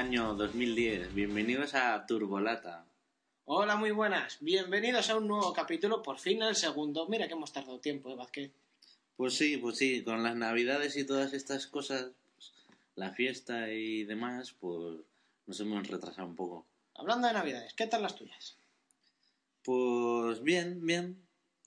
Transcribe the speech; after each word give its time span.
año 0.00 0.34
2010. 0.34 1.14
Bienvenidos 1.14 1.74
a 1.74 2.06
Turbolata. 2.06 2.86
Hola, 3.44 3.76
muy 3.76 3.90
buenas. 3.90 4.38
Bienvenidos 4.40 5.10
a 5.10 5.18
un 5.18 5.28
nuevo 5.28 5.52
capítulo, 5.52 6.02
por 6.02 6.18
fin 6.18 6.40
el 6.40 6.56
segundo. 6.56 7.06
Mira 7.06 7.28
que 7.28 7.34
hemos 7.34 7.52
tardado 7.52 7.80
tiempo, 7.80 8.08
¿eh, 8.08 8.14
Vázquez? 8.14 8.50
Pues 9.18 9.34
sí, 9.34 9.58
pues 9.58 9.76
sí, 9.76 10.02
con 10.02 10.22
las 10.22 10.34
navidades 10.36 10.96
y 10.96 11.04
todas 11.04 11.34
estas 11.34 11.66
cosas, 11.66 12.12
pues, 12.34 12.50
la 12.94 13.10
fiesta 13.10 13.70
y 13.70 14.04
demás, 14.04 14.54
pues 14.58 15.00
nos 15.46 15.60
hemos 15.60 15.86
retrasado 15.86 16.26
un 16.26 16.34
poco. 16.34 16.64
Hablando 16.94 17.28
de 17.28 17.34
navidades, 17.34 17.74
¿qué 17.74 17.86
tal 17.86 18.00
las 18.00 18.16
tuyas? 18.16 18.56
Pues 19.62 20.42
bien, 20.42 20.86
bien. 20.86 21.20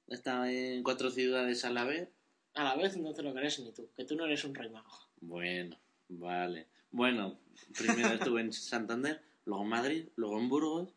Estaba 0.08 0.52
en 0.52 0.82
cuatro 0.82 1.12
ciudades 1.12 1.66
a 1.66 1.70
la 1.70 1.84
vez. 1.84 2.10
A 2.56 2.64
la 2.64 2.76
vez 2.76 2.98
no 2.98 3.14
te 3.14 3.22
lo 3.22 3.32
crees 3.32 3.60
ni 3.60 3.72
tú, 3.72 3.92
que 3.96 4.06
tú 4.06 4.16
no 4.16 4.26
eres 4.26 4.44
un 4.44 4.56
rey 4.56 4.72
mago. 4.72 4.90
Bueno, 5.22 5.78
vale. 6.10 6.73
Bueno, 6.94 7.40
primero 7.76 8.14
estuve 8.14 8.42
en 8.42 8.54
Santander, 8.54 9.20
luego 9.46 9.64
en 9.64 9.70
Madrid, 9.70 10.10
luego 10.16 10.40
en 10.40 10.48
Burgos 10.48 10.94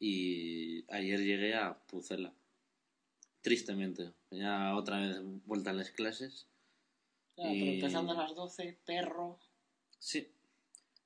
y 0.00 0.90
ayer 0.90 1.20
llegué 1.20 1.54
a 1.54 1.78
Pucela. 1.86 2.32
Tristemente. 3.42 4.14
Ya 4.30 4.74
otra 4.74 4.98
vez 5.00 5.18
vuelta 5.44 5.68
a 5.70 5.74
las 5.74 5.90
clases. 5.90 6.46
Y- 7.36 7.42
pero 7.60 7.72
empezando 7.72 8.12
a 8.12 8.16
las 8.22 8.34
12, 8.34 8.78
perro. 8.86 9.38
Sí. 9.98 10.32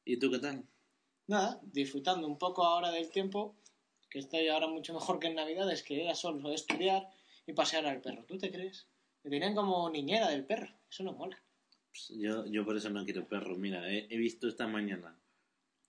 ¿Y 0.05 0.19
tú 0.19 0.31
qué 0.31 0.39
tal? 0.39 0.65
Nada, 1.27 1.61
disfrutando 1.65 2.29
un 2.29 2.39
poco 2.39 2.65
ahora 2.65 2.93
del 2.93 3.11
tiempo, 3.11 3.57
que 4.09 4.21
estoy 4.21 4.47
ahora 4.47 4.69
mucho 4.69 4.95
mejor 4.95 5.19
que 5.19 5.27
en 5.27 5.35
navidades, 5.35 5.83
que 5.83 6.01
era 6.01 6.15
solo 6.15 6.53
estudiar 6.53 7.11
y 7.45 7.55
pasear 7.55 7.87
al 7.87 8.01
perro. 8.01 8.25
¿Tú 8.25 8.39
te 8.39 8.53
crees? 8.53 8.87
Me 9.25 9.31
tenían 9.31 9.57
como 9.57 9.91
niñera 9.91 10.29
del 10.29 10.45
perro. 10.47 10.73
Eso 10.89 11.03
no 11.03 11.13
mola. 11.13 11.43
Pues 11.91 12.13
yo, 12.17 12.47
yo 12.47 12.65
por 12.65 12.77
eso 12.77 12.91
no 12.91 13.05
quiero 13.05 13.27
perro. 13.27 13.57
Mira, 13.57 13.91
he, 13.91 14.07
he 14.11 14.17
visto 14.17 14.49
esta 14.49 14.67
mañana 14.67 15.17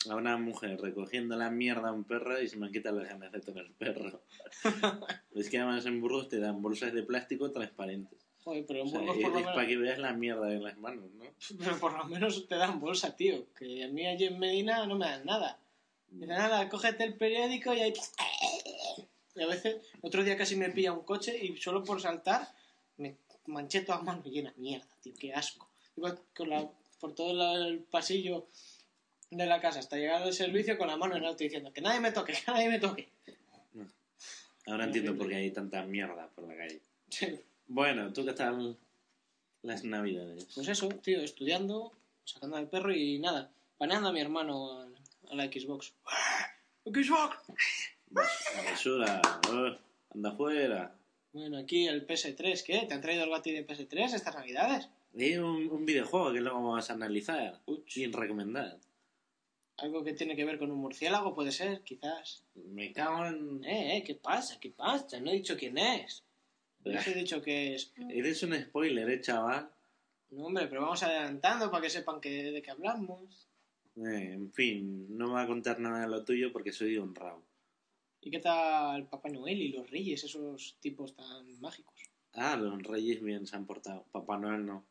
a 0.07 0.15
una 0.15 0.37
mujer 0.37 0.79
recogiendo 0.79 1.35
la 1.35 1.49
mierda 1.49 1.89
a 1.89 1.91
un 1.91 2.05
perro 2.05 2.41
y 2.41 2.47
se 2.47 2.57
me 2.57 2.71
quita 2.71 2.91
las 2.91 3.09
ganas 3.09 3.31
de 3.31 3.41
tener 3.41 3.71
perro. 3.73 4.21
es 5.35 5.49
que 5.49 5.57
además 5.57 5.85
en 5.85 5.99
Burgos 5.99 6.29
te 6.29 6.39
dan 6.39 6.61
bolsas 6.61 6.93
de 6.93 7.03
plástico 7.03 7.51
transparentes. 7.51 8.19
Joder, 8.43 8.65
pero 8.65 8.79
en 8.81 8.87
O 8.87 8.89
sea, 8.89 8.99
Burgos 8.99 9.17
es, 9.17 9.23
por 9.23 9.31
lo 9.31 9.37
es 9.37 9.41
menos... 9.41 9.55
para 9.55 9.67
que 9.67 9.77
veas 9.77 9.99
la 9.99 10.13
mierda 10.13 10.53
en 10.53 10.63
las 10.63 10.77
manos, 10.77 11.11
¿no? 11.11 11.25
Pero 11.57 11.79
por 11.79 11.97
lo 11.97 12.05
menos 12.05 12.47
te 12.47 12.55
dan 12.55 12.79
bolsa, 12.79 13.15
tío. 13.15 13.53
Que 13.53 13.83
a 13.83 13.87
mí 13.89 14.05
allí 14.07 14.25
en 14.25 14.39
Medina 14.39 14.85
no 14.85 14.97
me 14.97 15.05
dan 15.05 15.25
nada. 15.25 15.59
Me 16.11 16.21
dicen, 16.21 16.37
nada, 16.37 16.69
cógete 16.69 17.03
el 17.03 17.15
periódico 17.15 17.73
y 17.73 17.81
ahí... 17.81 17.93
Y 19.35 19.43
a 19.43 19.47
veces, 19.47 19.77
otro 20.01 20.23
día 20.23 20.35
casi 20.35 20.57
me 20.57 20.69
pilla 20.69 20.91
un 20.91 21.05
coche 21.05 21.37
y 21.41 21.55
solo 21.55 21.81
por 21.83 22.01
saltar 22.01 22.49
me 22.97 23.15
manché 23.45 23.81
toda 23.81 24.01
mano 24.01 24.21
llena. 24.23 24.53
Mierda, 24.57 24.87
tío, 25.01 25.13
qué 25.17 25.33
asco. 25.33 25.68
Iba 25.99 26.15
con 26.33 26.49
la, 26.49 26.65
por 27.01 27.13
todo 27.13 27.33
la- 27.33 27.67
el 27.67 27.79
pasillo 27.79 28.47
de 29.29 29.45
la 29.45 29.59
casa 29.59 29.79
hasta 29.79 29.97
llegar 29.97 30.23
al 30.23 30.31
servicio 30.33 30.77
con 30.77 30.87
la 30.87 30.95
mano 30.95 31.17
en 31.17 31.25
alto 31.25 31.43
diciendo 31.43 31.73
que 31.73 31.81
nadie 31.81 31.99
me 31.99 32.13
toque, 32.13 32.31
que 32.33 32.51
nadie 32.51 32.69
me 32.69 32.79
toque. 32.79 33.09
Ahora 34.65 34.85
entiendo 34.85 35.17
por 35.17 35.27
qué 35.27 35.35
hay 35.35 35.51
tanta 35.51 35.83
mierda 35.83 36.29
por 36.29 36.47
la 36.47 36.55
calle. 36.55 36.79
Sí. 37.09 37.37
Bueno, 37.67 38.13
¿tú 38.13 38.25
qué 38.25 38.31
tal 38.31 38.77
las 39.61 39.83
navidades? 39.83 40.47
Pues 40.55 40.69
eso, 40.69 40.87
tío, 40.87 41.21
estudiando, 41.21 41.91
sacando 42.23 42.55
al 42.55 42.69
perro 42.69 42.93
y 42.93 43.19
nada, 43.19 43.51
paneando 43.77 44.07
a 44.09 44.13
mi 44.13 44.21
hermano 44.21 44.79
a, 45.29 45.35
la 45.35 45.45
Xbox. 45.47 45.93
¡Xbox! 46.85 47.37
Basura, 48.09 49.21
eh, 49.51 49.77
anda 50.15 50.31
fuera. 50.31 50.95
Bueno, 51.33 51.57
aquí 51.57 51.87
el 51.87 52.07
PS3, 52.07 52.63
¿qué? 52.63 52.85
¿Te 52.87 52.93
han 52.93 53.01
traído 53.01 53.25
el 53.25 53.29
bati 53.29 53.51
de 53.51 53.67
PS3 53.67 54.13
estas 54.13 54.35
navidades? 54.35 54.87
Un, 55.13 55.69
un 55.71 55.85
videojuego 55.85 56.31
que 56.31 56.41
luego 56.41 56.63
vamos 56.63 56.89
a 56.89 56.93
analizar 56.93 57.61
Uch. 57.65 57.87
sin 57.87 58.13
recomendar. 58.13 58.79
Algo 59.77 60.03
que 60.03 60.13
tiene 60.13 60.35
que 60.35 60.45
ver 60.45 60.59
con 60.59 60.71
un 60.71 60.79
murciélago, 60.79 61.33
puede 61.33 61.51
ser, 61.51 61.81
quizás. 61.83 62.43
Me 62.55 62.91
cago 62.91 63.25
en... 63.25 63.63
Eh, 63.63 63.97
eh, 63.97 64.03
¿qué 64.03 64.15
pasa? 64.15 64.59
¿Qué 64.59 64.69
pasa? 64.71 65.19
No 65.19 65.31
he 65.31 65.35
dicho 65.35 65.57
quién 65.57 65.77
es. 65.77 66.23
No 66.83 66.99
he 66.99 67.13
dicho 67.13 67.41
que 67.41 67.75
es. 67.75 67.93
Eres 68.09 68.43
un 68.43 68.55
spoiler, 68.55 69.09
eh, 69.09 69.21
chaval. 69.21 69.69
No, 70.31 70.45
hombre, 70.45 70.67
pero 70.67 70.81
vamos 70.81 71.01
adelantando 71.03 71.71
para 71.71 71.81
que 71.81 71.89
sepan 71.89 72.19
que, 72.19 72.51
de 72.51 72.61
qué 72.61 72.71
hablamos. 72.71 73.47
Eh, 73.95 74.33
en 74.33 74.51
fin, 74.51 75.17
no 75.17 75.27
me 75.27 75.33
voy 75.33 75.41
a 75.41 75.47
contar 75.47 75.79
nada 75.79 76.01
de 76.01 76.07
lo 76.07 76.23
tuyo 76.23 76.51
porque 76.51 76.71
soy 76.71 76.97
honrado. 76.97 77.43
¿Y 78.21 78.29
qué 78.29 78.39
tal 78.39 79.07
Papá 79.07 79.29
Noel 79.29 79.61
y 79.61 79.69
los 79.69 79.89
Reyes, 79.89 80.23
esos 80.23 80.77
tipos 80.81 81.15
tan 81.15 81.59
mágicos? 81.61 81.95
Ah, 82.33 82.55
los 82.57 82.83
reyes 82.83 83.21
bien 83.21 83.47
se 83.47 83.55
han 83.55 83.65
portado. 83.65 84.05
Papá 84.11 84.37
Noel 84.37 84.65
no. 84.65 84.85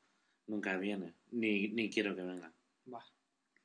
Nunca 0.48 0.76
viene. 0.76 1.12
Ni, 1.30 1.68
ni 1.68 1.88
quiero 1.90 2.14
que 2.16 2.22
venga. 2.22 2.52
Va. 2.92 3.04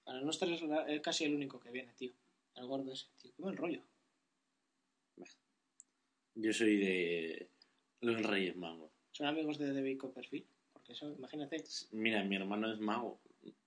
Para 0.03 0.21
no 0.21 0.29
estar 0.29 0.47
es 0.49 1.01
casi 1.01 1.23
el 1.25 1.33
único 1.35 1.59
que 1.59 1.71
viene, 1.71 1.93
tío. 1.93 2.11
El 2.55 2.67
gordo 2.67 2.91
ese, 2.93 3.07
tío. 3.21 3.31
Qué 3.35 3.41
buen 3.41 3.57
rollo. 3.57 3.81
Yo 6.35 6.51
soy 6.53 6.77
de 6.77 7.47
los 8.01 8.21
reyes 8.23 8.55
magos. 8.55 8.91
Son 9.11 9.27
amigos 9.27 9.57
de 9.57 9.73
David 9.73 9.97
Copperfield. 9.99 10.45
Porque 10.73 10.93
eso, 10.93 11.11
imagínate. 11.13 11.63
Mira, 11.91 12.23
mi 12.23 12.35
hermano 12.35 12.71
es 12.73 12.79
mago. 12.79 13.19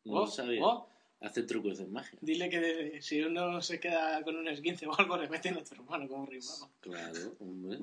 No 0.04 0.12
Oh, 0.14 0.20
lo 0.20 0.26
sabía. 0.26 0.64
oh, 0.64 0.88
Hace 1.20 1.44
trucos 1.44 1.78
de 1.78 1.86
magia. 1.86 2.18
Dile 2.20 2.50
que 2.50 2.60
de- 2.60 3.02
si 3.02 3.22
uno 3.22 3.62
se 3.62 3.80
queda 3.80 4.22
con 4.22 4.36
un 4.36 4.48
esguince 4.48 4.86
o 4.86 4.94
algo, 4.98 5.16
le 5.16 5.28
meten 5.28 5.56
a 5.56 5.64
tu 5.64 5.74
hermano 5.74 6.06
como 6.08 6.26
rey 6.26 6.40
mago. 6.40 6.70
Claro, 6.80 7.36
hombre. 7.40 7.78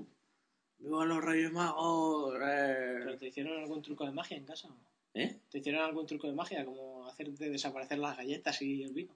¡Viva 0.77 1.05
los 1.05 1.23
reyes 1.23 1.51
magos! 1.51 2.35
eh! 2.35 2.95
¿Pero 2.99 3.17
te 3.17 3.27
hicieron 3.29 3.59
algún 3.63 3.81
truco 3.81 4.05
de 4.05 4.11
magia 4.11 4.38
en 4.38 4.45
casa? 4.45 4.67
o 4.67 4.72
no? 4.72 4.77
¿Eh? 5.13 5.40
¿Te 5.50 5.59
hicieron 5.59 5.81
algún 5.84 6.06
truco 6.07 6.28
de 6.28 6.34
magia? 6.34 6.66
Como 6.66 7.06
hacerte 7.07 7.50
desaparecer 7.50 8.00
las 8.00 8.18
galletas 8.18 8.62
y 8.62 8.81
el 8.84 8.94
vino. 8.94 9.16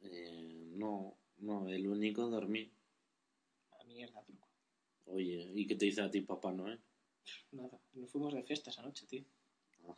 Eh, 0.00 0.64
no, 0.74 1.16
no, 1.38 1.68
el 1.68 1.86
único 1.86 2.28
dormir. 2.28 2.70
La 3.78 3.84
mierda, 3.84 4.22
truco. 4.22 4.46
Oye, 5.06 5.50
¿y 5.54 5.66
qué 5.66 5.74
te 5.76 5.86
dice 5.86 6.02
a 6.02 6.10
ti 6.10 6.20
papá 6.20 6.52
Noel? 6.52 6.80
Nada. 7.52 7.80
Nos 7.94 8.10
fuimos 8.10 8.34
de 8.34 8.42
fiesta 8.42 8.70
esa 8.70 8.82
noche, 8.82 9.06
tío. 9.06 9.24
Ah. 9.88 9.96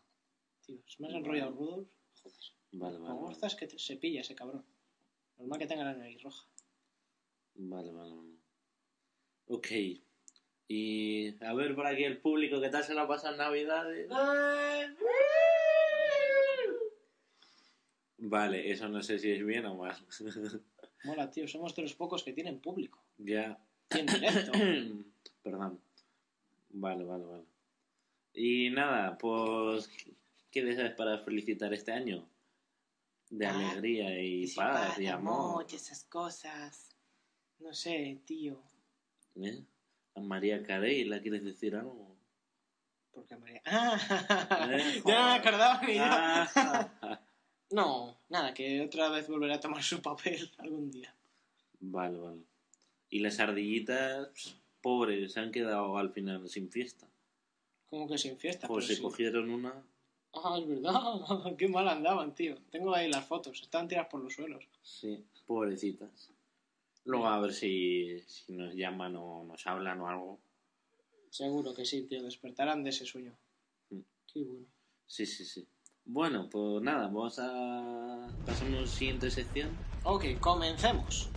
Tío, 0.65 0.79
se 0.87 1.03
me 1.03 1.09
has 1.09 1.15
enrollado 1.15 1.51
Rudolf. 1.53 1.89
Joder. 2.23 2.39
Vale, 2.73 2.99
vale. 2.99 3.15
Como 3.15 3.31
Vale, 3.33 3.57
que 3.59 3.67
te- 3.67 3.79
se 3.79 3.97
pilla 3.97 4.21
ese 4.21 4.35
cabrón. 4.35 4.65
Normal 5.39 5.59
que 5.59 5.67
tenga 5.67 5.85
la 5.85 5.95
nariz 5.95 6.23
roja. 6.23 6.47
vale. 7.55 7.91
vale, 7.93 8.15
vale. 8.15 8.37
Ok. 9.47 9.67
Y 10.71 11.43
a 11.43 11.55
ver 11.55 11.75
por 11.75 11.87
aquí 11.87 12.05
el 12.05 12.19
público, 12.21 12.61
¿qué 12.61 12.69
tal 12.69 12.85
se 12.85 12.93
la 12.95 13.09
pasa 13.09 13.31
en 13.31 13.39
Navidades? 13.39 14.09
Vale, 18.19 18.71
eso 18.71 18.89
no 18.89 19.03
sé 19.03 19.19
si 19.19 19.31
es 19.31 19.45
bien 19.45 19.65
o 19.67 19.77
mal. 19.77 19.97
Mola, 21.05 21.31
tío. 21.31 21.47
Somos 21.47 21.75
de 21.77 21.83
los 21.83 21.95
pocos 21.95 22.23
que 22.25 22.33
tienen 22.33 22.61
público. 22.61 23.03
ya. 23.19 23.59
Y 23.95 23.99
en 24.01 24.07
directo. 24.07 24.53
Perdón. 25.43 25.81
Vale, 26.71 27.05
vale, 27.05 27.25
vale. 27.25 27.45
Y 28.35 28.69
nada, 28.71 29.17
pues, 29.17 29.89
¿qué 30.51 30.63
deseas 30.63 30.93
para 30.95 31.19
felicitar 31.21 31.73
este 31.73 31.93
año? 31.93 32.29
De 33.31 33.47
Ah, 33.47 33.71
alegría 33.71 34.23
y 34.23 34.47
paz 34.55 34.99
y 34.99 35.07
amor. 35.07 35.65
y 35.71 35.77
esas 35.77 36.05
cosas. 36.05 36.95
No 37.61 37.73
sé, 37.73 38.21
tío. 38.27 38.61
¿Eh? 39.37 39.63
A 40.19 40.21
María 40.21 40.65
Carey, 40.65 41.05
¿la 41.05 41.21
quieres 41.21 41.45
decir 41.45 41.77
algo? 41.77 42.17
Porque 43.13 43.37
María. 43.37 43.63
¡Ah! 43.67 44.69
Eh, 44.73 45.03
ya 45.07 45.21
no 45.21 45.29
me 45.29 45.35
acordaba 45.37 45.81
ni. 45.87 45.97
Ah, 45.99 47.21
No, 47.71 48.17
nada, 48.31 48.53
que 48.55 48.81
otra 48.81 49.11
vez 49.11 49.29
volverá 49.29 49.57
a 49.57 49.61
tomar 49.61 49.83
su 49.83 50.01
papel 50.03 50.51
algún 50.59 50.91
día. 50.91 51.15
vale, 51.81 52.19
vale. 52.19 52.43
Y 53.11 53.21
las 53.21 53.39
ardillitas, 53.41 54.57
pobres, 54.83 55.33
se 55.33 55.41
han 55.41 55.53
quedado 55.53 55.97
al 55.99 56.11
final 56.11 56.49
sin 56.49 56.71
fiesta. 56.71 57.07
Como 57.87 58.09
que 58.09 58.19
sin 58.19 58.39
fiesta. 58.39 58.67
Pues 58.67 58.87
pero 58.87 58.89
se 58.89 58.97
sí. 58.97 59.03
cogieron 59.03 59.51
una. 59.51 59.75
Ah, 60.33 60.59
es 60.59 60.67
verdad. 60.67 60.93
Qué 61.59 61.69
mal 61.69 61.89
andaban, 61.89 62.35
tío. 62.35 62.57
Tengo 62.71 62.95
ahí 62.95 63.09
las 63.11 63.25
fotos. 63.27 63.61
Estaban 63.61 63.87
tiradas 63.87 64.09
por 64.11 64.21
los 64.23 64.35
suelos. 64.35 64.65
Sí, 64.83 65.23
pobrecitas. 65.47 66.31
Luego 67.09 67.27
a 67.27 67.41
ver 67.41 67.55
si, 67.55 68.21
si 68.27 68.53
nos 68.53 68.75
llaman 68.75 69.17
o 69.17 69.43
nos 69.43 69.67
hablan 69.67 69.99
o 70.03 70.09
algo. 70.09 70.41
Seguro 71.31 71.73
que 71.73 71.87
sí, 71.87 72.03
tío. 72.03 72.23
Despertarán 72.23 72.85
de 72.85 72.91
ese 72.91 73.07
sueño. 73.07 73.35
Mm. 73.89 74.01
Qué 74.31 74.43
bueno. 74.43 74.67
Sí, 75.07 75.25
sí, 75.25 75.47
sí. 75.47 75.67
Bueno, 76.05 76.51
pues 76.51 76.83
nada, 76.83 77.07
vamos 77.07 77.39
a 77.39 78.31
pasar 78.45 78.69
a 78.69 78.71
una 78.71 78.87
siguiente 78.87 79.31
sección. 79.31 79.79
Ok, 80.03 80.39
comencemos. 80.39 81.31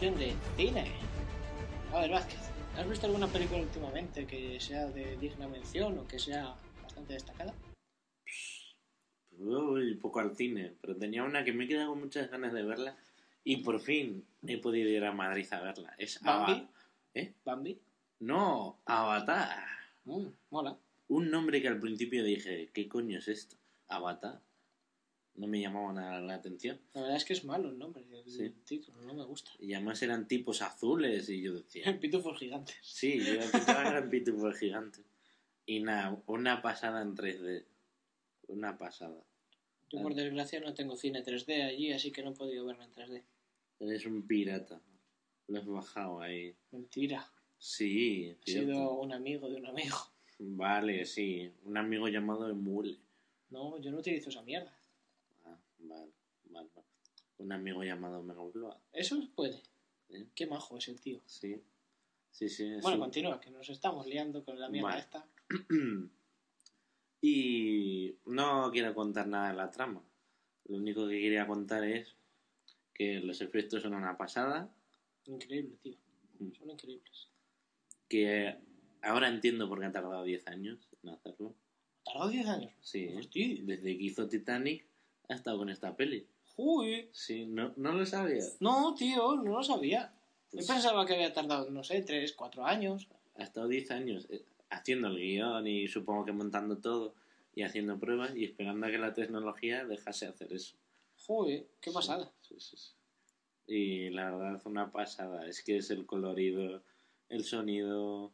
De 0.00 0.34
cine. 0.56 0.90
A 1.92 2.00
ver, 2.00 2.10
Vázquez, 2.10 2.38
¿has 2.78 2.88
visto 2.88 3.04
alguna 3.06 3.26
película 3.26 3.60
últimamente 3.60 4.26
que 4.26 4.58
sea 4.58 4.86
de 4.86 5.16
digna 5.18 5.46
mención 5.46 5.98
o 5.98 6.08
que 6.08 6.18
sea 6.18 6.54
bastante 6.82 7.12
destacada? 7.12 7.52
Voy 9.32 9.94
poco 9.96 10.20
al 10.20 10.34
cine, 10.34 10.72
pero 10.80 10.96
tenía 10.96 11.22
una 11.22 11.44
que 11.44 11.52
me 11.52 11.64
he 11.64 11.68
quedado 11.68 11.90
con 11.90 12.00
muchas 12.00 12.30
ganas 12.30 12.54
de 12.54 12.62
verla 12.62 12.96
y 13.44 13.58
por 13.58 13.78
fin 13.80 14.24
he 14.46 14.56
podido 14.56 14.88
ir 14.88 15.04
a 15.04 15.12
Madrid 15.12 15.46
a 15.52 15.60
verla. 15.60 15.94
Es 15.98 16.18
¿Bambi? 16.22 16.52
Ava- 16.52 16.68
¿Eh? 17.14 17.34
¿Bambi? 17.44 17.78
No, 18.20 18.80
Avatar. 18.86 19.66
Mm, 20.06 20.26
mola. 20.50 20.78
Un 21.08 21.30
nombre 21.30 21.60
que 21.60 21.68
al 21.68 21.78
principio 21.78 22.24
dije, 22.24 22.70
¿qué 22.72 22.88
coño 22.88 23.18
es 23.18 23.28
esto? 23.28 23.56
Avatar. 23.88 24.40
No 25.34 25.46
me 25.46 25.60
llamaba 25.60 25.92
nada 25.92 26.20
la 26.20 26.34
atención. 26.34 26.78
La 26.92 27.00
verdad 27.02 27.16
es 27.16 27.24
que 27.24 27.32
es 27.32 27.44
malo 27.44 27.68
el 27.70 27.78
nombre, 27.78 28.04
el 28.10 28.30
Sí. 28.30 28.50
título, 28.64 29.00
no 29.02 29.14
me 29.14 29.24
gusta. 29.24 29.50
Y 29.58 29.72
además 29.74 30.02
eran 30.02 30.28
tipos 30.28 30.60
azules 30.60 31.28
y 31.30 31.40
yo 31.40 31.54
decía, 31.54 31.84
Pitufos 32.00 32.38
gigantes. 32.38 32.76
sí, 32.82 33.18
yo 33.24 33.38
pensaba 33.50 33.82
que 33.84 33.88
eran 33.88 34.10
pitufos 34.10 34.58
gigantes. 34.58 35.04
Y 35.66 35.80
nada, 35.80 36.20
una 36.26 36.60
pasada 36.62 37.00
en 37.02 37.14
3D. 37.14 37.64
Una 38.48 38.76
pasada. 38.76 39.22
Yo 39.90 40.02
por 40.02 40.14
desgracia 40.14 40.60
no 40.60 40.74
tengo 40.74 40.96
cine 40.96 41.22
3D 41.24 41.62
allí, 41.64 41.92
así 41.92 42.10
que 42.12 42.22
no 42.22 42.30
he 42.30 42.34
podido 42.34 42.66
verlo 42.66 42.82
en 42.84 42.92
3D. 42.92 43.22
Eres 43.80 44.04
un 44.06 44.26
pirata. 44.26 44.80
Lo 45.46 45.58
has 45.60 45.66
bajado 45.66 46.20
ahí. 46.20 46.54
Mentira. 46.72 47.26
Sí, 47.58 48.26
He 48.30 48.50
cierto. 48.50 48.72
sido 48.72 48.94
un 48.94 49.12
amigo 49.12 49.48
de 49.48 49.56
un 49.56 49.66
amigo. 49.66 49.96
Vale, 50.38 51.04
sí. 51.06 51.50
Un 51.64 51.76
amigo 51.76 52.08
llamado 52.08 52.48
Emule. 52.48 52.98
No, 53.50 53.78
yo 53.80 53.90
no 53.90 53.98
utilizo 53.98 54.30
esa 54.30 54.42
mierda. 54.42 54.74
Ah, 55.44 55.58
vale, 55.80 56.12
vale, 56.44 56.68
vale. 56.74 56.86
Un 57.40 57.52
amigo 57.52 57.82
llamado 57.82 58.22
Megabloa. 58.22 58.78
Eso 58.92 59.16
puede. 59.34 59.62
¿eh? 60.10 60.26
Qué 60.34 60.46
majo 60.46 60.76
es 60.76 60.88
el 60.88 61.00
tío. 61.00 61.20
Sí. 61.24 61.60
Sí, 62.30 62.48
sí. 62.48 62.74
Bueno, 62.82 63.00
continúa, 63.00 63.40
que 63.40 63.50
nos 63.50 63.68
estamos 63.70 64.06
liando 64.06 64.44
con 64.44 64.58
la 64.60 64.68
mierda 64.68 64.88
Vale. 64.88 65.00
esta. 65.00 65.26
y 67.22 68.14
no 68.26 68.70
quiero 68.70 68.94
contar 68.94 69.26
nada 69.26 69.48
de 69.48 69.56
la 69.56 69.70
trama. 69.70 70.02
Lo 70.66 70.76
único 70.76 71.08
que 71.08 71.20
quería 71.20 71.46
contar 71.46 71.82
es 71.84 72.14
que 72.94 73.20
los 73.20 73.40
efectos 73.40 73.82
son 73.82 73.94
una 73.94 74.16
pasada, 74.16 74.70
Increíble, 75.26 75.76
tío. 75.82 75.96
Mm. 76.38 76.52
Son 76.52 76.70
increíbles. 76.70 77.28
que 78.08 78.56
ahora 79.02 79.28
entiendo 79.28 79.68
por 79.68 79.80
qué 79.80 79.86
ha 79.86 79.92
tardado 79.92 80.24
10 80.24 80.46
años 80.48 80.88
en 81.02 81.10
hacerlo. 81.10 81.54
Tardó 82.04 82.28
10 82.28 82.46
años. 82.46 82.72
Sí, 82.80 83.04
¿eh? 83.04 83.16
Hostia. 83.18 83.56
desde 83.62 83.96
que 83.96 84.04
hizo 84.04 84.28
Titanic 84.28 84.84
ha 85.28 85.34
estado 85.34 85.58
con 85.58 85.70
esta 85.70 85.96
peli. 85.96 86.26
Uy. 86.62 87.08
Sí, 87.12 87.46
no, 87.46 87.72
no 87.76 87.92
lo 87.92 88.04
sabía. 88.04 88.44
No, 88.60 88.94
tío, 88.94 89.34
no 89.36 89.52
lo 89.58 89.62
sabía. 89.62 90.12
Pues- 90.50 90.66
Yo 90.66 90.74
pensaba 90.74 91.06
que 91.06 91.14
había 91.14 91.32
tardado, 91.32 91.70
no 91.70 91.82
sé, 91.82 92.02
3, 92.02 92.34
4 92.34 92.66
años. 92.66 93.08
Ha 93.36 93.44
estado 93.44 93.66
10 93.66 93.90
años 93.90 94.26
eh, 94.28 94.44
haciendo 94.68 95.08
el 95.08 95.16
guion 95.16 95.66
y 95.66 95.88
supongo 95.88 96.26
que 96.26 96.32
montando 96.32 96.76
todo 96.78 97.14
y 97.54 97.62
haciendo 97.62 97.98
pruebas 97.98 98.36
y 98.36 98.44
esperando 98.44 98.86
a 98.86 98.90
que 98.90 98.98
la 98.98 99.14
tecnología 99.14 99.86
dejase 99.86 100.26
hacer 100.26 100.52
eso. 100.52 100.76
Joder, 101.26 101.66
qué 101.80 101.90
pasada. 101.92 102.30
Sí, 102.42 102.56
sí, 102.58 102.76
sí. 102.76 102.90
Y 103.66 104.10
la 104.10 104.30
verdad, 104.36 104.60
una 104.66 104.92
pasada. 104.92 105.46
Es 105.46 105.62
que 105.62 105.78
es 105.78 105.90
el 105.90 106.04
colorido, 106.04 106.82
el 107.30 107.44
sonido, 107.44 108.32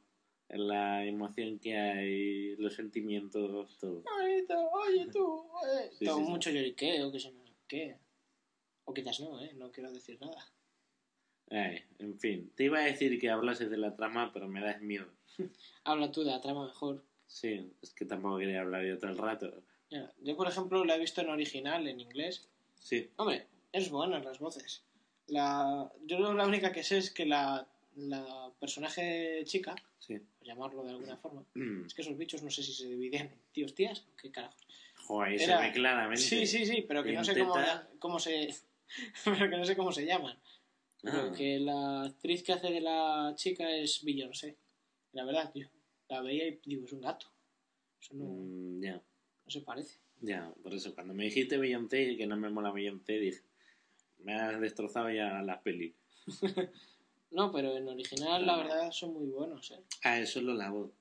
la 0.48 1.04
emoción 1.04 1.58
que 1.60 1.76
hay, 1.76 2.56
los 2.56 2.74
sentimientos, 2.74 3.76
todo. 3.78 4.02
Ay, 4.20 4.44
tú, 4.48 4.54
oye 4.54 5.06
tú, 5.12 5.44
eh. 5.78 5.90
Todo 6.04 6.18
mucho 6.20 6.50
lloriqueo, 6.50 7.12
que 7.12 7.20
se 7.20 7.30
no 7.30 7.44
sé 7.46 7.52
qué. 7.68 7.98
O 8.86 8.94
quizás 8.94 9.20
no, 9.20 9.40
¿eh? 9.40 9.52
No 9.54 9.70
quiero 9.70 9.92
decir 9.92 10.18
nada. 10.20 10.46
Ay, 11.50 11.82
en 11.98 12.18
fin, 12.18 12.50
te 12.56 12.64
iba 12.64 12.78
a 12.78 12.84
decir 12.84 13.20
que 13.20 13.30
hablases 13.30 13.70
de 13.70 13.76
la 13.76 13.94
trama, 13.94 14.32
pero 14.32 14.48
me 14.48 14.60
das 14.60 14.80
miedo. 14.80 15.06
Habla 15.84 16.10
tú 16.10 16.22
de 16.24 16.30
la 16.30 16.40
trama 16.40 16.66
mejor. 16.66 17.04
Sí, 17.26 17.72
es 17.82 17.92
que 17.92 18.04
tampoco 18.04 18.38
quería 18.38 18.60
hablar 18.62 18.84
yo 18.84 18.98
todo 18.98 19.10
el 19.10 19.18
rato. 19.18 19.62
Yo, 19.90 20.36
por 20.36 20.48
ejemplo, 20.48 20.84
la 20.84 20.96
he 20.96 21.00
visto 21.00 21.20
en 21.20 21.28
original, 21.30 21.86
en 21.86 22.00
inglés. 22.00 22.48
Sí, 22.80 23.10
Hombre, 23.16 23.46
es 23.72 23.90
buena 23.90 24.18
las 24.20 24.38
voces. 24.38 24.82
La... 25.28 25.90
Yo 26.04 26.32
la 26.34 26.46
única 26.46 26.72
que 26.72 26.82
sé 26.82 26.98
es 26.98 27.10
que 27.10 27.26
la, 27.26 27.66
la 27.96 28.50
personaje 28.60 29.42
chica, 29.44 29.74
sí. 29.98 30.18
por 30.38 30.46
llamarlo 30.46 30.82
de 30.84 30.90
alguna 30.90 31.16
forma, 31.16 31.44
Mm. 31.54 31.86
es 31.86 31.94
que 31.94 32.02
esos 32.02 32.16
bichos 32.16 32.42
no 32.42 32.50
sé 32.50 32.62
si 32.62 32.72
se 32.72 32.86
dividían 32.88 33.26
en 33.26 33.38
tíos, 33.52 33.74
tías, 33.74 34.04
qué 34.20 34.30
carajo. 34.30 34.56
Joder, 35.06 35.40
Era- 35.40 35.58
se 35.58 35.66
ve 35.66 35.72
claramente. 35.72 36.22
Sí, 36.22 36.46
sí, 36.46 36.66
sí, 36.66 36.82
pero 36.86 37.02
que 37.04 37.12
no 37.12 37.24
sé 37.24 37.38
cómo, 37.38 37.54
cómo 38.00 38.18
se... 38.18 38.54
pero 39.24 39.50
que 39.50 39.56
no 39.56 39.64
sé 39.64 39.76
cómo 39.76 39.92
se 39.92 40.04
llaman. 40.06 40.38
Ah. 41.04 41.32
que 41.36 41.60
la 41.60 42.02
actriz 42.04 42.42
que 42.42 42.52
hace 42.52 42.68
de 42.70 42.80
la 42.80 43.32
chica 43.36 43.70
es 43.70 44.02
Beyoncé. 44.04 44.56
La 45.12 45.24
verdad, 45.24 45.52
tío. 45.52 45.68
La 46.08 46.20
veía 46.20 46.48
y 46.48 46.60
digo, 46.64 46.84
es 46.84 46.92
un 46.92 47.00
gato. 47.00 47.26
Eso 48.00 48.14
no, 48.14 48.24
Mm, 48.24 48.80
no 48.80 49.50
se 49.50 49.60
parece. 49.60 49.98
ya, 50.20 50.52
por 50.62 50.74
eso 50.74 50.94
cuando 50.94 51.14
me 51.14 51.24
dijiste 51.24 51.58
Beyoncé 51.58 52.02
y 52.12 52.16
que 52.16 52.26
no 52.26 52.36
me 52.36 52.50
mola 52.50 52.72
Beyoncé, 52.72 53.14
dije, 53.18 53.42
me 54.18 54.34
has 54.34 54.60
destrozado 54.60 55.10
ya 55.10 55.42
la 55.42 55.60
peli. 55.62 55.94
No, 57.32 57.50
pero 57.52 57.76
en 57.76 57.88
original 57.88 58.46
la 58.46 58.56
verdad 58.56 58.90
son 58.92 59.12
muy 59.12 59.26
buenos, 59.26 59.70
¿eh? 59.72 59.82
Ah, 60.04 60.20
es 60.20 60.30
solo 60.30 60.54
la 60.54 60.70
voz. 60.70 60.92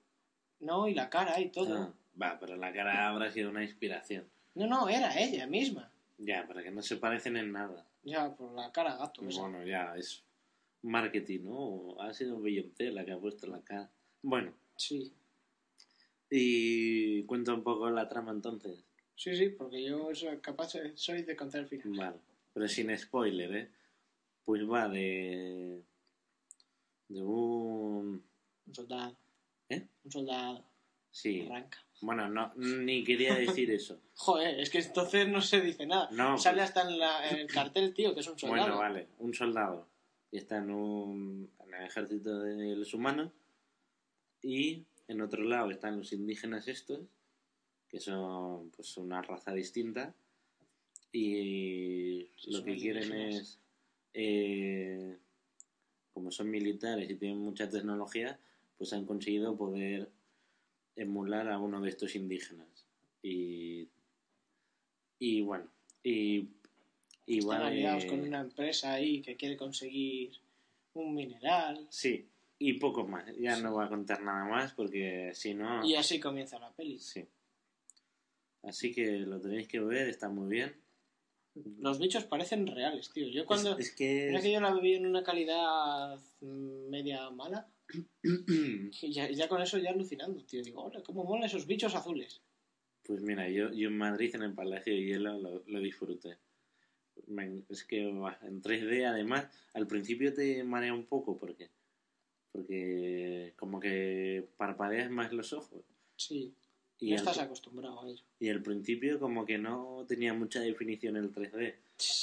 No, 0.59 0.87
y 0.87 0.93
la 0.95 1.09
cara 1.09 1.39
y 1.39 1.49
todo. 1.49 1.75
Ah, 1.77 1.93
va, 2.21 2.39
pero 2.39 2.57
la 2.57 2.73
cara 2.73 3.07
habrá 3.07 3.31
sido 3.31 3.51
una 3.51 3.63
inspiración. 3.63 4.27
No, 4.55 4.65
no, 4.65 4.89
era 4.89 5.17
ella 5.21 5.45
misma. 5.45 5.93
Ya, 6.17 6.47
para 6.47 6.63
que 6.63 6.71
no 6.71 6.81
se 6.81 6.97
parecen 6.97 7.37
en 7.37 7.51
nada. 7.51 7.85
Ya, 8.03 8.33
por 8.35 8.53
la 8.53 8.71
cara 8.71 8.95
gato. 8.95 9.21
Bueno, 9.21 9.65
ya, 9.65 9.95
es 9.97 10.23
marketing, 10.81 11.41
¿no? 11.43 11.99
Ha 11.99 12.13
sido 12.13 12.39
Beyoncé 12.41 12.91
la 12.91 13.03
que 13.03 13.11
ha 13.11 13.19
puesto 13.19 13.47
la 13.47 13.61
cara. 13.61 13.89
Bueno, 14.21 14.53
Sí, 14.77 15.13
y 16.29 17.23
cuento 17.23 17.53
un 17.53 17.63
poco 17.63 17.89
la 17.89 18.07
trama 18.09 18.31
entonces. 18.31 18.83
sí, 19.15 19.35
sí, 19.35 19.49
porque 19.49 19.83
yo 19.83 20.13
soy 20.13 20.37
capaz 20.39 20.73
soy 20.95 21.21
de 21.23 21.35
contar 21.35 21.61
el 21.61 21.67
final. 21.67 21.91
Vale, 21.97 22.17
pero 22.53 22.67
sin 22.67 22.97
spoiler, 22.97 23.55
¿eh? 23.55 23.71
Pues 24.43 24.61
va 24.69 24.87
de... 24.89 25.81
De 27.07 27.21
un... 27.21 28.23
Un 28.67 28.73
soldado. 28.75 29.15
¿Eh? 29.69 29.87
Un 30.03 30.11
soldado. 30.11 30.65
Sí. 31.11 31.41
Arranca. 31.49 31.84
Bueno, 32.01 32.27
no, 32.29 32.53
ni 32.55 33.03
quería 33.03 33.35
decir 33.35 33.71
eso. 33.71 33.99
Joder, 34.15 34.59
es 34.59 34.69
que 34.69 34.79
entonces 34.79 35.27
no 35.27 35.41
se 35.41 35.61
dice 35.61 35.85
nada. 35.85 36.09
No, 36.11 36.37
Sale 36.37 36.57
pues- 36.57 36.69
hasta 36.69 36.81
en, 36.89 36.99
la- 36.99 37.29
en 37.29 37.37
el 37.39 37.47
cartel, 37.47 37.93
tío, 37.93 38.13
que 38.13 38.19
es 38.19 38.27
un 38.27 38.37
soldado. 38.37 38.61
Bueno, 38.61 38.77
vale, 38.79 39.07
un 39.19 39.33
soldado. 39.33 39.87
Y 40.31 40.37
está 40.37 40.57
en, 40.57 40.71
un, 40.71 41.49
en 41.65 41.73
el 41.73 41.85
ejército 41.85 42.39
de 42.39 42.75
los 42.75 42.93
humanos. 42.93 43.31
Y 44.41 44.83
en 45.07 45.21
otro 45.21 45.43
lado 45.43 45.71
están 45.71 45.97
los 45.97 46.11
indígenas 46.13 46.67
estos, 46.67 47.01
que 47.87 47.99
son 47.99 48.69
pues 48.71 48.97
una 48.97 49.21
raza 49.21 49.53
distinta. 49.53 50.13
Y 51.11 52.27
lo 52.47 52.63
que 52.63 52.75
quieren 52.75 53.13
es, 53.13 53.59
eh, 54.13 55.17
como 56.13 56.29
son 56.31 56.49
militares 56.49 57.09
y 57.09 57.15
tienen 57.15 57.37
mucha 57.39 57.69
tecnología, 57.69 58.37
pues 58.77 58.91
han 58.93 59.05
conseguido 59.05 59.55
poder 59.55 60.09
emular 60.95 61.47
a 61.49 61.59
uno 61.59 61.81
de 61.81 61.89
estos 61.89 62.15
indígenas. 62.15 62.85
Y, 63.21 63.87
y 65.19 65.41
bueno, 65.41 65.67
y, 66.03 66.47
y 67.25 67.39
Están 67.39 67.59
de- 67.61 67.65
aliados 67.67 68.05
con 68.05 68.21
una 68.21 68.41
empresa 68.41 68.93
ahí 68.93 69.21
que 69.21 69.35
quiere 69.35 69.57
conseguir 69.57 70.31
un 70.93 71.13
mineral. 71.15 71.87
Sí, 71.89 72.27
y 72.59 72.73
poco 72.73 73.05
más. 73.07 73.25
Ya 73.37 73.55
Sí. 73.55 73.63
no 73.63 73.73
voy 73.73 73.85
a 73.85 73.89
contar 73.89 74.21
nada 74.21 74.45
más 74.45 74.73
porque 74.73 75.31
si 75.33 75.53
no... 75.53 75.83
Y 75.85 75.95
así 75.95 76.19
comienza 76.19 76.59
la 76.59 76.71
peli. 76.71 76.99
Sí. 76.99 77.25
Así 78.63 78.93
que 78.93 79.19
lo 79.19 79.39
tenéis 79.41 79.67
que 79.67 79.79
ver, 79.79 80.07
está 80.07 80.29
muy 80.29 80.49
bien. 80.49 80.75
Los 81.79 81.99
bichos 81.99 82.25
parecen 82.25 82.67
reales, 82.67 83.11
tío. 83.11 83.27
Yo 83.29 83.45
cuando... 83.45 83.77
Es, 83.77 83.87
es 83.89 83.95
que... 83.95 84.25
Mira 84.29 84.41
que 84.41 84.51
yo 84.51 84.59
la 84.59 84.73
vi 84.73 84.93
en 84.95 85.05
una 85.05 85.23
calidad 85.23 86.19
mm, 86.41 86.89
media 86.89 87.29
mala. 87.29 87.67
Ya, 89.01 89.29
ya 89.29 89.47
con 89.47 89.61
eso 89.61 89.77
ya 89.77 89.91
alucinando, 89.91 90.43
tío. 90.43 90.61
Digo, 90.63 90.83
hola, 90.83 91.01
cómo 91.03 91.23
molan 91.23 91.45
esos 91.45 91.67
bichos 91.67 91.95
azules. 91.95 92.41
Pues 93.03 93.21
mira, 93.21 93.47
yo, 93.49 93.71
yo 93.71 93.89
en 93.89 93.97
Madrid, 93.97 94.33
en 94.35 94.41
el 94.43 94.53
Palacio 94.53 94.93
de 94.93 95.03
Hielo, 95.03 95.37
lo, 95.39 95.63
lo 95.67 95.79
disfruté. 95.79 96.37
Me- 97.27 97.61
es 97.69 97.83
que 97.83 98.01
en 98.01 98.61
3D, 98.61 99.05
además, 99.07 99.47
al 99.73 99.87
principio 99.87 100.33
te 100.33 100.63
marea 100.63 100.93
un 100.93 101.05
poco 101.05 101.37
porque 101.37 101.69
porque 102.51 103.53
como 103.57 103.79
que 103.81 104.47
parpadeas 104.57 105.11
más 105.11 105.33
los 105.33 105.51
ojos. 105.53 105.83
Sí, 106.15 106.53
Y, 106.99 107.07
no 107.09 107.13
al, 107.13 107.17
estás 107.19 107.39
acostumbrado 107.39 108.01
a 108.01 108.09
ello. 108.09 108.23
y 108.39 108.47
al 108.49 108.61
principio 108.63 109.19
como 109.19 109.45
que 109.45 109.57
no 109.57 110.05
tenía 110.07 110.33
mucha 110.33 110.61
definición 110.61 111.17
el 111.17 111.33
3D, 111.33 111.75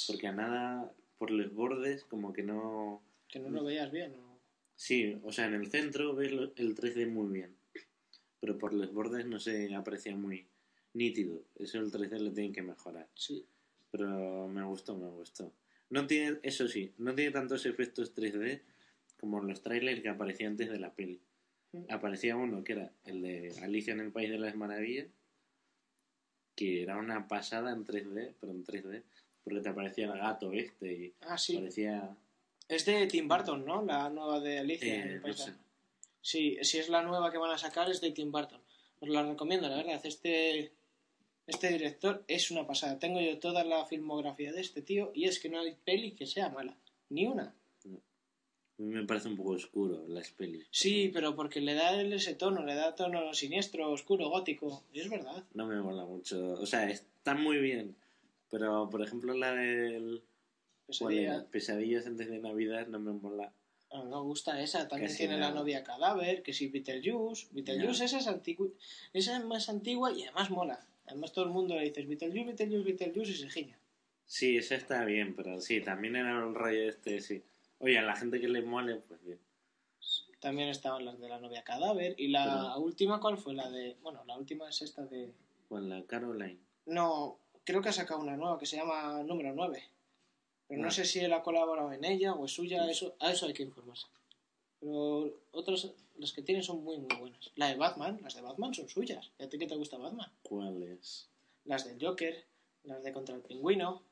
porque 0.06 0.26
a 0.28 0.32
nada 0.32 0.90
por 1.18 1.30
los 1.30 1.52
bordes 1.52 2.04
como 2.04 2.32
que 2.32 2.42
no... 2.42 3.02
Que 3.28 3.38
no 3.40 3.50
lo 3.50 3.62
veías 3.64 3.92
bien. 3.92 4.12
¿no? 4.16 4.31
Sí, 4.84 5.16
o 5.22 5.30
sea, 5.30 5.46
en 5.46 5.54
el 5.54 5.70
centro 5.70 6.12
ves 6.16 6.32
el 6.56 6.74
3D 6.74 7.08
muy 7.08 7.32
bien, 7.32 7.54
pero 8.40 8.58
por 8.58 8.74
los 8.74 8.92
bordes 8.92 9.24
no 9.26 9.38
se 9.38 9.72
aprecia 9.76 10.16
muy 10.16 10.44
nítido. 10.94 11.44
Eso 11.54 11.78
el 11.78 11.92
3D 11.92 12.18
lo 12.18 12.32
tienen 12.32 12.52
que 12.52 12.62
mejorar. 12.62 13.08
Sí. 13.14 13.46
Pero 13.92 14.48
me 14.48 14.64
gustó, 14.64 14.96
me 14.98 15.08
gustó. 15.08 15.52
No 15.88 16.08
tiene, 16.08 16.40
eso 16.42 16.66
sí, 16.66 16.92
no 16.98 17.14
tiene 17.14 17.30
tantos 17.30 17.64
efectos 17.64 18.12
3D 18.12 18.60
como 19.20 19.40
los 19.40 19.62
trailers 19.62 20.02
que 20.02 20.08
aparecían 20.08 20.52
antes 20.54 20.68
de 20.68 20.80
la 20.80 20.92
peli. 20.92 21.20
Mm. 21.70 21.84
Aparecía 21.88 22.34
uno 22.34 22.64
que 22.64 22.72
era 22.72 22.90
el 23.04 23.22
de 23.22 23.54
Alicia 23.62 23.92
en 23.92 24.00
el 24.00 24.10
País 24.10 24.30
de 24.30 24.38
las 24.40 24.56
Maravillas, 24.56 25.06
que 26.56 26.82
era 26.82 26.96
una 26.98 27.28
pasada 27.28 27.70
en 27.70 27.84
3D, 27.84 28.34
pero 28.40 28.50
en 28.52 28.64
3D, 28.64 29.04
porque 29.44 29.60
te 29.60 29.68
aparecía 29.68 30.06
el 30.06 30.18
gato 30.18 30.50
este 30.52 30.92
y 30.92 31.14
Ah, 31.20 31.38
sí. 31.38 31.54
parecía... 31.54 32.16
Es 32.68 32.84
de 32.86 33.06
Tim 33.06 33.28
Burton, 33.28 33.64
¿no? 33.64 33.82
La 33.84 34.08
nueva 34.10 34.40
de 34.40 34.58
Alicia. 34.58 34.94
en 34.94 35.10
Eh, 35.10 35.20
no 35.24 35.32
sé. 35.32 35.52
Sí, 36.20 36.56
si 36.62 36.78
es 36.78 36.88
la 36.88 37.02
nueva 37.02 37.32
que 37.32 37.38
van 37.38 37.50
a 37.50 37.58
sacar 37.58 37.90
es 37.90 38.00
de 38.00 38.12
Tim 38.12 38.30
Burton. 38.30 38.60
Os 39.00 39.08
la 39.08 39.22
recomiendo, 39.22 39.68
la 39.68 39.76
verdad. 39.76 40.00
Este, 40.04 40.72
este 41.46 41.68
director 41.68 42.24
es 42.28 42.50
una 42.50 42.66
pasada. 42.66 42.98
Tengo 42.98 43.20
yo 43.20 43.38
toda 43.38 43.64
la 43.64 43.84
filmografía 43.86 44.52
de 44.52 44.60
este 44.60 44.82
tío 44.82 45.10
y 45.14 45.24
es 45.24 45.40
que 45.40 45.48
no 45.48 45.60
hay 45.60 45.74
peli 45.84 46.12
que 46.12 46.26
sea 46.26 46.48
mala. 46.48 46.76
Ni 47.10 47.26
una. 47.26 47.54
A 48.78 48.82
mí 48.82 48.94
me 48.94 49.04
parece 49.04 49.28
un 49.28 49.36
poco 49.36 49.52
oscuro 49.52 50.04
las 50.08 50.30
pelis. 50.30 50.66
Sí, 50.70 51.10
pero 51.12 51.36
porque 51.36 51.60
le 51.60 51.74
da 51.74 52.00
ese 52.00 52.34
tono, 52.34 52.64
le 52.64 52.74
da 52.74 52.94
tono 52.94 53.34
siniestro, 53.34 53.90
oscuro, 53.90 54.28
gótico. 54.28 54.82
Y 54.92 55.00
es 55.00 55.10
verdad. 55.10 55.44
No 55.54 55.66
me 55.66 55.80
mola 55.80 56.04
mucho. 56.04 56.54
O 56.54 56.66
sea, 56.66 56.88
está 56.88 57.34
muy 57.34 57.58
bien. 57.58 57.96
Pero, 58.50 58.88
por 58.90 59.02
ejemplo, 59.02 59.34
la 59.34 59.52
del... 59.52 60.22
¿cuál. 60.98 61.46
Pesadillas 61.50 62.06
antes 62.06 62.28
de 62.28 62.38
Navidad 62.38 62.86
no 62.86 62.98
me 62.98 63.12
mola. 63.12 63.52
No, 63.92 64.04
no 64.04 64.22
gusta 64.22 64.60
esa. 64.62 64.88
También 64.88 65.10
Casi 65.10 65.18
tiene 65.18 65.38
la 65.38 65.50
novia 65.50 65.84
cadáver, 65.84 66.42
que 66.42 66.52
sí, 66.52 66.68
Beetlejuice. 66.68 67.48
Beetlejuice 67.52 68.04
esa 68.04 68.18
es, 68.18 68.26
antigua, 68.26 68.68
esa 69.12 69.36
es 69.36 69.44
más 69.44 69.68
antigua 69.68 70.12
y 70.12 70.22
además 70.22 70.50
mola. 70.50 70.86
Además 71.06 71.32
todo 71.32 71.44
el 71.44 71.50
mundo 71.50 71.74
le 71.74 71.84
dices 71.84 72.06
Beetlejuice, 72.06 72.44
Beetlejuice, 72.44 72.84
Beetlejuice 72.84 73.32
y 73.32 73.34
se 73.34 73.50
giña. 73.50 73.78
Sí, 74.24 74.56
esa 74.56 74.76
está 74.76 75.04
bien, 75.04 75.34
pero 75.36 75.60
sí, 75.60 75.82
también 75.82 76.16
era 76.16 76.38
el 76.38 76.54
rollo 76.54 76.88
este, 76.88 77.20
sí. 77.20 77.42
Oye, 77.80 77.98
a 77.98 78.02
la 78.02 78.16
gente 78.16 78.40
que 78.40 78.48
le 78.48 78.62
mole, 78.62 78.96
pues 78.96 79.22
bien. 79.24 79.38
También 80.40 80.68
estaban 80.70 81.04
las 81.04 81.20
de 81.20 81.28
la 81.28 81.38
novia 81.38 81.62
cadáver. 81.62 82.14
Y 82.18 82.28
la 82.28 82.76
última, 82.76 83.20
¿cuál 83.20 83.38
fue? 83.38 83.54
La 83.54 83.70
de... 83.70 83.96
Bueno, 84.02 84.24
la 84.24 84.36
última 84.36 84.68
es 84.68 84.82
esta 84.82 85.04
de... 85.04 85.32
Con 85.68 85.88
la 85.88 86.02
Caroline. 86.04 86.58
No, 86.86 87.38
creo 87.64 87.80
que 87.80 87.90
ha 87.90 87.92
sacado 87.92 88.20
una 88.20 88.36
nueva 88.36 88.58
que 88.58 88.66
se 88.66 88.76
llama 88.76 89.22
Número 89.22 89.52
9. 89.52 89.82
Pero 90.72 90.80
no 90.84 90.88
Ah. 90.88 90.90
sé 90.90 91.04
si 91.04 91.18
él 91.20 91.30
ha 91.34 91.42
colaborado 91.42 91.92
en 91.92 92.02
ella 92.02 92.32
o 92.32 92.46
es 92.46 92.52
suya, 92.52 92.90
eso, 92.90 93.14
a 93.20 93.30
eso 93.30 93.44
hay 93.44 93.52
que 93.52 93.62
informarse. 93.62 94.06
Pero 94.80 95.30
otras, 95.50 95.92
las 96.16 96.32
que 96.32 96.40
tiene 96.40 96.62
son 96.62 96.82
muy, 96.82 96.96
muy 96.96 97.14
buenas. 97.20 97.50
La 97.56 97.68
de 97.68 97.74
Batman, 97.76 98.18
las 98.22 98.34
de 98.36 98.40
Batman 98.40 98.72
son 98.72 98.88
suyas. 98.88 99.30
¿Y 99.38 99.42
a 99.42 99.50
ti 99.50 99.58
qué 99.58 99.66
te 99.66 99.76
gusta 99.76 99.98
Batman? 99.98 100.32
¿Cuál 100.42 100.82
es? 100.84 101.28
Las 101.66 101.84
del 101.84 102.02
Joker, 102.02 102.42
las 102.84 103.02
de 103.04 103.12
Contra 103.12 103.34
el 103.34 103.42
Pingüino. 103.42 104.02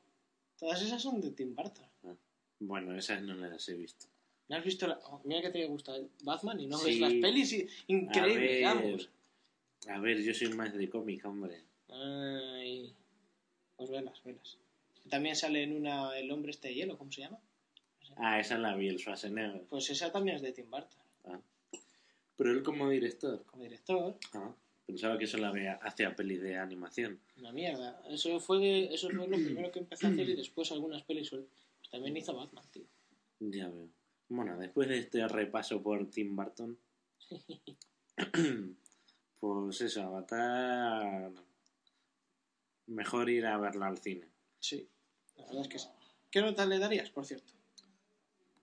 Todas 0.59 0.83
esas 0.83 1.01
son 1.01 1.19
de 1.19 1.31
Tim 1.31 1.55
Burton. 1.55 1.87
Bueno, 2.59 2.95
esas 2.95 3.23
no 3.23 3.33
las 3.33 3.67
he 3.69 3.73
visto. 3.73 4.05
¿No 4.47 4.57
has 4.57 4.63
visto 4.63 4.85
la... 4.85 4.99
oh, 5.05 5.19
mira 5.23 5.41
que 5.41 5.49
te 5.49 5.65
gusta 5.65 5.93
Batman 6.23 6.59
y 6.59 6.67
no 6.67 6.77
Sí. 6.77 6.85
ves 6.91 6.99
las 6.99 7.13
pelis 7.13 7.53
y- 7.53 7.67
increíbles, 7.87 8.65
a 8.67 8.73
ver, 8.75 9.09
a 9.87 9.99
ver, 9.99 10.21
yo 10.21 10.31
soy 10.35 10.49
más 10.53 10.71
de 10.75 10.87
cómic, 10.87 11.25
hombre. 11.25 11.63
Ay. 11.89 12.93
Pues 13.77 13.89
velas, 13.89 14.21
velas. 14.23 14.59
También 15.09 15.35
sale 15.35 15.63
en 15.63 15.75
una 15.75 16.17
El 16.17 16.31
hombre 16.31 16.51
este 16.51 16.69
de 16.69 16.75
hielo, 16.75 16.97
¿cómo 16.97 17.11
se 17.11 17.21
llama? 17.21 17.39
Ah, 18.17 18.39
esa 18.39 18.57
la 18.57 18.75
vi, 18.75 18.87
el 18.87 18.99
Schwarzenegger. 18.99 19.63
Pues 19.69 19.89
esa 19.89 20.11
también 20.11 20.35
es 20.37 20.41
de 20.41 20.51
Tim 20.51 20.69
Burton, 20.69 20.99
Ah. 21.25 21.39
Pero 22.37 22.51
él 22.51 22.63
como 22.63 22.89
director. 22.89 23.43
como 23.45 23.63
director. 23.63 24.17
Ah, 24.33 24.53
pensaba 24.85 25.17
que 25.17 25.25
eso 25.25 25.37
la 25.37 25.51
veía 25.51 25.75
hacia 25.81 26.15
pelis 26.15 26.41
de 26.41 26.57
animación. 26.57 27.19
Una 27.37 27.51
mierda. 27.51 28.01
Eso 28.09 28.39
fue, 28.39 28.59
de- 28.59 28.93
eso 28.93 29.07
fue 29.09 29.27
lo 29.27 29.37
primero 29.37 29.71
que 29.71 29.79
empezó 29.79 30.07
a 30.07 30.09
hacer 30.11 30.27
y 30.29 30.35
después 30.35 30.71
algunas 30.71 31.03
pelis. 31.03 31.31
suel- 31.31 31.47
Pues 31.79 31.89
también 31.89 32.17
hizo 32.17 32.35
Batman, 32.35 32.63
tío. 32.71 32.83
Ya 33.39 33.69
veo. 33.69 33.87
Bueno, 34.29 34.57
después 34.57 34.87
de 34.87 34.97
este 34.99 35.27
repaso 35.27 35.81
por 35.83 36.09
Tim 36.09 36.35
Burton, 36.35 36.77
pues 39.39 39.81
eso, 39.81 40.01
Avatar. 40.03 41.31
Mejor 42.87 43.29
ir 43.29 43.45
a 43.45 43.57
verla 43.57 43.87
al 43.87 43.97
cine. 43.99 44.27
Sí, 44.61 44.87
la 45.35 45.45
verdad 45.47 45.61
es 45.63 45.67
que 45.67 45.79
sí. 45.79 45.87
¿Qué 46.29 46.39
nota 46.41 46.65
le 46.65 46.79
darías, 46.79 47.09
por 47.09 47.25
cierto? 47.25 47.51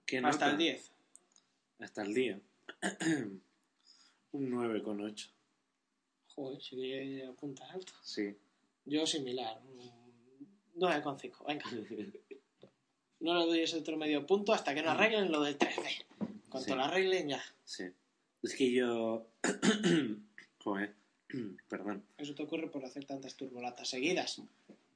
¿Qué 0.07 0.19
Hasta 0.19 0.31
nota? 0.47 0.50
el 0.52 0.57
10. 0.59 0.90
Hasta 1.81 2.02
el 2.02 2.14
día. 2.14 2.40
Un 4.33 4.50
9,8. 4.50 5.31
Joder, 6.35 6.62
si 6.62 6.76
que 6.76 7.26
apuntar 7.28 7.71
alto. 7.71 7.93
Sí. 8.02 8.35
Yo 8.87 9.07
similar. 9.07 9.61
un 9.67 10.81
9,5. 10.81 11.47
Venga. 11.47 11.64
No 13.21 13.35
le 13.35 13.47
doy 13.47 13.61
ese 13.62 13.78
otro 13.78 13.97
medio 13.97 14.25
punto 14.25 14.52
hasta 14.52 14.73
que 14.73 14.81
no 14.81 14.90
arreglen 14.93 15.33
lo 15.33 15.43
del 15.43 15.59
3D. 15.59 16.05
Cuanto 16.49 16.71
Sí. 16.71 16.76
lo 16.76 16.85
arreglen 16.85 17.31
ya. 17.31 17.43
Sí. 17.64 17.83
Es 18.45 18.55
que 18.55 18.71
yo. 18.71 19.26
Joder. 20.62 20.95
Perdón. 21.69 22.05
Eso 22.17 22.37
te 22.37 22.45
ocurre 22.45 22.71
por 22.71 22.85
hacer 22.85 23.05
tantas 23.07 23.35
turbolatas 23.35 23.88
seguidas. 23.88 24.40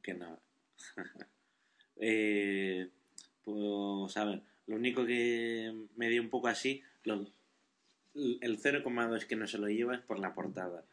Que 0.04 0.14
no. 0.14 0.38
eh, 1.96 2.88
pues 3.44 4.16
a 4.16 4.24
ver, 4.24 4.42
lo 4.66 4.76
único 4.76 5.04
que 5.06 5.72
me 5.96 6.08
dio 6.08 6.22
un 6.22 6.30
poco 6.30 6.48
así, 6.48 6.82
lo- 7.04 7.26
el 8.14 8.58
0,2 8.58 9.26
que 9.26 9.36
no 9.36 9.46
se 9.46 9.58
lo 9.58 9.68
lleva 9.68 9.94
es 9.94 10.00
por 10.02 10.18
la 10.18 10.34
portada. 10.34 10.84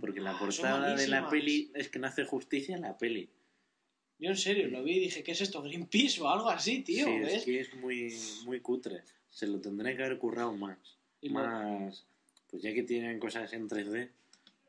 Porque 0.00 0.20
la 0.20 0.32
Ah, 0.32 0.38
portada 0.38 0.94
de 0.94 1.08
la 1.08 1.28
peli 1.30 1.70
es 1.74 1.88
que 1.88 1.98
no 1.98 2.06
hace 2.06 2.24
justicia 2.24 2.76
a 2.76 2.80
la 2.80 2.98
peli. 2.98 3.30
Yo 4.18 4.28
en 4.28 4.36
serio 4.36 4.68
lo 4.68 4.82
vi 4.82 4.96
y 4.98 5.00
dije, 5.00 5.22
¿qué 5.22 5.32
es 5.32 5.40
esto? 5.40 5.62
Greenpeace 5.62 6.20
o 6.20 6.28
algo 6.28 6.50
así, 6.50 6.82
tío. 6.82 7.06
sí, 7.06 7.18
¿ves? 7.20 7.34
es 7.36 7.44
que 7.44 7.60
es 7.60 7.74
muy, 7.76 8.14
muy 8.44 8.60
cutre. 8.60 9.02
Se 9.30 9.46
lo 9.46 9.58
tendré 9.60 9.96
que 9.96 10.04
haber 10.04 10.18
currado 10.18 10.52
más. 10.54 10.76
Y 11.22 11.30
Más. 11.30 12.04
Pues 12.50 12.62
ya 12.62 12.74
que 12.74 12.82
tienen 12.82 13.18
cosas 13.18 13.50
en 13.54 13.68
3D, 13.68 14.10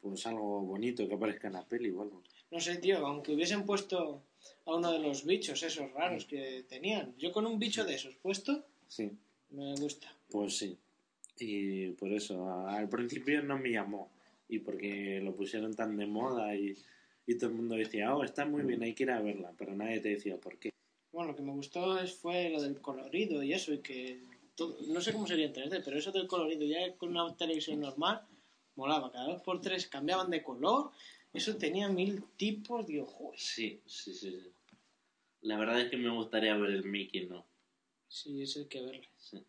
pues 0.02 0.26
algo 0.28 0.62
bonito 0.62 1.06
que 1.08 1.16
aparezca 1.16 1.48
en 1.48 1.54
la 1.54 1.66
peli 1.66 1.90
o 1.90 2.02
algo. 2.04 2.24
No 2.52 2.60
sé, 2.60 2.78
tío, 2.78 3.06
aunque 3.06 3.34
hubiesen 3.34 3.66
puesto 3.66 4.24
a 4.66 4.76
uno 4.76 4.92
de 4.92 5.00
los 5.00 5.26
bichos 5.26 5.64
esos 5.64 5.92
raros 5.94 6.26
que 6.26 6.66
tenían. 6.68 7.16
Yo 7.18 7.32
con 7.32 7.46
un 7.46 7.58
bicho 7.60 7.84
de 7.86 7.96
esos 7.96 8.16
puesto, 8.18 8.66
Sí. 8.88 9.10
me 9.52 9.74
gusta. 9.76 10.14
Pues 10.30 10.58
sí. 10.58 10.78
Y 11.40 11.88
por 11.92 12.12
eso, 12.12 12.50
al 12.68 12.90
principio 12.90 13.42
no 13.42 13.58
me 13.58 13.72
llamó. 13.72 14.12
Y 14.50 14.60
porque 14.60 15.22
lo 15.24 15.34
pusieron 15.34 15.74
tan 15.74 15.96
de 15.96 16.06
moda 16.06 16.54
y, 16.56 16.76
y 17.26 17.36
todo 17.38 17.50
el 17.52 17.56
mundo 17.56 17.76
decía, 17.76 18.14
oh, 18.14 18.24
está 18.24 18.46
muy 18.46 18.64
bien, 18.64 18.84
hay 18.84 18.94
que 18.94 19.04
ir 19.04 19.12
a 19.12 19.22
verla. 19.22 19.54
Pero 19.58 19.74
nadie 19.74 20.02
te 20.02 20.10
decía 20.10 20.38
por 20.38 20.58
qué. 20.60 20.72
Bueno, 21.14 21.32
lo 21.32 21.36
que 21.38 21.42
me 21.44 21.54
gustó 21.54 21.98
es, 22.00 22.14
fue 22.14 22.50
lo 22.50 22.62
del 22.62 22.82
colorido 22.82 23.42
y 23.44 23.54
eso, 23.54 23.74
y 23.74 23.80
que 23.80 24.20
todo- 24.56 24.78
no 24.90 25.00
sé 25.00 25.14
cómo 25.14 25.26
sería 25.26 25.46
en 25.46 25.54
3D, 25.54 25.82
pero 25.84 25.98
eso 25.98 26.12
del 26.12 26.28
colorido 26.28 26.66
ya 26.66 26.94
con 26.98 27.10
una 27.10 27.34
televisión 27.36 27.80
normal 27.80 28.22
molaba. 28.76 29.12
Cada 29.12 29.28
dos 29.28 29.42
por 29.42 29.62
tres 29.62 29.88
cambiaban 29.88 30.30
de 30.30 30.44
color, 30.44 30.92
eso 31.34 31.56
tenía 31.58 31.88
mil 31.90 32.24
tipos, 32.38 32.86
digo, 32.86 33.06
joder. 33.06 33.40
Sí, 33.40 33.82
sí, 33.86 34.14
sí. 34.14 34.32
sí. 34.32 34.52
La 35.42 35.58
verdad 35.58 35.82
es 35.82 35.90
que 35.90 35.98
me 35.98 36.10
gustaría 36.10 36.56
ver 36.56 36.72
el 36.72 36.84
Mickey, 36.84 37.26
¿no? 37.26 37.46
Sí, 38.08 38.42
eso 38.42 38.60
hay 38.60 38.66
que 38.66 38.82
verle. 38.82 39.10
Sí. 39.18 39.44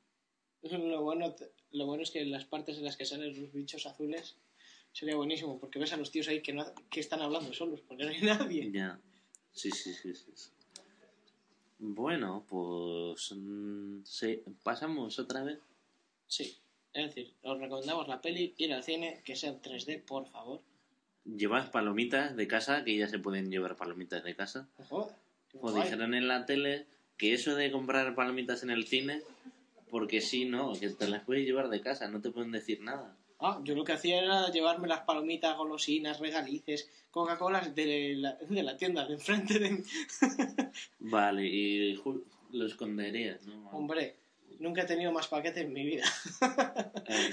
Lo 0.62 1.02
bueno, 1.02 1.34
lo 1.72 1.86
bueno 1.86 2.02
es 2.02 2.10
que 2.10 2.20
en 2.20 2.30
las 2.30 2.44
partes 2.44 2.78
en 2.78 2.84
las 2.84 2.96
que 2.96 3.04
salen 3.04 3.38
los 3.40 3.52
bichos 3.52 3.86
azules 3.86 4.36
sería 4.92 5.16
buenísimo, 5.16 5.58
porque 5.58 5.78
ves 5.78 5.92
a 5.92 5.96
los 5.96 6.10
tíos 6.10 6.28
ahí 6.28 6.40
que, 6.40 6.52
no, 6.52 6.64
que 6.88 7.00
están 7.00 7.20
hablando 7.20 7.52
solos, 7.52 7.80
porque 7.80 8.04
no 8.04 8.10
hay 8.10 8.20
nadie. 8.22 8.70
Ya. 8.72 9.00
Sí, 9.52 9.70
sí, 9.70 9.92
sí, 9.92 10.14
sí. 10.14 10.30
sí. 10.34 10.50
Bueno, 11.78 12.46
pues... 12.48 13.32
mm, 13.32 14.04
sí, 14.04 14.40
pasamos 14.62 15.18
otra 15.18 15.42
vez. 15.42 15.58
Sí, 16.28 16.56
es 16.92 17.06
decir, 17.06 17.34
os 17.42 17.58
recomendamos 17.58 18.06
la 18.06 18.22
peli, 18.22 18.54
ir 18.56 18.72
al 18.72 18.84
cine, 18.84 19.20
que 19.24 19.34
sea 19.34 19.50
en 19.50 19.60
3D, 19.60 20.04
por 20.04 20.28
favor. 20.28 20.62
Llevad 21.24 21.70
palomitas 21.70 22.36
de 22.36 22.46
casa, 22.48 22.84
que 22.84 22.96
ya 22.96 23.08
se 23.08 23.18
pueden 23.18 23.50
llevar 23.50 23.76
palomitas 23.76 24.24
de 24.24 24.34
casa. 24.34 24.68
O 24.88 25.72
dijeron 25.72 26.14
en 26.14 26.28
la 26.28 26.46
tele 26.46 26.86
que 27.16 27.34
eso 27.34 27.54
de 27.54 27.70
comprar 27.70 28.14
palomitas 28.14 28.62
en 28.62 28.70
el 28.70 28.86
cine, 28.86 29.22
porque 29.90 30.20
sí, 30.20 30.44
no, 30.44 30.72
que 30.72 30.90
te 30.90 31.08
las 31.08 31.22
puedes 31.22 31.44
llevar 31.44 31.68
de 31.68 31.80
casa, 31.80 32.08
no 32.08 32.20
te 32.20 32.30
pueden 32.30 32.50
decir 32.50 32.80
nada. 32.80 33.16
Ah, 33.38 33.60
yo 33.64 33.74
lo 33.74 33.84
que 33.84 33.92
hacía 33.92 34.22
era 34.22 34.50
llevarme 34.50 34.86
las 34.86 35.00
palomitas, 35.00 35.56
golosinas, 35.56 36.20
regalices, 36.20 36.88
Coca-Colas 37.10 37.74
de 37.74 38.14
la, 38.16 38.34
de 38.34 38.62
la 38.62 38.76
tienda 38.76 39.04
de 39.04 39.14
enfrente 39.14 39.58
de 39.58 39.70
mí. 39.70 39.82
Vale, 41.00 41.44
y 41.44 42.00
lo 42.52 42.66
esconderías, 42.66 43.44
¿no? 43.46 43.68
Hombre, 43.70 44.16
nunca 44.60 44.82
he 44.82 44.86
tenido 44.86 45.10
más 45.10 45.26
paquetes 45.26 45.64
en 45.64 45.72
mi 45.72 45.84
vida. 45.84 46.04
Eh, 47.08 47.30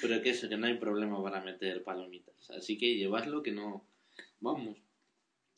pero 0.00 0.20
que 0.22 0.30
eso, 0.30 0.48
que 0.48 0.56
no 0.56 0.66
hay 0.66 0.74
problema 0.74 1.22
para 1.22 1.40
meter 1.40 1.82
palomitas. 1.82 2.50
Así 2.50 2.76
que 2.76 2.96
llevadlo 2.96 3.42
que 3.42 3.52
no... 3.52 3.84
Vamos. 4.40 4.76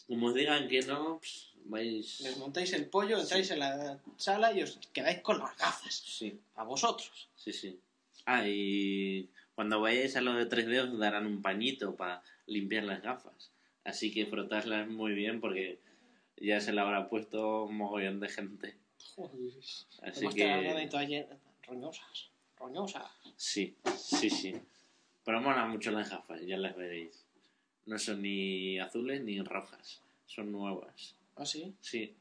Como 0.07 0.29
os 0.29 0.35
digan 0.35 0.69
que 0.69 0.83
no, 0.83 1.19
pues, 1.19 1.53
vais... 1.65 2.21
Les 2.21 2.37
montáis 2.37 2.73
el 2.73 2.87
pollo, 2.87 3.19
entráis 3.19 3.51
en 3.51 3.61
la 3.61 3.99
sala 4.17 4.53
y 4.53 4.63
os 4.63 4.79
quedáis 4.93 5.21
con 5.21 5.39
las 5.39 5.57
gafas. 5.57 5.95
Sí, 6.07 6.39
A 6.55 6.65
vosotros. 6.65 7.29
sí, 7.37 7.53
sí. 7.53 7.81
Ah, 8.25 8.47
y 8.47 9.29
cuando 9.55 9.81
vayáis 9.81 10.17
a 10.17 10.21
lo 10.21 10.35
de 10.35 10.49
3D 10.49 10.93
os 10.93 10.99
darán 10.99 11.27
un 11.27 11.43
pañito 11.43 11.95
para 11.95 12.23
limpiar 12.47 12.85
las 12.85 13.03
gafas. 13.03 13.53
Así 13.85 14.13
que 14.13 14.27
frotadlas 14.27 14.89
muy 14.89 15.13
bien 15.15 15.41
porque 15.41 15.79
ya 16.37 16.61
se 16.61 16.73
le 16.73 16.81
habrá 16.81 17.09
puesto 17.09 17.65
un 17.65 17.77
mogollón 17.77 18.19
de 18.19 18.29
gente. 18.29 18.77
Joder. 19.15 19.41
Así 20.03 20.21
Hemos 20.21 20.35
que... 20.35 20.43
tenido 20.43 20.75
Roñosas. 22.59 23.11
Sí, 23.37 23.77
sí, 23.99 24.31
sí. 24.31 24.55
Pero 25.25 25.41
mola 25.41 25.67
mucho 25.67 25.91
las 25.91 26.11
gafas, 26.11 26.41
ya 26.43 26.57
las 26.57 26.77
veréis. 26.77 27.25
No 27.87 27.99
son 27.99 28.23
ni 28.23 28.79
azules 28.79 29.23
ni 29.23 29.41
rojas, 29.43 30.01
son 30.27 30.51
nuevas. 30.53 31.15
¿Ah, 31.37 31.45
sí? 31.47 31.75
Sí, 31.81 32.15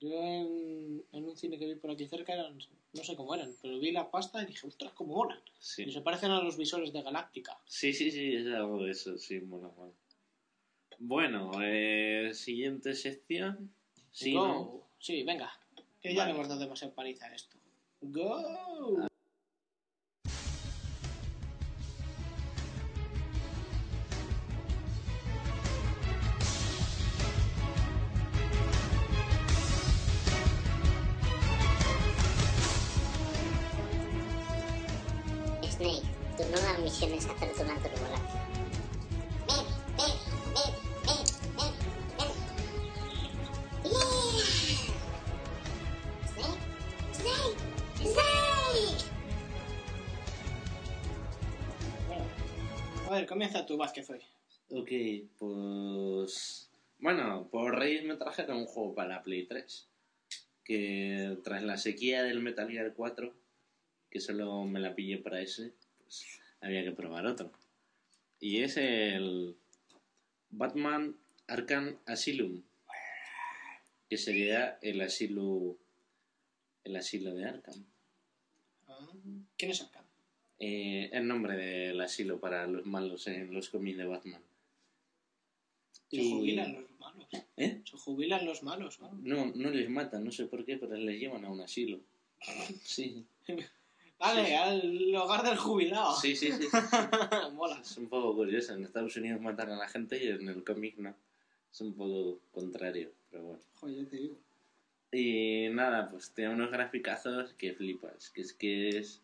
Yo 0.00 0.10
en, 0.22 1.04
en 1.12 1.24
un 1.24 1.36
cine 1.36 1.58
que 1.58 1.66
vi 1.66 1.74
por 1.74 1.90
aquí 1.90 2.06
cerca 2.06 2.32
eran, 2.32 2.58
no 2.92 3.04
sé 3.04 3.14
cómo 3.14 3.34
eran, 3.34 3.54
pero 3.60 3.78
vi 3.78 3.92
la 3.92 4.10
pasta 4.10 4.42
y 4.42 4.46
dije, 4.46 4.66
ostras, 4.66 4.92
cómo 4.94 5.14
molan. 5.16 5.38
Y 5.38 5.50
sí. 5.60 5.92
se 5.92 6.00
parecen 6.00 6.30
a 6.30 6.42
los 6.42 6.56
visores 6.56 6.92
de 6.92 7.02
Galáctica. 7.02 7.58
Sí, 7.66 7.92
sí, 7.92 8.10
sí, 8.10 8.34
es 8.34 8.46
algo 8.46 8.82
de 8.82 8.90
eso, 8.92 9.18
sí, 9.18 9.40
mola, 9.40 9.68
mola. 9.76 9.92
Bueno, 10.98 11.50
eh, 11.62 12.30
siguiente 12.34 12.94
sección. 12.94 13.72
Sí, 14.10 14.32
Go. 14.34 14.46
¿no? 14.46 14.86
Sí, 14.98 15.22
venga. 15.22 15.52
Que 16.00 16.14
ya 16.14 16.20
Vale. 16.20 16.32
le 16.32 16.36
hemos 16.36 16.48
dado 16.48 16.60
demasiada 16.60 16.94
paliza 16.94 17.26
a 17.26 17.34
esto. 17.34 17.56
Go. 18.00 19.06
Hoy. 54.08 54.20
Ok, 54.70 54.90
pues... 55.36 56.70
Bueno, 56.98 57.48
por 57.50 57.78
Reyes 57.78 58.04
me 58.04 58.16
trajeron 58.16 58.58
un 58.58 58.66
juego 58.66 58.94
para 58.94 59.16
la 59.16 59.22
Play 59.22 59.46
3. 59.46 59.88
Que 60.64 61.38
tras 61.42 61.62
la 61.62 61.76
sequía 61.76 62.22
del 62.22 62.40
Metal 62.40 62.70
Gear 62.70 62.94
4, 62.94 63.34
que 64.10 64.20
solo 64.20 64.64
me 64.64 64.80
la 64.80 64.94
pillé 64.94 65.18
para 65.18 65.40
ese, 65.40 65.74
pues 65.98 66.40
había 66.60 66.84
que 66.84 66.92
probar 66.92 67.26
otro. 67.26 67.52
Y 68.38 68.62
es 68.62 68.76
el 68.76 69.56
Batman 70.50 71.16
Arkham 71.48 71.98
Asylum. 72.06 72.62
Que 74.08 74.16
sería 74.16 74.78
el 74.82 75.00
asilo... 75.00 75.76
El 76.84 76.96
asilo 76.96 77.34
de 77.34 77.44
Arkham. 77.44 77.84
Ah, 78.88 79.08
¿Quién 79.56 79.72
es 79.72 79.82
acá? 79.82 79.99
Eh, 80.62 81.08
el 81.12 81.26
nombre 81.26 81.56
del 81.56 82.00
asilo 82.00 82.38
para 82.38 82.66
los 82.66 82.84
malos 82.86 83.26
en 83.26 83.52
los 83.52 83.70
cómics 83.70 83.96
de 83.98 84.04
Batman. 84.04 84.42
Se 86.10 86.16
Y- 86.16 86.30
jubilan 86.30 86.74
los 86.74 86.90
malos. 86.98 87.26
¿Eh? 87.56 87.80
Se 87.84 87.96
jubilan 87.96 88.44
los 88.44 88.62
malos, 88.62 89.00
¿no? 89.00 89.10
No, 89.22 89.52
no 89.54 89.70
les 89.70 89.88
matan, 89.88 90.24
no 90.24 90.30
sé 90.32 90.44
por 90.46 90.64
qué, 90.66 90.76
pero 90.76 90.94
les 90.96 91.18
llevan 91.18 91.44
a 91.44 91.50
un 91.50 91.60
asilo. 91.60 91.98
Sí, 92.82 93.24
Dale, 94.18 94.46
Sí. 94.48 94.52
al 94.52 95.14
hogar 95.16 95.42
del 95.42 95.56
jubilado. 95.56 96.14
sí, 96.20 96.36
sí, 96.36 96.52
sí. 96.52 96.68
Mola. 97.54 97.80
Es 97.80 97.96
un 97.96 98.06
poco 98.08 98.34
curioso. 98.36 98.74
En 98.74 98.84
Estados 98.84 99.16
Unidos 99.16 99.40
matan 99.40 99.70
a 99.70 99.76
la 99.76 99.88
gente 99.88 100.22
y 100.22 100.28
en 100.28 100.46
el 100.46 100.62
cómic 100.62 100.98
no. 100.98 101.14
Es 101.72 101.80
un 101.80 101.94
poco 101.94 102.38
contrario, 102.52 103.12
pero 103.30 103.44
bueno. 103.44 103.62
Joder, 103.76 104.04
ya 104.04 104.10
te 104.10 104.16
digo. 104.16 104.34
Y 105.12 105.68
nada, 105.74 106.10
pues 106.10 106.30
tiene 106.32 106.52
unos 106.52 106.70
graficazos 106.70 107.54
que 107.54 107.72
flipas. 107.72 108.28
Que 108.28 108.42
es 108.42 108.52
que 108.52 108.88
es, 108.90 109.22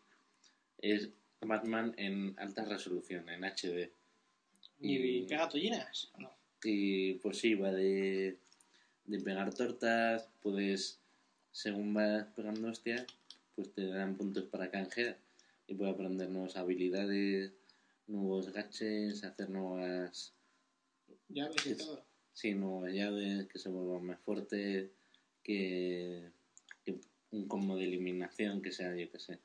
es 0.81 1.09
Batman 1.41 1.93
en 1.97 2.33
alta 2.37 2.65
resolución, 2.65 3.29
en 3.29 3.43
HD. 3.43 3.91
¿Y 4.79 4.95
Y- 4.97 5.27
pega? 5.27 5.49
No. 6.17 6.31
Y 6.63 7.13
pues 7.15 7.37
sí, 7.37 7.53
va 7.55 7.71
de, 7.71 8.37
de 9.05 9.19
pegar 9.19 9.53
tortas, 9.53 10.27
puedes, 10.41 10.99
según 11.51 11.93
vas 11.93 12.25
pegando 12.35 12.67
hostias, 12.69 13.05
pues 13.55 13.71
te 13.73 13.87
dan 13.87 14.15
puntos 14.17 14.45
para 14.45 14.69
canjear 14.71 15.17
y 15.67 15.75
puedes 15.75 15.93
aprender 15.93 16.29
nuevas 16.29 16.55
habilidades, 16.55 17.51
nuevos 18.07 18.51
gaches, 18.51 19.23
hacer 19.23 19.49
nuevas, 19.49 20.33
Ya 21.29 21.47
ves 21.49 21.65
y 21.67 21.75
todo. 21.75 22.03
sí, 22.33 22.53
nuevas 22.53 22.93
llaves 22.93 23.47
que 23.47 23.59
se 23.59 23.69
vuelvan 23.69 24.05
más 24.05 24.19
fuertes, 24.21 24.89
que, 25.43 26.29
que 26.85 26.99
un 27.31 27.47
combo 27.47 27.75
de 27.77 27.83
eliminación 27.85 28.61
que 28.61 28.71
sea, 28.71 28.95
yo 28.95 29.09
qué 29.11 29.19
sé, 29.19 29.39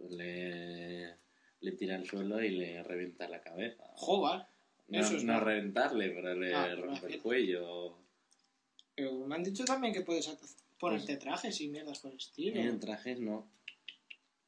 pues 0.00 0.12
le, 0.12 1.14
le 1.60 1.72
tira 1.72 1.96
al 1.96 2.06
suelo 2.06 2.42
y 2.42 2.50
le 2.50 2.82
revienta 2.82 3.28
la 3.28 3.40
cabeza. 3.42 3.84
Joder. 3.94 4.46
No, 4.88 4.98
Eso 5.00 5.16
es 5.16 5.24
no 5.24 5.34
bueno. 5.34 5.46
reventarle, 5.46 6.10
pero 6.10 6.34
le 6.34 6.54
Ah, 6.54 6.74
rompe 6.74 7.06
el 7.06 7.20
cuello. 7.20 7.94
Pero 8.96 9.12
me 9.26 9.34
han 9.36 9.44
dicho 9.44 9.64
también 9.64 9.92
que 9.94 10.00
puedes 10.00 10.28
ponerte 10.78 11.16
trajes 11.16 11.60
y 11.60 11.68
mierdas 11.68 11.98
por 12.00 12.10
el 12.12 12.16
estilo. 12.16 12.58
En 12.60 12.80
trajes 12.80 13.20
no. 13.20 13.46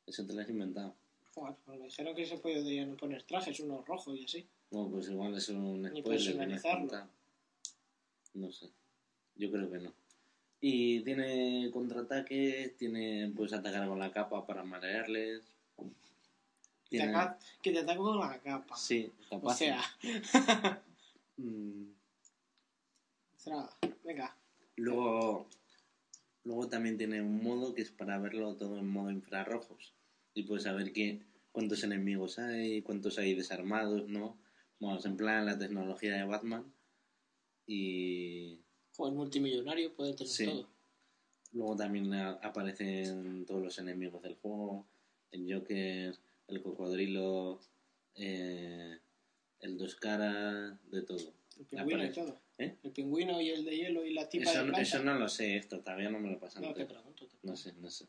Eso 0.06 0.26
te 0.26 0.32
lo 0.32 0.40
has 0.40 0.48
inventado. 0.48 0.94
Joder, 1.34 1.54
pues 1.64 1.78
me 1.78 1.84
dijeron 1.86 2.14
que 2.16 2.26
se 2.26 2.38
podían 2.38 2.96
poner 2.96 3.22
trajes, 3.22 3.60
uno 3.60 3.82
rojo 3.86 4.14
y 4.14 4.24
así. 4.24 4.46
No, 4.70 4.88
pues 4.90 5.08
igual 5.08 5.34
es 5.36 5.48
un 5.50 5.82
Ni 5.82 6.00
spoiler 6.00 6.18
has 6.18 6.24
personalizarlo. 6.26 7.08
No 8.34 8.50
sé. 8.50 8.68
Yo 9.36 9.50
creo 9.50 9.70
que 9.70 9.78
no. 9.78 9.92
Y 10.64 11.01
tiene 11.01 11.70
contraataques, 11.72 12.77
tiene, 12.77 13.33
puedes 13.35 13.53
atacar 13.53 13.88
con 13.88 13.98
la 13.98 14.12
capa 14.12 14.46
para 14.46 14.62
marearles. 14.62 15.42
Te 16.88 16.98
que 17.62 17.72
te 17.72 17.79
ataco 17.81 18.05
con 18.05 18.20
la 18.20 18.38
capa. 18.38 18.77
Sí, 18.77 19.11
O 19.31 19.40
capaz. 19.40 19.57
sea, 19.57 19.83
Mm, 21.37 21.94
ostras, 23.35 23.70
venga. 24.05 24.37
Luego, 24.77 25.48
luego 26.44 26.68
también 26.68 26.96
tiene 26.98 27.22
un 27.22 27.42
modo 27.42 27.75
que 27.75 27.83
es 27.83 27.90
para 27.90 28.18
verlo 28.18 28.55
todo 28.55 28.79
en 28.79 28.87
modo 28.87 29.11
infrarrojos. 29.11 29.94
Y 30.35 30.44
puedes 30.44 30.62
saber 30.64 30.92
qué, 30.92 31.22
cuántos 31.51 31.83
enemigos 31.83 32.38
hay, 32.38 32.83
cuántos 32.83 33.18
hay 33.18 33.35
desarmados, 33.35 34.09
¿no? 34.09 34.38
Bueno, 34.79 34.98
es 34.98 35.07
en 35.07 35.16
plan 35.16 35.46
la 35.46 35.59
tecnología 35.59 36.14
de 36.14 36.25
Batman. 36.25 36.72
Y 37.66 38.61
Joder, 38.96 39.14
multimillonario 39.14 39.94
puede 39.94 40.14
tener 40.14 40.28
Sí. 40.33 40.46
todo. 40.46 40.68
luego 41.52 41.76
también 41.76 42.12
aparecen 42.14 43.44
todos 43.46 43.62
los 43.62 43.78
enemigos 43.78 44.22
del 44.22 44.37
juego. 44.37 44.87
El 45.31 45.52
Joker, 45.52 46.14
el 46.48 46.62
cocodrilo, 46.62 47.61
eh, 48.14 48.98
el 49.61 49.76
dos 49.78 49.94
caras, 49.96 50.78
de 50.90 51.02
todo. 51.02 51.33
El 51.59 51.66
pingüino 51.66 52.05
y 52.05 52.12
todo. 52.12 52.40
¿Eh? 52.59 52.76
El 52.83 52.90
pingüino 52.92 53.40
y 53.40 53.50
el 53.50 53.64
de 53.64 53.76
hielo 53.76 54.05
y 54.07 54.12
la 54.14 54.28
tipa 54.28 54.44
Eso, 54.50 54.59
de 54.61 54.64
planta. 54.64 54.81
eso 54.83 55.02
no 55.02 55.14
lo 55.18 55.28
sé, 55.28 55.57
esto 55.57 55.81
todavía 55.81 56.09
no 56.11 56.18
me 56.20 56.31
lo 56.31 56.38
pasan. 56.38 56.62
No, 56.62 56.72
te 56.74 56.87
pregunto. 56.87 57.26
te 57.26 57.35
No 57.35 57.40
pregunto. 57.40 57.57
sé, 57.57 57.72
no 57.74 57.90
sé. 57.90 58.07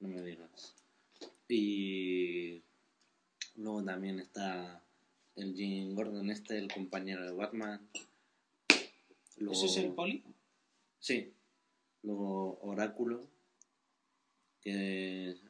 No 0.00 0.08
me 0.08 0.22
digas. 0.22 0.74
Y 1.48 2.62
luego 3.56 3.84
también 3.84 4.20
está 4.20 4.82
el 5.36 5.54
Jim 5.54 5.94
Gordon 5.94 6.30
este, 6.30 6.58
el 6.58 6.72
compañero 6.72 7.24
de 7.24 7.32
Batman. 7.32 7.86
Luego, 9.40 9.54
¿Ese 9.54 9.66
es 9.66 9.76
el 9.78 9.92
poli? 9.92 10.22
Sí. 10.98 11.32
Luego 12.02 12.58
Oráculo, 12.62 13.26
que 14.60 15.30
es 15.30 15.42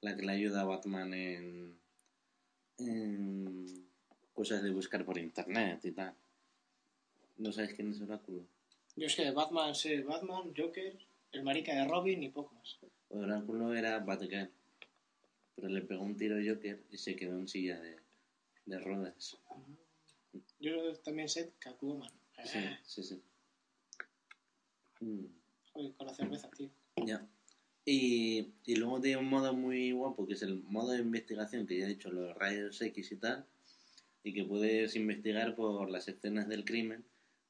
la 0.00 0.16
que 0.16 0.22
le 0.22 0.32
ayuda 0.32 0.62
a 0.62 0.64
Batman 0.64 1.12
en, 1.12 1.78
en 2.78 3.86
cosas 4.32 4.62
de 4.62 4.70
buscar 4.70 5.04
por 5.04 5.18
internet 5.18 5.84
y 5.84 5.92
tal. 5.92 6.14
¿No 7.36 7.52
sabes 7.52 7.74
quién 7.74 7.90
es 7.90 8.00
Oráculo? 8.00 8.46
Yo 8.96 9.06
es 9.06 9.14
que 9.14 9.30
Batman 9.30 9.74
sé 9.74 10.00
Batman, 10.02 10.54
Joker, 10.56 10.98
el 11.32 11.42
marica 11.42 11.74
de 11.74 11.86
Robin 11.86 12.22
y 12.22 12.30
poco 12.30 12.54
más. 12.54 12.78
Oráculo 13.10 13.74
era 13.74 13.98
Batgirl, 13.98 14.50
pero 15.54 15.68
le 15.68 15.82
pegó 15.82 16.02
un 16.02 16.16
tiro 16.16 16.36
a 16.36 16.54
Joker 16.54 16.82
y 16.90 16.96
se 16.96 17.14
quedó 17.16 17.38
en 17.38 17.48
silla 17.48 17.78
de, 17.78 17.98
de 18.64 18.78
ruedas. 18.78 19.36
Yo 20.58 20.94
también 21.00 21.28
sé 21.28 21.52
Catwoman. 21.58 22.10
Sí, 22.44 22.58
Eh, 22.58 22.78
sí, 22.84 23.02
sí. 23.02 23.22
Mm, 25.00 25.24
joder, 25.72 25.92
con 25.96 26.06
la 26.06 26.14
cerveza, 26.14 26.50
tío. 26.50 26.70
ya. 27.04 27.26
Y, 27.84 28.48
y 28.64 28.76
luego 28.76 29.00
tiene 29.00 29.18
un 29.18 29.28
modo 29.28 29.52
muy 29.54 29.92
guapo 29.92 30.26
que 30.26 30.34
es 30.34 30.42
el 30.42 30.56
modo 30.64 30.90
de 30.92 31.00
investigación 31.00 31.66
que 31.66 31.78
ya 31.78 31.84
he 31.86 31.88
dicho, 31.90 32.10
los 32.10 32.34
rayos 32.36 32.80
X 32.82 33.12
y 33.12 33.16
tal, 33.16 33.46
y 34.24 34.32
que 34.32 34.44
puedes 34.44 34.96
investigar 34.96 35.54
por 35.54 35.88
las 35.90 36.08
escenas 36.08 36.48
del 36.48 36.64
crimen. 36.64 37.04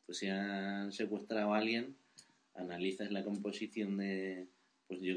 Pues 0.05 0.19
si 0.19 0.29
han 0.29 0.93
secuestrado 0.93 1.55
a 1.55 1.59
alguien, 1.59 1.97
analizas 2.55 3.11
la 3.11 3.25
composición 3.25 3.97
de, 3.97 4.47
pues 4.87 5.01
yo, 5.01 5.15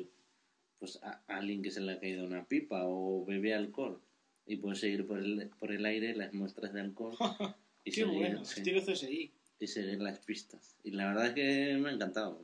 pues 0.80 1.00
a, 1.04 1.22
a 1.28 1.38
alguien 1.38 1.62
que 1.62 1.70
se 1.72 1.82
le 1.82 1.92
ha 1.94 2.00
caído 2.00 2.26
una 2.26 2.46
pipa 2.48 2.84
o 2.86 3.26
bebe 3.26 3.54
alcohol 3.54 4.02
y 4.46 4.56
puedes 4.56 4.80
seguir 4.80 5.06
por 5.06 5.20
el, 5.20 5.50
por 5.60 5.72
el 5.72 5.86
aire 5.86 6.16
las 6.16 6.34
muestras 6.34 6.74
de 6.74 6.82
alcohol 6.82 7.16
y 7.84 7.92
Qué 7.92 8.02
seguir, 8.06 8.18
bueno, 8.18 8.46
sí. 8.46 8.62
estilo 8.62 8.82
CSI. 8.82 9.32
Y 9.60 9.68
seguir 9.68 10.00
las 10.02 10.20
pistas. 10.20 10.76
Y 10.84 10.92
la 10.92 11.08
verdad 11.08 11.28
es 11.28 11.34
que 11.34 11.78
me 11.78 11.90
ha 11.90 11.94
encantado. 11.94 12.42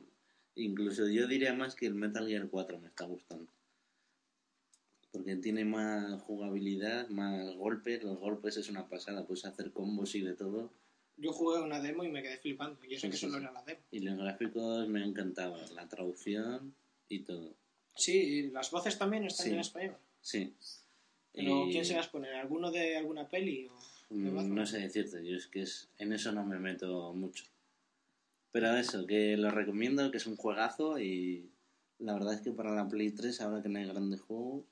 Incluso 0.54 1.08
yo 1.08 1.26
diría 1.26 1.54
más 1.54 1.74
que 1.74 1.86
el 1.86 1.94
Metal 1.94 2.26
Gear 2.26 2.48
4 2.48 2.78
me 2.78 2.88
está 2.88 3.04
gustando. 3.04 3.50
Porque 5.12 5.36
tiene 5.36 5.64
más 5.64 6.20
jugabilidad, 6.22 7.08
más 7.08 7.54
golpes. 7.56 8.02
Los 8.02 8.18
golpes 8.18 8.56
es 8.58 8.68
una 8.68 8.88
pasada, 8.88 9.26
puedes 9.26 9.44
hacer 9.46 9.72
combos 9.72 10.14
y 10.14 10.20
de 10.20 10.34
todo. 10.34 10.72
Yo 11.16 11.32
jugué 11.32 11.60
una 11.62 11.80
demo 11.80 12.04
y 12.04 12.08
me 12.10 12.22
quedé 12.22 12.36
flipando. 12.36 12.84
Y 12.84 12.94
eso 12.94 13.06
Sí, 13.06 13.10
que 13.10 13.16
solo 13.16 13.34
sí. 13.34 13.38
era 13.42 13.52
la 13.52 13.62
demo. 13.64 13.80
Y 13.90 14.00
los 14.00 14.18
gráficos 14.18 14.88
me 14.88 15.02
encantaban, 15.02 15.74
la 15.74 15.88
traducción 15.88 16.74
y 17.08 17.20
todo. 17.20 17.54
Sí, 17.94 18.12
y 18.18 18.50
las 18.50 18.70
voces 18.70 18.98
también 18.98 19.24
están 19.24 19.46
Sí. 19.46 19.52
en 19.54 19.60
español. 19.60 19.96
Sí. 20.20 20.54
Pero 21.36 21.66
Y- 21.66 21.70
¿quién 21.72 21.84
se 21.84 21.94
las 21.94 22.08
pone? 22.08 22.28
¿Alguno 22.32 22.72
de 22.72 22.96
alguna 22.96 23.28
peli? 23.28 23.66
O... 23.68 23.78
de 24.14 24.30
Mm? 24.30 24.54
No 24.54 24.66
sé 24.66 24.78
decirte, 24.80 25.24
yo 25.24 25.36
es 25.36 25.46
que 25.46 25.62
es, 25.62 25.88
en 25.98 26.12
eso 26.12 26.32
no 26.32 26.44
me 26.44 26.58
meto 26.58 27.12
mucho. 27.12 27.44
Pero 28.52 28.74
eso, 28.76 29.06
que 29.06 29.36
lo 29.36 29.50
recomiendo, 29.50 30.10
que 30.10 30.16
es 30.16 30.26
un 30.26 30.36
juegazo 30.36 30.98
y 30.98 31.50
la 31.98 32.14
verdad 32.14 32.34
es 32.34 32.40
que 32.40 32.52
para 32.52 32.74
la 32.74 32.88
Play 32.88 33.10
3, 33.10 33.40
ahora 33.42 33.62
que 33.62 33.68
no 33.68 33.78
hay 33.78 33.84
grandes 33.86 34.20
juegos, 34.22 34.64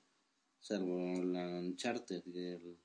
salvo 0.60 1.22
la 1.22 1.46
Uncharted 1.60 2.22
y 2.26 2.38
el... 2.38 2.76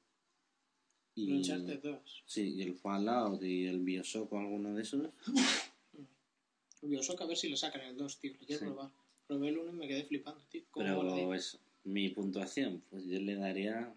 Y, 1.15 1.31
Uncharted 1.37 1.79
2. 1.81 2.23
Sí, 2.25 2.53
y 2.55 2.61
el 2.63 2.75
Fallout 2.75 3.41
y 3.43 3.65
el 3.67 3.79
Bioshock 3.79 4.31
o 4.33 4.39
alguno 4.39 4.73
de 4.73 4.81
esos. 4.81 5.07
Bioshock 6.81 7.21
a 7.21 7.25
ver 7.25 7.37
si 7.37 7.49
lo 7.49 7.57
sacan 7.57 7.81
el 7.81 7.95
2, 7.97 8.19
tío. 8.19 8.33
Lo 8.39 8.45
quiero 8.45 8.59
Sí. 8.59 8.65
probar. 8.65 8.89
Probé 9.27 9.49
el 9.49 9.57
1 9.59 9.69
y 9.71 9.75
me 9.75 9.87
quedé 9.87 10.03
flipando, 10.05 10.41
tío. 10.49 10.63
Pero 10.73 11.33
eso, 11.33 11.59
mi 11.83 12.09
puntuación, 12.09 12.81
pues 12.89 13.05
yo 13.05 13.19
le 13.19 13.35
daría 13.35 13.93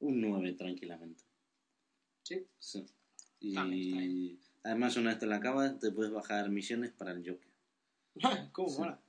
un 0.00 0.20
9 0.20 0.52
tranquilamente. 0.52 1.22
Sí. 2.22 2.46
Sí. 2.58 2.84
Está 3.40 3.66
Y 3.66 4.38
además 4.62 4.96
una 4.96 5.10
vez 5.10 5.18
te 5.18 5.26
la 5.26 5.36
acabas, 5.36 5.78
te 5.78 5.90
puedes 5.90 6.12
bajar 6.12 6.48
misiones 6.50 6.92
para 6.92 7.12
el 7.12 7.28
Joker. 7.28 7.50
¿Cómo 8.52 8.68
Sí. 8.68 8.78
mola? 8.80 9.00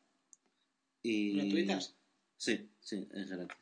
Y... 1.03 1.37
¿Gratuitas? 1.37 1.95
Sí, 2.37 2.69
sí, 2.79 3.07
es 3.13 3.29
gratis. 3.29 3.57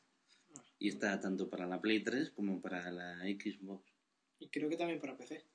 Y 0.79 0.89
está 0.89 1.19
tanto 1.19 1.49
para 1.49 1.67
la 1.67 1.79
Play 1.79 2.03
3 2.03 2.31
como 2.31 2.59
para 2.61 2.91
la 2.91 3.19
Xbox. 3.19 3.83
Y 4.39 4.47
creo 4.49 4.69
que 4.69 4.77
también 4.77 4.99
para 4.99 5.15
PC. 5.15 5.45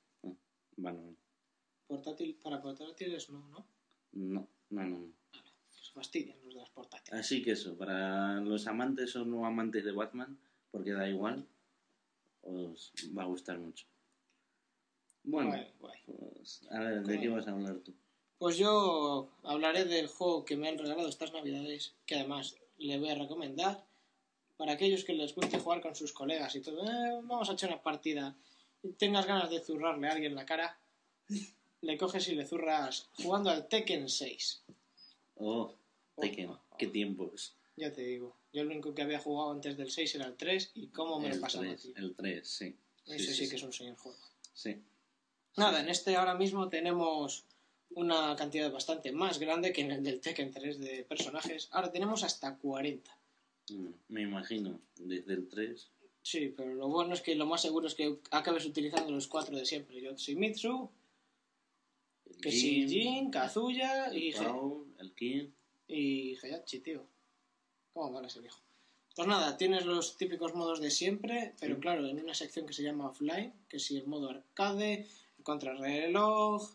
Vale, 0.77 0.99
vale. 1.01 1.15
Portátil, 1.87 2.35
para 2.35 2.61
portátiles 2.61 3.29
no, 3.29 3.47
¿no? 3.49 3.67
No, 4.13 4.47
no, 4.69 4.83
no. 4.83 4.99
no. 4.99 5.13
Se 5.89 5.93
fastidian 5.95 6.37
los 6.45 6.53
de 6.53 6.59
las 6.59 6.69
portátiles. 6.69 7.19
Así 7.19 7.41
que 7.41 7.51
eso, 7.51 7.75
para 7.75 8.39
los 8.41 8.67
amantes 8.67 9.15
o 9.15 9.25
no 9.25 9.45
amantes 9.45 9.83
de 9.83 9.91
Batman, 9.91 10.37
porque 10.71 10.91
da 10.91 11.09
igual, 11.09 11.47
os 12.43 12.93
va 13.17 13.23
a 13.23 13.25
gustar 13.25 13.57
mucho. 13.57 13.87
Bueno, 15.23 15.49
Guay, 15.49 15.73
guay. 15.79 15.99
pues 16.05 16.61
a 16.71 16.79
ver, 16.79 17.03
¿de 17.03 17.19
qué 17.19 17.27
vas 17.27 17.47
a 17.47 17.51
hablar 17.51 17.77
tú? 17.79 17.93
Pues 18.37 18.57
yo 18.57 19.29
hablaré 19.43 19.85
del 19.85 20.07
juego 20.07 20.45
que 20.45 20.55
me 20.55 20.69
han 20.69 20.77
regalado 20.77 21.09
estas 21.09 21.33
navidades, 21.33 21.93
que 22.05 22.15
además 22.15 22.55
le 22.77 22.97
voy 22.99 23.09
a 23.09 23.15
recomendar 23.15 23.83
para 24.57 24.73
aquellos 24.73 25.03
que 25.03 25.13
les 25.13 25.33
guste 25.35 25.59
jugar 25.59 25.81
con 25.81 25.95
sus 25.95 26.13
colegas 26.13 26.55
y 26.55 26.61
todo. 26.61 26.83
"Eh, 26.85 27.19
vamos 27.23 27.49
a 27.49 27.53
echar 27.53 27.69
una 27.71 27.81
partida. 27.81 28.35
Y 28.83 28.93
tengas 28.93 29.25
ganas 29.25 29.49
de 29.49 29.59
zurrarle 29.59 30.07
a 30.07 30.11
alguien 30.11 30.35
la 30.35 30.45
cara, 30.45 30.79
le 31.81 31.97
coges 31.97 32.29
y 32.29 32.35
le 32.35 32.45
zurras 32.45 33.09
jugando 33.21 33.49
al 33.49 33.67
Tekken 33.67 34.07
6. 34.07 34.63
Oh, 35.35 35.73
Tekken, 36.19 36.51
qué 36.77 36.87
tiempos. 36.87 37.55
Ya 37.75 37.93
te 37.93 38.03
digo, 38.03 38.35
yo 38.51 38.63
lo 38.63 38.71
único 38.71 38.93
que 38.93 39.01
había 39.01 39.19
jugado 39.19 39.51
antes 39.51 39.77
del 39.77 39.89
6 39.89 40.15
era 40.15 40.25
el 40.25 40.35
3 40.35 40.71
y 40.75 40.87
cómo 40.87 41.19
me 41.19 41.33
lo 41.33 41.39
pasaba, 41.39 41.65
3, 41.65 41.81
tío. 41.81 41.93
el 41.95 42.15
3, 42.15 42.47
sí. 42.47 42.75
Ese 43.07 43.33
sí, 43.33 43.49
que 43.49 43.55
es 43.55 43.63
un 43.63 43.73
señor 43.73 43.95
juego. 43.95 44.17
Sí. 44.53 44.75
Nada, 45.55 45.79
en 45.79 45.89
este 45.89 46.15
ahora 46.15 46.35
mismo 46.35 46.69
tenemos 46.69 47.45
una 47.91 48.35
cantidad 48.35 48.71
bastante 48.71 49.11
más 49.11 49.39
grande 49.39 49.73
que 49.73 49.81
en 49.81 49.91
el 49.91 50.03
del 50.03 50.19
Tekken 50.19 50.51
3 50.51 50.79
de 50.79 51.03
personajes. 51.03 51.69
Ahora 51.71 51.91
tenemos 51.91 52.23
hasta 52.23 52.57
40. 52.57 53.17
Mm, 53.69 53.87
Me 54.09 54.21
imagino, 54.21 54.79
desde 54.97 55.33
el 55.33 55.47
3. 55.47 55.89
Sí, 56.21 56.53
pero 56.55 56.73
lo 56.73 56.87
bueno 56.89 57.13
es 57.13 57.21
que 57.21 57.35
lo 57.35 57.45
más 57.45 57.61
seguro 57.61 57.87
es 57.87 57.95
que 57.95 58.19
acabes 58.31 58.65
utilizando 58.65 59.11
los 59.11 59.27
cuatro 59.27 59.57
de 59.57 59.65
siempre. 59.65 60.01
Yotsumitsu, 60.01 60.91
que 62.41 62.51
si 62.51 62.87
Jin, 62.87 63.31
Kazuya 63.31 64.13
y, 64.13 64.33
el 64.99 65.13
King. 65.15 65.49
Y 65.89 66.37
Heihachi, 66.41 66.79
tío. 66.79 67.03
¿Cómo 67.93 68.11
vale 68.13 68.27
ese 68.27 68.39
viejo? 68.39 68.59
Pues 69.15 69.27
nada, 69.27 69.57
tienes 69.57 69.85
los 69.85 70.15
típicos 70.15 70.53
modos 70.55 70.79
de 70.79 70.91
siempre, 70.91 71.53
pero 71.59 71.75
Sí. 71.75 71.81
claro, 71.81 72.07
en 72.07 72.19
una 72.23 72.33
sección 72.33 72.65
que 72.65 72.73
se 72.73 72.83
llama 72.83 73.09
offline, 73.09 73.51
que 73.67 73.79
si 73.79 73.97
el 73.97 74.07
modo 74.07 74.29
arcade, 74.29 75.05
el 75.37 75.43
contrarreloj, 75.43 76.71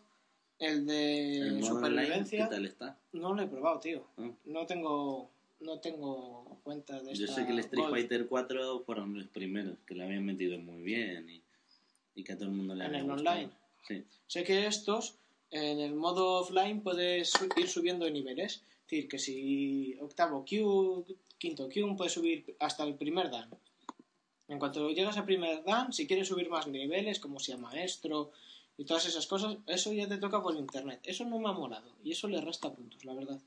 el 0.59 0.85
de 0.85 1.37
El 1.39 1.53
modo 1.55 1.55
online, 1.55 1.61
¿qué 1.61 1.65
supervivencia. 1.65 2.49
tal 2.49 2.65
está? 2.65 2.99
No 3.13 3.33
lo 3.33 3.41
he 3.41 3.47
probado, 3.47 3.79
tío. 3.79 4.05
Ah. 4.17 4.29
No 4.45 4.65
tengo 4.67 5.31
no 5.61 5.79
tengo 5.79 6.59
cuenta 6.63 6.99
de 7.01 7.15
Yo 7.15 7.23
esta 7.25 7.37
sé 7.37 7.45
que 7.45 7.53
el 7.53 7.59
Street 7.59 7.81
Gold. 7.81 7.93
Fighter 7.95 8.27
4 8.27 8.83
fueron 8.85 9.17
los 9.17 9.27
primeros, 9.27 9.77
que 9.87 9.95
lo 9.95 10.03
habían 10.03 10.25
metido 10.25 10.59
muy 10.59 10.81
bien 10.83 11.29
y, 11.29 11.41
y 12.13 12.23
que 12.23 12.33
a 12.33 12.35
todo 12.37 12.49
el 12.49 12.55
mundo 12.55 12.75
le 12.75 12.83
En 12.83 12.89
había 12.89 12.99
el 13.01 13.05
gustado. 13.11 13.37
online. 13.37 13.53
Sí. 13.87 14.03
Sé 14.27 14.43
que 14.43 14.67
estos, 14.67 15.15
en 15.49 15.79
el 15.79 15.95
modo 15.95 16.41
offline, 16.41 16.81
puedes 16.81 17.31
ir 17.55 17.67
subiendo 17.69 18.05
de 18.05 18.11
niveles. 18.11 18.61
Es 18.85 18.91
decir, 18.91 19.07
que 19.07 19.17
si 19.17 19.97
octavo 19.99 20.45
Q, 20.47 21.05
quinto 21.39 21.67
Q, 21.67 21.95
puedes 21.97 22.13
subir 22.13 22.55
hasta 22.59 22.83
el 22.83 22.93
primer 22.93 23.31
Dan. 23.31 23.49
En 24.47 24.59
cuanto 24.59 24.91
llegas 24.91 25.17
al 25.17 25.25
primer 25.25 25.63
Dan, 25.63 25.91
si 25.91 26.05
quieres 26.05 26.27
subir 26.27 26.49
más 26.49 26.67
niveles, 26.67 27.19
como 27.19 27.39
sea 27.39 27.57
maestro 27.57 28.31
y 28.77 28.85
todas 28.85 29.07
esas 29.07 29.25
cosas, 29.25 29.57
eso 29.65 29.91
ya 29.91 30.07
te 30.07 30.19
toca 30.19 30.43
por 30.43 30.55
internet. 30.55 30.99
Eso 31.03 31.25
no 31.25 31.39
me 31.39 31.49
ha 31.49 31.53
molado 31.53 31.89
y 32.03 32.11
eso 32.11 32.27
le 32.27 32.39
resta 32.41 32.71
puntos, 32.71 33.03
la 33.05 33.15
verdad. 33.15 33.41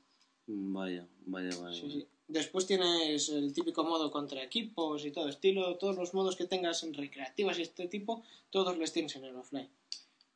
Vaya, 0.47 1.07
vaya, 1.25 1.55
vaya. 1.61 1.79
Sí, 1.79 1.89
sí. 1.89 2.07
Después 2.27 2.67
tienes 2.67 3.29
el 3.29 3.53
típico 3.53 3.85
modo 3.85 4.11
contra 4.11 4.43
equipos 4.43 5.05
y 5.05 5.11
todo 5.11 5.29
estilo, 5.29 5.77
todos 5.77 5.95
los 5.95 6.13
modos 6.13 6.35
que 6.35 6.45
tengas 6.45 6.83
en 6.83 6.93
recreativas 6.93 7.57
y 7.59 7.61
este 7.61 7.87
tipo, 7.87 8.23
todos 8.49 8.77
los 8.77 8.91
tienes 8.91 9.15
en 9.15 9.23
el 9.23 9.37
offline. 9.37 9.69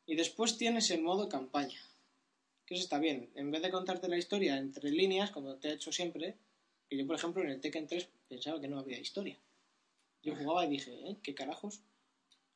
Y 0.06 0.16
después 0.16 0.58
tienes 0.58 0.90
el 0.92 1.02
modo 1.02 1.28
campaña, 1.28 1.80
que 2.66 2.76
eso 2.76 2.84
está 2.84 3.00
bien. 3.00 3.30
En 3.36 3.52
vez 3.52 3.62
de 3.62 3.72
contarte 3.72 4.08
la 4.08 4.18
historia 4.18 4.58
entre 4.58 4.92
líneas, 4.92 5.32
como 5.32 5.56
te 5.56 5.70
he 5.70 5.74
hecho 5.74 5.92
siempre, 5.92 6.36
que 6.90 6.98
yo 6.98 7.06
por 7.06 7.16
ejemplo 7.16 7.44
en 7.44 7.50
el 7.50 7.62
Tekken 7.62 7.88
3 7.88 8.08
pensaba 8.30 8.62
que 8.62 8.68
no 8.68 8.80
había 8.80 9.00
historia. 9.00 9.38
Yo 10.24 10.36
jugaba 10.36 10.66
y 10.66 10.70
dije, 10.70 10.92
¿eh? 11.10 11.18
¿Qué 11.22 11.36
carajos? 11.36 11.82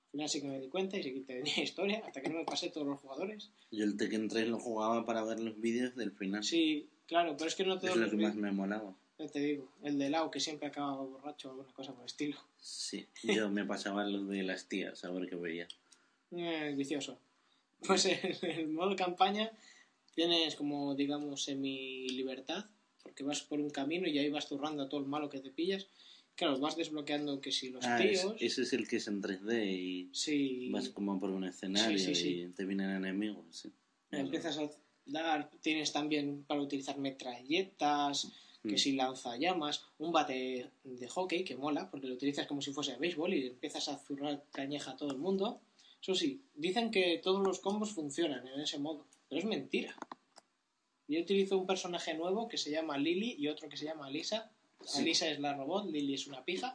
Al 0.05 0.11
final 0.11 0.29
sí 0.29 0.41
que 0.41 0.47
me 0.47 0.59
di 0.59 0.69
cuenta 0.69 0.97
y 0.97 1.03
sí 1.03 1.13
que 1.13 1.21
tenía 1.21 1.59
historia, 1.63 2.03
hasta 2.05 2.21
que 2.21 2.29
no 2.29 2.39
me 2.39 2.45
pasé 2.45 2.69
todos 2.69 2.87
los 2.87 2.99
jugadores. 2.99 3.49
Yo 3.71 3.83
el 3.83 3.97
Tekken 3.97 4.29
3 4.29 4.47
lo 4.47 4.59
jugaba 4.59 5.05
para 5.05 5.23
ver 5.23 5.39
los 5.39 5.59
vídeos 5.59 5.95
del 5.95 6.11
final. 6.11 6.43
Sí, 6.43 6.87
claro, 7.07 7.35
pero 7.37 7.49
es 7.49 7.55
que 7.55 7.65
no 7.65 7.77
todos 7.77 7.95
es 7.95 7.97
lo 7.97 8.09
que 8.09 8.17
más 8.17 8.35
me 8.35 8.51
molaba. 8.51 8.95
Ya 9.19 9.27
te 9.27 9.39
digo, 9.39 9.67
el 9.83 9.97
de 9.97 10.11
Lau 10.11 10.29
que 10.29 10.39
siempre 10.39 10.67
acaba 10.67 10.95
borracho 11.01 11.49
o 11.49 11.51
alguna 11.51 11.73
cosa 11.73 11.91
por 11.91 12.01
el 12.01 12.05
estilo. 12.05 12.37
Sí, 12.59 13.07
yo 13.23 13.49
me 13.49 13.65
pasaba 13.65 14.05
los 14.05 14.29
de 14.29 14.43
las 14.43 14.69
tías 14.69 15.03
a 15.03 15.11
ver 15.11 15.27
qué 15.29 15.35
veía. 15.35 15.67
Eh, 16.29 16.73
vicioso. 16.75 17.17
Pues 17.87 18.05
en 18.05 18.35
el 18.41 18.67
modo 18.67 18.97
campaña 18.97 19.49
tienes 20.17 20.55
como, 20.55 20.95
digamos, 20.95 21.43
semi-libertad, 21.43 22.65
porque 23.03 23.23
vas 23.23 23.41
por 23.43 23.59
un 23.61 23.69
camino 23.69 24.07
y 24.07 24.17
ahí 24.17 24.29
vas 24.31 24.47
zurrando 24.47 24.81
a 24.81 24.89
todo 24.89 24.99
el 24.99 25.05
malo 25.05 25.29
que 25.29 25.39
te 25.39 25.51
pillas. 25.51 25.85
Claro, 26.35 26.57
vas 26.59 26.75
desbloqueando 26.75 27.39
que 27.39 27.51
si 27.51 27.69
los 27.69 27.85
Ah, 27.85 28.03
es- 28.03 28.21
tíos... 28.21 28.35
ese 28.39 28.63
es 28.63 28.73
el 28.73 28.87
que 28.87 28.95
es 28.95 29.07
en 29.07 29.21
3D 29.21 30.09
y 30.59 30.69
vas 30.71 30.89
como 30.89 31.19
por 31.19 31.29
un 31.29 31.43
escenario 31.43 31.99
Sí, 31.99 32.05
sí, 32.05 32.15
sí. 32.15 32.41
y 32.41 32.47
te 32.49 32.65
vienen 32.65 32.89
enemigos. 32.89 33.45
Sí. 33.51 33.71
empiezas 34.11 34.57
a 34.57 34.67
dar, 35.05 35.51
tienes 35.61 35.91
también 35.93 36.43
para 36.47 36.61
utilizar 36.61 36.97
metralletas, 36.97 38.31
que 38.63 38.73
Mm. 38.73 38.77
si 38.77 38.91
lanzallamas, 38.93 39.83
un 39.99 40.11
bate 40.11 40.71
de 40.83 41.07
hockey 41.07 41.43
que 41.43 41.55
mola, 41.55 41.91
porque 41.91 42.07
lo 42.07 42.15
utilizas 42.15 42.47
como 42.47 42.61
si 42.63 42.73
fuese 42.73 42.95
béisbol 42.97 43.33
y 43.35 43.47
empiezas 43.47 43.87
a 43.87 43.97
zurrar 43.99 44.43
cañeja 44.51 44.91
a 44.91 44.97
todo 44.97 45.11
el 45.11 45.17
mundo. 45.19 45.61
Eso 46.01 46.15
sí, 46.15 46.41
dicen 46.55 46.89
que 46.89 47.19
todos 47.23 47.45
los 47.45 47.59
combos 47.59 47.91
funcionan 47.91 48.47
en 48.47 48.59
ese 48.61 48.79
modo, 48.79 49.05
pero 49.29 49.39
es 49.39 49.45
mentira. 49.45 49.95
Yo 51.07 51.21
utilizo 51.21 51.57
un 51.57 51.65
personaje 51.67 52.13
nuevo 52.15 52.47
que 52.47 52.57
se 52.57 52.69
llama 52.71 52.97
Lily 52.97 53.35
y 53.37 53.47
otro 53.47 53.69
que 53.69 53.77
se 53.77 53.85
llama 53.85 54.07
Alisa. 54.07 54.51
Sí. 54.83 54.99
Alisa 54.99 55.29
es 55.29 55.39
la 55.39 55.53
robot, 55.55 55.85
Lily 55.89 56.13
es 56.15 56.27
una 56.27 56.43
pija. 56.43 56.73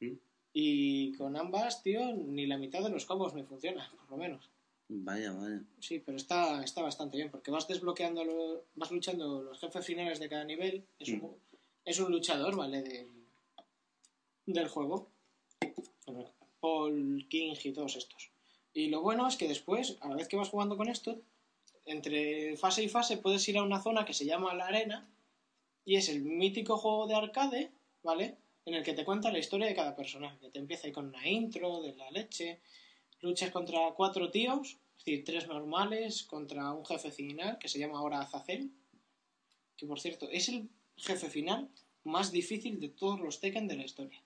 Mm. 0.00 0.12
Y 0.52 1.12
con 1.16 1.36
ambas, 1.36 1.82
tío, 1.82 2.12
ni 2.14 2.46
la 2.46 2.56
mitad 2.56 2.82
de 2.82 2.90
los 2.90 3.04
combos 3.04 3.34
me 3.34 3.44
funcionan, 3.44 3.88
por 3.96 4.10
lo 4.10 4.16
menos. 4.16 4.48
Vaya, 4.88 5.32
vaya. 5.32 5.60
Sí, 5.80 5.98
pero 6.04 6.16
está, 6.16 6.62
está 6.64 6.80
bastante 6.82 7.16
bien, 7.18 7.30
porque 7.30 7.50
vas 7.50 7.68
desbloqueando, 7.68 8.24
lo- 8.24 8.64
vas 8.76 8.90
luchando 8.90 9.42
los 9.42 9.58
jefes 9.60 9.84
finales 9.84 10.18
de 10.18 10.28
cada 10.28 10.44
nivel. 10.44 10.84
Es, 10.98 11.08
un, 11.10 11.18
Mm. 11.18 11.34
es 11.84 11.98
un 12.00 12.10
luchador, 12.12 12.56
¿vale? 12.56 12.82
Del, 12.82 13.06
del 14.46 14.68
juego. 14.68 15.08
Paul 16.60 17.26
King 17.28 17.54
y 17.62 17.72
todos 17.72 17.96
estos. 17.96 18.30
Y 18.74 18.88
lo 18.88 19.00
bueno 19.02 19.26
es 19.28 19.36
que 19.36 19.48
después, 19.48 19.96
a 20.00 20.08
la 20.08 20.16
vez 20.16 20.28
que 20.28 20.36
vas 20.36 20.48
jugando 20.48 20.76
con 20.76 20.88
esto, 20.88 21.20
entre 21.88 22.56
fase 22.56 22.82
y 22.82 22.88
fase 22.88 23.16
puedes 23.16 23.46
ir 23.48 23.58
a 23.58 23.62
una 23.62 23.82
zona 23.82 24.04
que 24.04 24.14
se 24.14 24.24
llama 24.24 24.54
la 24.54 24.66
arena 24.66 25.08
y 25.84 25.96
es 25.96 26.08
el 26.08 26.22
mítico 26.22 26.76
juego 26.76 27.06
de 27.06 27.14
arcade, 27.14 27.72
¿vale? 28.02 28.36
En 28.64 28.74
el 28.74 28.82
que 28.82 28.92
te 28.92 29.04
cuenta 29.04 29.32
la 29.32 29.38
historia 29.38 29.66
de 29.66 29.74
cada 29.74 29.96
personaje, 29.96 30.38
que 30.38 30.50
te 30.50 30.58
empieza 30.58 30.86
ahí 30.86 30.92
con 30.92 31.08
una 31.08 31.26
intro 31.26 31.80
de 31.80 31.94
la 31.94 32.10
leche, 32.10 32.60
luchas 33.20 33.50
contra 33.50 33.92
cuatro 33.94 34.30
tíos, 34.30 34.78
Es 34.98 35.04
decir, 35.04 35.24
tres 35.24 35.46
normales 35.46 36.24
contra 36.24 36.72
un 36.72 36.84
jefe 36.84 37.10
final 37.10 37.58
que 37.58 37.68
se 37.68 37.78
llama 37.78 37.98
ahora 37.98 38.20
Azazel. 38.20 38.70
Que 39.76 39.86
por 39.86 40.00
cierto, 40.00 40.28
es 40.30 40.48
el 40.48 40.68
jefe 40.96 41.30
final 41.30 41.70
más 42.04 42.32
difícil 42.32 42.80
de 42.80 42.88
todos 42.88 43.20
los 43.20 43.40
Tekken 43.40 43.68
de 43.68 43.76
la 43.76 43.84
historia. 43.84 44.22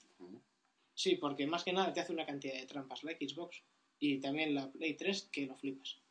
Sí, 0.95 1.17
porque 1.17 1.47
más 1.47 1.65
que 1.65 1.73
nada 1.73 1.93
te 1.93 2.01
hace 2.01 2.13
una 2.13 2.27
cantidad 2.27 2.55
de 2.55 2.67
trampas 2.67 3.03
la 3.05 3.13
Xbox 3.13 3.63
y 3.99 4.21
también 4.21 4.55
la 4.55 4.71
Play 4.71 4.95
3 4.95 5.29
que 5.33 5.47
lo 5.47 5.57
flipas. 5.57 6.02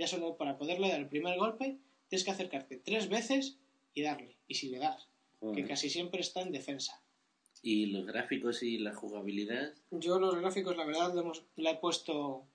Ya 0.00 0.06
solo 0.06 0.38
para 0.38 0.56
poderle 0.56 0.88
dar 0.88 0.98
el 0.98 1.08
primer 1.10 1.38
golpe 1.38 1.76
tienes 2.08 2.24
que 2.24 2.30
acercarte 2.30 2.78
tres 2.78 3.10
veces 3.10 3.58
y 3.92 4.00
darle. 4.00 4.34
Y 4.48 4.54
si 4.54 4.70
le 4.70 4.78
das, 4.78 5.08
que 5.40 5.46
Joder. 5.46 5.68
casi 5.68 5.90
siempre 5.90 6.22
está 6.22 6.40
en 6.40 6.52
defensa. 6.52 7.02
Y 7.62 7.84
los 7.86 8.06
gráficos 8.06 8.62
y 8.62 8.78
la 8.78 8.94
jugabilidad. 8.94 9.74
Yo 9.90 10.18
los 10.18 10.34
gráficos, 10.36 10.74
la 10.74 10.86
verdad, 10.86 11.12
le, 11.14 11.20
hemos- 11.20 11.44
le 11.56 11.70
he 11.72 11.74
puesto, 11.76 12.46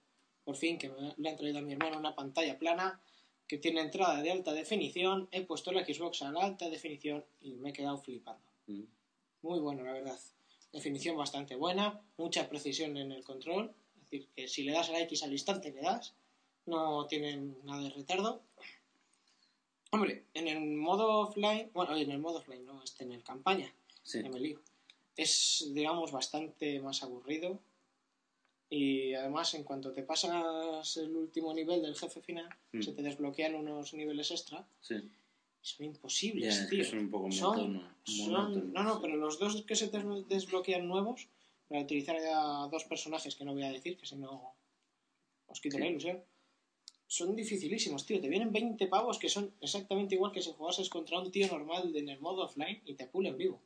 por 0.43 0.55
fin, 0.55 0.79
que 0.79 0.89
me 0.89 1.13
le 1.15 1.29
han 1.29 1.37
traído 1.37 1.59
a 1.59 1.61
mi 1.61 1.73
hermano 1.73 1.99
una 1.99 2.15
pantalla 2.15 2.57
plana 2.57 2.99
que 3.47 3.59
tiene 3.59 3.81
entrada 3.81 4.23
de 4.23 4.31
alta 4.31 4.51
definición. 4.53 5.29
He 5.31 5.41
puesto 5.43 5.71
la 5.71 5.85
Xbox 5.85 6.23
a 6.23 6.31
la 6.31 6.43
alta 6.45 6.67
definición 6.71 7.23
y 7.41 7.53
me 7.57 7.69
he 7.69 7.73
quedado 7.73 7.99
flipando. 7.99 8.41
Mm. 8.65 8.85
Muy 9.43 9.59
bueno, 9.59 9.83
la 9.83 9.93
verdad. 9.93 10.19
Definición 10.73 11.15
bastante 11.15 11.55
buena, 11.55 12.01
mucha 12.17 12.49
precisión 12.49 12.97
en 12.97 13.11
el 13.11 13.23
control. 13.23 13.71
Es 13.95 14.01
decir, 14.09 14.29
que 14.35 14.47
si 14.47 14.63
le 14.63 14.71
das 14.71 14.89
a 14.89 14.93
la 14.93 15.01
X 15.01 15.21
al 15.21 15.31
instante 15.31 15.71
le 15.71 15.81
das. 15.81 16.15
No 16.65 17.05
tiene 17.07 17.37
nada 17.63 17.83
de 17.83 17.89
retardo. 17.91 18.41
Hombre, 19.91 20.25
en 20.33 20.47
el 20.47 20.59
modo 20.75 21.19
offline, 21.19 21.69
bueno, 21.73 21.95
en 21.95 22.09
el 22.11 22.19
modo 22.19 22.39
offline, 22.39 22.65
no, 22.65 22.83
este 22.83 23.03
en 23.03 23.11
el 23.13 23.23
campaña, 23.23 23.71
Sí. 24.03 24.21
que 24.21 24.29
me 24.29 24.39
lío. 24.39 24.59
Es, 25.15 25.69
digamos, 25.73 26.11
bastante 26.11 26.79
más 26.81 27.01
aburrido. 27.03 27.59
Y 28.69 29.13
además, 29.13 29.53
en 29.53 29.63
cuanto 29.63 29.91
te 29.93 30.01
pasas 30.03 30.97
el 30.97 31.15
último 31.15 31.53
nivel 31.53 31.81
del 31.83 31.95
jefe 31.95 32.19
final, 32.21 32.49
Mm. 32.73 32.81
se 32.81 32.91
te 32.93 33.03
desbloquean 33.03 33.55
unos 33.55 33.93
niveles 33.93 34.31
extra. 34.31 34.67
Sí. 34.81 34.95
Son 35.61 35.85
imposibles, 35.85 36.57
es 36.57 36.69
que 36.69 36.75
tío. 36.77 36.85
son 36.85 36.99
un 36.99 37.09
poco 37.11 37.31
Son- 37.31 37.73
no, 37.73 37.81
no, 38.83 38.93
sí. 38.95 38.99
pero 39.01 39.15
los 39.15 39.39
dos 39.39 39.61
que 39.63 39.75
se 39.75 39.87
te 39.87 39.99
desbloquean 40.27 40.87
nuevos, 40.87 41.27
para 41.69 41.81
utilizar 41.81 42.17
ya 42.19 42.67
dos 42.69 42.83
personajes 42.85 43.35
que 43.35 43.45
no 43.45 43.53
voy 43.53 43.63
a 43.63 43.71
decir, 43.71 43.97
que 43.97 44.05
si 44.05 44.15
no 44.15 44.53
os 45.47 45.61
quito 45.61 45.77
Sí. 45.77 45.81
la 45.83 45.87
ilusión, 45.89 46.23
son 47.07 47.35
dificilísimos, 47.35 48.05
tío. 48.05 48.19
Te 48.19 48.29
vienen 48.29 48.51
20 48.51 48.87
pavos 48.87 49.19
que 49.19 49.29
son 49.29 49.53
exactamente 49.61 50.15
igual 50.15 50.31
que 50.31 50.41
si 50.41 50.51
jugases 50.51 50.89
contra 50.89 51.19
un 51.19 51.31
tío 51.31 51.47
normal 51.47 51.95
en 51.95 52.09
el 52.09 52.19
modo 52.19 52.43
offline 52.43 52.81
y 52.85 52.93
te 52.95 53.05
pulen 53.07 53.37
vivo. 53.37 53.61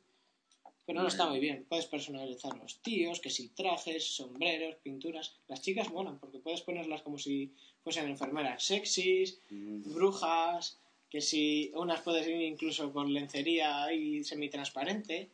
Pero 0.86 1.02
no 1.02 1.08
está 1.08 1.26
muy 1.28 1.38
bien. 1.38 1.64
Puedes 1.68 1.86
personalizar 1.86 2.56
los 2.58 2.80
tíos, 2.82 3.20
que 3.20 3.30
si 3.30 3.48
trajes, 3.50 4.04
sombreros, 4.16 4.74
pinturas. 4.82 5.36
Las 5.46 5.62
chicas 5.62 5.90
molan 5.92 6.18
porque 6.18 6.38
puedes 6.40 6.62
ponerlas 6.62 7.02
como 7.02 7.16
si 7.18 7.52
fuesen 7.84 8.08
enfermeras 8.08 8.64
sexys, 8.64 9.40
Mm. 9.50 9.94
brujas, 9.94 10.80
que 11.08 11.20
si 11.20 11.70
unas 11.74 12.00
puedes 12.02 12.26
ir 12.26 12.40
incluso 12.42 12.92
con 12.92 13.12
lencería 13.12 13.84
ahí 13.84 14.22
semitransparente. 14.24 15.30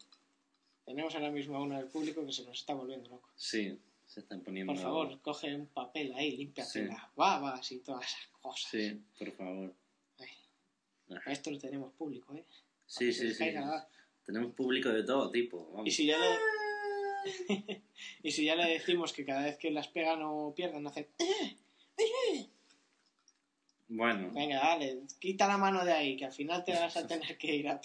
Tenemos 0.85 1.14
ahora 1.14 1.31
mismo 1.31 1.57
a 1.57 1.62
uno 1.62 1.77
del 1.79 1.88
público 1.88 2.25
que 2.25 2.33
se 2.33 2.45
nos 2.45 2.59
está 2.59 2.75
volviendo 2.75 3.09
loco. 3.11 3.29
Sí, 3.37 3.77
se 4.07 4.21
están 4.21 4.40
poniendo. 4.42 4.73
Por 4.73 4.81
favor, 4.83 5.21
coge 5.21 5.55
un 5.55 5.66
papel 5.66 6.14
ahí, 6.14 6.37
límpiate 6.37 6.71
Sí. 6.71 6.81
las 6.85 7.14
babas 7.14 7.71
y 7.73 7.79
todas 7.81 8.05
esas 8.07 8.27
cosas. 8.40 8.71
Sí, 8.71 9.01
por 9.19 9.33
favor. 9.33 9.75
Ay, 10.19 10.29
Ah. 11.11 11.21
esto 11.33 11.51
lo 11.51 11.59
tenemos 11.59 11.92
público, 11.95 12.35
¿eh? 12.35 12.45
Sí, 12.87 13.12
sí, 13.12 13.35
sí. 13.35 13.51
la- 13.53 13.88
Tenemos 14.25 14.53
público 14.55 14.88
de 14.88 15.05
todo 15.05 15.31
tipo. 15.31 15.71
Vamos. 15.73 15.87
Y 15.87 15.90
si 15.92 16.07
ya 16.07 16.16
le... 16.19 16.27
y 18.23 18.31
si 18.33 18.45
ya 18.45 18.55
le 18.57 18.64
decimos 18.71 19.12
que 19.12 19.25
cada 19.25 19.42
vez 19.45 19.57
que 19.59 19.71
las 19.71 19.88
pegan 19.88 20.21
o 20.23 20.53
pierden 20.55 20.87
hacen... 20.87 21.07
Bueno. 23.88 24.33
Venga, 24.33 24.59
dale, 24.59 25.03
quita 25.21 25.47
la 25.47 25.59
mano 25.59 25.85
de 25.85 25.92
ahí, 25.92 26.16
que 26.16 26.25
al 26.25 26.33
final 26.33 26.64
te 26.64 26.73
vas 26.73 26.97
a 26.97 27.07
tener 27.07 27.38
que 27.38 27.55
ir 27.55 27.69
a... 27.69 27.81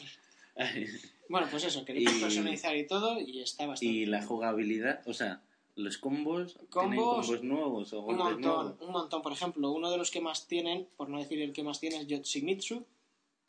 Bueno, 1.30 1.48
pues 1.50 1.64
eso, 1.64 1.86
que 1.86 1.94
lo 1.94 2.02
puedes 2.04 2.18
Y- 2.18 2.22
personalizar 2.22 2.76
y 2.76 2.88
todo 2.88 3.20
y 3.22 3.42
está 3.42 3.66
bastante... 3.68 3.94
y 3.94 4.06
la 4.06 4.22
jugabilidad, 4.24 5.08
o 5.08 5.14
sea, 5.14 5.42
los 5.76 5.98
combos, 5.98 6.54
¿tienen 6.54 6.70
Combos, 6.70 7.44
nuevos 7.44 7.94
o 7.94 8.00
Un 8.02 8.18
golpes 8.18 8.24
montón, 8.36 8.42
nuevos? 8.42 8.76
un 8.82 8.92
montón. 8.92 9.22
Por 9.22 9.32
ejemplo, 9.34 9.72
uno 9.72 9.90
de 9.92 9.98
los 9.98 10.12
que 10.12 10.22
más 10.22 10.48
tienen, 10.48 10.88
por 10.98 11.10
no 11.10 11.18
decir 11.20 11.42
el 11.42 11.54
que 11.54 11.64
más 11.64 11.80
tiene, 11.80 11.98
es 12.02 12.08
Yoshimitsu. 12.08 12.84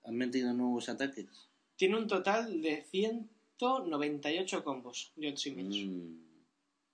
¿Han 0.05 0.15
metido 0.17 0.53
nuevos 0.53 0.89
ataques? 0.89 1.27
Tiene 1.77 1.97
un 1.97 2.07
total 2.07 2.61
de 2.63 2.83
198 2.91 4.65
combos, 4.65 5.13
Yoshimitsu. 5.17 5.87
Mm, 5.87 6.19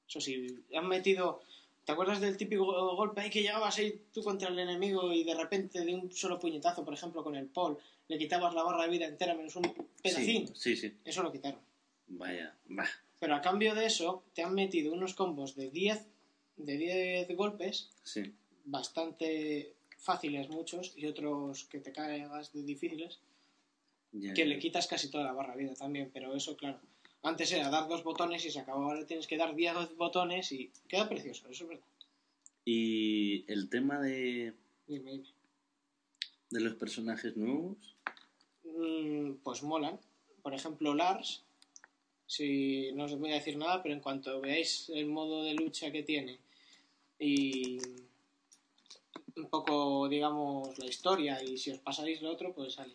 Eso 0.09 0.21
sí, 0.21 0.59
han 0.75 0.89
metido... 0.89 1.41
¿Te 1.85 1.93
acuerdas 1.93 2.21
del 2.21 2.37
típico 2.37 2.67
golpe 2.97 3.23
ahí 3.23 3.31
que 3.31 3.41
llegabas 3.41 3.79
ahí 3.79 3.99
tú 4.13 4.23
contra 4.23 4.51
el 4.51 4.59
enemigo 4.59 5.11
y 5.11 5.25
de 5.25 5.35
repente 5.35 5.83
de 5.87 5.95
un 5.95 6.13
solo 6.13 6.39
puñetazo, 6.39 6.85
por 6.85 6.93
ejemplo, 6.93 7.25
con 7.25 7.35
el 7.35 7.47
Paul, 7.47 7.79
le 8.09 8.19
quitabas 8.19 8.53
la 8.55 8.63
barra 8.63 8.83
de 8.85 8.91
vida 8.91 9.07
entera 9.07 9.35
menos 9.35 9.57
un 9.57 9.63
pedacín? 10.03 10.49
Sí, 10.49 10.77
sí, 10.77 10.77
sí. 10.77 10.95
Eso 11.03 11.23
lo 11.23 11.33
quitaron. 11.33 11.61
Vaya, 12.09 12.55
va. 12.79 12.85
Pero 13.19 13.35
a 13.35 13.41
cambio 13.43 13.75
de 13.75 13.87
eso, 13.87 14.23
te 14.35 14.43
han 14.43 14.55
metido 14.55 14.93
unos 14.93 15.15
combos 15.15 15.57
de 15.57 15.71
10, 15.71 16.07
de 16.57 16.77
10 16.77 17.37
golpes 17.37 17.91
Sí. 18.03 18.35
bastante 18.65 19.75
fáciles 19.99 20.49
muchos 20.49 20.93
y 20.97 21.07
otros 21.07 21.65
que 21.65 21.81
te 21.81 21.93
caigas 21.93 22.53
de 22.53 22.63
difíciles 22.63 23.19
que 24.35 24.47
le 24.47 24.59
quitas 24.59 24.87
casi 24.87 25.11
toda 25.11 25.25
la 25.25 25.33
barra 25.33 25.55
vida 25.57 25.75
también 25.75 26.11
pero 26.13 26.35
eso 26.35 26.57
claro 26.57 26.79
antes 27.23 27.51
era 27.53 27.69
dar 27.69 27.89
dos 27.89 28.05
botones 28.05 28.45
y 28.45 28.51
se 28.51 28.61
acabó 28.61 28.85
ahora 28.85 29.07
tienes 29.07 29.27
que 29.27 29.37
dar 29.37 29.55
10 29.55 29.97
botones 29.97 30.51
y 30.53 30.71
queda 30.89 31.09
precioso 31.09 31.49
eso 31.49 31.65
es 31.65 31.69
verdad 31.71 31.85
Y 32.65 33.45
el 33.53 33.69
tema 33.69 34.01
de, 34.01 34.55
Dime, 34.87 35.11
dime. 35.13 35.29
de 36.51 36.61
los 36.61 36.75
personajes 36.75 37.37
nuevos. 37.37 37.77
Mm, 38.65 39.33
pues 39.43 39.63
molan 39.63 39.99
por 40.43 40.55
ejemplo 40.55 40.95
Lars 40.95 41.43
si 42.29 42.93
no 42.93 43.05
os 43.07 43.19
voy 43.19 43.33
a 43.33 43.41
decir 43.41 43.57
nada 43.57 43.83
pero 43.83 43.95
en 43.95 44.01
cuanto 44.01 44.41
veáis 44.41 44.91
el 44.91 45.07
modo 45.07 45.43
de 45.43 45.55
lucha 45.55 45.91
que 45.91 46.05
tiene 46.05 46.39
y 47.19 47.79
un 49.37 49.49
poco 49.49 50.09
digamos 50.09 50.79
la 50.79 50.87
historia 50.87 51.43
y 51.43 51.57
si 51.59 51.71
os 51.71 51.79
pasáis 51.79 52.21
lo 52.23 52.31
otro 52.31 52.53
pues 52.53 52.75
sale. 52.75 52.95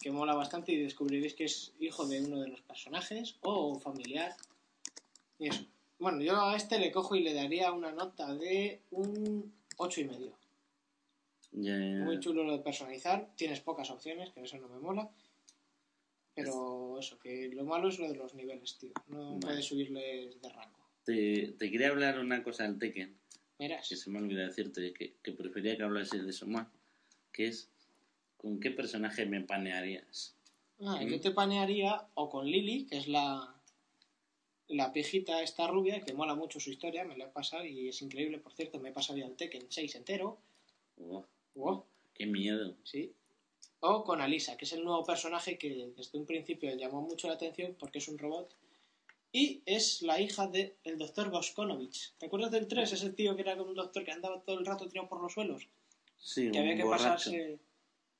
Que 0.00 0.10
mola 0.10 0.34
bastante 0.34 0.72
y 0.72 0.82
descubriréis 0.82 1.34
que 1.34 1.44
es 1.44 1.72
hijo 1.80 2.06
de 2.06 2.20
uno 2.20 2.40
de 2.40 2.48
los 2.48 2.60
personajes 2.60 3.36
o 3.42 3.78
familiar. 3.78 4.36
Y 5.38 5.48
eso. 5.48 5.64
Bueno 5.98 6.20
yo 6.20 6.40
a 6.40 6.56
este 6.56 6.78
le 6.78 6.92
cojo 6.92 7.16
y 7.16 7.22
le 7.22 7.34
daría 7.34 7.72
una 7.72 7.92
nota 7.92 8.34
de 8.34 8.80
un 8.90 9.52
ocho 9.78 10.00
y 10.00 10.04
medio. 10.04 10.32
Muy 11.52 12.20
chulo 12.20 12.44
lo 12.44 12.52
de 12.52 12.58
personalizar. 12.58 13.30
Tienes 13.36 13.60
pocas 13.60 13.90
opciones, 13.90 14.30
que 14.30 14.42
eso 14.42 14.58
no 14.58 14.68
me 14.68 14.78
mola. 14.78 15.10
Pero 16.36 16.98
eso, 16.98 17.18
que 17.18 17.48
lo 17.48 17.64
malo 17.64 17.88
es 17.88 17.98
lo 17.98 18.08
de 18.08 18.14
los 18.16 18.34
niveles, 18.34 18.76
tío. 18.78 18.92
No 19.08 19.30
Vale. 19.30 19.40
puedes 19.40 19.64
subirles 19.64 20.40
de 20.40 20.48
rango. 20.50 20.76
Te, 21.04 21.54
te 21.58 21.70
quería 21.70 21.88
hablar 21.88 22.18
una 22.18 22.42
cosa 22.42 22.64
del 22.64 22.78
Tekken, 22.78 23.16
Verás. 23.58 23.88
que 23.88 23.96
se 23.96 24.10
me 24.10 24.18
olvidó 24.18 24.44
decirte, 24.46 24.92
que, 24.92 25.14
que 25.22 25.32
prefería 25.32 25.76
que 25.76 25.82
hablases 25.82 26.22
de 26.24 26.30
eso 26.30 26.46
más, 26.46 26.68
que 27.32 27.46
es, 27.46 27.70
¿con 28.36 28.60
qué 28.60 28.70
personaje 28.70 29.24
me 29.24 29.40
panearías? 29.40 30.34
Ah, 30.80 31.00
Mm. 31.02 31.08
yo 31.08 31.20
te 31.20 31.30
panearía 31.30 32.06
o 32.14 32.28
con 32.28 32.44
Lily, 32.46 32.84
que 32.84 32.98
es 32.98 33.08
la, 33.08 33.54
la 34.68 34.92
pijita 34.92 35.42
esta 35.42 35.66
rubia, 35.68 36.00
que 36.02 36.12
mola 36.12 36.34
mucho 36.34 36.60
su 36.60 36.70
historia, 36.70 37.04
me 37.06 37.16
la 37.16 37.24
he 37.24 37.28
pasado 37.28 37.64
y 37.64 37.88
es 37.88 38.02
increíble, 38.02 38.38
por 38.38 38.52
cierto, 38.52 38.78
me 38.78 38.90
he 38.90 38.92
pasado 38.92 39.18
ya 39.18 39.24
el 39.26 39.36
Tekken 39.36 39.68
6 39.70 39.94
entero. 39.94 40.38
Oh, 40.98 41.24
Wow, 41.54 41.86
¡Qué 42.12 42.26
miedo! 42.26 42.76
sí. 42.84 43.14
O 43.80 44.04
con 44.04 44.20
Alisa, 44.20 44.56
que 44.56 44.64
es 44.64 44.72
el 44.72 44.84
nuevo 44.84 45.04
personaje 45.04 45.58
que 45.58 45.92
desde 45.96 46.18
un 46.18 46.26
principio 46.26 46.74
llamó 46.76 47.02
mucho 47.02 47.28
la 47.28 47.34
atención 47.34 47.76
porque 47.78 47.98
es 47.98 48.08
un 48.08 48.18
robot. 48.18 48.54
Y 49.32 49.60
es 49.66 50.00
la 50.02 50.18
hija 50.20 50.46
del 50.46 50.72
el 50.84 50.96
doctor 50.98 51.30
Boskonovich. 51.30 52.12
¿Te 52.18 52.26
acuerdas 52.26 52.50
del 52.52 52.66
3? 52.68 52.90
Ese 52.92 53.10
tío 53.10 53.36
que 53.36 53.42
era 53.42 53.60
un 53.60 53.74
doctor 53.74 54.02
que 54.04 54.12
andaba 54.12 54.40
todo 54.40 54.58
el 54.58 54.64
rato 54.64 54.88
tirado 54.88 55.08
por 55.08 55.20
los 55.20 55.32
suelos. 55.34 55.68
Sí, 56.18 56.50
Que 56.50 56.58
un 56.58 56.64
había 56.64 56.76
que 56.76 56.84
borracho, 56.84 57.02
pasarse... 57.30 57.58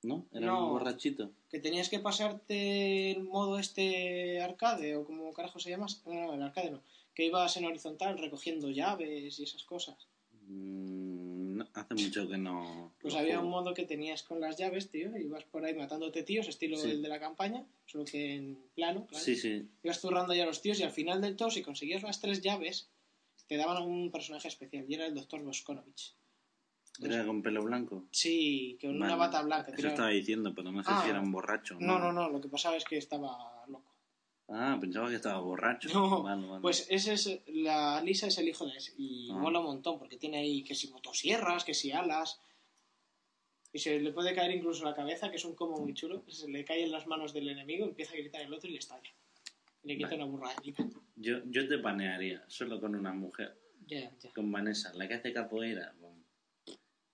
¿no? 0.02 0.26
Era 0.32 0.46
No. 0.46 0.66
un 0.66 0.72
borrachito. 0.72 1.30
Que 1.50 1.58
tenías 1.58 1.88
que 1.88 2.00
pasarte 2.00 3.12
el 3.12 3.22
modo 3.22 3.58
este 3.58 4.40
arcade, 4.42 4.94
o 4.96 5.04
como 5.06 5.32
carajo 5.32 5.58
se 5.58 5.70
llama. 5.70 5.86
No, 6.04 6.12
no, 6.12 6.34
el 6.34 6.42
arcade 6.42 6.70
no. 6.70 6.80
Que 7.14 7.24
ibas 7.24 7.56
en 7.56 7.64
horizontal 7.64 8.18
recogiendo 8.18 8.68
llaves 8.68 9.38
y 9.40 9.42
esas 9.44 9.64
cosas. 9.64 9.96
Mm, 10.48 11.05
hace 11.80 11.94
mucho 11.94 12.28
que 12.28 12.38
no... 12.38 12.92
Pues 13.00 13.14
había 13.14 13.34
juego. 13.34 13.44
un 13.44 13.50
modo 13.50 13.74
que 13.74 13.84
tenías 13.84 14.22
con 14.22 14.40
las 14.40 14.56
llaves, 14.56 14.90
tío, 14.90 15.16
y 15.16 15.22
ibas 15.24 15.44
por 15.44 15.64
ahí 15.64 15.74
matándote 15.74 16.22
tíos, 16.22 16.48
estilo 16.48 16.76
Sí. 16.76 16.90
el 16.90 17.02
de 17.02 17.08
la 17.08 17.20
campaña, 17.20 17.64
solo 17.86 18.04
que 18.04 18.34
en 18.34 18.58
plano, 18.74 19.06
claro. 19.06 19.24
Sí, 19.24 19.36
sí. 19.36 19.68
Ibas 19.82 20.00
zurrando 20.00 20.34
ya 20.34 20.42
a 20.44 20.46
los 20.46 20.62
tíos 20.62 20.80
y 20.80 20.82
al 20.82 20.90
final 20.90 21.20
del 21.20 21.36
todo, 21.36 21.50
si 21.50 21.62
conseguías 21.62 22.02
las 22.02 22.20
tres 22.20 22.40
llaves, 22.40 22.90
te 23.46 23.56
daban 23.56 23.82
un 23.82 24.10
personaje 24.10 24.48
especial, 24.48 24.86
y 24.88 24.94
era 24.94 25.06
el 25.06 25.14
doctor 25.14 25.42
Boskonovich. 25.42 26.14
Era 27.02 27.26
con 27.26 27.42
pelo 27.42 27.62
blanco. 27.62 28.06
Sí, 28.10 28.78
que 28.80 28.86
con 28.86 28.96
una 28.96 29.16
bata 29.16 29.42
blanca. 29.42 29.70
Eso 29.76 29.88
estaba 29.88 30.08
diciendo, 30.08 30.54
pero 30.54 30.72
no 30.72 30.82
sé 30.82 30.88
Ah. 30.90 31.02
si 31.04 31.10
era 31.10 31.20
un 31.20 31.30
borracho. 31.30 31.76
No, 31.78 31.98
no, 31.98 32.10
no, 32.10 32.30
lo 32.30 32.40
que 32.40 32.48
pasaba 32.48 32.76
es 32.76 32.84
que 32.84 32.96
estaba 32.96 33.64
loco. 33.68 33.85
Ah, 34.48 34.78
pensaba 34.80 35.08
que 35.08 35.16
estaba 35.16 35.40
borracho. 35.40 35.88
No. 35.92 36.60
Pues 36.62 36.86
ese 36.88 37.14
es, 37.14 37.40
la 37.48 38.00
Lisa 38.02 38.28
es 38.28 38.38
el 38.38 38.48
hijo 38.48 38.64
de 38.66 38.76
ese. 38.76 38.92
Y 38.96 39.28
Ah. 39.30 39.34
mola 39.34 39.58
un 39.58 39.66
montón, 39.66 39.98
porque 39.98 40.16
tiene 40.16 40.38
ahí 40.38 40.62
que 40.62 40.74
si 40.74 40.88
motosierras, 40.88 41.64
que 41.64 41.74
si 41.74 41.90
alas. 41.92 42.40
Y 43.72 43.78
se 43.80 43.98
le 44.00 44.12
puede 44.12 44.34
caer 44.34 44.52
incluso 44.52 44.84
la 44.84 44.94
cabeza, 44.94 45.30
que 45.30 45.36
es 45.36 45.44
un 45.44 45.54
combo 45.54 45.78
muy 45.80 45.92
chulo. 45.94 46.22
Se 46.28 46.48
le 46.48 46.64
cae 46.64 46.84
en 46.84 46.92
las 46.92 47.06
manos 47.06 47.32
del 47.34 47.48
enemigo, 47.48 47.84
empieza 47.86 48.14
a 48.14 48.16
gritar 48.18 48.40
el 48.40 48.54
otro 48.54 48.68
y 48.68 48.72
le 48.74 48.78
estalla. 48.78 49.10
Le 49.82 49.96
quita 49.96 50.10
Vale. 50.10 50.22
una 50.22 50.30
burradita. 50.32 50.84
Yo, 51.16 51.38
yo 51.46 51.68
te 51.68 51.78
panearía 51.78 52.44
solo 52.48 52.80
con 52.80 52.94
una 52.94 53.12
mujer. 53.12 53.58
Con 54.34 54.50
Vanessa, 54.50 54.92
la 54.94 55.06
que 55.06 55.14
hace 55.14 55.32
capoeira. 55.32 55.94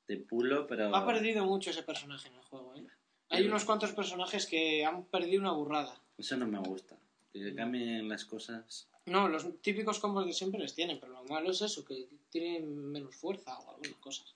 Te 0.07 0.17
pulo, 0.19 0.67
pero... 0.67 0.95
Ha 0.95 1.07
perdido 1.07 1.45
mucho 1.47 1.71
ese 1.71 1.83
personaje 1.83 2.29
en 2.29 2.35
el 2.35 2.43
juego, 2.43 2.75
¿eh? 2.75 2.85
Hay 3.31 3.47
unos 3.47 3.65
cuantos 3.65 3.93
personajes 3.93 4.47
que 4.47 4.85
han 4.85 5.05
perdido 5.07 5.41
una 5.41 5.53
burrada. 5.53 5.95
Eso 6.19 6.37
no 6.37 6.47
me 6.47 6.59
gusta. 6.61 6.99
Que 7.33 7.55
cambien 7.55 8.09
las 8.09 8.25
cosas. 8.25 8.89
No, 9.07 9.29
los 9.29 9.61
típicos 9.63 9.99
combos 9.99 10.27
de 10.27 10.33
siempre 10.33 10.61
les 10.61 10.75
tienen, 10.75 11.01
pero 11.01 11.13
lo 11.13 11.25
malo 11.25 11.51
es 11.51 11.63
eso, 11.63 11.85
que 11.85 12.09
tienen 12.31 12.93
menos 12.93 13.17
fuerza 13.17 13.59
o 13.59 13.71
algunas 13.71 13.99
cosas. 13.99 14.35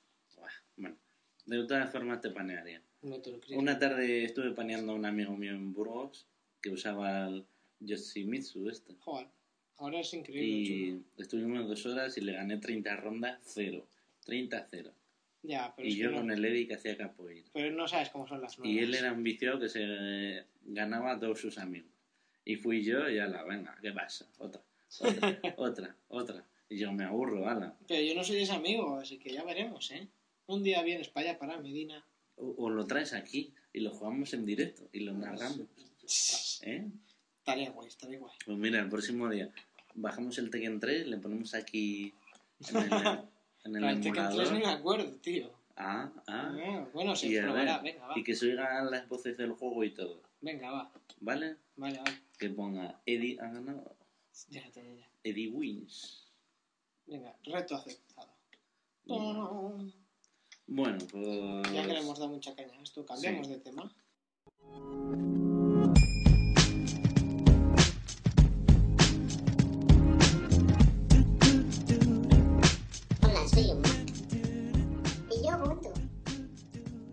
Bueno, 0.77 0.97
de 1.45 1.65
todas 1.67 1.91
formas 1.91 2.21
te 2.21 2.31
panearía. 2.31 2.83
No 3.03 3.21
te 3.21 3.31
lo 3.31 3.41
creo. 3.41 3.59
Una 3.59 3.79
tarde 3.79 4.25
estuve 4.25 4.51
paneando 4.53 4.93
a 4.93 4.95
un 4.97 5.05
amigo 5.05 5.37
mío 5.37 5.53
en 5.53 5.73
Burgos 5.73 6.27
que 6.61 6.71
usaba 6.71 7.29
el 7.29 7.47
Yoshimitsu 7.81 8.69
este. 8.69 8.97
Joder, 9.01 9.29
ahora 9.77 10.01
es 10.01 10.13
increíble. 10.13 10.45
Y 10.47 11.03
estuvimos 11.23 11.69
dos 11.69 11.87
horas 11.87 12.17
y 12.19 12.23
le 12.23 12.33
gané 12.33 12.59
30 12.59 12.97
rondas, 12.97 13.39
cero. 13.45 13.87
30-0. 14.27 14.93
Ya, 15.43 15.73
pero 15.77 15.87
Y 15.87 15.97
yo 15.97 16.11
no, 16.11 16.17
con 16.17 16.31
el 16.33 16.45
Eddie 16.45 16.67
que 16.67 16.75
hacía 16.75 16.97
capoeira. 16.97 17.49
pero 17.53 17.71
no 17.71 17.87
sabes 17.87 18.11
cómo 18.11 18.27
son 18.27 18.41
las 18.41 18.59
nuevas. 18.59 18.75
Y 18.75 18.81
él 18.81 18.95
era 18.95 19.13
un 19.13 19.23
viciado 19.23 19.61
que 19.61 19.69
se 19.69 20.45
ganaba 20.65 21.13
a 21.13 21.21
todos 21.21 21.41
sus 21.41 21.59
amigos. 21.59 21.91
Y 22.47 22.57
fui 22.57 22.83
yo 22.83 23.11
y 23.11 23.19
ala, 23.19 23.43
venga, 23.43 23.77
¿qué 23.83 23.91
pasa? 23.93 24.25
Otra, 24.39 24.63
otra, 25.01 25.41
otra, 25.57 25.97
otra. 26.09 26.45
Y 26.69 26.79
yo 26.79 26.93
me 26.93 27.05
aburro, 27.05 27.49
ala. 27.49 27.77
Pero 27.89 28.01
yo 28.03 28.15
no 28.15 28.23
soy 28.25 28.43
ese 28.43 28.53
amigo, 28.53 28.97
así 28.97 29.19
que 29.19 29.33
ya 29.33 29.43
veremos, 29.45 29.91
¿eh? 29.91 30.09
Un 30.47 30.63
día 30.63 30.81
vienes 30.83 31.09
para 31.09 31.31
allá, 31.31 31.39
para 31.39 31.59
Medina. 31.59 32.05
O, 32.37 32.55
o 32.57 32.71
lo 32.71 32.87
traes 32.87 33.13
aquí 33.15 33.53
y 33.73 33.81
lo 33.81 33.91
jugamos 33.91 34.33
en 34.33 34.47
directo 34.47 34.89
y 34.93 35.01
lo 35.01 35.13
narramos. 35.13 35.67
¿Eh? 36.63 36.87
Estaría 37.41 37.71
guay, 37.71 37.89
estaría 37.89 38.19
guay. 38.21 38.33
Pues 38.45 38.57
mira, 38.59 38.81
el 38.81 38.89
próximo 38.89 39.29
día 39.29 39.51
bajamos 39.95 40.39
el 40.39 40.49
Tekken 40.51 40.79
3, 40.79 41.09
le 41.09 41.17
ponemos 41.19 41.53
aquí 41.55 42.15
en 42.69 42.77
el, 42.77 42.85
en 43.65 43.77
el 43.85 44.01
Tekken 44.01 44.13
3 44.13 44.17
emulador. 44.29 44.53
ni 44.53 44.59
me 44.61 44.67
acuerdo, 44.71 45.17
tío. 45.17 45.51
Ah, 45.77 46.13
ah. 46.27 46.57
Ah, 46.59 46.89
bueno, 46.93 47.17
se 47.17 47.29
probará. 47.43 47.79
ver, 47.81 47.95
Venga, 47.95 48.07
va. 48.07 48.15
y 48.19 48.23
que 48.23 48.35
se 48.35 48.47
oigan 48.47 48.91
las 48.91 49.09
voces 49.09 49.37
del 49.37 49.53
juego 49.53 49.83
y 49.85 49.91
todo. 49.91 50.23
Venga, 50.47 50.71
va. 50.71 50.93
¿Vale? 51.21 51.57
Vale, 51.75 51.99
vale. 51.99 52.23
Que 52.39 52.51
ponga 52.51 53.01
Eddie 53.05 53.37
ha 53.41 53.49
ganado. 53.49 53.97
Ya, 54.49 54.63
ya, 54.71 54.83
ya. 54.83 55.11
Eddie 55.25 55.49
wins. 55.49 56.31
Venga, 57.05 57.37
reto 57.43 57.75
aceptado. 57.75 58.29
Bueno, 60.69 60.99
pues. 61.11 61.73
Ya 61.73 61.83
que 61.85 61.93
le 61.95 61.99
hemos 61.99 62.19
dado 62.21 62.31
mucha 62.31 62.55
caña 62.55 62.79
a 62.79 62.83
esto, 62.83 63.05
cambiamos 63.05 63.49
Sí. 63.49 63.55
de 63.55 63.59
tema. 63.59 63.93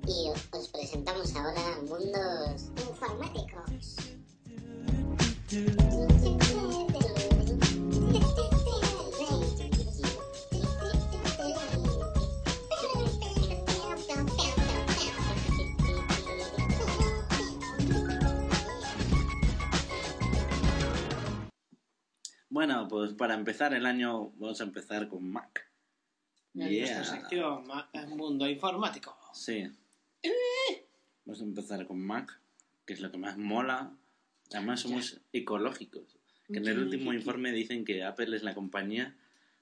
Y 0.07 0.29
os 0.51 0.67
presentamos 0.69 1.35
ahora 1.35 1.79
mundos 1.87 2.69
informáticos. 2.87 3.95
Bueno, 22.49 22.87
pues 22.87 23.13
para 23.13 23.33
empezar 23.33 23.73
el 23.73 23.85
año, 23.85 24.29
vamos 24.35 24.61
a 24.61 24.63
empezar 24.63 25.07
con 25.09 25.29
Mac. 25.31 25.69
En 26.55 26.69
Yeah. 26.69 26.95
nuestra 26.97 27.19
sección 27.19 27.65
ma- 27.65 27.89
Mundo 28.09 28.47
Informático. 28.47 29.17
Sí. 29.33 29.71
Vamos 31.25 31.41
a 31.41 31.43
empezar 31.43 31.87
con 31.87 31.99
Mac, 32.05 32.39
que 32.85 32.93
es 32.93 32.99
lo 32.99 33.11
que 33.11 33.17
más 33.17 33.37
mola. 33.37 33.95
Además, 34.51 34.81
somos 34.81 35.21
ecológicos. 35.31 36.17
Que 36.47 36.57
en 36.57 36.67
el 36.67 36.79
último 36.79 37.13
informe 37.13 37.51
dicen 37.51 37.85
que 37.85 38.03
Apple 38.03 38.35
es 38.35 38.43
la 38.43 38.53
compañía 38.53 39.15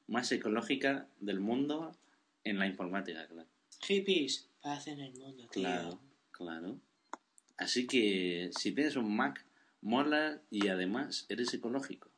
más 0.07 0.31
ecológica 0.31 1.07
del 1.19 1.39
mundo 1.39 1.95
en 2.43 2.59
la 2.59 2.67
informática, 2.67 3.27
claro. 3.27 3.47
Hippies, 3.81 4.49
paz 4.61 4.87
en 4.87 4.99
el 4.99 5.13
mundo, 5.13 5.47
tío. 5.47 5.63
Claro, 5.63 5.99
claro. 6.31 6.79
Así 7.57 7.85
que 7.87 8.49
si 8.57 8.71
tienes 8.71 8.95
un 8.95 9.15
Mac, 9.15 9.45
mola 9.81 10.41
y 10.49 10.67
además 10.67 11.25
eres 11.29 11.53
ecológico. 11.53 12.09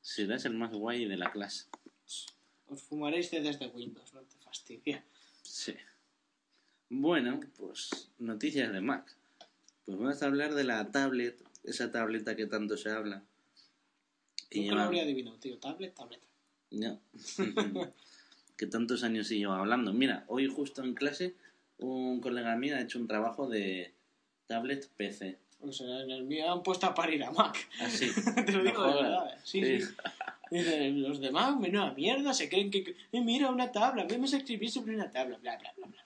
Serás 0.00 0.44
el 0.46 0.54
más 0.54 0.72
guay 0.72 1.04
de 1.04 1.16
la 1.16 1.30
clase. 1.30 1.66
Os 2.66 2.82
fumaréis 2.82 3.30
desde 3.30 3.66
Windows, 3.68 4.14
no 4.14 4.22
te 4.22 4.36
fastidia. 4.38 5.04
Sí. 5.42 5.74
Bueno, 6.90 7.40
pues 7.56 8.10
noticias 8.18 8.72
de 8.72 8.80
Mac. 8.80 9.14
Pues 9.86 9.98
vamos 9.98 10.22
a 10.22 10.26
hablar 10.26 10.54
de 10.54 10.64
la 10.64 10.90
tablet, 10.90 11.40
esa 11.64 11.90
tableta 11.90 12.36
que 12.36 12.46
tanto 12.46 12.76
se 12.76 12.90
habla. 12.90 13.22
Que 14.50 14.60
Nunca 14.60 14.70
lo 14.70 14.76
lleva- 14.76 14.86
habría 14.86 15.02
adivinado, 15.04 15.36
tío. 15.38 15.56
Tablet, 15.58 15.94
tableta. 15.94 16.24
No. 16.72 17.00
que 18.56 18.66
tantos 18.66 19.04
años 19.04 19.28
se 19.28 19.38
lleva 19.38 19.58
hablando. 19.58 19.92
Mira, 19.92 20.24
hoy 20.28 20.46
justo 20.48 20.82
en 20.84 20.94
clase 20.94 21.34
un 21.78 22.20
colega 22.20 22.56
mío 22.56 22.76
ha 22.76 22.80
hecho 22.80 22.98
un 22.98 23.06
trabajo 23.06 23.48
de 23.48 23.92
tablet 24.46 24.88
PC. 24.96 25.38
O 25.62 25.72
sea, 25.72 26.00
en 26.00 26.10
el 26.10 26.24
mío 26.24 26.50
han 26.52 26.62
puesto 26.62 26.86
a 26.86 26.94
parir 26.94 27.22
a 27.22 27.30
Mac. 27.30 27.56
Así. 27.80 28.10
Te 28.46 28.52
lo 28.52 28.62
digo 28.64 28.84
de 28.86 28.94
verdad. 29.02 29.38
Sí, 29.44 29.62
Sí. 29.64 29.80
sí. 29.82 29.94
Dicen, 30.50 31.02
los 31.02 31.20
demás, 31.20 31.56
menuda 31.60 31.92
mierda, 31.94 32.34
se 32.34 32.48
creen 32.48 32.72
que... 32.72 32.96
eh, 33.12 33.20
mira, 33.20 33.50
una 33.50 33.70
tabla, 33.70 34.04
vamos 34.10 34.34
a 34.34 34.38
escribir 34.38 34.68
sobre 34.68 34.96
una 34.96 35.08
tabla, 35.08 35.38
bla, 35.38 35.56
bla, 35.58 35.72
bla, 35.76 35.86
bla. 35.86 36.02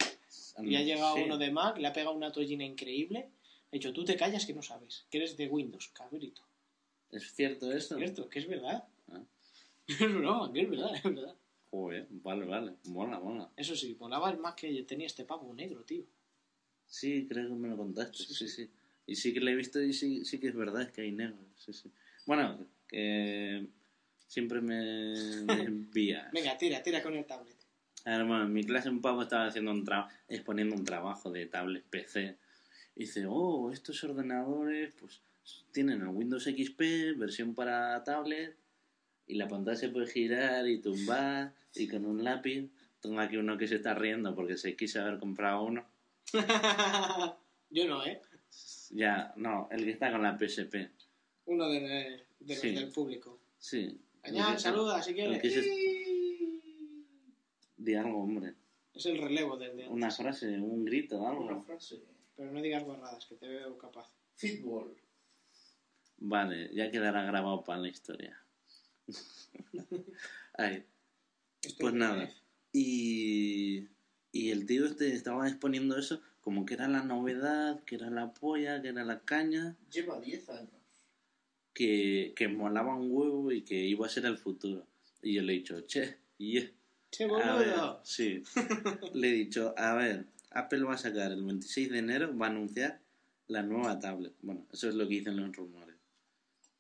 Y 0.62 0.76
ha 0.76 0.82
llegado 0.82 1.16
Sí. 1.16 1.22
uno 1.24 1.36
de 1.38 1.50
Mac, 1.50 1.78
le 1.78 1.86
ha 1.88 1.92
pegado 1.92 2.14
una 2.14 2.30
tollina 2.32 2.64
increíble. 2.64 3.30
Ha 3.68 3.70
dicho, 3.72 3.92
tú 3.92 4.04
te 4.04 4.16
callas 4.16 4.46
que 4.46 4.54
no 4.54 4.62
sabes, 4.62 5.06
que 5.10 5.18
eres 5.18 5.36
de 5.36 5.48
Windows, 5.48 5.88
cabrito. 5.88 6.42
¿Es 7.10 7.32
cierto 7.34 7.72
esto? 7.72 7.96
Cierto, 7.96 8.28
que 8.28 8.38
es 8.38 8.46
verdad. 8.46 8.84
Ah. 9.10 9.22
Es 9.86 9.96
que 9.98 10.60
es 10.62 10.70
verdad, 10.70 10.94
es 10.94 11.02
verdad. 11.02 11.34
Joder, 11.70 12.06
vale, 12.10 12.46
vale. 12.46 12.74
Mola, 12.84 13.18
mola. 13.18 13.50
Eso 13.56 13.74
sí, 13.76 13.94
volaba 13.94 14.30
el 14.30 14.38
Mac 14.38 14.54
que 14.56 14.82
tenía 14.84 15.06
este 15.06 15.24
pavo 15.24 15.52
negro, 15.52 15.82
tío. 15.84 16.04
Sí, 16.86 17.26
creo 17.28 17.48
que 17.48 17.54
me 17.54 17.68
lo 17.68 17.76
contaste. 17.76 18.16
Sí, 18.18 18.34
Sí, 18.34 18.48
sí. 18.48 18.70
Y 19.06 19.16
sí 19.16 19.34
que 19.34 19.40
lo 19.40 19.50
he 19.50 19.54
visto 19.54 19.82
y 19.82 19.92
sí, 19.92 20.24
sí 20.24 20.38
que 20.38 20.48
es 20.48 20.54
verdad, 20.54 20.82
es 20.82 20.92
que 20.92 21.02
hay 21.02 21.12
negro. 21.12 21.36
Sí, 21.56 21.72
sí. 21.74 21.90
Bueno, 22.26 22.66
que 22.88 23.66
siempre 24.28 24.60
me, 24.62 25.42
me 25.44 25.52
envía. 25.64 26.30
Venga, 26.32 26.56
tira, 26.56 26.82
tira 26.82 27.02
con 27.02 27.14
el 27.14 27.24
tablet. 27.26 27.53
Bueno, 28.04 28.42
en 28.42 28.52
mi 28.52 28.64
clase 28.64 28.90
un 28.90 29.00
pavo 29.00 29.22
estaba 29.22 29.46
haciendo 29.46 29.70
un 29.70 29.84
trabajo, 29.84 30.10
exponiendo 30.28 30.74
un 30.76 30.84
trabajo 30.84 31.30
de 31.30 31.46
tablet 31.46 31.84
PC. 31.84 32.36
Y 32.96 33.00
dice, 33.00 33.24
oh, 33.28 33.70
estos 33.72 34.02
ordenadores, 34.04 34.92
pues 35.00 35.22
tienen 35.72 36.02
el 36.02 36.08
Windows 36.08 36.44
XP, 36.44 37.16
versión 37.16 37.54
para 37.54 38.02
tablet, 38.04 38.56
y 39.26 39.34
la 39.34 39.48
pantalla 39.48 39.76
se 39.76 39.88
puede 39.88 40.06
girar 40.06 40.68
y 40.68 40.80
tumbar, 40.80 41.54
y 41.74 41.88
con 41.88 42.04
un 42.04 42.22
lápiz. 42.22 42.68
Tengo 43.00 43.20
aquí 43.20 43.36
uno 43.36 43.56
que 43.58 43.68
se 43.68 43.76
está 43.76 43.94
riendo 43.94 44.34
porque 44.34 44.56
se 44.56 44.76
quiso 44.76 45.00
haber 45.00 45.18
comprado 45.18 45.62
uno. 45.64 45.84
Yo 47.70 47.88
no, 47.88 48.04
¿eh? 48.06 48.20
Ya, 48.90 49.32
no, 49.36 49.68
el 49.70 49.84
que 49.84 49.90
está 49.90 50.10
con 50.12 50.22
la 50.22 50.38
PSP. 50.38 50.90
Uno 51.46 51.68
de, 51.68 51.80
de 51.80 52.54
los 52.54 52.58
Sí. 52.58 52.74
del 52.74 52.90
público. 52.92 53.40
Sí. 53.58 54.00
Que- 54.22 54.58
saluda 54.58 55.02
si 55.02 55.12
quieres. 55.14 55.42
Di 57.84 57.94
algo, 57.94 58.22
hombre. 58.22 58.54
Es 58.94 59.06
el 59.06 59.18
relevo 59.18 59.56
del 59.56 59.76
de 59.76 59.88
Una 59.88 60.10
frase, 60.10 60.46
un 60.58 60.84
grito, 60.84 61.26
algo. 61.26 61.44
Una 61.46 61.60
frase. 61.62 62.02
Pero 62.36 62.50
no 62.52 62.62
digas 62.62 62.84
guarradas, 62.84 63.26
que 63.26 63.34
te 63.36 63.46
veo 63.48 63.76
capaz. 63.76 64.08
Fútbol. 64.36 64.96
Vale, 66.18 66.70
ya 66.74 66.90
quedará 66.90 67.24
grabado 67.24 67.62
para 67.64 67.80
la 67.80 67.88
historia. 67.88 68.40
Ay, 70.56 70.84
Esto 71.62 71.76
pues 71.80 71.92
es 71.92 71.98
nada. 71.98 72.30
Y, 72.72 73.88
y 74.32 74.50
el 74.50 74.66
tío 74.66 74.86
este 74.86 75.12
estaba 75.12 75.48
exponiendo 75.48 75.98
eso 75.98 76.20
como 76.40 76.64
que 76.66 76.74
era 76.74 76.88
la 76.88 77.02
novedad, 77.02 77.82
que 77.84 77.96
era 77.96 78.10
la 78.10 78.32
polla, 78.32 78.80
que 78.82 78.88
era 78.88 79.04
la 79.04 79.20
caña, 79.20 79.76
Lleva 79.90 80.20
10 80.20 80.48
años. 80.50 80.70
que, 81.72 82.32
que 82.36 82.48
molaba 82.48 82.94
un 82.96 83.10
huevo 83.10 83.52
y 83.52 83.62
que 83.62 83.76
iba 83.76 84.06
a 84.06 84.10
ser 84.10 84.26
el 84.26 84.36
futuro. 84.38 84.86
Y 85.22 85.34
yo 85.34 85.42
le 85.42 85.52
he 85.54 85.56
dicho, 85.56 85.80
che, 85.82 86.18
y 86.38 86.58
Ver, 87.18 87.28
boludo. 87.28 88.00
sí. 88.04 88.42
le 89.14 89.28
he 89.28 89.32
dicho, 89.32 89.74
a 89.76 89.94
ver, 89.94 90.26
Apple 90.50 90.82
va 90.84 90.94
a 90.94 90.98
sacar 90.98 91.32
el 91.32 91.44
26 91.44 91.90
de 91.90 91.98
enero, 91.98 92.36
va 92.36 92.46
a 92.46 92.50
anunciar 92.50 93.00
la 93.48 93.62
nueva 93.62 93.98
tablet. 93.98 94.32
Bueno, 94.42 94.66
eso 94.72 94.88
es 94.88 94.94
lo 94.94 95.04
que 95.08 95.14
dicen 95.14 95.36
los 95.36 95.54
rumores. 95.54 95.96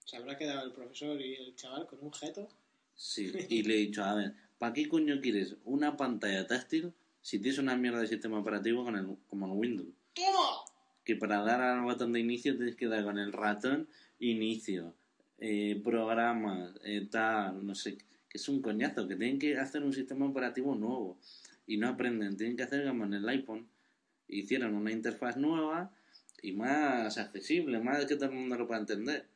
Se 0.04 0.16
habrá 0.16 0.36
quedado 0.36 0.64
el 0.66 0.72
profesor 0.72 1.20
y 1.20 1.34
el 1.34 1.54
chaval 1.56 1.86
con 1.86 1.98
un 2.02 2.12
jeto. 2.12 2.48
Sí, 2.94 3.32
y 3.48 3.62
le 3.62 3.74
he 3.74 3.78
dicho, 3.78 4.04
a 4.04 4.14
ver, 4.14 4.34
¿para 4.58 4.72
qué 4.72 4.88
coño 4.88 5.20
quieres 5.20 5.56
una 5.64 5.96
pantalla 5.96 6.46
táctil 6.46 6.92
si 7.20 7.38
tienes 7.38 7.58
una 7.58 7.76
mierda 7.76 8.00
de 8.00 8.06
sistema 8.06 8.38
operativo 8.38 8.84
con 8.84 8.96
el, 8.96 9.16
como 9.28 9.46
el 9.46 9.52
Windows? 9.52 9.88
Que 11.04 11.16
para 11.16 11.42
dar 11.42 11.60
al 11.60 11.82
botón 11.82 12.12
de 12.12 12.20
inicio 12.20 12.56
tienes 12.56 12.76
que 12.76 12.86
dar 12.86 13.04
con 13.04 13.18
el 13.18 13.32
ratón 13.32 13.88
inicio, 14.20 14.94
eh, 15.38 15.80
programas, 15.82 16.72
eh, 16.84 17.08
tal, 17.10 17.66
no 17.66 17.74
sé, 17.74 17.98
que 18.34 18.38
es 18.38 18.48
un 18.48 18.60
coñazo, 18.60 19.06
que 19.06 19.14
tienen 19.14 19.38
que 19.38 19.56
hacer 19.56 19.84
un 19.84 19.92
sistema 19.92 20.26
operativo 20.26 20.74
nuevo 20.74 21.16
y 21.68 21.76
no 21.76 21.88
aprenden, 21.88 22.36
tienen 22.36 22.56
que 22.56 22.64
hacer 22.64 22.84
como 22.84 23.04
en 23.04 23.14
el 23.14 23.28
iPhone. 23.28 23.68
Hicieron 24.26 24.74
una 24.74 24.90
interfaz 24.90 25.36
nueva 25.36 25.92
y 26.42 26.50
más 26.50 27.16
accesible, 27.16 27.78
más 27.78 28.04
que 28.06 28.16
todo 28.16 28.30
el 28.30 28.34
mundo 28.34 28.56
lo 28.56 28.66
pueda 28.66 28.80
entender. 28.80 29.28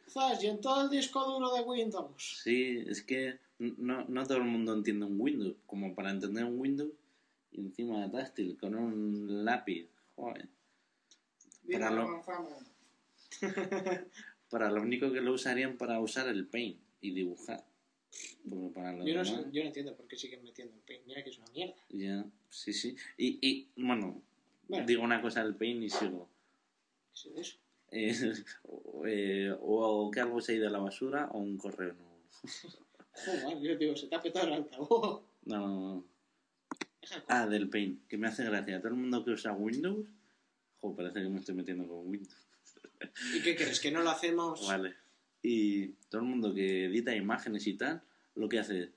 Y 0.43 0.47
en 0.47 0.61
todo 0.61 0.83
el 0.83 0.91
disco 0.91 1.25
duro 1.25 1.55
de 1.55 1.61
Windows. 1.61 2.41
Sí, 2.43 2.83
es 2.89 3.03
que 3.03 3.39
no, 3.61 4.05
no 4.09 4.27
todo 4.27 4.39
el 4.39 4.45
mundo 4.45 4.75
entiende 4.75 5.07
un 5.07 5.21
Windows. 5.21 5.55
Como 5.65 5.95
para 5.95 6.11
entender 6.11 6.45
un 6.45 6.59
Windows 6.59 6.93
y 7.53 7.61
encima 7.61 8.05
de 8.05 8.11
táctil, 8.11 8.59
con 8.59 8.75
un 8.75 9.45
lápiz. 9.45 9.87
Joder. 10.17 10.49
Para 11.71 11.91
lo, 11.93 12.25
para 14.51 14.71
lo 14.73 14.83
único 14.83 15.13
que 15.13 15.21
lo 15.21 15.35
usarían 15.35 15.77
para 15.77 16.01
usar 16.01 16.27
el 16.29 16.49
Paint 16.49 16.81
y 17.01 17.13
dibujar. 17.13 17.68
Yo 18.45 19.15
no, 19.15 19.25
sé- 19.25 19.45
yo 19.53 19.63
no 19.63 19.69
entiendo 19.69 19.95
por 19.95 20.07
qué 20.09 20.17
siguen 20.17 20.43
metiendo 20.43 20.75
el 20.75 20.81
paint. 20.81 21.07
Mira 21.07 21.23
que 21.23 21.31
es 21.31 21.39
una 21.39 21.51
mierda. 21.53 21.75
ya, 21.91 22.25
sí, 22.49 22.73
sí. 22.73 22.97
Y, 23.17 23.39
y 23.47 23.69
bueno, 23.77 24.23
Bueno. 24.69 24.87
digo 24.87 25.03
una 25.03 25.21
cosa 25.21 25.43
del 25.45 25.55
Paint 25.55 25.83
y 25.83 25.91
sigo. 25.91 26.29
¿Qué 27.13 27.31
es 27.31 27.39
eso? 27.39 27.59
Eh, 27.91 28.45
o, 28.65 29.07
eh, 29.07 29.57
o 29.61 30.11
que 30.11 30.21
algo 30.21 30.41
se 30.41 30.53
ha 30.53 30.57
ido 30.57 30.69
a 30.69 30.71
la 30.71 30.79
basura 30.79 31.29
o 31.33 31.39
un 31.39 31.57
correo 31.59 31.95
nuevo. 31.95 32.19
Joder, 33.43 33.61
yo 33.61 33.77
digo, 33.77 33.97
se 33.97 34.07
te 34.07 34.15
ha 34.15 34.23
petado 34.23 34.47
el 34.47 34.53
altavoz. 34.55 35.23
No, 35.45 35.59
no, 35.59 35.95
no. 35.95 36.05
Ah, 37.29 37.47
del 37.47 37.69
Paint, 37.71 38.07
que 38.07 38.17
me 38.19 38.29
hace 38.29 38.45
gracia. 38.45 38.79
Todo 38.81 38.89
el 38.89 38.95
mundo 39.01 39.25
que 39.25 39.31
usa 39.33 39.53
Windows, 39.53 40.07
jo, 40.81 40.95
parece 40.95 41.23
que 41.23 41.29
me 41.29 41.41
estoy 41.41 41.55
metiendo 41.55 41.87
con 41.89 42.07
Windows. 42.07 42.37
¿Y 43.35 43.43
qué 43.43 43.57
crees? 43.57 43.81
¿Que 43.81 43.91
no 43.91 44.03
lo 44.03 44.11
hacemos? 44.11 44.67
Vale. 44.67 44.95
Y 45.51 45.95
todo 46.11 46.21
el 46.21 46.29
mundo 46.29 46.53
que 46.53 46.85
edita 46.85 47.17
imágenes 47.17 47.67
y 47.67 47.73
tal, 47.73 48.03
lo 48.35 48.51
que 48.51 48.59
hace 48.59 48.91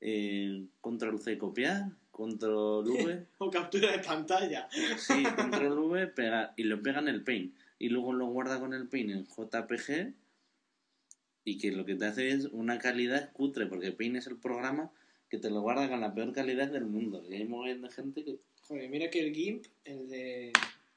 eh, 0.00 0.64
control 0.80 1.20
C 1.20 1.36
copiar, 1.36 1.90
control 2.10 2.88
V, 2.88 3.26
O 3.38 3.50
captura 3.50 3.92
de 3.92 3.98
pantalla. 3.98 4.70
sí, 4.96 5.22
control 5.36 5.78
V, 5.80 6.06
pegar, 6.06 6.54
y 6.56 6.62
lo 6.62 6.82
pega 6.82 7.00
en 7.00 7.08
el 7.08 7.22
Paint. 7.22 7.54
Y 7.78 7.90
luego 7.90 8.14
lo 8.14 8.24
guarda 8.28 8.58
con 8.58 8.72
el 8.72 8.88
Paint 8.88 9.10
en 9.10 9.26
JPG, 9.26 10.14
y 11.44 11.58
que 11.58 11.72
lo 11.72 11.84
que 11.84 11.96
te 11.96 12.06
hace 12.06 12.30
es 12.30 12.46
una 12.46 12.78
calidad 12.78 13.30
cutre, 13.34 13.66
porque 13.66 13.92
Paint 13.92 14.16
es 14.16 14.26
el 14.28 14.38
programa 14.38 14.90
que 15.28 15.36
te 15.36 15.50
lo 15.50 15.60
guarda 15.60 15.90
con 15.90 16.00
la 16.00 16.14
peor 16.14 16.32
calidad 16.32 16.68
del 16.68 16.86
mundo. 16.86 17.22
Y 17.28 17.34
hay 17.34 17.42
un 17.42 17.50
montón 17.50 17.82
de 17.82 17.90
gente 17.90 18.24
que. 18.24 18.38
Joder, 18.62 18.88
mira 18.88 19.10
que 19.10 19.20
el 19.20 19.34
GIMP, 19.34 19.66
el 19.84 20.08
de, 20.08 20.52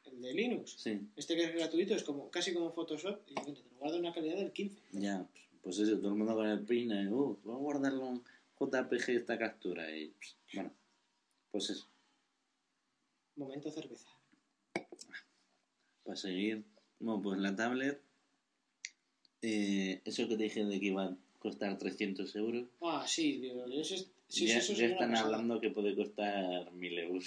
el 0.07 0.21
de 0.21 0.33
Linux, 0.33 0.75
Sí, 0.77 0.99
este 1.15 1.35
que 1.35 1.43
es 1.45 1.53
gratuito, 1.55 1.95
es 1.95 2.03
como 2.03 2.29
casi 2.29 2.53
como 2.53 2.71
Photoshop 2.71 3.19
y 3.27 3.33
mira, 3.41 3.53
te 3.53 3.69
lo 3.69 3.77
guarda 3.79 3.95
en 3.95 4.01
una 4.01 4.13
calidad 4.13 4.37
del 4.37 4.51
15. 4.51 4.81
ya, 4.93 5.25
pues 5.61 5.79
eso, 5.79 5.97
todo 5.97 6.09
el 6.09 6.15
mundo 6.15 6.35
con 6.35 6.47
el 6.47 6.59
Paint, 6.59 6.91
eh, 6.91 7.07
uh, 7.09 7.37
voy 7.43 7.55
a 7.55 7.57
guardarlo 7.57 8.07
en 8.07 8.21
JPG 8.59 9.09
esta 9.09 9.37
captura. 9.37 9.89
Y, 9.95 10.13
bueno, 10.53 10.71
pues 11.51 11.69
eso. 11.71 11.87
Momento 13.35 13.69
cerveza. 13.71 14.07
Para 16.03 16.15
seguir, 16.15 16.63
bueno, 16.99 17.21
pues 17.21 17.39
la 17.39 17.55
tablet, 17.55 17.99
eh, 19.41 20.01
eso 20.05 20.27
que 20.27 20.37
te 20.37 20.43
dije 20.43 20.63
de 20.63 20.79
que 20.79 20.85
iba 20.85 21.05
a 21.05 21.17
costar 21.39 21.77
300 21.77 22.35
euros, 22.35 22.67
Ah, 22.81 23.05
sí, 23.07 23.39
digo, 23.39 23.65
es, 23.65 24.07
sí, 24.27 24.47
ya, 24.47 24.53
sí, 24.53 24.57
eso 24.59 24.73
ya 24.73 24.85
es 24.85 24.91
están 24.91 25.15
hablando 25.15 25.59
que 25.59 25.71
puede 25.71 25.95
costar 25.95 26.71
1000 26.73 26.99
euros. 26.99 27.25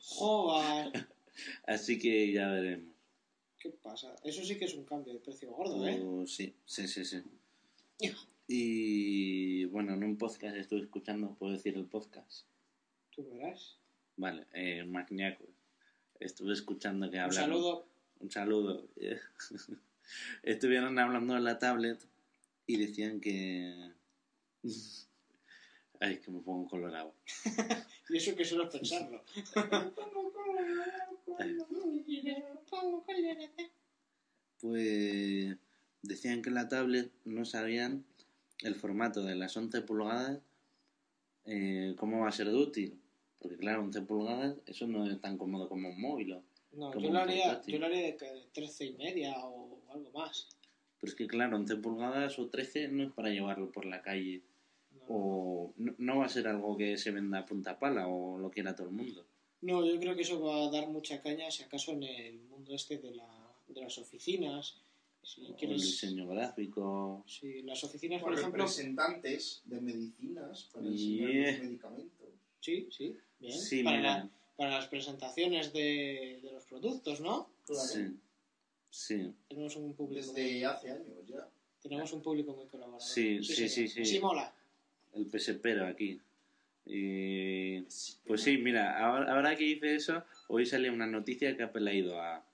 Joder, 0.00 0.92
Así 1.66 1.98
que 1.98 2.32
ya 2.32 2.48
veremos. 2.50 2.94
¿qué 3.58 3.70
pasa? 3.70 4.14
Eso 4.22 4.44
sí 4.44 4.56
que 4.56 4.66
es 4.66 4.74
un 4.74 4.84
cambio 4.84 5.12
de 5.12 5.18
precio 5.20 5.50
gordo, 5.50 5.86
¿eh? 5.86 6.00
Oh, 6.02 6.26
sí, 6.26 6.54
sí, 6.64 6.86
sí, 6.86 7.04
sí. 7.04 7.22
Y 8.46 9.64
bueno, 9.66 9.94
en 9.94 10.04
un 10.04 10.16
podcast 10.16 10.56
estuve 10.56 10.80
escuchando, 10.82 11.34
puedo 11.34 11.52
decir 11.52 11.76
el 11.76 11.84
podcast. 11.84 12.46
Tú 13.10 13.28
verás. 13.28 13.76
Vale, 14.16 14.46
eh, 14.54 14.84
Magniaco. 14.84 15.44
Estuve 16.18 16.52
escuchando 16.52 17.10
que 17.10 17.16
Un 17.18 17.22
hablaron. 17.24 17.48
saludo. 17.50 17.86
Un 18.20 18.30
saludo. 18.30 18.88
Estuvieron 20.42 20.98
hablando 20.98 21.34
de 21.34 21.40
la 21.40 21.58
tablet 21.58 21.98
y 22.66 22.76
decían 22.78 23.20
que. 23.20 23.92
Ay, 26.00 26.14
es 26.14 26.20
que 26.20 26.30
me 26.30 26.40
pongo 26.40 26.68
colorado. 26.68 27.14
Y 28.10 28.16
eso 28.16 28.34
que 28.34 28.44
solo 28.44 28.64
es 28.64 28.70
pensarlo. 28.70 29.22
Pues 34.60 35.56
decían 36.02 36.40
que 36.42 36.50
la 36.50 36.68
tablet 36.68 37.12
no 37.26 37.44
sabían 37.44 38.04
el 38.62 38.74
formato 38.74 39.22
de 39.22 39.36
las 39.36 39.56
11 39.56 39.82
pulgadas, 39.82 40.40
eh, 41.44 41.94
cómo 41.98 42.20
va 42.20 42.28
a 42.28 42.32
ser 42.32 42.48
de 42.48 42.56
útil. 42.56 42.98
Porque 43.38 43.56
claro, 43.56 43.82
11 43.82 44.02
pulgadas, 44.02 44.56
eso 44.66 44.86
no 44.86 45.08
es 45.08 45.20
tan 45.20 45.38
cómodo 45.38 45.68
como 45.68 45.90
un 45.90 46.00
móvil. 46.00 46.32
¿o? 46.32 46.42
No, 46.72 46.98
yo 46.98 47.10
lo 47.10 47.18
haría, 47.18 47.62
yo 47.66 47.78
lo 47.78 47.86
haría 47.86 48.06
de 48.06 48.16
que 48.16 48.48
13 48.52 48.86
y 48.86 48.92
media 48.94 49.34
o 49.38 49.80
algo 49.92 50.10
más. 50.12 50.48
Pero 51.00 51.10
es 51.10 51.14
que 51.14 51.26
claro, 51.26 51.56
11 51.56 51.76
pulgadas 51.76 52.38
o 52.38 52.48
13 52.48 52.88
no 52.88 53.04
es 53.04 53.12
para 53.12 53.30
llevarlo 53.30 53.70
por 53.70 53.84
la 53.84 54.02
calle. 54.02 54.42
O 55.10 55.72
no, 55.76 55.94
no 55.98 56.18
va 56.18 56.26
a 56.26 56.28
ser 56.28 56.46
algo 56.48 56.76
que 56.76 56.96
se 56.98 57.10
venda 57.10 57.38
a 57.40 57.46
punta 57.46 57.78
pala 57.78 58.06
o 58.08 58.38
lo 58.38 58.50
quiera 58.50 58.74
todo 58.76 58.88
el 58.88 58.94
mundo. 58.94 59.24
No, 59.62 59.84
yo 59.84 59.98
creo 59.98 60.14
que 60.14 60.22
eso 60.22 60.40
va 60.40 60.66
a 60.66 60.70
dar 60.70 60.88
mucha 60.88 61.20
caña, 61.20 61.50
si 61.50 61.62
acaso, 61.64 61.92
en 61.92 62.02
el 62.04 62.38
mundo 62.42 62.74
este 62.74 62.98
de, 62.98 63.14
la, 63.14 63.26
de 63.68 63.80
las 63.80 63.96
oficinas. 63.98 64.76
Si 65.22 65.42
O 65.44 65.48
el 65.48 65.54
quieres... 65.56 65.82
diseño 65.82 66.28
gráfico. 66.28 67.24
Si 67.26 67.62
las 67.62 67.82
oficinas, 67.84 68.22
O 68.22 68.26
por 68.26 68.34
ejemplo... 68.34 68.64
representantes 68.64 69.62
de 69.64 69.80
medicinas 69.80 70.68
para 70.72 70.86
enseñar 70.86 71.30
Yeah. 71.30 71.50
los 71.52 71.60
medicamentos. 71.62 72.28
Sí, 72.60 72.88
sí, 72.90 73.16
bien. 73.40 73.52
Sí, 73.58 73.82
para, 73.82 74.00
la- 74.00 74.30
para 74.56 74.70
las 74.70 74.86
presentaciones 74.88 75.72
de, 75.72 76.40
de 76.42 76.52
los 76.52 76.64
productos, 76.64 77.20
¿no? 77.20 77.48
Claro. 77.66 77.80
Sí. 77.82 78.16
Sí. 78.90 79.32
Tenemos 79.48 79.76
un 79.76 79.92
público, 79.94 80.32
Desde 80.32 80.64
hace 80.64 80.90
años 80.90 81.26
ya. 81.26 81.46
tenemos 81.82 82.12
un 82.12 82.22
público 82.22 82.54
muy 82.54 82.66
colaborador. 82.66 83.02
Sí, 83.06 83.42
sí, 83.42 83.68
sí, 83.68 83.88
señor. 83.88 84.06
sí. 84.06 84.18
mola. 84.20 84.54
El 85.14 85.26
PSPero 85.26 85.86
aquí. 85.86 86.20
Y 86.86 87.82
Pues 88.26 88.42
sí, 88.42 88.58
mira, 88.58 88.98
ahora, 88.98 89.32
ahora 89.34 89.56
que 89.56 89.64
hice 89.64 89.94
eso, 89.94 90.24
hoy 90.48 90.64
salió 90.64 90.92
una 90.92 91.06
noticia 91.06 91.56
que 91.56 91.62
Apple 91.62 91.90
ha 91.90 91.94
ido 91.94 92.20
a, 92.20 92.44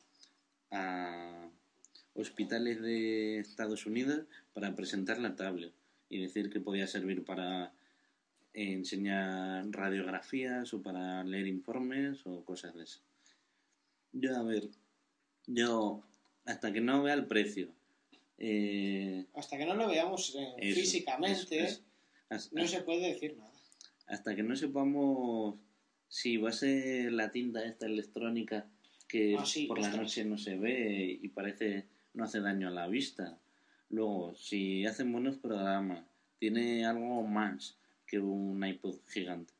a 0.71 1.49
hospitales 2.15 2.81
de 2.81 3.39
Estados 3.39 3.87
Unidos 3.87 4.27
para 4.53 4.75
presentar 4.75 5.19
la 5.19 5.37
tablet 5.37 5.73
y 6.09 6.21
decir 6.21 6.51
que 6.51 6.61
podía 6.61 6.87
servir 6.87 7.25
para 7.25 7.73
enseñar 8.55 9.67
radiografías 9.71 10.73
o 10.75 10.83
para 10.83 11.25
leer 11.25 11.47
informes 11.47 12.25
o 12.25 12.45
cosas 12.45 12.75
de 12.75 12.85
eso. 12.85 13.01
Yo, 14.13 14.37
a 14.37 14.43
ver, 14.43 14.69
yo 15.47 16.03
hasta 16.45 16.73
que 16.73 16.81
no 16.81 17.03
vea 17.03 17.15
el 17.15 17.27
precio, 17.27 17.69
eh, 18.39 19.27
Hasta 19.35 19.57
que 19.57 19.65
no 19.65 19.75
lo 19.75 19.89
veamos 19.89 20.35
eh, 20.35 20.55
eso, 20.59 20.81
físicamente. 20.81 21.79
No 22.53 22.67
se 22.67 22.83
puede 22.83 23.13
decir 23.13 23.37
nada. 23.37 23.53
hasta 24.07 24.35
que 24.37 24.43
no 24.43 24.55
sepamos 24.57 25.57
si 26.09 26.37
va 26.37 26.51
a 26.51 26.53
ser 26.53 27.13
la 27.13 27.31
tinta 27.31 27.65
esta 27.65 27.87
electrónica 27.87 28.69
que 29.09 29.37
Ah, 29.39 29.45
sí, 29.45 29.67
por 29.67 29.81
la 29.81 29.91
noche 29.91 30.25
no 30.25 30.37
se 30.37 30.57
ve 30.57 31.19
y 31.23 31.29
parece 31.29 31.87
no 32.15 32.25
hace 32.25 32.41
daño 32.41 32.69
a 32.69 32.73
la 32.73 32.87
vista. 32.87 33.39
Luego, 33.91 34.35
si 34.35 34.87
hacen 34.87 35.13
buenos 35.13 35.37
programas, 35.37 36.05
tiene 36.39 36.85
algo 36.85 37.23
más 37.23 37.79
que 38.07 38.19
un 38.19 38.65
iPod 38.65 38.99
gigante. 39.09 39.53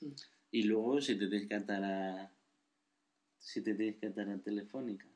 Mm. 0.00 0.12
Y 0.52 0.62
luego, 0.64 1.00
si 1.00 1.16
te 1.16 1.28
tienes 1.28 1.48
que 1.48 1.54
atar 1.54 1.84
a. 1.84 2.32
Si 3.38 3.62
te 3.62 3.74
tienes 3.74 3.96
que 3.96 4.08
atar 4.08 4.28
a 4.28 4.38
Telefónica 4.38 5.09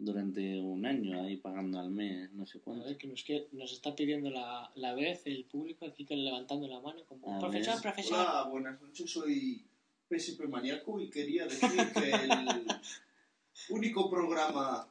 durante 0.00 0.58
un 0.58 0.84
año 0.86 1.22
ahí 1.22 1.36
pagando 1.36 1.78
al 1.78 1.90
mes, 1.90 2.32
no 2.32 2.46
sé 2.46 2.58
A 2.58 2.60
cuánto. 2.62 2.86
ver, 2.86 2.96
que 2.96 3.06
nos, 3.06 3.22
que 3.22 3.48
nos 3.52 3.70
está 3.72 3.94
pidiendo 3.94 4.30
la, 4.30 4.70
la 4.74 4.94
vez 4.94 5.22
el 5.26 5.44
público 5.44 5.84
aquí 5.86 6.04
que 6.04 6.16
levantando 6.16 6.66
la 6.66 6.80
mano 6.80 7.04
como 7.04 7.36
A 7.36 7.38
profesor, 7.38 7.74
ver. 7.74 7.82
profesor. 7.82 8.14
Hola, 8.18 8.44
buenas 8.50 8.80
noches, 8.80 9.10
soy 9.10 9.62
PSP 10.08 10.48
Maníaco 10.48 11.00
y 11.00 11.10
quería 11.10 11.44
decir 11.44 11.70
que 11.94 12.10
el 12.10 12.66
único 13.70 14.10
programa 14.10 14.88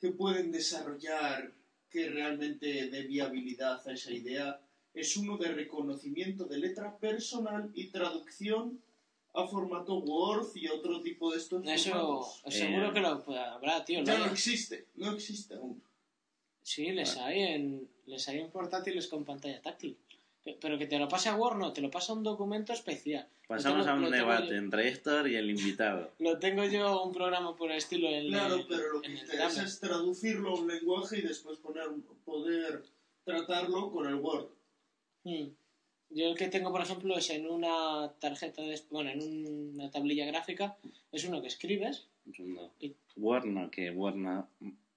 que 0.00 0.10
pueden 0.12 0.50
desarrollar 0.50 1.52
que 1.90 2.08
realmente 2.08 2.88
dé 2.88 3.02
viabilidad 3.02 3.86
a 3.86 3.92
esa 3.92 4.12
idea 4.12 4.60
es 4.94 5.16
uno 5.16 5.36
de 5.36 5.48
reconocimiento 5.52 6.44
de 6.46 6.58
letra 6.58 6.96
personal 6.96 7.70
y 7.74 7.88
traducción 7.88 8.80
a 9.32 9.46
formato 9.46 9.94
Word 9.98 10.48
y 10.56 10.68
otro 10.68 11.00
tipo 11.00 11.30
de 11.30 11.38
estos 11.38 11.64
Eso 11.66 11.90
formatos. 11.90 12.42
seguro 12.48 12.88
Eh, 12.88 12.92
que 12.92 13.00
lo 13.00 13.22
pues, 13.24 13.38
habrá, 13.38 13.84
tío. 13.84 14.02
Ya 14.02 14.18
no 14.18 14.26
existe, 14.26 14.86
no 14.96 15.12
existe 15.12 15.54
aún. 15.54 15.82
Sí, 16.62 16.90
les 16.92 17.16
hay 17.16 17.40
en, 17.42 17.88
les 18.06 18.28
hay 18.28 18.40
en 18.40 18.50
portátiles 18.50 19.06
con 19.08 19.24
pantalla 19.24 19.60
táctil. 19.62 19.96
Pe- 20.44 20.56
Pero 20.60 20.78
que 20.78 20.86
te 20.86 20.98
lo 20.98 21.06
pase 21.08 21.28
a 21.28 21.36
Word, 21.36 21.58
no, 21.58 21.72
te 21.72 21.80
lo 21.80 21.90
pasa 21.90 22.12
un 22.12 22.22
documento 22.22 22.72
especial. 22.72 23.28
Pasamos 23.46 23.86
a 23.86 23.94
un 23.94 24.10
debate 24.10 24.56
entre 24.56 24.88
Héctor 24.88 25.28
y 25.28 25.36
el 25.36 25.50
invitado. 25.50 26.12
Lo 26.20 26.38
tengo 26.38 26.64
yo 26.64 27.02
un 27.02 27.12
programa 27.12 27.56
por 27.56 27.70
el 27.72 27.78
estilo 27.78 28.08
en 28.08 28.28
Claro, 28.28 28.54
el, 28.56 28.66
pero 28.68 28.92
lo 28.92 29.00
que 29.00 29.10
interesa 29.10 29.64
es 29.64 29.80
traducirlo 29.80 30.50
a 30.50 30.60
un 30.60 30.68
lenguaje 30.68 31.18
y 31.18 31.22
después 31.22 31.58
poner, 31.58 31.88
poder 32.24 32.84
tratarlo 33.24 33.90
con 33.90 34.06
el 34.06 34.14
Word. 34.14 34.46
Mm. 35.24 35.48
Yo 36.10 36.26
el 36.28 36.36
que 36.36 36.48
tengo, 36.48 36.72
por 36.72 36.82
ejemplo, 36.82 37.16
es 37.16 37.30
en 37.30 37.48
una 37.48 38.12
tarjeta, 38.18 38.62
de, 38.62 38.80
bueno, 38.90 39.10
en 39.10 39.72
una 39.74 39.90
tablilla 39.90 40.26
gráfica, 40.26 40.76
es 41.12 41.24
uno 41.24 41.40
que 41.40 41.48
escribes. 41.48 42.06
Segundo. 42.34 42.72
Y- 42.80 42.94
Word 43.16 43.46
no, 43.46 43.70
que 43.70 43.90
Word 43.90 44.16
no. 44.16 44.48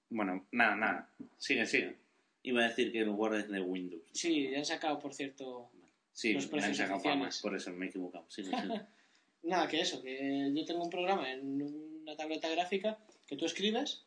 Bueno, 0.09 0.45
nada, 0.51 0.75
nada. 0.75 1.09
Sigue, 1.37 1.65
sigue. 1.65 1.95
Iba 2.43 2.61
a 2.61 2.67
decir 2.67 2.91
que 2.91 2.99
el 2.99 3.09
Word 3.09 3.35
es 3.35 3.49
de 3.49 3.61
Windows. 3.61 4.03
Sí, 4.11 4.49
ya 4.49 4.59
han 4.59 4.65
sacado, 4.65 4.99
por 4.99 5.13
cierto, 5.13 5.69
Sí, 6.13 6.33
Los 6.33 6.51
han 6.53 6.75
sacado 6.75 6.99
fama, 6.99 7.29
por 7.41 7.55
eso 7.55 7.71
me 7.71 7.87
he 7.87 7.89
equivocado. 7.89 8.25
Sigue, 8.29 8.49
sigue. 8.49 8.81
Nada, 9.43 9.67
que 9.67 9.81
eso, 9.81 10.01
que 10.01 10.51
yo 10.53 10.63
tengo 10.63 10.83
un 10.83 10.89
programa 10.89 11.31
en 11.31 11.61
una 11.61 12.15
tableta 12.15 12.49
gráfica 12.49 12.97
que 13.27 13.35
tú 13.35 13.45
escribes 13.45 14.03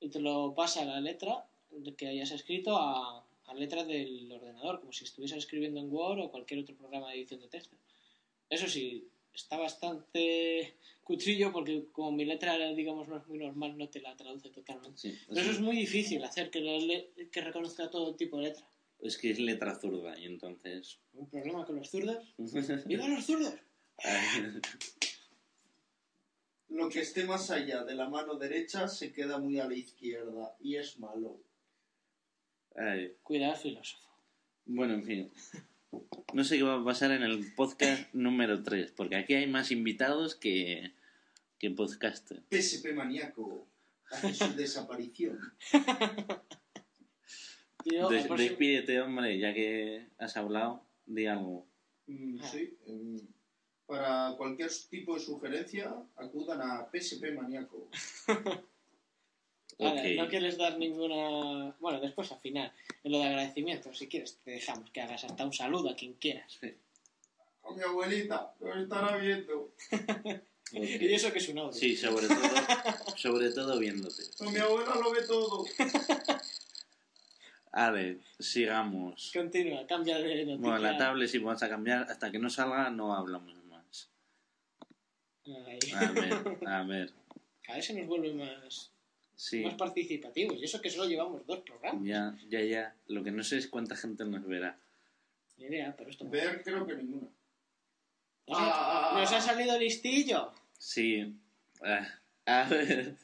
y 0.00 0.10
te 0.10 0.20
lo 0.20 0.54
pasa 0.54 0.84
la 0.84 1.00
letra 1.00 1.46
que 1.96 2.08
hayas 2.08 2.32
escrito 2.32 2.76
a, 2.76 3.23
a 3.46 3.54
letra 3.54 3.84
del 3.84 4.30
ordenador, 4.32 4.80
como 4.80 4.92
si 4.92 5.04
estuvieses 5.04 5.38
escribiendo 5.38 5.80
en 5.80 5.92
Word 5.92 6.20
o 6.20 6.30
cualquier 6.30 6.60
otro 6.60 6.74
programa 6.76 7.10
de 7.10 7.16
edición 7.18 7.40
de 7.40 7.48
texto. 7.48 7.76
Eso 8.50 8.66
sí, 8.68 9.08
está 9.32 9.56
bastante 9.56 10.74
cutrillo 11.02 11.52
porque 11.52 11.86
como 11.92 12.12
mi 12.12 12.24
letra, 12.24 12.56
digamos, 12.72 13.08
no 13.08 13.16
es 13.18 13.26
muy 13.26 13.38
normal, 13.38 13.76
no 13.76 13.88
te 13.88 14.00
la 14.00 14.16
traduce 14.16 14.50
totalmente. 14.50 14.96
Sí, 14.98 15.18
Pero 15.28 15.40
eso 15.40 15.50
es 15.50 15.60
muy 15.60 15.76
difícil 15.76 16.22
hacer 16.24 16.50
que, 16.50 16.60
le- 16.60 17.28
que 17.30 17.40
reconozca 17.40 17.90
todo 17.90 18.14
tipo 18.14 18.38
de 18.38 18.44
letra. 18.48 18.66
es 19.00 19.18
que 19.18 19.30
es 19.30 19.38
letra 19.38 19.74
zurda 19.78 20.18
y 20.18 20.24
entonces... 20.24 20.98
Un 21.12 21.28
problema 21.28 21.66
con 21.66 21.76
los 21.76 21.90
zurdos. 21.90 22.24
¡Viva 22.86 23.08
los 23.08 23.24
zurdos! 23.26 23.54
Lo 26.68 26.88
que 26.88 27.00
esté 27.00 27.24
más 27.24 27.50
allá 27.50 27.84
de 27.84 27.94
la 27.94 28.08
mano 28.08 28.34
derecha 28.34 28.88
se 28.88 29.12
queda 29.12 29.38
muy 29.38 29.58
a 29.60 29.68
la 29.68 29.74
izquierda 29.76 30.56
y 30.60 30.76
es 30.76 30.98
malo. 30.98 31.38
Ay, 32.74 33.16
Cuidado, 33.22 33.54
filósofo. 33.56 34.08
Bueno, 34.66 34.94
en 34.94 35.04
fin. 35.04 35.32
No 36.32 36.42
sé 36.42 36.56
qué 36.56 36.64
va 36.64 36.80
a 36.80 36.84
pasar 36.84 37.12
en 37.12 37.22
el 37.22 37.52
podcast 37.54 38.12
número 38.14 38.62
3, 38.62 38.92
porque 38.92 39.16
aquí 39.16 39.34
hay 39.34 39.46
más 39.46 39.70
invitados 39.70 40.34
que, 40.34 40.92
que 41.58 41.70
podcaster. 41.70 42.42
PSP 42.50 42.92
Maníaco 42.94 43.68
hace 44.10 44.34
su 44.34 44.52
desaparición. 44.56 45.38
Tío, 47.84 48.08
Des- 48.08 48.22
el 48.22 48.26
próximo- 48.28 48.36
despídete, 48.48 49.00
hombre, 49.00 49.38
ya 49.38 49.52
que 49.54 50.08
has 50.18 50.36
hablado, 50.36 50.84
di 51.06 51.26
algo. 51.26 51.66
Mm, 52.06 52.38
Ah. 52.42 52.48
sí, 52.50 52.76
em, 52.86 53.16
para 53.86 54.34
cualquier 54.36 54.70
tipo 54.90 55.14
de 55.14 55.20
sugerencia, 55.20 55.94
acudan 56.16 56.60
a 56.62 56.88
PSP 56.90 57.30
Maníaco. 57.32 57.88
No 59.78 60.28
quieres 60.28 60.56
dar 60.56 60.78
ninguna. 60.78 61.74
Bueno, 61.80 62.00
después 62.00 62.30
al 62.32 62.38
final, 62.40 62.72
en 63.02 63.12
lo 63.12 63.18
de 63.18 63.24
agradecimiento, 63.24 63.92
si 63.94 64.08
quieres, 64.08 64.38
te 64.44 64.52
dejamos 64.52 64.90
que 64.90 65.00
hagas 65.00 65.24
hasta 65.24 65.44
un 65.44 65.52
saludo 65.52 65.90
a 65.90 65.96
quien 65.96 66.14
quieras. 66.14 66.58
A 67.64 67.72
mi 67.72 67.82
abuelita, 67.82 68.54
que 68.58 68.64
me 68.64 68.82
estará 68.82 69.16
viendo. 69.16 69.72
Y 70.72 71.12
eso 71.12 71.32
que 71.32 71.38
es 71.38 71.48
un 71.48 71.58
audio. 71.58 71.72
Sí, 71.72 71.96
sobre 71.96 72.26
todo, 72.26 72.40
sobre 73.16 73.50
todo 73.50 73.78
viéndote. 73.78 74.22
A 74.40 74.50
mi 74.50 74.58
abuela 74.58 74.94
lo 74.96 75.12
ve 75.12 75.22
todo. 75.26 75.64
A 77.76 77.90
ver, 77.90 78.20
sigamos. 78.38 79.32
Continúa, 79.34 79.84
cambia 79.84 80.18
de 80.18 80.44
noticia. 80.44 80.56
Bueno, 80.58 80.78
la 80.78 80.96
tablet 80.96 81.28
sí 81.28 81.38
vamos 81.38 81.60
a 81.60 81.68
cambiar. 81.68 82.06
Hasta 82.08 82.30
que 82.30 82.38
no 82.38 82.48
salga 82.48 82.88
no 82.88 83.16
hablamos 83.16 83.52
más. 83.64 84.10
Ay. 85.44 85.80
A 85.92 86.12
ver, 86.12 86.68
a 86.68 86.82
ver. 86.84 87.12
Cada 87.62 87.76
vez 87.76 87.86
se 87.86 87.94
nos 87.94 88.06
vuelve 88.06 88.32
más, 88.32 88.92
Sí, 89.36 89.62
más 89.62 89.74
participativos. 89.74 90.58
Y 90.60 90.64
eso 90.64 90.80
que 90.80 90.90
solo 90.90 91.08
llevamos 91.08 91.46
dos 91.46 91.60
programas. 91.60 92.04
ya, 92.04 92.36
ya, 92.48 92.60
ya. 92.62 92.96
Lo 93.08 93.22
que 93.24 93.30
no 93.30 93.42
sé 93.42 93.58
es 93.58 93.68
cuánta 93.68 93.96
gente 93.96 94.24
nos 94.24 94.46
verá. 94.46 94.78
Ni 95.58 95.64
idea, 95.66 95.94
pero 95.96 96.10
esto. 96.10 96.28
Ver, 96.28 96.62
creo 96.62 96.86
que 96.86 96.96
ninguna. 96.96 97.28
Nos 98.46 98.58
ha, 98.58 99.10
Ah. 99.16 99.20
nos 99.20 99.32
ha 99.32 99.40
salido 99.40 99.78
listillo. 99.78 100.52
Sí. 100.78 101.34
Ah, 101.82 102.06
a 102.46 102.68
ver. 102.68 103.16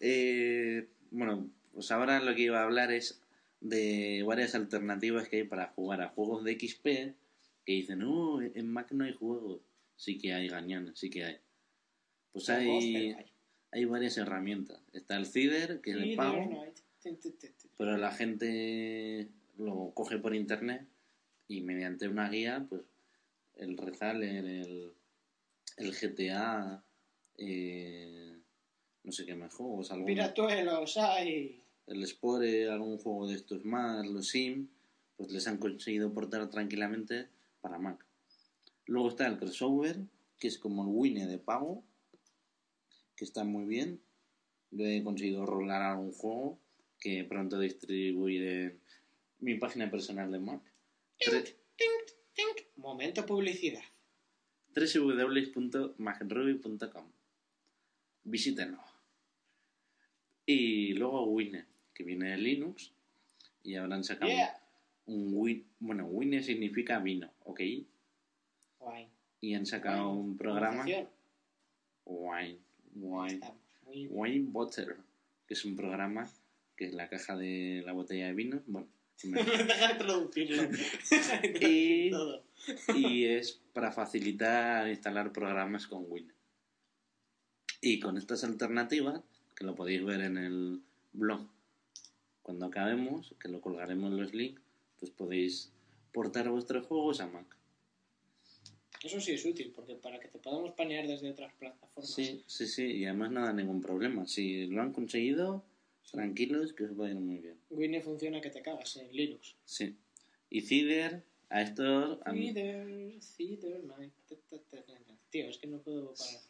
Eh, 0.00 0.88
bueno, 1.10 1.48
pues 1.72 1.90
ahora 1.92 2.18
lo 2.20 2.34
que 2.34 2.42
iba 2.42 2.60
a 2.60 2.64
hablar 2.64 2.90
es 2.90 3.20
de 3.60 4.24
varias 4.26 4.54
alternativas 4.56 5.28
que 5.28 5.36
hay 5.36 5.44
para 5.44 5.68
jugar 5.68 6.02
a 6.02 6.08
juegos 6.08 6.42
de 6.42 6.58
XP 6.58 7.14
que 7.64 7.72
dicen, 7.72 8.00
no, 8.00 8.42
en 8.42 8.72
Mac 8.72 8.90
no 8.92 9.04
hay 9.04 9.12
juegos. 9.12 9.60
Sí 9.94 10.18
que 10.18 10.32
hay, 10.34 10.48
gañones, 10.48 10.98
sí 10.98 11.08
que 11.10 11.24
hay. 11.24 11.36
Pues 12.32 12.48
hay, 12.50 13.14
hay. 13.72 13.84
varias 13.84 14.16
herramientas. 14.18 14.80
Está 14.92 15.16
el 15.16 15.26
Cider, 15.26 15.80
que 15.80 15.92
es 15.92 15.98
Sí, 15.98 16.16
pago, 16.16 16.64
pero 17.76 17.96
la 17.96 18.12
gente 18.12 19.28
lo 19.58 19.92
coge 19.94 20.18
por 20.18 20.34
internet 20.34 20.86
y 21.48 21.60
mediante 21.60 22.08
una 22.08 22.28
guía, 22.28 22.64
pues 22.68 22.82
el 23.56 23.76
Rezaler, 23.76 24.44
el, 24.44 24.92
el 25.76 25.92
GTA, 25.92 26.82
eh, 27.38 28.38
no 29.04 29.12
sé 29.12 29.26
qué 29.26 29.34
más 29.34 29.52
juegos, 29.52 29.90
algún, 29.90 30.06
Piratuelos, 30.06 30.96
hay. 30.96 31.62
el 31.86 32.06
Spore, 32.06 32.68
algún 32.70 32.98
juego 32.98 33.26
de 33.26 33.34
estos 33.34 33.64
más, 33.64 34.06
los 34.06 34.28
Sim, 34.28 34.68
pues 35.16 35.32
les 35.32 35.46
han 35.46 35.58
conseguido 35.58 36.12
portar 36.12 36.48
tranquilamente 36.50 37.28
para 37.60 37.78
Mac. 37.78 38.04
Luego 38.86 39.08
está 39.08 39.26
el 39.26 39.38
crossover, 39.38 39.96
que 40.38 40.48
es 40.48 40.58
como 40.58 40.82
el 40.82 40.88
Winnie 40.90 41.26
de 41.26 41.38
pago, 41.38 41.84
que 43.22 43.26
está 43.26 43.44
muy 43.44 43.66
bien. 43.66 44.00
Yo 44.72 44.84
he 44.84 45.04
conseguido 45.04 45.46
rolar 45.46 45.80
algún 45.80 46.10
juego 46.12 46.58
que 46.98 47.22
pronto 47.22 47.60
distribuiré 47.60 48.62
en 48.64 48.80
mi 49.38 49.54
página 49.54 49.88
personal 49.88 50.32
de 50.32 50.40
Mac. 50.40 50.60
Tre- 51.20 51.54
Momento 52.74 53.24
publicidad. 53.24 53.84
www.macruby.com 54.74 57.04
Visítenlo. 58.24 58.80
Y 60.44 60.94
luego 60.94 61.22
Winne, 61.26 61.64
que 61.94 62.02
viene 62.02 62.30
de 62.30 62.38
Linux, 62.38 62.90
y 63.62 63.76
habrán 63.76 64.02
sacado 64.02 64.32
Yeah. 64.32 64.60
un 65.06 65.30
Win. 65.32 65.64
Bueno, 65.78 66.06
Winne 66.06 66.42
significa 66.42 66.98
vino, 66.98 67.30
¿ok? 67.44 67.60
Y 69.40 69.54
han 69.54 69.64
sacado 69.66 70.10
un 70.10 70.36
programa. 70.36 70.84
Wine. 72.04 72.58
Wine. 72.94 73.40
Wine 74.10 74.46
Butter, 74.50 74.96
que 75.46 75.54
es 75.54 75.64
un 75.64 75.76
programa 75.76 76.30
que 76.76 76.86
es 76.86 76.94
la 76.94 77.08
caja 77.08 77.36
de 77.36 77.82
la 77.84 77.92
botella 77.92 78.26
de 78.26 78.32
vino. 78.34 78.62
Bueno, 78.66 78.88
me- 79.24 79.42
Deja 79.44 79.88
de 79.92 79.94
traducirlo. 79.98 80.62
y, 81.60 82.10
Todo. 82.10 82.42
y 82.94 83.24
es 83.26 83.60
para 83.72 83.92
facilitar 83.92 84.88
instalar 84.88 85.32
programas 85.32 85.86
con 85.86 86.04
Win. 86.08 86.32
Y 87.80 87.98
con 88.00 88.16
estas 88.16 88.44
alternativas, 88.44 89.20
que 89.56 89.64
lo 89.64 89.74
podéis 89.74 90.04
ver 90.04 90.20
en 90.22 90.38
el 90.38 90.80
blog 91.12 91.48
cuando 92.42 92.66
acabemos, 92.66 93.34
que 93.40 93.48
lo 93.48 93.60
colgaremos 93.60 94.10
en 94.10 94.18
los 94.20 94.32
links, 94.34 94.62
pues 94.98 95.10
podéis 95.12 95.70
portar 96.12 96.48
vuestros 96.48 96.86
juegos 96.86 97.20
a 97.20 97.26
Mac. 97.26 97.56
Eso 99.02 99.20
sí 99.20 99.32
es 99.32 99.44
útil, 99.44 99.72
porque 99.74 99.94
para 99.96 100.20
que 100.20 100.28
te 100.28 100.38
podamos 100.38 100.72
panear 100.74 101.06
desde 101.06 101.30
otras 101.30 101.52
plataformas. 101.54 102.12
Sí, 102.14 102.42
sí, 102.46 102.66
sí, 102.66 102.84
y 102.84 103.04
además 103.04 103.32
nada, 103.32 103.52
ningún 103.52 103.80
problema. 103.80 104.26
Si 104.26 104.66
lo 104.66 104.80
han 104.80 104.92
conseguido, 104.92 105.64
tranquilos, 106.10 106.72
que 106.72 106.84
os 106.84 106.98
va 106.98 107.06
a 107.06 107.10
ir 107.10 107.16
muy 107.16 107.38
bien. 107.38 107.56
Winnie 107.70 108.00
funciona 108.00 108.40
que 108.40 108.50
te 108.50 108.62
cagas 108.62 108.96
en 108.96 109.10
Linux. 109.14 109.56
Sí. 109.64 109.96
Y 110.50 110.60
Cider, 110.60 111.24
a 111.48 111.62
esto... 111.62 112.20
a 112.24 112.32
mí- 112.32 112.48
Cider, 112.48 113.20
Cider. 113.20 113.80
Tío, 115.30 115.48
es 115.48 115.58
que 115.58 115.66
no 115.66 115.78
puedo 115.78 116.14
parar. 116.14 116.40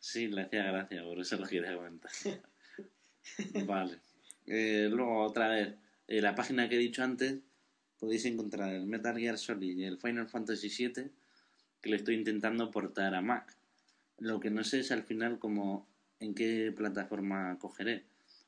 Sí, 0.00 0.28
le 0.28 0.42
hacía 0.42 0.64
gracia, 0.64 1.02
por 1.04 1.18
eso 1.18 1.36
lo 1.38 1.46
quería 1.46 1.74
comentar. 1.74 2.10
vale. 3.66 3.98
Eh, 4.46 4.88
luego, 4.90 5.22
otra 5.22 5.48
vez, 5.48 5.74
eh, 6.08 6.20
la 6.20 6.34
página 6.34 6.68
que 6.68 6.74
he 6.74 6.78
dicho 6.78 7.02
antes, 7.02 7.38
podéis 7.98 8.24
encontrar 8.26 8.74
el 8.74 8.84
Metal 8.86 9.16
Gear 9.18 9.38
Solid 9.38 9.78
y 9.78 9.84
el 9.84 9.96
Final 9.98 10.28
Fantasy 10.28 10.68
VII, 10.68 11.10
que 11.84 11.90
le 11.90 11.96
estoy 11.96 12.14
intentando 12.14 12.70
portar 12.70 13.14
a 13.14 13.20
Mac. 13.20 13.54
Lo 14.16 14.40
que 14.40 14.48
no 14.48 14.64
sé 14.64 14.80
es 14.80 14.90
al 14.90 15.02
final 15.02 15.38
como 15.38 15.86
en 16.18 16.34
qué 16.34 16.72
plataforma 16.74 17.58
cogeré. 17.58 18.04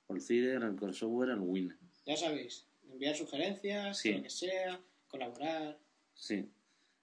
O 0.07 0.15
el 0.15 0.23
Cider, 0.23 0.63
el 0.63 0.75
crossover, 0.75 1.29
el 1.29 1.41
Win. 1.41 1.77
Ya 2.07 2.17
sabéis, 2.17 2.67
enviar 2.91 3.15
sugerencias, 3.15 3.99
Sí. 3.99 4.15
lo 4.15 4.23
que 4.23 4.31
sea, 4.31 4.81
colaborar. 5.07 5.79
Sí. 6.15 6.49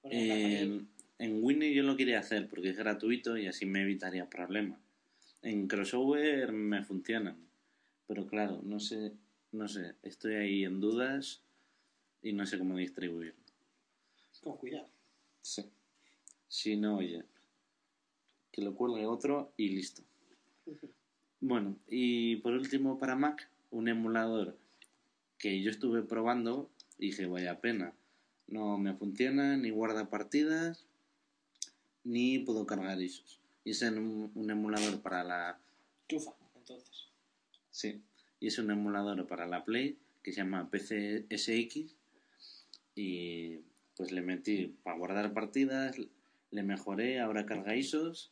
manita. 0.04 0.88
en 1.20 1.44
Winnie 1.44 1.74
yo 1.76 1.84
lo 1.84 1.96
quería 1.96 2.20
hacer 2.20 2.50
porque 2.50 2.70
es 2.70 2.78
gratuito 2.78 3.38
y 3.38 3.46
así 3.46 3.68
me 3.68 3.84
evitaría 3.84 4.28
problemas. 4.28 4.80
En 5.44 5.68
Crossover 5.68 6.52
me 6.52 6.84
funcionan. 6.84 7.38
Pero 8.08 8.26
claro, 8.26 8.60
no 8.64 8.80
sé 8.80 9.14
no 9.52 9.68
sé, 9.68 9.94
estoy 10.02 10.34
ahí 10.34 10.64
en 10.66 10.82
dudas 10.82 11.44
y 12.24 12.34
no 12.34 12.48
sé 12.48 12.58
cómo 12.58 12.76
distribuir. 12.76 13.36
Con 14.42 14.58
cuidado. 14.58 14.90
Sí. 15.44 15.64
Si 16.54 16.78
no, 16.78 16.98
oye, 16.98 17.24
que 18.52 18.62
lo 18.62 18.76
cuelgue 18.76 19.08
otro 19.08 19.52
y 19.58 19.70
listo. 19.70 20.04
Bueno, 21.46 21.76
y 21.90 22.38
por 22.38 22.54
último 22.54 22.98
para 23.00 23.18
Mac, 23.18 23.50
un 23.70 23.90
emulador 23.90 24.58
que 25.38 25.62
yo 25.62 25.70
estuve 25.70 26.02
probando 26.04 26.70
y 26.98 27.08
dije, 27.08 27.26
vaya 27.26 27.60
pena, 27.60 27.94
no 28.48 28.78
me 28.78 28.94
funciona, 28.94 29.58
ni 29.58 29.70
guarda 29.72 30.10
partidas, 30.10 30.86
ni 32.06 32.40
puedo 32.40 32.66
cargar 32.66 33.02
ISOs. 33.02 33.42
Y 33.66 33.72
es 33.72 33.82
en 33.82 33.98
un, 33.98 34.32
un 34.36 34.52
emulador 34.52 35.02
para 35.02 35.26
la... 35.26 35.60
Chufa, 36.08 36.32
entonces. 36.56 37.10
Sí, 37.72 38.02
y 38.40 38.48
es 38.48 38.58
un 38.58 38.72
emulador 38.72 39.28
para 39.28 39.46
la 39.46 39.66
Play 39.66 39.98
que 40.24 40.32
se 40.32 40.38
llama 40.38 40.70
PCSX 40.70 41.94
y 42.96 43.58
pues 43.98 44.14
le 44.14 44.22
metí 44.22 44.68
para 44.82 44.98
guardar 44.98 45.34
partidas, 45.34 45.98
le 46.54 46.64
mejoré, 46.64 47.20
ahora 47.20 47.46
carga 47.46 47.76
ISOs, 47.76 48.32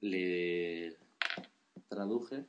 le 0.00 0.96
traduje 1.88 2.44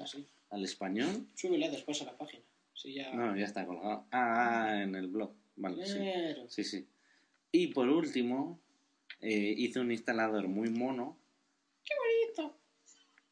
así. 0.00 0.26
al 0.50 0.64
español. 0.64 1.28
Súbele 1.34 1.70
después 1.70 2.00
a 2.02 2.06
la 2.06 2.16
página. 2.16 2.42
Si 2.74 2.94
ya. 2.94 3.12
No, 3.12 3.36
ya 3.36 3.44
está 3.44 3.66
colgado. 3.66 4.06
Ah, 4.10 4.80
en 4.82 4.94
el 4.94 5.08
blog. 5.08 5.34
Vale, 5.56 5.84
sí. 5.86 5.98
Sí, 6.48 6.64
sí. 6.64 6.86
Y 7.52 7.68
por 7.68 7.88
último, 7.90 8.58
eh, 9.20 9.54
hice 9.56 9.80
un 9.80 9.92
instalador 9.92 10.48
muy 10.48 10.70
mono 10.70 11.18
¡Qué 11.84 11.94
bonito! 12.34 12.56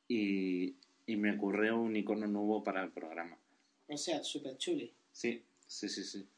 y, 0.06 0.76
y 1.06 1.16
me 1.16 1.32
ocurrió 1.32 1.80
un 1.80 1.96
icono 1.96 2.26
nuevo 2.26 2.62
para 2.62 2.82
el 2.82 2.90
programa. 2.90 3.38
O 3.88 3.96
sea, 3.96 4.22
súper 4.22 4.58
chuli. 4.58 4.92
Sí, 5.12 5.42
sí, 5.66 5.88
sí, 5.88 6.04
sí. 6.04 6.28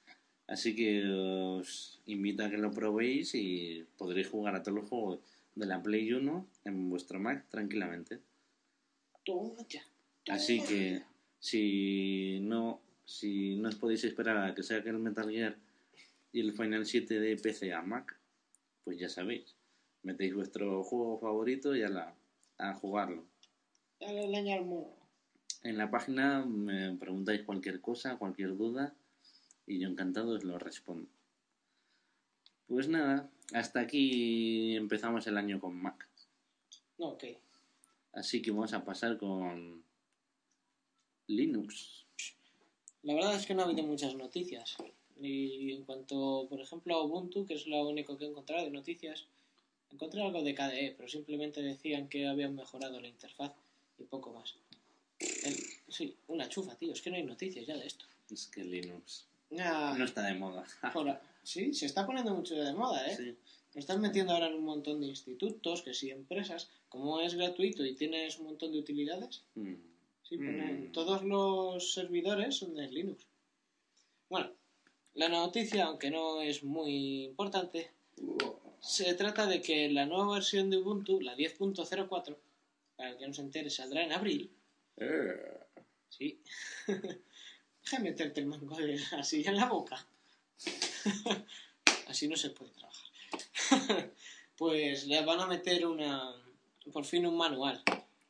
Así 0.47 0.75
que 0.75 1.05
os 1.09 2.01
invito 2.07 2.45
a 2.45 2.51
que 2.51 2.59
lo 2.59 2.73
probéis 2.73 3.35
y 3.35 3.87
podréis 3.97 4.29
jugar 4.29 4.55
a 4.55 4.63
todos 4.63 4.79
los 4.79 4.89
juegos 4.89 5.21
de 5.55 5.67
la 5.67 5.83
Play 5.83 6.13
1 6.13 6.47
en 6.65 6.91
vuestro 6.91 7.21
Mac 7.21 7.49
tranquilamente. 7.49 8.21
Toma 9.25 9.55
ya. 9.69 9.83
Así 10.29 10.63
que 10.63 11.03
si 11.39 12.41
no, 12.43 12.81
si 13.05 13.57
no 13.57 13.69
os 13.69 13.77
podéis 13.77 14.05
esperar 14.05 14.37
a 14.39 14.55
que 14.55 14.63
saque 14.63 14.91
el 14.91 14.99
Metal 14.99 15.31
Gear 15.31 15.57
y 16.33 16.41
el 16.41 16.53
Final 16.53 16.87
7 16.87 17.21
de 17.21 17.37
PC 17.37 17.73
a 17.73 17.83
Mac, 17.83 18.17
pues 18.85 18.99
ya 18.99 19.09
sabéis. 19.09 19.55
Metéis 20.03 20.35
vuestro 20.35 20.83
juego 20.83 21.19
favorito 21.19 21.77
y 21.77 21.83
a, 21.83 21.89
la, 21.89 22.15
a 22.59 22.75
jugarlo. 22.75 23.25
Dale 24.01 24.29
leña 24.29 24.57
al 24.57 24.65
mono. 24.65 24.97
En 25.63 25.79
la 25.79 25.91
página 25.91 26.45
me 26.45 26.97
preguntáis 26.97 27.43
cualquier 27.43 27.81
cosa, 27.81 28.17
cualquier 28.17 28.57
duda 28.57 28.95
y 29.67 29.79
yo 29.79 29.89
encantado 29.89 30.33
os 30.35 30.45
lo 30.45 30.59
respondo. 30.59 31.09
Pues 32.69 32.89
nada, 32.89 33.31
hasta 33.53 33.81
aquí 33.81 34.77
empezamos 34.77 35.27
el 35.27 35.37
año 35.37 35.61
con 35.61 35.75
Mac. 35.77 36.09
No, 36.99 37.09
ok. 37.11 37.25
Así 38.15 38.41
que 38.43 38.51
vamos 38.51 38.73
a 38.73 38.85
pasar 38.85 39.17
con 39.19 39.83
Linux. 41.27 42.05
La 43.03 43.15
verdad 43.15 43.35
es 43.35 43.47
que 43.47 43.55
no 43.55 43.63
ha 43.63 43.65
habido 43.65 43.83
muchas 43.85 44.15
noticias. 44.15 44.77
Y 45.21 45.73
en 45.73 45.85
cuanto, 45.85 46.47
por 46.49 46.61
ejemplo, 46.61 46.95
a 46.97 47.05
Ubuntu, 47.05 47.47
que 47.47 47.55
es 47.55 47.67
lo 47.67 47.87
único 47.89 48.17
que 48.17 48.25
he 48.25 48.29
encontrado 48.29 48.65
de 48.65 48.71
noticias, 48.71 49.27
encontré 49.91 50.23
algo 50.23 50.43
de 50.43 50.55
KDE, 50.55 50.95
pero 50.97 51.09
simplemente 51.09 51.63
decían 51.63 52.09
que 52.09 52.27
habían 52.27 52.55
mejorado 52.55 53.01
la 53.01 53.09
interfaz 53.09 53.53
y 53.99 54.05
poco 54.05 54.33
más. 54.33 54.55
El- 55.19 55.57
sí, 55.89 56.17
una 56.29 56.49
chufa, 56.49 56.75
tío. 56.77 56.93
Es 56.93 57.03
que 57.03 57.11
no 57.11 57.17
hay 57.17 57.25
noticias 57.25 57.67
ya 57.67 57.77
de 57.77 57.87
esto. 57.87 58.05
Es 58.31 58.47
que 58.47 58.65
Linux 58.65 59.27
Ah, 59.61 59.95
no 59.99 60.05
está 60.05 60.23
de 60.23 60.35
moda. 60.35 60.65
por 60.95 61.19
sí, 61.43 61.73
se 61.75 61.87
está 61.87 62.07
poniendo 62.07 62.35
mucho 62.35 62.55
de 62.55 62.73
moda, 62.73 63.07
¿eh? 63.07 63.17
Sí. 63.17 63.37
Lo 63.75 63.81
están 63.81 64.01
metiendo 64.03 64.33
ahora 64.35 64.49
en 64.49 64.55
un 64.55 64.65
montón 64.65 65.01
de 65.01 65.07
institutos, 65.07 65.81
que 65.83 65.95
sí, 65.95 66.11
empresas. 66.11 66.69
Como 66.89 67.21
es 67.21 67.35
gratuito 67.35 67.85
y 67.87 67.95
tienes 67.95 68.39
un 68.39 68.47
montón 68.47 68.73
de 68.73 68.79
utilidades, 68.79 69.45
Mm. 69.55 69.75
Sí, 70.29 70.37
ponen- 70.39 70.89
Mm. 70.89 70.93
todos 70.93 71.25
los 71.25 71.93
servidores 71.93 72.57
son 72.57 72.75
de 72.75 72.89
Linux. 72.89 73.27
Bueno, 74.31 74.51
la 75.15 75.29
noticia, 75.29 75.87
aunque 75.87 76.11
no 76.11 76.41
es 76.41 76.63
muy 76.65 77.25
importante, 77.25 77.91
se 78.81 79.13
trata 79.15 79.47
de 79.47 79.61
que 79.61 79.91
la 79.91 80.07
nueva 80.07 80.35
versión 80.35 80.71
de 80.71 80.79
Ubuntu, 80.79 81.21
la 81.21 81.35
10.04, 81.35 82.39
para 82.97 83.11
el 83.11 83.17
que 83.19 83.27
no 83.27 83.35
se 83.35 83.43
entere, 83.43 83.69
saldrá 83.71 84.05
en 84.05 84.13
abril. 84.13 84.51
Eh. 84.97 85.59
Sí. 86.09 86.41
Deja 87.85 87.97
de 87.99 88.03
meterte 88.03 88.41
el 88.41 88.47
mango 88.47 88.77
de 88.77 88.99
silla 89.23 89.51
en 89.51 89.57
la 89.57 89.67
boca. 89.67 90.07
Así 92.09 92.29
no 92.29 92.37
se 92.37 92.51
puede 92.51 92.73
trabajar. 92.73 93.09
pues 94.57 95.07
le 95.07 95.25
van 95.25 95.41
a 95.41 95.47
meter 95.47 95.87
una, 95.87 96.35
por 96.93 97.05
fin 97.05 97.27
un 97.27 97.37
manual, 97.37 97.83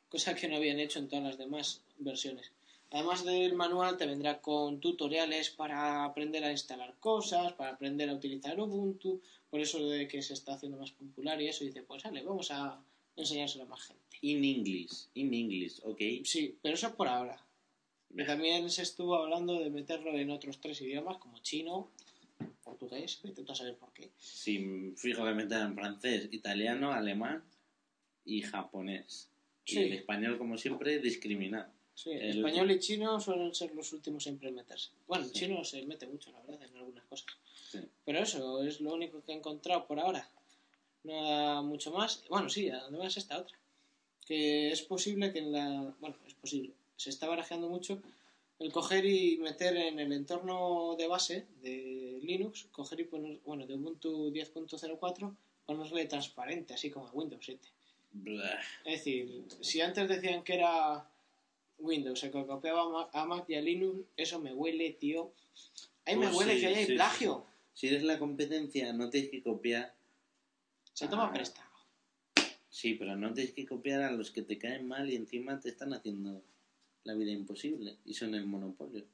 cosa 0.09 0.35
que 0.35 0.49
no 0.49 0.57
habían 0.57 0.81
hecho 0.81 0.99
en 0.99 1.09
todas 1.09 1.25
las 1.25 1.39
demás 1.39 1.83
versiones. 1.99 2.53
Además 2.91 3.25
del 3.25 3.55
manual 3.55 3.97
te 3.97 4.07
vendrá 4.07 4.41
con 4.41 4.79
tutoriales 4.79 5.49
para 5.51 6.05
aprender 6.05 6.45
a 6.45 6.51
instalar 6.51 6.95
cosas, 7.01 7.55
para 7.55 7.71
aprender 7.71 8.11
a 8.11 8.15
utilizar 8.15 8.61
Ubuntu, 8.61 9.21
por 9.51 9.61
eso 9.61 9.87
de 9.89 10.07
que 10.07 10.23
se 10.23 10.35
está 10.35 10.55
haciendo 10.55 10.79
más 10.79 10.93
popular 10.93 11.41
y 11.41 11.49
eso, 11.49 11.65
y 11.65 11.69
dice, 11.69 11.83
pues 11.83 12.03
vale, 12.03 12.23
vamos 12.23 12.51
a 12.51 12.79
enseñárselo 13.17 13.65
a 13.65 13.69
más 13.69 13.83
gente. 13.83 14.19
In 14.21 14.45
English, 14.45 15.07
in 15.15 15.33
English, 15.33 15.81
ok. 15.85 16.01
Sí, 16.25 16.57
pero 16.61 16.75
eso 16.75 16.89
es 16.89 16.95
por 16.95 17.09
ahora. 17.09 17.43
Y 18.15 18.25
también 18.27 18.69
se 18.71 18.83
estuvo 18.83 19.15
hablando 19.17 19.59
de 19.59 19.71
meterlo 19.71 20.11
en 20.17 20.31
otros 20.31 20.61
tres 20.61 20.81
idiomas, 20.83 21.17
como 21.19 21.39
chino, 21.41 21.91
portugués, 22.63 23.21
a 23.49 23.55
saber 23.55 23.77
por 23.77 23.93
qué. 23.93 24.11
Sí, 24.19 24.93
fijo 24.97 25.25
que 25.25 25.33
meter 25.33 25.61
en 25.63 25.75
francés, 25.75 26.29
italiano, 26.33 26.93
alemán 26.93 27.43
y 28.25 28.43
japonés. 28.43 29.29
Y 29.65 29.73
Sí. 29.73 29.79
el 29.83 29.93
español, 29.95 30.39
como 30.39 30.59
siempre, 30.59 30.99
discriminado. 30.99 31.71
Sí, 31.95 32.11
El- 32.11 32.39
español 32.39 32.71
y 32.71 32.79
chino 32.79 33.21
suelen 33.21 33.55
ser 33.55 33.75
los 33.75 33.93
últimos 33.93 34.23
siempre 34.23 34.49
en 34.49 34.57
meterse. 34.57 34.91
Bueno, 35.07 35.25
el 35.25 35.31
Sí. 35.31 35.41
chino 35.41 35.65
se 35.65 35.85
mete 35.87 36.07
mucho, 36.07 36.33
la 36.33 36.41
verdad, 36.41 36.63
en 36.63 36.77
algunas 36.77 37.05
cosas. 37.05 37.27
Sí. 37.71 37.79
Pero 38.05 38.19
eso 38.19 38.63
es 38.63 38.81
lo 38.81 38.93
único 38.95 39.23
que 39.23 39.33
he 39.33 39.37
encontrado 39.37 39.87
por 39.87 40.01
ahora. 40.01 40.29
Nada 41.05 41.63
mucho 41.63 41.91
más. 41.93 42.25
Bueno, 42.29 42.49
sí, 42.49 42.69
además 42.71 43.17
esta 43.17 43.39
otra. 43.39 43.59
Que 44.27 44.71
es 44.71 44.83
posible 44.83 45.33
que 45.33 45.41
en 45.41 45.53
la... 45.53 45.95
Bueno, 46.01 46.17
es 46.27 46.35
posible. 46.35 46.73
Se 46.97 47.11
está 47.11 47.29
barajeando 47.29 47.69
mucho 47.69 48.01
el 48.59 48.71
coger 48.73 49.05
y 49.07 49.39
meter 49.39 49.77
en 49.77 49.99
el 49.99 50.13
entorno 50.13 50.95
de 50.97 51.09
base 51.09 51.47
de 51.63 52.21
Linux, 52.23 52.67
coger 52.71 53.01
y 53.01 53.05
poner, 53.05 53.41
bueno, 53.45 53.67
de 53.67 53.75
Ubuntu 53.75 54.31
10.04, 54.33 55.35
ponerle 55.67 56.07
transparente, 56.07 56.75
así 56.75 56.91
como 56.91 57.09
a 57.09 57.13
Windows 57.13 57.45
7. 57.45 57.69
Blah. 58.13 58.61
Es 58.85 58.99
decir, 58.99 59.45
si 59.61 59.81
antes 59.81 60.09
decían 60.09 60.45
que 60.45 60.55
era 60.55 61.09
Windows, 61.79 62.21
se 62.21 62.31
copiaba 62.31 63.09
a 63.13 63.25
Mac- 63.25 63.49
y 63.49 63.55
a 63.55 63.61
Linux, 63.61 64.05
eso 64.17 64.39
me 64.39 64.53
huele, 64.55 64.91
tío. 64.93 65.33
Ahí 66.05 66.17
me 66.17 66.29
huele 66.29 66.55
sí, 66.55 66.61
que 66.61 66.67
ahí 66.67 66.75
hay 66.75 66.87
sí, 66.87 66.95
plagio. 66.95 67.45
Si 67.75 67.89
eres 67.89 68.03
la 68.05 68.19
competencia, 68.19 68.93
no 68.93 69.09
tienes 69.11 69.31
que 69.31 69.43
copiar. 69.43 69.95
Se 70.93 71.09
toma 71.09 71.27
Ah. 71.29 71.33
prestado. 71.33 71.69
Sí, 72.69 72.95
pero 72.95 73.17
no 73.17 73.33
tienes 73.35 73.55
que 73.55 73.67
copiar 73.67 74.03
a 74.03 74.13
los 74.13 74.31
que 74.31 74.43
te 74.43 74.59
caen 74.59 74.87
mal 74.87 75.11
y 75.11 75.17
encima 75.17 75.59
te 75.59 75.71
están 75.71 75.93
haciendo 75.95 76.43
la 77.05 77.15
vida 77.15 77.31
imposible. 77.31 77.97
Y 78.05 78.15
son 78.15 78.35
el 78.35 78.45
monopolio. 78.47 79.05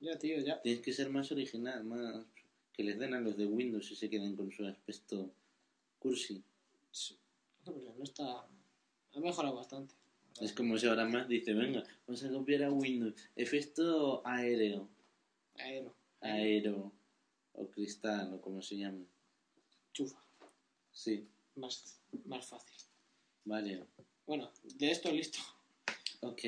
Ya, 0.00 0.18
tío, 0.18 0.38
ya. 0.40 0.60
Tienes 0.62 0.82
que 0.82 0.92
ser 0.92 1.10
más 1.10 1.30
original, 1.32 1.84
más. 1.84 2.24
Que 2.72 2.84
les 2.84 2.98
den 2.98 3.14
a 3.14 3.20
los 3.20 3.36
de 3.36 3.46
Windows 3.46 3.90
y 3.90 3.96
se 3.96 4.08
queden 4.08 4.36
con 4.36 4.50
su 4.50 4.64
aspecto 4.66 5.30
cursi. 5.98 6.42
Hombre, 7.66 7.92
no 7.96 8.04
está... 8.04 8.46
Ha 9.12 9.20
mejorado 9.20 9.56
bastante. 9.56 9.94
Es 10.40 10.52
como 10.52 10.78
si 10.78 10.86
ahora 10.86 11.04
más 11.06 11.28
dice, 11.28 11.52
venga, 11.52 11.82
vamos 12.06 12.22
a 12.24 12.30
copiar 12.30 12.62
a 12.62 12.72
Windows. 12.72 13.14
Efecto 13.36 14.22
aéreo, 14.26 14.88
Aero. 15.56 15.94
aero, 16.20 16.92
o 17.52 17.66
cristal, 17.68 18.32
o 18.34 18.40
como 18.40 18.62
se 18.62 18.78
llame. 18.78 19.04
Chufa. 19.92 20.22
Sí, 20.92 21.26
Más, 21.56 22.00
más 22.24 22.46
fácil. 22.46 22.76
vale. 23.44 23.84
Bueno, 24.26 24.50
de 24.76 24.90
esto 24.90 25.10
listo. 25.10 25.40
Ok, 26.20 26.42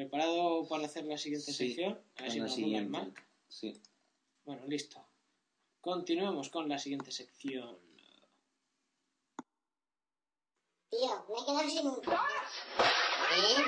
¿Preparado 0.00 0.66
para 0.66 0.86
hacer 0.86 1.04
la 1.04 1.18
siguiente 1.18 1.52
Sí, 1.52 1.68
sección? 1.68 2.00
A 2.16 2.22
ver 2.22 2.32
si 2.32 2.40
nos 2.40 2.56
el. 2.56 2.88
Mac. 2.88 3.22
Sí. 3.48 3.78
Bueno, 4.46 4.66
listo. 4.66 5.04
Continuemos 5.82 6.48
con 6.48 6.70
la 6.70 6.78
siguiente 6.78 7.12
sección. 7.12 7.78
Tío, 10.88 11.26
me 11.28 11.34
he 11.38 11.44
quedado 11.44 11.68
sin 11.68 11.86
un... 11.86 11.96
¿Eh? 11.96 13.60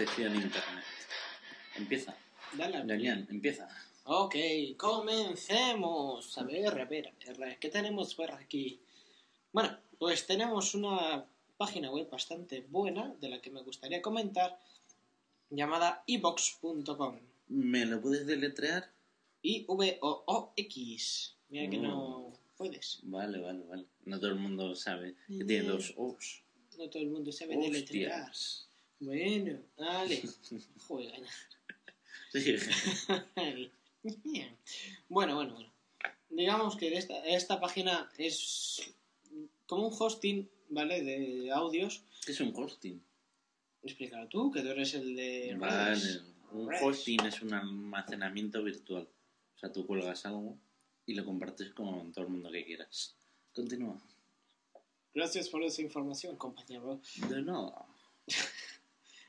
Sección 0.00 0.34
internet. 0.34 0.84
Empieza. 1.76 2.16
Dale 2.54 2.78
al 2.78 2.86
Gañán, 2.86 3.26
empieza. 3.30 3.68
Ok, 4.04 4.34
comencemos. 4.78 6.38
A 6.38 6.42
ver, 6.44 6.80
a 6.80 6.84
ver, 6.86 7.08
a 7.08 7.32
ver, 7.38 7.58
¿qué 7.58 7.68
tenemos 7.68 8.14
por 8.14 8.32
aquí? 8.32 8.80
Bueno, 9.52 9.76
pues 9.98 10.26
tenemos 10.26 10.74
una 10.74 11.26
página 11.58 11.90
web 11.90 12.08
bastante 12.08 12.62
buena 12.62 13.14
de 13.20 13.28
la 13.28 13.42
que 13.42 13.50
me 13.50 13.60
gustaría 13.62 14.00
comentar 14.00 14.58
llamada 15.50 16.02
ibox.com. 16.06 17.18
¿Me 17.48 17.84
lo 17.84 18.00
puedes 18.00 18.26
deletrear? 18.26 18.90
I-V-O-O-X. 19.42 21.36
Mira 21.50 21.68
que 21.68 21.78
no 21.78 22.32
puedes. 22.56 23.00
Vale, 23.02 23.38
vale, 23.38 23.64
vale. 23.66 23.84
No 24.06 24.18
todo 24.18 24.30
el 24.30 24.36
mundo 24.36 24.74
sabe 24.74 25.14
que 25.28 25.44
tiene 25.44 25.68
dos 25.68 25.92
O's. 25.98 26.42
No 26.78 26.88
todo 26.88 27.02
el 27.02 27.10
mundo 27.10 27.30
sabe 27.32 27.58
deletrear. 27.58 28.32
Bueno, 29.00 29.58
dale. 29.76 30.22
Joder. 30.86 31.22
Sí. 32.32 32.56
bueno, 35.08 35.34
bueno, 35.34 35.54
bueno. 35.54 35.72
Digamos 36.28 36.76
que 36.76 36.96
esta, 36.96 37.24
esta 37.24 37.60
página 37.60 38.08
es 38.16 38.94
como 39.66 39.88
un 39.88 39.96
hosting, 39.98 40.48
¿vale? 40.68 41.02
De 41.02 41.50
audios. 41.50 42.04
¿Qué 42.24 42.32
es 42.32 42.40
un 42.40 42.52
hosting? 42.54 43.02
Explícalo 43.82 44.28
tú, 44.28 44.50
que 44.50 44.60
tú 44.60 44.68
eres 44.68 44.94
el 44.94 45.16
de... 45.16 45.56
Vale. 45.58 45.94
redes. 45.94 46.22
Un 46.52 46.68
Redes. 46.68 46.82
hosting 46.82 47.20
es 47.26 47.42
un 47.42 47.54
almacenamiento 47.54 48.62
virtual. 48.62 49.08
O 49.56 49.58
sea, 49.58 49.72
tú 49.72 49.86
cuelgas 49.86 50.26
algo 50.26 50.56
y 51.06 51.14
lo 51.14 51.24
compartes 51.24 51.70
con 51.70 52.12
todo 52.12 52.24
el 52.26 52.30
mundo 52.30 52.50
que 52.50 52.64
quieras. 52.64 53.16
Continúa. 53.54 54.00
Gracias 55.14 55.48
por 55.48 55.62
esa 55.64 55.82
información, 55.82 56.36
compañero. 56.36 57.00
De 57.28 57.42
nada. 57.42 57.86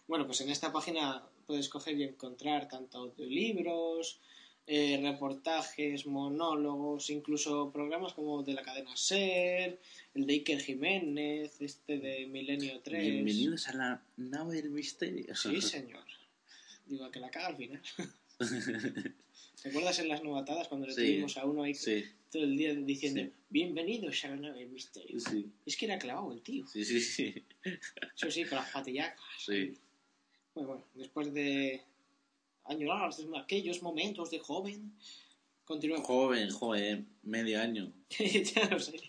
Bueno, 0.08 0.26
pues 0.26 0.42
en 0.42 0.50
esta 0.50 0.72
página 0.72 1.24
puedes 1.46 1.70
coger 1.70 1.98
y 1.98 2.04
encontrar 2.04 2.68
tanto 2.68 3.08
libros, 3.18 4.20
eh, 4.68 5.00
reportajes, 5.02 6.06
monólogos, 6.06 7.10
incluso 7.10 7.72
programas 7.72 8.14
como 8.14 8.44
de 8.44 8.54
la 8.54 8.62
cadena 8.62 8.96
SER, 8.96 9.80
el 10.14 10.26
de 10.26 10.34
Iker 10.34 10.60
Jiménez, 10.62 11.60
este 11.62 11.98
de 12.00 12.26
Milenio 12.28 12.80
3. 12.82 13.02
Bienvenidos 13.02 13.68
a 13.70 13.74
la 13.74 14.04
nave 14.18 14.56
del 14.58 14.72
misterio. 14.72 15.36
Sí, 15.36 15.62
señor. 15.62 16.04
Digo, 16.86 17.10
que 17.10 17.20
la 17.20 17.30
caga 17.32 17.48
al 17.48 17.58
final. 17.58 17.82
¿Te 19.62 19.70
acuerdas 19.70 20.00
en 20.00 20.08
las 20.10 20.24
novatadas 20.24 20.68
cuando 20.68 20.88
le 20.88 20.94
Sí. 20.94 21.02
tuvimos 21.02 21.38
a 21.38 21.46
uno 21.46 21.64
ahí 21.64 21.76
Sí, 21.76 22.04
todo 22.32 22.44
el 22.44 22.58
día 22.58 22.74
diciendo 22.74 23.22
Sí. 23.22 23.32
bienvenidos 23.50 24.26
a 24.26 24.30
la 24.30 24.36
nave 24.38 24.60
del 24.62 24.70
misterio? 24.70 25.18
Es 25.66 25.78
que 25.78 25.86
era 25.86 26.00
clavado 26.00 26.34
el 26.34 26.42
tío. 26.42 26.66
sí, 26.68 26.84
sí, 26.84 27.00
sí. 27.00 27.44
Eso 27.64 28.32
sí, 28.32 28.44
con 28.46 28.58
las 28.58 28.72
patillacas. 28.72 29.24
Sí. 29.46 29.74
Bueno, 30.54 30.70
bueno, 30.70 30.84
después 30.96 31.34
de 31.34 31.82
añorar 32.66 33.10
aquellos 33.42 33.82
momentos 33.82 34.30
de 34.32 34.40
joven, 34.40 34.94
continuamos. 35.66 36.08
Joven, 36.08 36.50
joven, 36.50 37.08
medio 37.24 37.62
año. 37.62 37.92
ya 38.20 38.70
lo 38.70 38.80
sé. 38.80 39.00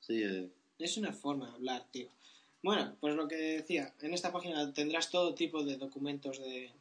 Sí, 0.00 0.22
eh, 0.22 0.50
Es 0.78 0.96
una 0.96 1.12
forma 1.12 1.46
de 1.46 1.54
hablar, 1.54 1.86
tío. 1.92 2.08
Bueno, 2.62 2.96
pues 3.00 3.14
lo 3.14 3.28
que 3.28 3.36
decía, 3.36 3.94
en 4.00 4.12
esta 4.12 4.32
página 4.32 4.72
tendrás 4.72 5.10
todo 5.10 5.34
tipo 5.34 5.62
de 5.62 5.76
documentos 5.76 6.38
de, 6.40 6.72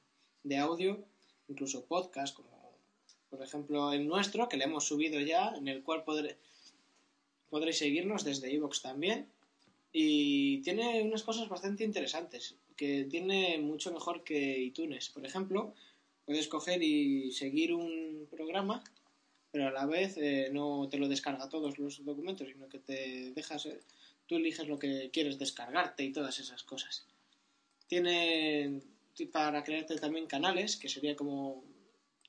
de 0.43 0.57
audio, 0.57 1.05
incluso 1.47 1.85
podcast, 1.85 2.35
como 2.35 2.49
por 3.29 3.43
ejemplo 3.43 3.93
el 3.93 4.07
nuestro, 4.07 4.49
que 4.49 4.57
le 4.57 4.65
hemos 4.65 4.85
subido 4.85 5.19
ya, 5.19 5.49
en 5.55 5.67
el 5.67 5.83
cual 5.83 6.03
podré, 6.03 6.37
podréis 7.51 7.77
seguirnos 7.77 8.23
desde 8.23 8.51
iVoox 8.51 8.81
también. 8.81 9.27
Y 9.93 10.61
tiene 10.61 11.03
unas 11.03 11.23
cosas 11.23 11.47
bastante 11.49 11.83
interesantes, 11.83 12.55
que 12.79 13.03
tiene 13.09 13.57
mucho 13.57 13.91
mejor 13.91 14.23
que 14.23 14.57
iTunes. 14.59 15.09
Por 15.09 15.25
ejemplo, 15.25 15.73
puedes 16.25 16.47
coger 16.47 16.81
y 16.81 17.29
seguir 17.33 17.73
un 17.73 18.25
programa, 18.31 18.81
pero 19.51 19.67
a 19.67 19.71
la 19.71 19.85
vez 19.85 20.15
eh, 20.15 20.49
no 20.53 20.87
te 20.89 20.97
lo 20.97 21.09
descarga 21.09 21.49
todos 21.49 21.77
los 21.77 22.05
documentos, 22.05 22.47
sino 22.47 22.69
que 22.69 22.79
te 22.79 23.31
dejas, 23.31 23.65
eh, 23.65 23.81
tú 24.27 24.37
eliges 24.37 24.69
lo 24.69 24.79
que 24.79 25.09
quieres 25.11 25.37
descargarte 25.37 26.05
y 26.05 26.13
todas 26.13 26.39
esas 26.39 26.63
cosas. 26.63 27.05
Tiene 27.87 28.79
ti- 29.13 29.25
para 29.25 29.61
crearte 29.65 29.97
también 29.97 30.25
canales, 30.25 30.77
que 30.77 30.87
sería 30.87 31.17
como, 31.17 31.65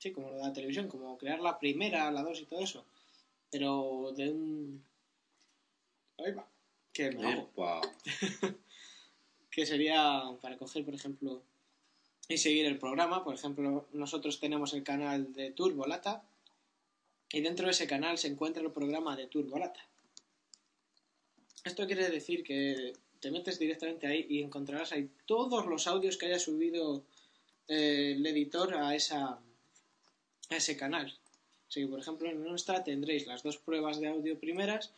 sí, 0.00 0.10
como 0.10 0.30
lo 0.30 0.36
de 0.38 0.42
la 0.42 0.52
televisión, 0.52 0.88
como 0.88 1.16
crear 1.16 1.38
la 1.38 1.60
primera, 1.60 2.10
la 2.10 2.24
dos 2.24 2.40
y 2.40 2.46
todo 2.46 2.64
eso, 2.64 2.84
pero 3.52 4.12
de 4.16 4.30
un... 4.30 4.82
Ahí 6.18 6.32
va. 6.32 6.50
Que 6.92 7.12
me. 7.12 7.22
que 9.50 9.66
sería 9.66 10.22
para 10.40 10.56
coger, 10.56 10.84
por 10.84 10.94
ejemplo, 10.94 11.42
y 12.28 12.38
seguir 12.38 12.66
el 12.66 12.78
programa. 12.78 13.24
Por 13.24 13.34
ejemplo, 13.34 13.88
nosotros 13.92 14.38
tenemos 14.40 14.72
el 14.74 14.84
canal 14.84 15.32
de 15.32 15.50
Turbolata 15.50 16.22
y 17.32 17.40
dentro 17.40 17.66
de 17.66 17.72
ese 17.72 17.86
canal 17.86 18.18
se 18.18 18.28
encuentra 18.28 18.62
el 18.62 18.72
programa 18.72 19.16
de 19.16 19.26
Turbolata. 19.26 19.84
Esto 21.64 21.86
quiere 21.86 22.08
decir 22.08 22.42
que 22.42 22.92
te 23.20 23.30
metes 23.30 23.58
directamente 23.58 24.06
ahí 24.06 24.26
y 24.28 24.42
encontrarás 24.42 24.92
ahí 24.92 25.10
todos 25.26 25.66
los 25.66 25.86
audios 25.86 26.16
que 26.16 26.26
haya 26.26 26.38
subido 26.38 27.04
eh, 27.68 28.14
el 28.16 28.26
editor 28.26 28.74
a, 28.74 28.94
esa, 28.94 29.38
a 30.48 30.56
ese 30.56 30.76
canal. 30.76 31.12
Así 31.68 31.82
que, 31.82 31.86
por 31.86 32.00
ejemplo, 32.00 32.30
en 32.30 32.42
nuestra 32.42 32.82
tendréis 32.82 33.26
las 33.26 33.42
dos 33.42 33.58
pruebas 33.58 34.00
de 34.00 34.08
audio 34.08 34.38
primeras, 34.38 34.92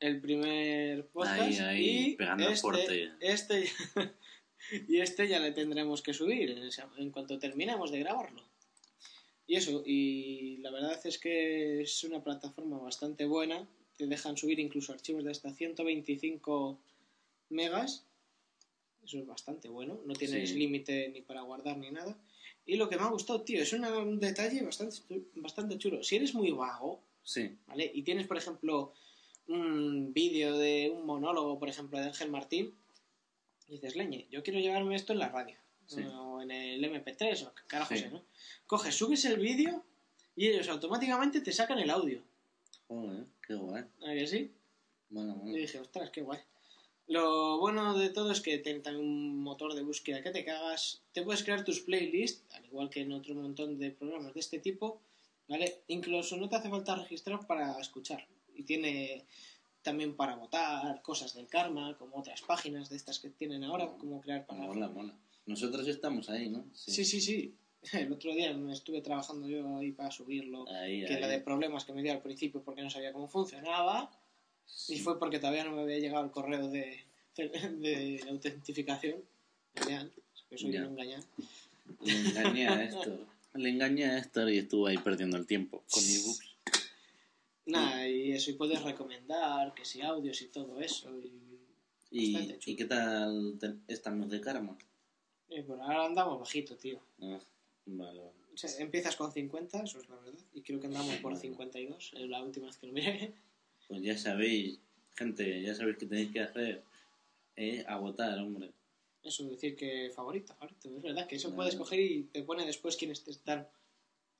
el 0.00 0.20
primer 0.20 1.06
podcast 1.08 1.40
Ahí, 1.40 1.58
ahí, 1.58 2.06
y 2.12 2.16
pegando 2.16 2.48
este, 2.48 2.60
fuerte. 2.60 3.10
este 3.20 3.64
y 4.88 5.00
este 5.00 5.28
ya 5.28 5.38
le 5.40 5.52
tendremos 5.52 6.02
que 6.02 6.12
subir 6.14 6.58
en, 6.98 7.10
cuanto 7.10 7.38
terminemos 7.38 7.90
de 7.90 8.00
grabarlo. 8.00 8.42
Y 9.46 9.54
eso, 9.56 9.82
y 9.86 10.56
la 10.58 10.70
verdad 10.72 10.98
es 11.04 11.18
que 11.18 11.80
es 11.82 12.02
una 12.04 12.22
plataforma 12.22 12.78
bastante 12.78 13.26
buena. 13.26 13.66
Te 13.96 14.06
dejan 14.06 14.36
subir 14.36 14.58
incluso 14.58 14.92
archivos 14.92 15.24
de 15.24 15.30
hasta 15.30 15.52
125 15.54 16.78
megas. 17.50 18.04
Eso 19.04 19.18
es 19.20 19.26
bastante 19.26 19.68
bueno. 19.68 20.00
No 20.04 20.14
tienes 20.14 20.50
Sí. 20.50 20.56
límite 20.58 21.08
ni 21.10 21.20
para 21.22 21.42
guardar 21.42 21.78
ni 21.78 21.90
nada. 21.92 22.18
Y 22.66 22.74
lo 22.76 22.88
que 22.88 22.96
me 22.96 23.02
ha 23.02 23.08
gustado, 23.10 23.42
tío, 23.42 23.62
es 23.62 23.72
una- 23.72 23.96
un 23.96 24.18
detalle 24.18 24.60
bastante, 24.62 24.96
bastante 25.36 25.78
chulo. 25.78 26.02
Si 26.02 26.16
eres 26.16 26.34
muy 26.34 26.50
vago, 26.50 27.00
Sí, 27.22 27.56
¿vale? 27.66 27.90
Y 27.94 28.02
tienes, 28.02 28.26
por 28.26 28.36
ejemplo, 28.36 28.92
un 29.48 30.12
vídeo 30.12 30.56
de 30.56 30.90
un 30.92 31.06
monólogo, 31.06 31.58
por 31.58 31.68
ejemplo, 31.68 31.98
de 31.98 32.06
Ángel 32.06 32.30
Martín, 32.30 32.74
y 33.68 33.72
dices, 33.72 33.96
leñe, 33.96 34.26
yo 34.30 34.42
quiero 34.42 34.58
llevarme 34.60 34.94
esto 34.96 35.12
en 35.12 35.18
la 35.20 35.28
radio, 35.28 35.56
Sí. 35.86 36.02
o 36.04 36.40
en 36.42 36.50
el 36.50 36.84
MP3, 36.84 37.42
o 37.46 37.52
carajo 37.66 37.94
Sí. 37.94 38.00
sé, 38.02 38.10
¿no? 38.10 38.24
Coges, 38.66 38.94
subes 38.94 39.24
el 39.24 39.38
vídeo 39.38 39.84
y 40.34 40.48
ellos 40.48 40.68
automáticamente 40.68 41.40
te 41.40 41.52
sacan 41.52 41.78
el 41.78 41.90
audio. 41.90 42.22
joder, 42.88 43.26
qué 43.44 43.54
guay. 43.54 43.82
¿A 44.06 44.12
que 44.14 44.26
sí? 44.28 44.52
Bueno, 45.10 45.32
Y 45.34 45.38
bueno. 45.40 45.54
dije, 45.56 45.80
ostras, 45.80 46.10
qué 46.10 46.22
guay. 46.22 46.38
Lo 47.08 47.58
bueno 47.58 47.96
de 47.98 48.10
todo 48.10 48.30
es 48.30 48.40
que 48.40 48.58
tiene 48.58 48.78
también 48.80 49.04
un 49.04 49.38
motor 49.42 49.74
de 49.74 49.82
búsqueda 49.82 50.22
que 50.22 50.30
te 50.30 50.44
cagas. 50.44 51.02
Te 51.12 51.22
puedes 51.22 51.42
crear 51.42 51.64
tus 51.64 51.80
playlists, 51.80 52.44
al 52.54 52.64
igual 52.64 52.88
que 52.90 53.00
en 53.00 53.12
otro 53.12 53.34
montón 53.34 53.78
de 53.78 53.90
programas 53.90 54.34
de 54.34 54.40
este 54.40 54.58
tipo, 54.60 55.00
¿vale? 55.48 55.82
Incluso 55.88 56.36
no 56.36 56.48
te 56.48 56.56
hace 56.56 56.68
falta 56.70 56.94
registrar 56.96 57.44
para 57.46 57.76
escuchar. 57.80 58.26
Y 58.56 58.62
tiene 58.64 59.24
también 59.82 60.16
para 60.16 60.34
votar, 60.36 61.00
cosas 61.02 61.34
del 61.34 61.46
karma, 61.46 61.96
como 61.98 62.16
otras 62.16 62.42
páginas 62.42 62.88
de 62.90 62.96
estas 62.96 63.18
que 63.20 63.30
tienen 63.30 63.62
ahora, 63.64 63.86
como 63.98 64.20
crear 64.20 64.44
para... 64.46 64.62
Mola, 64.62 64.88
mola. 64.88 65.14
Nosotros 65.46 65.86
estamos 65.86 66.28
ahí, 66.28 66.48
¿no? 66.48 66.64
Sí, 66.74 67.04
sí, 67.04 67.20
sí. 67.20 67.54
El 67.92 68.12
otro 68.12 68.34
día 68.34 68.52
me 68.54 68.72
estuve 68.72 69.00
trabajando 69.00 69.48
yo 69.48 69.76
ahí 69.76 69.92
para 69.92 70.10
subirlo. 70.10 70.68
Ahí, 70.68 71.04
Que 71.06 71.14
ahí. 71.14 71.20
la 71.20 71.28
de 71.28 71.40
problemas 71.40 71.84
que 71.84 71.92
me 71.92 72.02
dio 72.02 72.12
al 72.12 72.22
principio 72.22 72.62
porque 72.64 72.82
no 72.82 72.90
sabía 72.90 73.12
cómo 73.12 73.28
funcionaba. 73.28 74.10
Y 74.88 74.98
fue 74.98 75.20
porque 75.20 75.38
todavía 75.38 75.62
no 75.62 75.70
me 75.76 75.82
había 75.82 75.98
llegado 76.00 76.24
el 76.24 76.32
correo 76.32 76.68
de, 76.68 77.04
de 77.36 78.24
autentificación. 78.28 79.22
Engañan, 79.76 80.10
que 80.50 80.58
soy 80.58 80.72
Ya. 80.72 80.80
un 80.80 80.92
engañán. 80.98 81.22
Le 82.02 82.12
engañé 82.28 82.66
a 82.68 82.82
esto. 82.88 83.26
Le 83.54 83.68
engañé 83.70 84.04
a 84.06 84.18
esto 84.18 84.48
y 84.48 84.58
estuvo 84.58 84.88
ahí 84.88 84.98
perdiendo 84.98 85.36
el 85.36 85.46
tiempo 85.46 85.84
con 85.92 86.02
ebooks. 86.02 86.55
Nada, 87.66 88.08
y 88.08 88.32
eso, 88.32 88.50
y 88.50 88.54
puedes 88.54 88.82
recomendar 88.82 89.74
que 89.74 89.84
si 89.84 90.00
audios 90.02 90.40
y 90.42 90.46
todo 90.48 90.80
eso. 90.80 91.10
Y, 91.20 91.32
¿Y. 92.10 92.58
¿y 92.64 92.76
qué 92.76 92.84
tal 92.84 93.56
te- 93.58 93.74
estamos 93.92 94.30
de 94.30 94.40
karma? 94.40 94.76
y 95.48 95.62
por 95.62 95.80
ahora 95.80 96.06
andamos 96.06 96.40
bajito, 96.40 96.76
tío. 96.76 97.00
Ah, 97.20 97.38
vale, 97.86 98.20
vale. 98.20 98.32
O 98.52 98.56
sea, 98.56 98.70
empiezas 98.78 99.14
con 99.16 99.30
50, 99.32 99.82
eso 99.84 99.98
es 100.00 100.08
la 100.08 100.16
verdad. 100.16 100.40
Y 100.54 100.62
creo 100.62 100.80
que 100.80 100.86
andamos 100.88 101.14
por 101.16 101.36
52, 101.36 102.12
es 102.14 102.28
la 102.28 102.42
última 102.42 102.66
vez 102.66 102.76
que 102.78 102.86
lo 102.86 102.92
miré. 102.92 103.32
Pues 103.88 104.02
ya 104.02 104.18
sabéis, 104.18 104.80
gente, 105.14 105.62
ya 105.62 105.72
sabéis 105.72 105.96
qué 105.98 106.06
tenéis 106.06 106.32
que 106.32 106.40
hacer. 106.40 106.82
Eh, 107.54 107.84
a 107.86 107.96
votar, 107.98 108.36
hombre. 108.40 108.72
Eso 109.22 109.44
decir 109.48 109.76
que 109.76 110.10
favorito, 110.10 110.54
favorito. 110.54 110.88
Es 110.96 111.02
verdad 111.02 111.28
que 111.28 111.36
eso 111.36 111.54
puedes 111.54 111.76
coger 111.76 112.00
y 112.00 112.22
te 112.24 112.42
pone 112.42 112.66
después 112.66 112.96
quiénes 112.96 113.22
te 113.22 113.30
están 113.30 113.68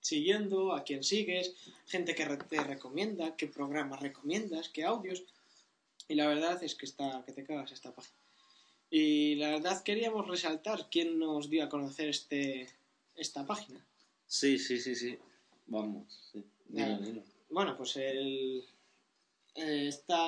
siguiendo, 0.06 0.72
a 0.72 0.84
quién 0.84 1.02
sigues, 1.02 1.54
gente 1.86 2.14
que 2.14 2.24
te 2.24 2.62
recomienda, 2.62 3.36
qué 3.36 3.48
programas 3.48 4.00
recomiendas, 4.00 4.68
qué 4.68 4.84
audios. 4.84 5.24
Y 6.06 6.14
la 6.14 6.28
verdad 6.28 6.62
es 6.62 6.76
que 6.76 6.86
está 6.86 7.24
que 7.26 7.32
te 7.32 7.44
cagas 7.44 7.72
esta 7.72 7.92
página. 7.92 8.16
Y 8.88 9.34
la 9.34 9.50
verdad 9.50 9.82
queríamos 9.82 10.28
resaltar 10.28 10.88
quién 10.92 11.18
nos 11.18 11.50
dio 11.50 11.64
a 11.64 11.68
conocer 11.68 12.08
este 12.08 12.68
esta 13.16 13.44
página. 13.44 13.84
Sí, 14.28 14.58
sí, 14.58 14.78
sí, 14.78 14.94
sí. 14.94 15.18
Vamos. 15.66 16.04
Sí. 16.32 16.44
Bueno, 17.50 17.76
pues 17.76 17.96
el, 17.96 18.64
eh, 19.56 19.88
esta 19.88 20.18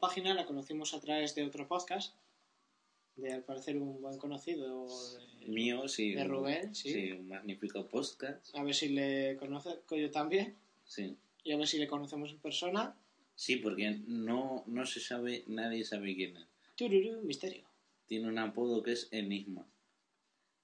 página 0.00 0.34
la 0.34 0.44
conocimos 0.44 0.92
a 0.92 1.00
través 1.00 1.34
de 1.34 1.44
otro 1.44 1.66
podcast, 1.66 2.14
de 3.16 3.32
al 3.32 3.42
parecer 3.44 3.76
un 3.76 4.00
buen 4.00 4.18
conocido. 4.18 4.86
de- 4.86 5.48
Mío, 5.48 5.86
sí. 5.88 6.12
De 6.14 6.24
Rubén, 6.24 6.74
sí. 6.74 7.12
un 7.12 7.28
magnífico 7.28 7.86
podcast. 7.88 8.54
a 8.56 8.62
ver 8.62 8.74
si 8.74 8.88
le 8.88 9.36
conozco 9.36 9.96
yo 9.96 10.10
también 10.10 10.56
Sí. 10.84 11.16
y 11.44 11.52
a 11.52 11.56
ver 11.56 11.66
si 11.66 11.78
le 11.78 11.86
conocemos 11.86 12.30
en 12.30 12.38
persona. 12.38 12.96
Sí, 13.36 13.56
porque 13.56 14.00
no, 14.06 14.62
no 14.66 14.86
se 14.86 15.00
sabe, 15.00 15.44
nadie 15.48 15.84
sabe 15.84 16.14
quién 16.14 16.36
es. 16.36 16.46
Tururú, 16.76 17.22
misterio. 17.22 17.64
Tiene 18.06 18.28
un 18.28 18.38
apodo 18.38 18.82
que 18.82 18.92
es 18.92 19.08
Enigma. 19.10 19.66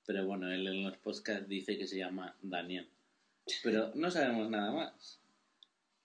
Pero 0.07 0.27
bueno, 0.27 0.51
él 0.51 0.67
en 0.67 0.83
los 0.85 0.97
podcasts 0.99 1.49
dice 1.49 1.77
que 1.79 1.87
se 1.87 1.99
llama 1.99 2.37
Daniel. 2.43 2.89
Pero 3.63 3.93
no 3.95 4.11
sabemos 4.11 4.49
nada 4.51 4.73
más. 4.73 5.21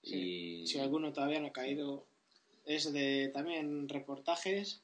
Sí. 0.04 0.62
Y, 0.64 0.68
Si 0.68 0.80
alguno 0.80 1.12
todavía 1.14 1.40
no 1.40 1.48
ha 1.48 1.54
caído, 1.54 2.06
es 2.66 2.92
de 2.94 3.30
también 3.34 3.88
reportajes. 3.90 4.82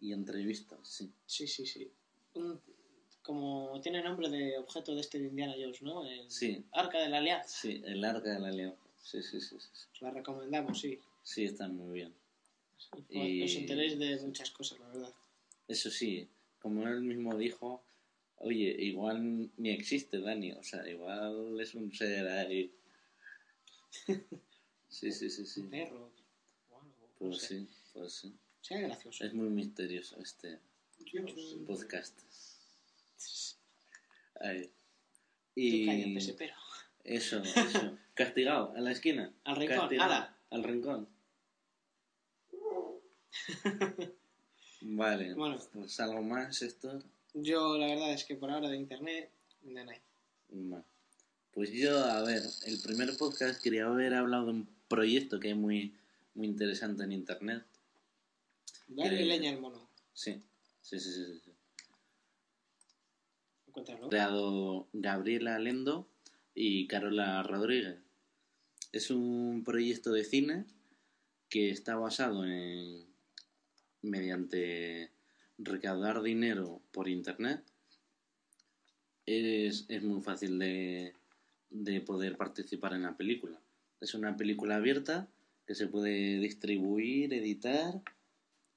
Y 0.00 0.12
entrevistas, 0.12 0.78
sí. 0.88 1.10
Sí, 1.26 1.46
sí, 1.46 1.66
sí. 1.66 1.90
Un- 2.34 2.60
como 3.22 3.78
tiene 3.82 4.02
nombre 4.02 4.28
de 4.30 4.56
objeto 4.58 4.94
de 4.94 5.00
este 5.02 5.18
de 5.18 5.26
Indiana 5.28 5.54
Jones, 5.58 5.82
¿no? 5.82 6.04
El 6.06 6.30
Sí, 6.30 6.64
Arca 6.72 6.98
de 6.98 7.08
la 7.08 7.18
Alianza. 7.18 7.48
sí, 7.48 7.82
el 7.84 8.02
arca 8.04 8.30
de 8.32 8.38
la 8.40 8.48
alianza. 8.48 8.82
Sí, 9.02 9.22
sí, 9.22 9.40
sí, 9.40 9.56
sí. 9.60 9.68
sí. 9.72 9.86
Os 9.94 10.02
la 10.02 10.10
recomendamos, 10.10 10.80
sí. 10.80 10.98
Sí, 11.22 11.44
está 11.44 11.68
muy 11.68 11.92
bien. 11.94 12.14
Y... 13.10 13.42
Os 13.42 13.50
Y- 13.52 13.56
enteréis 13.58 13.98
de 13.98 14.16
muchas 14.20 14.50
cosas, 14.50 14.78
la 14.80 14.88
verdad. 14.88 15.14
Eso 15.66 15.90
sí, 15.90 16.26
como 16.58 16.86
él 16.88 17.02
mismo 17.02 17.36
dijo, 17.36 17.82
oye, 18.36 18.74
igual 18.78 19.50
ni 19.58 19.70
existe 19.70 20.20
Dani, 20.20 20.52
o 20.52 20.62
sea, 20.62 20.88
igual 20.88 21.60
es 21.60 21.74
un 21.74 21.92
ser 21.92 22.26
ahí. 22.28 22.72
Sí, 24.90 25.12
sí, 25.12 25.28
sí, 25.28 25.44
sí. 25.44 25.60
Un 25.60 25.70
perro 25.70 26.10
no 26.70 26.80
Pues 27.18 27.42
sé. 27.42 27.46
sí, 27.60 27.68
pues 27.92 28.12
sí. 28.14 28.34
Gracioso. 28.70 29.24
Es 29.24 29.32
muy 29.34 29.48
misterioso 29.48 30.20
este 30.20 30.58
Yo 31.06 31.22
podcast. 31.66 32.18
Tú 32.18 33.24
Y 35.54 35.86
cállate, 35.86 36.16
ese 36.18 36.34
pero. 36.34 36.54
eso, 37.04 37.42
eso. 37.42 37.98
Castigado, 38.14 38.74
a 38.76 38.80
la 38.80 38.92
esquina. 38.92 39.32
Al 39.44 39.56
rincón, 39.56 39.78
Castigado, 39.78 40.12
ala. 40.12 40.36
Al 40.50 40.62
rincón. 40.64 41.08
Vale, 44.80 45.34
Bueno. 45.34 45.58
pues 45.72 45.98
algo 46.00 46.22
más, 46.22 46.62
Héctor. 46.62 47.02
Yo, 47.34 47.76
la 47.78 47.86
verdad 47.86 48.12
es 48.12 48.24
que 48.24 48.36
por 48.36 48.50
ahora 48.50 48.68
de 48.68 48.76
internet, 48.76 49.30
de 49.62 49.72
nada. 49.84 49.98
Vale. 50.50 50.84
Pues 51.52 51.72
yo, 51.72 51.98
a 52.04 52.22
ver, 52.22 52.42
el 52.66 52.80
primer 52.80 53.16
podcast 53.16 53.60
quería 53.60 53.86
haber 53.86 54.14
hablado 54.14 54.46
de 54.46 54.50
un 54.52 54.68
proyecto 54.88 55.40
que 55.40 55.50
es 55.50 55.56
muy, 55.56 55.94
muy 56.34 56.46
interesante 56.46 57.02
en 57.02 57.12
internet. 57.12 57.64
Dale 58.88 59.24
leña 59.24 59.50
al 59.50 59.60
mono. 59.60 59.90
Sí, 60.12 60.42
sí, 60.80 60.98
sí, 60.98 61.12
sí. 61.12 61.40
sí. 61.44 61.52
Creado 64.08 64.88
Gabriela 64.92 65.58
Lendo 65.58 66.08
y 66.54 66.86
Carola 66.88 67.42
Rodríguez. 67.42 67.98
Es 68.90 69.10
un 69.10 69.62
proyecto 69.64 70.10
de 70.12 70.24
cine 70.24 70.64
que 71.48 71.70
está 71.70 71.96
basado 71.96 72.44
en 72.44 73.06
mediante 74.02 75.10
recaudar 75.58 76.22
dinero 76.22 76.80
por 76.90 77.08
internet. 77.08 77.62
Es, 79.26 79.84
es 79.88 80.02
muy 80.02 80.22
fácil 80.22 80.58
de, 80.58 81.14
de 81.70 82.00
poder 82.00 82.36
participar 82.36 82.94
en 82.94 83.02
la 83.02 83.16
película. 83.16 83.60
Es 84.00 84.14
una 84.14 84.36
película 84.36 84.76
abierta 84.76 85.28
que 85.66 85.74
se 85.74 85.86
puede 85.86 86.38
distribuir, 86.38 87.34
editar 87.34 88.00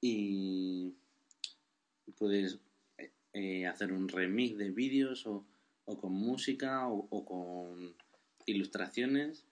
y 0.02 0.92
puedes 2.18 2.58
eh, 3.32 3.66
hacer 3.66 3.92
un 3.92 4.08
remix 4.08 4.58
de 4.58 4.70
vídeos 4.70 5.26
o, 5.26 5.46
o 5.86 5.96
con 5.98 6.12
música 6.12 6.88
o, 6.88 7.06
o 7.08 7.24
con 7.24 7.94
ilustraciones 8.44 9.44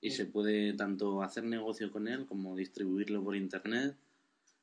y 0.00 0.10
Sí. 0.10 0.16
se 0.18 0.26
puede 0.26 0.72
tanto 0.74 1.22
hacer 1.22 1.44
negocio 1.44 1.90
con 1.92 2.08
él 2.08 2.24
como 2.26 2.56
distribuirlo 2.56 3.22
por 3.22 3.36
internet 3.36 3.96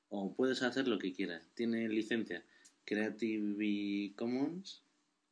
o 0.10 0.34
puedes 0.34 0.62
hacer 0.64 0.88
lo 0.88 0.98
que 0.98 1.14
quieras. 1.14 1.48
Tiene 1.56 1.88
licencia 1.90 2.44
Creative 2.86 4.14
Commons, 4.16 4.82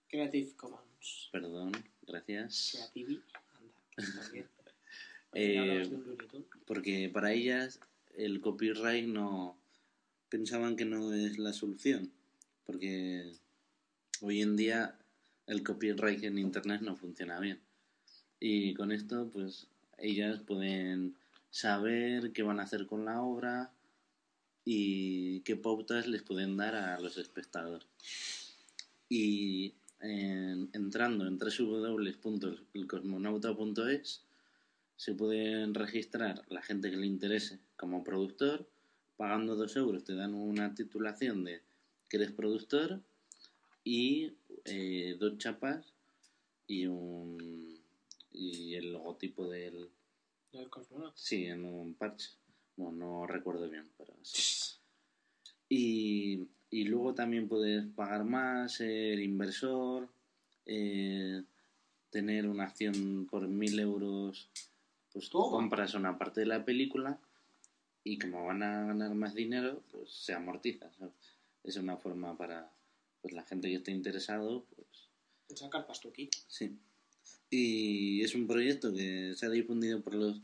Creative 0.09 0.51
Commons. 0.55 1.29
perdón, 1.31 1.71
gracias. 2.05 2.91
Creative, 2.93 3.21
anda, 3.97 4.29
bien. 4.31 4.47
Eh, 5.35 5.89
porque 6.67 7.09
para 7.11 7.33
ellas 7.33 7.79
el 8.15 8.39
copyright 8.39 9.07
no 9.07 9.57
pensaban 10.33 10.75
que 10.75 10.85
no 10.85 11.13
es 11.13 11.37
la 11.37 11.53
solución 11.53 12.11
porque 12.65 13.33
hoy 14.21 14.41
en 14.41 14.55
día 14.55 14.95
el 15.45 15.61
copyright 15.61 16.23
en 16.23 16.39
internet 16.39 16.81
no 16.81 16.95
funciona 16.95 17.39
bien 17.39 17.59
y 18.39 18.73
con 18.73 18.91
esto 18.91 19.29
pues 19.31 19.67
ellas 19.99 20.39
pueden 20.39 21.13
saber 21.51 22.31
qué 22.33 22.41
van 22.41 22.59
a 22.59 22.63
hacer 22.63 22.87
con 22.87 23.05
la 23.05 23.21
obra 23.21 23.71
y 24.65 25.41
qué 25.41 25.55
pautas 25.55 26.07
les 26.07 26.23
pueden 26.23 26.57
dar 26.57 26.73
a 26.73 26.99
los 26.99 27.19
espectadores 27.19 27.85
y 29.09 29.75
en- 29.99 30.67
entrando 30.73 31.27
en 31.27 31.37
www.elcosmonauta.es 31.37 34.23
se 34.97 35.13
pueden 35.13 35.75
registrar 35.75 36.41
la 36.49 36.63
gente 36.63 36.89
que 36.89 36.97
le 36.97 37.05
interese 37.05 37.59
como 37.77 38.03
productor. 38.03 38.67
Pagando 39.17 39.55
dos 39.55 39.75
euros 39.75 40.03
te 40.03 40.15
dan 40.15 40.33
una 40.33 40.73
titulación 40.75 41.43
de 41.43 41.61
que 42.09 42.17
eres 42.17 42.31
productor 42.31 42.99
y 43.83 44.33
eh, 44.65 45.15
dos 45.19 45.37
chapas 45.37 45.93
y 46.67 46.87
un 46.87 47.79
y 48.31 48.73
el 48.75 48.91
logotipo 48.93 49.47
del 49.47 49.89
Del 50.51 50.69
cosmonauta. 50.69 51.15
sí 51.15 51.45
en 51.45 51.65
un 51.65 51.93
parche. 51.93 52.31
Bueno, 52.75 52.97
no 52.97 53.27
recuerdo 53.27 53.69
bien, 53.69 53.87
pero 53.97 54.13
sí. 54.23 54.77
Y, 55.69 56.47
y 56.71 56.85
luego 56.85 57.13
también 57.13 57.47
puedes 57.47 57.85
pagar 57.95 58.23
más, 58.23 58.73
ser 58.73 59.19
inversor, 59.19 60.09
eh, 60.65 61.43
tener 62.09 62.47
una 62.47 62.65
acción 62.65 63.27
por 63.29 63.47
mil 63.47 63.79
euros, 63.79 64.49
pues 65.11 65.29
Toma. 65.29 65.51
compras 65.51 65.93
una 65.93 66.17
parte 66.17 66.41
de 66.41 66.47
la 66.47 66.65
película 66.65 67.19
y 68.03 68.17
como 68.17 68.45
van 68.45 68.63
a 68.63 68.85
ganar 68.87 69.13
más 69.15 69.33
dinero, 69.33 69.83
pues 69.91 70.11
se 70.11 70.33
amortiza. 70.33 70.91
¿sabes? 70.93 71.13
Es 71.63 71.77
una 71.77 71.97
forma 71.97 72.37
para 72.37 72.71
pues 73.21 73.33
la 73.33 73.43
gente 73.43 73.69
que 73.69 73.75
esté 73.75 73.91
interesado, 73.91 74.65
pues 74.75 75.09
Sacar 75.55 75.85
pastuquito. 75.85 76.37
Sí. 76.47 76.77
Y 77.49 78.21
es 78.23 78.33
un 78.33 78.47
proyecto 78.47 78.91
que 78.91 79.33
se 79.35 79.45
ha 79.45 79.49
difundido 79.49 80.01
por 80.01 80.15
los 80.15 80.41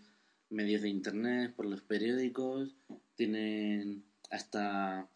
medios 0.50 0.82
de 0.82 0.90
internet, 0.90 1.56
por 1.56 1.66
los 1.66 1.82
periódicos. 1.82 2.76
Tienen 3.16 4.04
hasta 4.30 5.10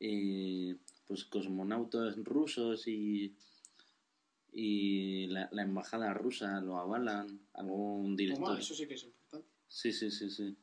eh, 0.00 0.76
pues 1.06 1.24
cosmonautas 1.24 2.16
rusos 2.24 2.88
y, 2.88 3.36
y 4.52 5.28
la, 5.28 5.48
la 5.52 5.62
embajada 5.62 6.12
rusa 6.12 6.60
lo 6.60 6.78
avalan. 6.78 7.40
Algún 7.52 8.16
director. 8.16 8.46
Toma, 8.46 8.58
eso 8.58 8.74
sí 8.74 8.88
que 8.88 8.94
es 8.94 9.04
importante. 9.04 9.48
Sí, 9.68 9.92
sí, 9.92 10.10
sí, 10.10 10.30
sí. 10.30 10.56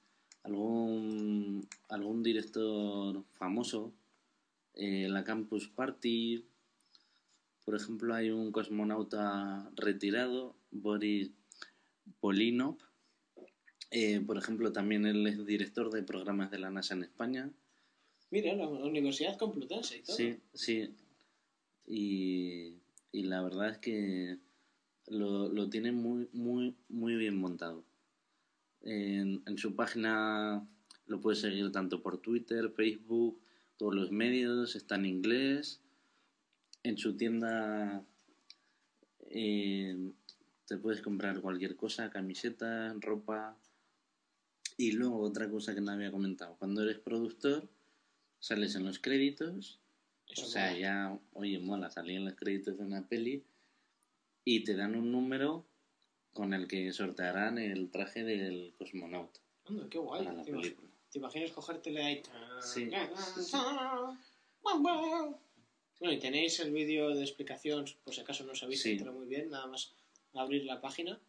Algún, 0.47 1.67
algún 1.89 2.23
director 2.23 3.23
famoso. 3.33 3.93
eh, 4.75 5.07
la 5.09 5.23
Campus 5.23 5.67
Party. 5.67 6.45
Por 7.65 7.75
ejemplo, 7.75 8.13
hay 8.13 8.29
un 8.29 8.51
cosmonauta 8.51 9.69
retirado, 9.75 10.55
Boris 10.71 11.31
Polinov. 12.21 12.77
Eh, 13.91 14.21
por 14.21 14.37
ejemplo, 14.37 14.71
también 14.71 15.05
él 15.05 15.25
es 15.27 15.45
director 15.45 15.91
de 15.91 16.03
programas 16.03 16.49
de 16.51 16.59
la 16.59 16.69
NASA 16.69 16.93
en 16.93 17.03
España. 17.03 17.49
Mira, 18.29 18.53
la 18.53 18.67
Universidad 18.67 19.37
Complutense 19.37 19.97
y 19.97 20.01
todo. 20.03 20.15
Sí, 20.15 20.37
sí. 20.53 20.93
Y, 21.85 22.75
y 23.11 23.23
la 23.23 23.41
verdad 23.41 23.69
es 23.69 23.77
que 23.79 24.37
lo, 25.07 25.47
lo 25.49 25.69
tiene 25.69 25.91
muy, 25.91 26.27
muy, 26.33 26.75
muy 26.89 27.15
bien 27.15 27.37
montado. 27.37 27.83
En, 28.87 29.43
en 29.45 29.57
su 29.57 29.75
página 29.75 30.65
lo 31.07 31.19
puedes 31.19 31.41
seguir 31.41 31.71
tanto 31.71 32.01
por 32.01 32.19
Twitter, 32.19 32.71
Facebook, 32.71 33.39
todos 33.77 33.93
los 33.93 34.11
medios, 34.11 34.75
está 34.75 34.95
en 34.95 35.05
inglés. 35.05 35.81
En 36.83 36.97
su 36.97 37.17
tienda 37.17 38.01
eh, 39.29 40.11
te 40.65 40.77
puedes 40.77 41.01
comprar 41.01 41.41
cualquier 41.41 41.75
cosa, 41.75 42.09
camiseta, 42.09 42.93
ropa. 42.99 43.57
Y 44.77 44.91
luego 44.91 45.19
otra 45.19 45.49
cosa 45.49 45.73
que 45.73 45.81
no 45.81 45.91
había 45.91 46.11
comentado, 46.11 46.55
cuando 46.59 46.83
eres 46.83 46.99
productor, 46.99 47.67
sales 48.39 48.75
en 48.75 48.85
los 48.85 48.99
créditos 48.99 49.79
Eso 50.27 50.45
o 50.45 50.49
sea, 50.49 50.67
mola. 50.67 50.79
ya, 50.79 51.19
oye, 51.33 51.59
mola, 51.59 51.89
salir 51.89 52.17
en 52.17 52.25
los 52.25 52.35
créditos 52.35 52.77
de 52.77 52.83
una 52.83 53.07
peli 53.07 53.43
y 54.45 54.63
te 54.63 54.75
dan 54.75 54.95
un 54.95 55.11
número 55.11 55.65
con 56.37 56.53
el 56.53 56.67
que 56.67 56.93
sortearán 56.93 57.57
el 57.57 57.89
traje 57.89 58.23
del 58.23 58.73
cosmonauta 58.77 59.39
qué 59.89 59.97
guay. 59.97 60.23
para 60.23 60.37
la 60.37 60.43
¿Te, 60.43 60.51
imag- 60.51 60.61
película. 60.61 60.89
te 61.11 61.17
imaginas 61.19 61.51
cogértele 61.51 62.03
ahí? 62.03 62.21
Sí, 62.61 62.89
sí, 63.35 63.41
sí. 63.43 63.57
Bueno, 64.61 66.13
y 66.13 66.19
tenéis 66.19 66.59
el 66.59 66.71
vídeo 66.71 67.09
de 67.15 67.23
explicación, 67.23 67.85
por 68.03 68.13
si 68.13 68.21
acaso 68.21 68.43
no 68.45 68.53
sabéis 68.53 68.81
Sí. 68.83 68.91
entrar 68.91 69.13
muy 69.13 69.25
bien, 69.25 69.49
nada 69.49 69.65
más 69.67 69.91
abrir 70.33 70.63
la 70.65 70.79
página. 70.79 71.19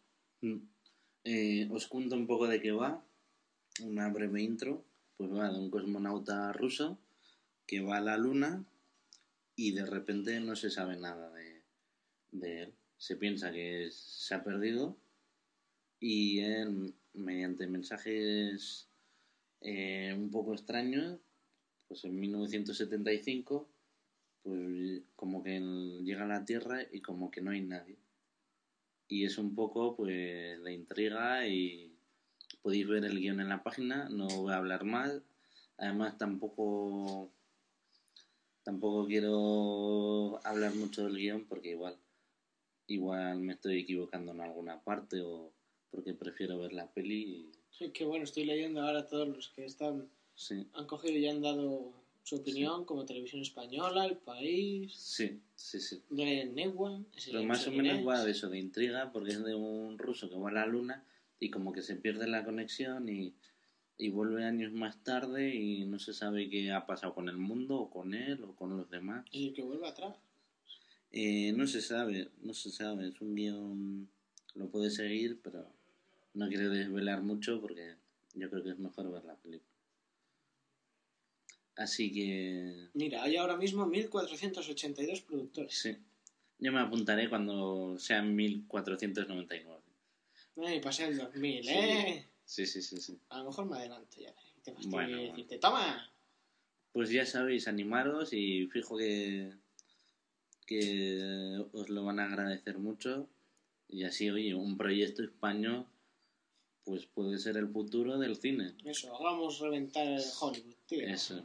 Mm. 0.41 0.57
Eh, 1.23 1.67
os 1.71 1.87
cuento 1.87 2.15
un 2.15 2.27
poco 2.27 2.47
de 2.47 2.61
qué 2.61 2.71
va, 2.71 3.03
una 3.81 4.09
breve 4.09 4.41
intro. 4.43 4.85
Pues 5.17 5.33
va 5.33 5.49
de 5.51 5.57
un 5.59 5.69
cosmonauta 5.69 6.53
ruso 6.53 6.97
que 7.67 7.81
va 7.81 7.97
a 7.97 8.01
la 8.01 8.15
luna 8.17 8.63
y 9.55 9.71
de 9.71 9.85
repente 9.85 10.39
no 10.39 10.55
se 10.55 10.69
sabe 10.69 10.95
nada 10.95 11.29
de, 11.33 11.61
de 12.31 12.61
él. 12.63 12.73
Se 12.99 13.15
piensa 13.15 13.51
que 13.51 13.89
se 13.91 14.35
ha 14.35 14.43
perdido 14.43 14.95
y 15.99 16.41
él, 16.41 16.93
mediante 17.13 17.65
mensajes 17.65 18.87
eh, 19.61 20.13
un 20.15 20.29
poco 20.29 20.53
extraños, 20.53 21.19
pues 21.87 22.03
en 22.05 22.19
1975, 22.19 23.67
pues 24.43 25.01
como 25.15 25.41
que 25.43 25.59
llega 26.03 26.23
a 26.23 26.27
la 26.27 26.45
Tierra 26.45 26.83
y 26.91 27.01
como 27.01 27.31
que 27.31 27.41
no 27.41 27.51
hay 27.51 27.61
nadie. 27.61 27.97
Y 29.07 29.25
es 29.25 29.37
un 29.37 29.55
poco 29.55 29.95
pues 29.95 30.61
de 30.63 30.73
intriga 30.73 31.47
y 31.47 31.97
podéis 32.61 32.87
ver 32.87 33.05
el 33.05 33.19
guion 33.19 33.39
en 33.39 33.49
la 33.49 33.63
página, 33.63 34.09
no 34.09 34.27
voy 34.27 34.53
a 34.53 34.57
hablar 34.57 34.83
más, 34.83 35.21
además 35.77 36.17
tampoco 36.17 37.31
tampoco 38.63 39.07
quiero 39.07 40.45
hablar 40.45 40.75
mucho 40.75 41.05
del 41.05 41.17
guion 41.17 41.45
porque 41.45 41.71
igual 41.71 41.97
igual 42.89 43.39
me 43.39 43.53
estoy 43.53 43.79
equivocando 43.79 44.31
en 44.31 44.41
alguna 44.41 44.83
parte 44.83 45.21
o 45.21 45.53
porque 45.91 46.13
prefiero 46.13 46.59
ver 46.59 46.73
la 46.73 46.91
peli 46.91 47.51
Sí, 47.71 47.91
qué 47.91 48.03
bueno, 48.03 48.25
estoy 48.25 48.45
leyendo 48.45 48.81
ahora 48.81 49.07
todos 49.07 49.27
los 49.27 49.49
que 49.49 49.65
están 49.65 50.09
sí, 50.35 50.67
han 50.73 50.85
cogido 50.85 51.17
y 51.17 51.27
han 51.27 51.41
dado 51.41 51.93
su 52.23 52.35
opinión, 52.35 52.85
como 52.85 53.05
Televisión 53.05 53.41
Española, 53.41 54.05
El 54.05 54.17
País, 54.17 54.93
sí, 54.93 55.41
sí, 55.55 55.79
sí. 55.79 56.03
de 56.09 56.45
Newan. 56.45 57.07
Pero 57.25 57.43
más 57.43 57.65
o 57.67 57.71
menos 57.71 58.07
va 58.07 58.23
de 58.23 58.31
eso, 58.31 58.49
de 58.49 58.59
intriga, 58.59 59.11
porque 59.11 59.31
es 59.31 59.43
de 59.43 59.55
un 59.55 59.97
ruso 59.97 60.29
que 60.29 60.37
va 60.37 60.49
a 60.49 60.53
la 60.53 60.67
luna 60.67 61.03
y 61.39 61.49
como 61.49 61.71
que 61.71 61.81
se 61.81 61.95
pierde 61.95 62.27
la 62.27 62.43
conexión 62.43 63.09
y, 63.09 63.33
y 63.97 64.09
vuelve 64.09 64.45
años 64.45 64.71
más 64.73 65.03
tarde 65.03 65.55
y 65.55 65.85
no 65.85 65.97
se 65.97 66.13
sabe 66.13 66.49
qué 66.49 66.71
ha 66.71 66.85
pasado 66.85 67.15
con 67.15 67.29
el 67.29 67.37
mundo 67.37 67.77
o 67.77 67.89
con 67.89 68.13
él 68.13 68.43
o 68.43 68.55
con 68.55 68.77
los 68.77 68.89
demás. 68.91 69.25
Y 69.31 69.53
que 69.53 69.63
vuelve 69.63 69.87
atrás. 69.87 70.15
Eh, 71.11 71.51
no 71.53 71.65
se 71.67 71.81
sabe, 71.81 72.29
no 72.41 72.53
se 72.53 72.69
sabe, 72.69 73.07
es 73.09 73.19
un 73.21 73.33
guion, 73.35 74.09
lo 74.55 74.69
puedes 74.69 74.95
seguir, 74.95 75.39
pero 75.41 75.65
no 76.35 76.47
quiero 76.47 76.69
desvelar 76.69 77.21
mucho 77.23 77.59
porque 77.59 77.95
yo 78.35 78.49
creo 78.49 78.63
que 78.63 78.69
es 78.71 78.79
mejor 78.79 79.11
ver 79.11 79.23
la 79.25 79.35
película. 79.35 79.67
Así 81.75 82.11
que 82.11 82.89
Mira, 82.93 83.23
hay 83.23 83.37
ahora 83.37 83.55
mismo 83.57 83.85
1482 83.85 85.21
productores. 85.21 85.73
sí, 85.73 85.97
yo 86.59 86.71
me 86.71 86.79
apuntaré 86.81 87.29
cuando 87.29 87.97
sean 87.97 88.35
1499. 88.35 89.79
Ay, 90.57 90.81
pasé 90.81 91.05
el 91.07 91.17
2000, 91.17 91.63
Sí. 91.63 91.69
¿eh? 91.71 92.25
Sí, 92.43 92.65
sí, 92.65 92.81
sí, 92.81 92.97
sí. 92.97 93.17
A 93.29 93.39
lo 93.39 93.45
mejor 93.45 93.65
me 93.69 93.77
adelanto 93.77 94.17
ya. 94.19 94.33
Y 94.57 94.61
te 94.61 94.71
fastidio 94.73 94.91
bueno. 94.91 95.17
decirte, 95.21 95.57
¡toma! 95.59 96.11
Pues 96.91 97.11
ya 97.11 97.25
sabéis, 97.25 97.67
animaros 97.67 98.33
y 98.33 98.67
fijo 98.67 98.97
que, 98.97 99.53
que 100.69 101.65
os 101.73 101.89
lo 101.89 102.03
van 102.03 102.19
a 102.19 102.25
agradecer 102.25 102.77
mucho. 102.77 103.27
Y 103.87 104.03
así, 104.03 104.29
oye, 104.29 104.53
un 104.53 104.77
proyecto 104.77 105.23
español 105.23 105.87
pues 106.83 107.07
puede 107.07 107.39
ser 107.39 107.57
el 107.57 107.67
futuro 107.69 108.19
del 108.19 108.35
cine. 108.37 108.75
Eso, 108.85 109.15
hagamos 109.15 109.59
reventar 109.59 110.19
Hollywood, 110.39 110.75
tío. 110.85 111.07
Eso. 111.07 111.43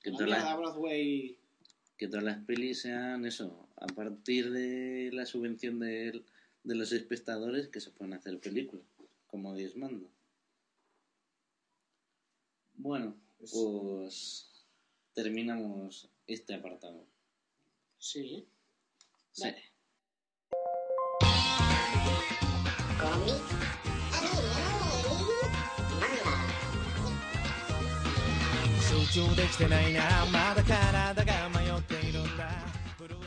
Que 0.00 0.10
La 0.10 0.16
todas, 0.16 0.30
mierda, 0.30 0.48
las, 0.50 0.58
Broadway. 0.58 1.38
que 1.98 2.08
todas 2.08 2.24
las 2.24 2.42
pelis 2.44 2.80
sean 2.80 3.26
eso, 3.26 3.68
a 3.76 3.86
partir 3.86 4.50
de 4.50 5.10
la 5.12 5.26
subvención 5.26 5.78
de, 5.80 6.22
de 6.64 6.74
los 6.74 6.92
espectadores 6.92 7.68
que 7.68 7.80
se 7.80 7.90
pueden 7.90 8.14
hacer 8.14 8.38
películas, 8.40 8.86
como 9.26 9.54
Dios 9.54 9.76
manda. 9.76 10.08
Bueno, 12.76 13.14
pues 13.38 14.50
terminamos 15.14 16.08
este 16.26 16.54
apartado. 16.54 17.06
Sí. 17.98 18.46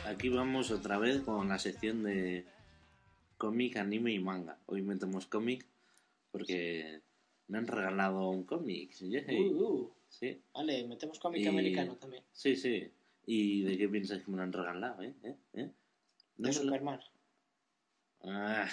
Aquí 0.06 0.28
vamos 0.30 0.70
otra 0.70 0.98
vez 0.98 1.20
con 1.20 1.48
la 1.48 1.58
sección 1.58 2.02
de 2.02 2.46
cómic, 3.36 3.76
anime 3.76 4.12
y 4.12 4.18
manga. 4.18 4.58
Hoy 4.64 4.80
metemos 4.80 5.26
cómic 5.26 5.66
porque 6.30 7.02
me 7.48 7.58
han 7.58 7.66
regalado 7.66 8.30
un 8.30 8.44
cómic. 8.44 8.92
Sí. 8.92 9.14
Uh, 9.28 9.62
uh. 9.62 9.92
Vale, 10.54 10.86
metemos 10.86 11.18
cómic 11.18 11.46
americano 11.46 11.96
también. 11.96 12.24
Sí, 12.32 12.56
sí. 12.56 12.90
¿Y 13.26 13.62
de 13.62 13.76
qué 13.76 13.88
piensas 13.90 14.22
que 14.22 14.30
me 14.30 14.38
lo 14.38 14.42
han 14.42 14.54
regalado? 14.54 15.02
¿Eh? 15.02 15.12
¿Eh? 15.22 15.36
¿Eh? 15.52 15.70
Lo- 16.38 16.52
Superman. 16.52 17.00
Ah, 18.24 18.68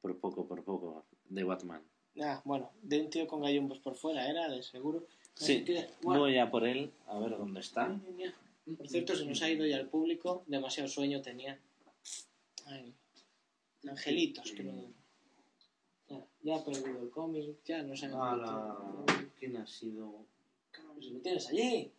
por 0.00 0.18
poco, 0.18 0.46
por 0.46 0.62
poco. 0.64 1.04
De 1.28 1.44
Batman. 1.44 1.82
Ah, 2.20 2.42
bueno, 2.44 2.70
de 2.82 3.00
un 3.00 3.10
tío 3.10 3.26
con 3.26 3.40
gallumbos 3.42 3.78
por 3.78 3.94
fuera, 3.94 4.28
era, 4.28 4.48
de 4.48 4.62
seguro. 4.62 5.06
Sí, 5.34 5.64
bueno, 6.02 6.20
voy 6.20 6.36
a 6.36 6.50
por 6.50 6.66
él 6.66 6.92
a 7.06 7.18
ver 7.18 7.30
dónde 7.38 7.60
está. 7.60 7.98
Por 8.76 8.86
cierto, 8.88 9.16
se 9.16 9.24
nos 9.24 9.40
ha 9.42 9.48
ido 9.50 9.64
ya 9.66 9.78
el 9.78 9.88
público, 9.88 10.44
demasiado 10.46 10.88
sueño 10.88 11.22
tenía. 11.22 11.58
Ay, 12.66 12.94
angelitos, 13.88 14.52
que 14.52 14.62
no. 14.62 14.92
Ya, 16.08 16.26
ya 16.42 16.56
ha 16.56 16.64
perdido 16.64 17.02
el 17.02 17.10
cómic, 17.10 17.56
ya 17.64 17.82
no 17.82 17.96
saben. 17.96 18.16
¿Quién 19.38 19.56
ha 19.56 19.66
sido? 19.66 20.26
Si 21.00 21.10
lo 21.10 21.20
tienes 21.20 21.48
allí, 21.48 21.90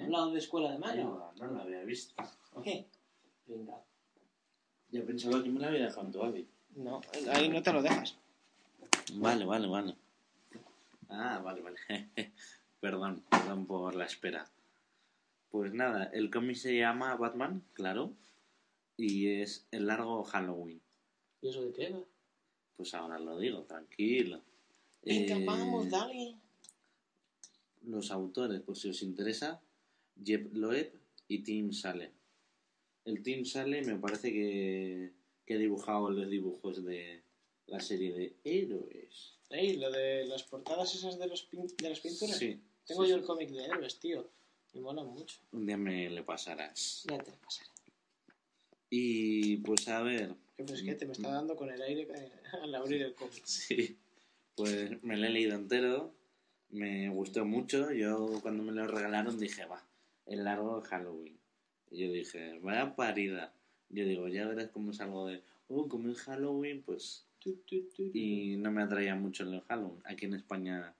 al 0.00 0.10
lado 0.10 0.32
de 0.32 0.38
escuela 0.40 0.68
de 0.68 0.74
Ay, 0.74 0.80
mano. 0.80 1.32
no, 1.36 1.46
no 1.46 1.54
la 1.54 1.62
había 1.62 1.82
visto. 1.84 2.14
¿Qué? 2.64 2.86
Venga. 3.46 3.80
Yo 4.90 5.04
pensaba 5.04 5.42
que 5.42 5.48
me 5.48 5.60
la 5.60 5.68
había 5.68 5.84
dejado 5.86 6.06
en 6.06 6.12
tu 6.12 6.22
hábito. 6.22 6.50
No, 6.76 7.00
ahí 7.32 7.48
no 7.48 7.62
te 7.62 7.72
lo 7.72 7.82
dejas. 7.82 8.16
Vale, 9.14 9.44
vale, 9.44 9.66
vale. 9.66 9.96
Ah, 11.08 11.40
vale, 11.42 11.62
vale. 11.62 11.78
perdón, 12.80 13.24
perdón 13.30 13.66
por 13.66 13.94
la 13.94 14.04
espera. 14.04 14.46
Pues 15.50 15.72
nada, 15.72 16.04
el 16.12 16.30
cómic 16.30 16.56
se 16.56 16.76
llama 16.76 17.14
Batman, 17.16 17.62
claro, 17.72 18.12
y 18.96 19.28
es 19.28 19.66
el 19.70 19.86
largo 19.86 20.22
Halloween. 20.24 20.80
¿Y 21.40 21.48
eso 21.48 21.64
de 21.64 21.72
qué 21.72 21.90
va? 21.90 22.00
Pues 22.76 22.92
ahora 22.94 23.18
lo 23.18 23.38
digo, 23.38 23.62
tranquilo. 23.62 24.42
Venga, 25.02 25.36
Eh, 25.36 25.44
vamos, 25.46 25.88
dale. 25.88 26.34
Los 27.86 28.10
autores, 28.10 28.60
por 28.60 28.76
si 28.76 28.90
os 28.90 29.02
interesa, 29.02 29.60
Jeb 30.22 30.52
Loeb 30.52 30.92
y 31.28 31.38
Tim 31.38 31.72
Sale. 31.72 32.10
El 33.06 33.22
Tim 33.22 33.44
Sale 33.44 33.82
me 33.82 33.96
parece 33.96 34.32
que, 34.32 35.12
que 35.46 35.54
ha 35.54 35.58
dibujado 35.58 36.10
los 36.10 36.28
dibujos 36.28 36.84
de 36.84 37.22
la 37.66 37.80
serie 37.80 38.12
de 38.12 38.36
héroes. 38.44 39.38
Ey, 39.48 39.76
lo 39.78 39.90
de 39.90 40.26
las 40.26 40.42
portadas 40.42 40.94
esas 40.94 41.18
de, 41.18 41.28
los 41.28 41.48
pin- 41.50 41.74
de 41.76 41.88
las 41.88 42.00
pinturas. 42.00 42.36
Sí. 42.36 42.60
Tengo 42.84 43.04
sí, 43.04 43.10
yo 43.10 43.14
sí. 43.16 43.20
el 43.20 43.26
cómic 43.26 43.50
de 43.50 43.64
héroes, 43.64 43.98
tío. 44.00 44.28
Me 44.74 44.80
mola 44.80 45.02
mucho. 45.04 45.38
Un 45.52 45.66
día 45.66 45.76
me 45.76 46.10
le 46.10 46.22
pasarás. 46.24 47.04
Ya 47.08 47.18
te 47.18 47.30
lo 47.30 47.36
pasaré. 47.38 47.70
Y 48.90 49.56
pues 49.58 49.88
a 49.88 50.02
ver, 50.02 50.34
Qué 50.56 50.64
fresquete 50.64 51.06
me 51.06 51.12
está 51.12 51.28
dando 51.30 51.56
con 51.56 51.70
el 51.70 51.80
aire 51.82 52.08
eh, 52.14 52.32
al 52.62 52.74
abrir 52.74 53.02
el 53.02 53.14
cómic. 53.14 53.40
sí, 53.44 53.96
pues 54.54 55.02
me 55.02 55.16
lo 55.16 55.26
he 55.26 55.30
leído 55.30 55.54
entero, 55.54 56.12
me 56.70 57.08
gustó 57.10 57.44
mucho, 57.44 57.92
yo 57.92 58.40
cuando 58.42 58.62
me 58.62 58.72
lo 58.72 58.86
regalaron 58.86 59.38
dije, 59.38 59.64
va, 59.66 59.86
el 60.26 60.44
largo 60.44 60.80
de 60.80 60.88
Halloween. 60.88 61.35
Y 61.90 61.98
yo 62.06 62.12
dije, 62.12 62.58
vaya 62.60 62.94
parida. 62.94 63.52
Yo 63.88 64.04
digo, 64.04 64.28
ya 64.28 64.46
verás 64.46 64.70
cómo 64.70 64.90
es 64.90 65.00
algo 65.00 65.26
de, 65.26 65.42
oh, 65.68 65.88
como 65.88 66.10
es 66.10 66.18
Halloween, 66.22 66.82
pues... 66.82 67.24
Y 68.12 68.56
no 68.56 68.72
me 68.72 68.82
atraía 68.82 69.14
mucho 69.14 69.44
el 69.44 69.60
Halloween. 69.62 70.02
Aquí 70.04 70.26
en 70.26 70.34
España 70.34 70.94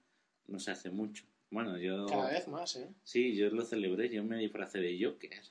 no 0.46 0.60
se 0.60 0.70
hace 0.70 0.90
mucho. 0.90 1.24
Bueno, 1.50 1.76
yo... 1.76 2.06
Cada 2.06 2.30
vez 2.30 2.46
más, 2.46 2.76
¿eh? 2.76 2.88
Sí, 3.02 3.34
yo 3.34 3.50
lo 3.50 3.64
celebré, 3.64 4.08
yo 4.10 4.22
me 4.22 4.38
disfracé 4.38 4.78
de 4.78 4.96
Joker. 5.04 5.42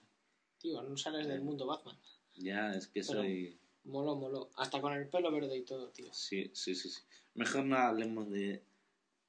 Tío, 0.58 0.82
no 0.84 0.96
sales 0.96 1.28
del 1.28 1.42
mundo 1.42 1.66
Batman. 1.66 1.98
Ya, 2.38 2.74
es 2.74 2.88
que 2.88 3.02
Pero- 3.02 3.22
soy... 3.22 3.58
Moló, 3.84 4.16
moló. 4.16 4.50
Hasta 4.56 4.82
con 4.82 4.94
el 4.94 5.08
pelo 5.08 5.32
verde 5.32 5.56
y 5.58 5.62
todo, 5.62 5.90
tío. 5.90 6.12
Sí, 6.12 6.50
sí, 6.54 6.74
sí, 6.74 6.90
sí. 6.90 7.02
Mejor 7.36 7.66
no 7.66 7.76
hablemos 7.78 8.32
de 8.32 8.64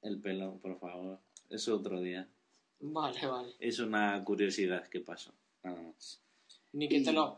el 0.01 0.19
pelo, 0.19 0.57
por 0.57 0.79
favor. 0.79 1.19
Es 1.49 1.67
otro 1.67 2.01
día. 2.01 2.27
Vale, 2.79 3.27
vale. 3.27 3.53
Es 3.59 3.77
una 3.79 4.23
curiosidad 4.23 4.87
que 4.87 4.99
pasó. 4.99 5.33
Nada 5.71 5.81
más. 5.81 6.21
Ni 6.73 6.87
que 6.87 7.01
te 7.01 7.11
lo... 7.11 7.35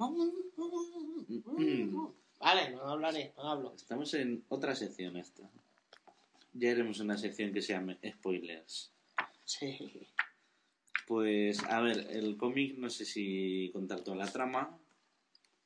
Vale, 2.39 2.71
no 2.71 2.81
hablaré, 2.83 3.33
no 3.35 3.43
hablo. 3.43 3.73
Estamos 3.75 4.13
en 4.13 4.43
otra 4.49 4.73
sección 4.75 5.17
esta. 5.17 5.49
Ya 6.53 6.71
haremos 6.71 6.99
una 6.99 7.17
sección 7.17 7.51
que 7.51 7.61
se 7.61 7.73
llame 7.73 7.99
spoilers. 8.05 8.91
Sí. 9.43 9.77
Pues, 11.07 11.63
a 11.63 11.81
ver, 11.81 12.07
el 12.11 12.37
cómic 12.37 12.77
no 12.77 12.89
sé 12.89 13.03
si 13.03 13.69
contar 13.73 14.01
toda 14.01 14.17
la 14.17 14.31
trama, 14.31 14.77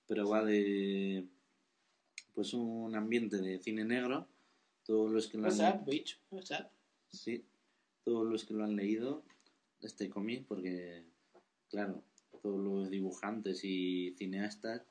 pero 0.08 0.28
va 0.28 0.44
de 0.44 1.28
pues 2.34 2.54
un 2.54 2.96
ambiente 2.96 3.38
de 3.38 3.60
cine 3.60 3.84
negro. 3.84 4.28
Todos 4.86 5.12
los 5.12 5.28
que 5.28 5.38
lo 5.38 5.44
What's 5.44 5.60
han 5.60 5.80
up, 5.80 5.86
bitch? 5.86 6.20
What's 6.32 6.52
up? 6.52 6.68
sí, 7.12 7.46
todos 8.04 8.26
los 8.26 8.44
que 8.44 8.54
lo 8.54 8.64
han 8.64 8.76
leído 8.76 9.24
este 9.82 10.10
cómic, 10.10 10.46
porque 10.48 11.04
claro, 11.70 12.04
todos 12.44 12.62
los 12.62 12.92
dibujantes 12.92 13.64
y 13.64 14.14
cineastas 14.18 14.84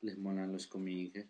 les 0.00 0.16
molan 0.16 0.52
los 0.52 0.66
cómics 0.68 1.26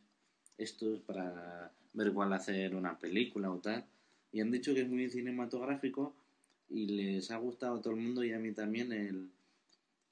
estos 0.58 1.00
para 1.00 1.72
ver 1.94 2.12
cuál 2.12 2.32
hacer 2.34 2.76
una 2.76 2.98
película 2.98 3.50
o 3.50 3.58
tal. 3.58 3.84
Y 4.30 4.40
han 4.40 4.50
dicho 4.52 4.74
que 4.74 4.82
es 4.82 4.88
muy 4.88 5.08
cinematográfico 5.08 6.14
y 6.68 6.86
les 6.86 7.30
ha 7.30 7.38
gustado 7.38 7.76
a 7.76 7.82
todo 7.82 7.94
el 7.94 8.00
mundo 8.00 8.22
y 8.22 8.32
a 8.32 8.38
mí 8.38 8.52
también 8.52 8.92
el 8.92 9.30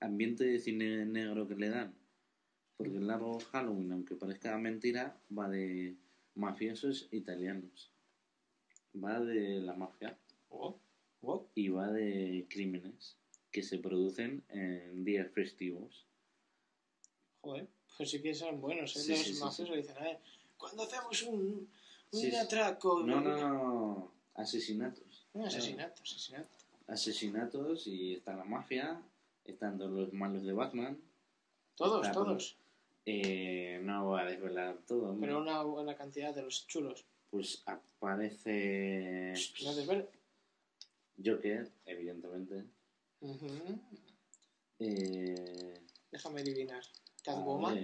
ambiente 0.01 0.45
de 0.45 0.59
cine 0.59 1.05
negro 1.05 1.47
que 1.47 1.55
le 1.55 1.69
dan. 1.69 1.93
Porque 2.79 2.97
el 2.97 3.07
largo 3.07 3.39
Halloween, 3.53 3.93
aunque 3.93 4.17
parezca 4.17 4.57
mentira, 4.57 5.17
va 5.37 5.51
de 5.51 5.95
mafiosos 6.35 7.09
italianos. 7.13 7.93
Va 8.97 9.21
de 9.21 9.61
la 9.61 9.75
mafia 9.75 10.17
Oh, 10.49 10.81
oh. 11.21 11.47
y 11.55 11.69
va 11.69 11.93
de 11.93 12.47
crímenes 12.49 13.19
que 13.59 13.65
se 13.65 13.79
producen 13.79 14.45
en 14.51 15.05
días 15.05 15.29
festivos. 15.33 16.07
Joder, 17.41 17.67
pues 17.97 18.11
sí 18.11 18.23
que 18.23 18.33
son 18.33 18.61
buenos, 18.61 18.95
¿eh? 18.97 19.01
Sí, 19.01 19.11
Los 19.11 19.19
sí, 19.21 19.35
sí, 19.35 19.41
mafiosos 19.41 19.77
dicen, 19.77 19.97
a 19.99 20.03
ver, 20.05 20.19
cuando 20.57 20.83
hacemos 20.85 21.23
un, 21.25 21.41
un 22.13 22.21
Sí, 22.21 22.31
sí. 22.31 22.37
atraco... 22.37 23.01
No, 23.03 23.21
no, 23.21 23.37
no, 23.37 24.13
asesinatos. 24.35 25.27
Un 25.33 25.47
asesinato, 25.47 26.03
asesinato. 26.03 26.49
Asesinatos 26.87 27.87
y 27.89 28.15
está 28.15 28.37
la 28.37 28.45
mafia, 28.45 29.03
están 29.45 29.77
todos 29.77 29.91
los 29.91 30.13
malos 30.13 30.45
de 30.45 30.53
Batman. 30.53 30.97
Todos, 31.75 32.07
Está 32.07 32.13
todos. 32.15 32.57
Eh, 33.07 33.81
no 33.83 34.05
voy 34.07 34.21
a 34.21 34.25
desvelar 34.25 34.79
todo. 34.87 35.11
hombre. 35.11 35.29
Pero 35.29 35.41
una 35.41 35.63
buena 35.63 35.97
cantidad 35.97 36.33
de 36.35 36.43
los 36.43 36.67
chulos. 36.69 37.05
Pues 37.31 37.63
aparece 37.67 39.35
No. 39.65 40.07
Joker, 41.25 41.69
evidentemente. 41.87 42.65
Eh, 44.81 45.75
Déjame 46.11 46.41
adivinar. 46.41 46.83
Catwoman. 47.25 47.77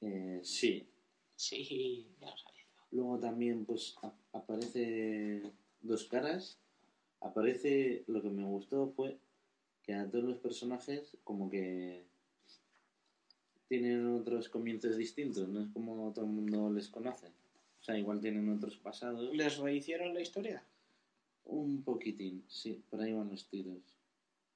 eh, 0.00 0.40
sí, 0.42 0.88
Sí, 1.36 2.08
ya 2.20 2.30
lo 2.30 2.36
sabía. 2.36 2.64
Luego 2.90 3.18
también 3.20 3.64
pues 3.64 3.94
aparece 4.32 5.52
dos 5.82 6.04
caras. 6.04 6.58
Aparece 7.20 8.04
lo 8.06 8.22
que 8.22 8.30
me 8.30 8.44
gustó 8.44 8.88
fue 8.88 9.18
que 9.82 9.94
a 9.94 10.08
todos 10.10 10.24
los 10.24 10.38
personajes 10.38 11.16
como 11.24 11.48
que 11.48 12.04
tienen 13.68 14.06
otros 14.16 14.48
comienzos 14.48 14.96
distintos, 14.96 15.48
no 15.48 15.60
es 15.60 15.68
como 15.68 16.12
todo 16.12 16.24
el 16.24 16.30
mundo 16.30 16.70
les 16.70 16.88
conoce. 16.88 17.28
O 17.80 17.84
sea, 17.84 17.98
igual 17.98 18.20
tienen 18.20 18.48
otros 18.48 18.76
pasados. 18.76 19.32
¿Les 19.34 19.58
rehicieron 19.58 20.14
la 20.14 20.20
historia? 20.20 20.64
Un 21.48 21.82
poquitín, 21.82 22.44
sí, 22.46 22.82
por 22.88 23.00
ahí 23.00 23.12
van 23.12 23.30
los 23.30 23.48
tiros. 23.48 23.82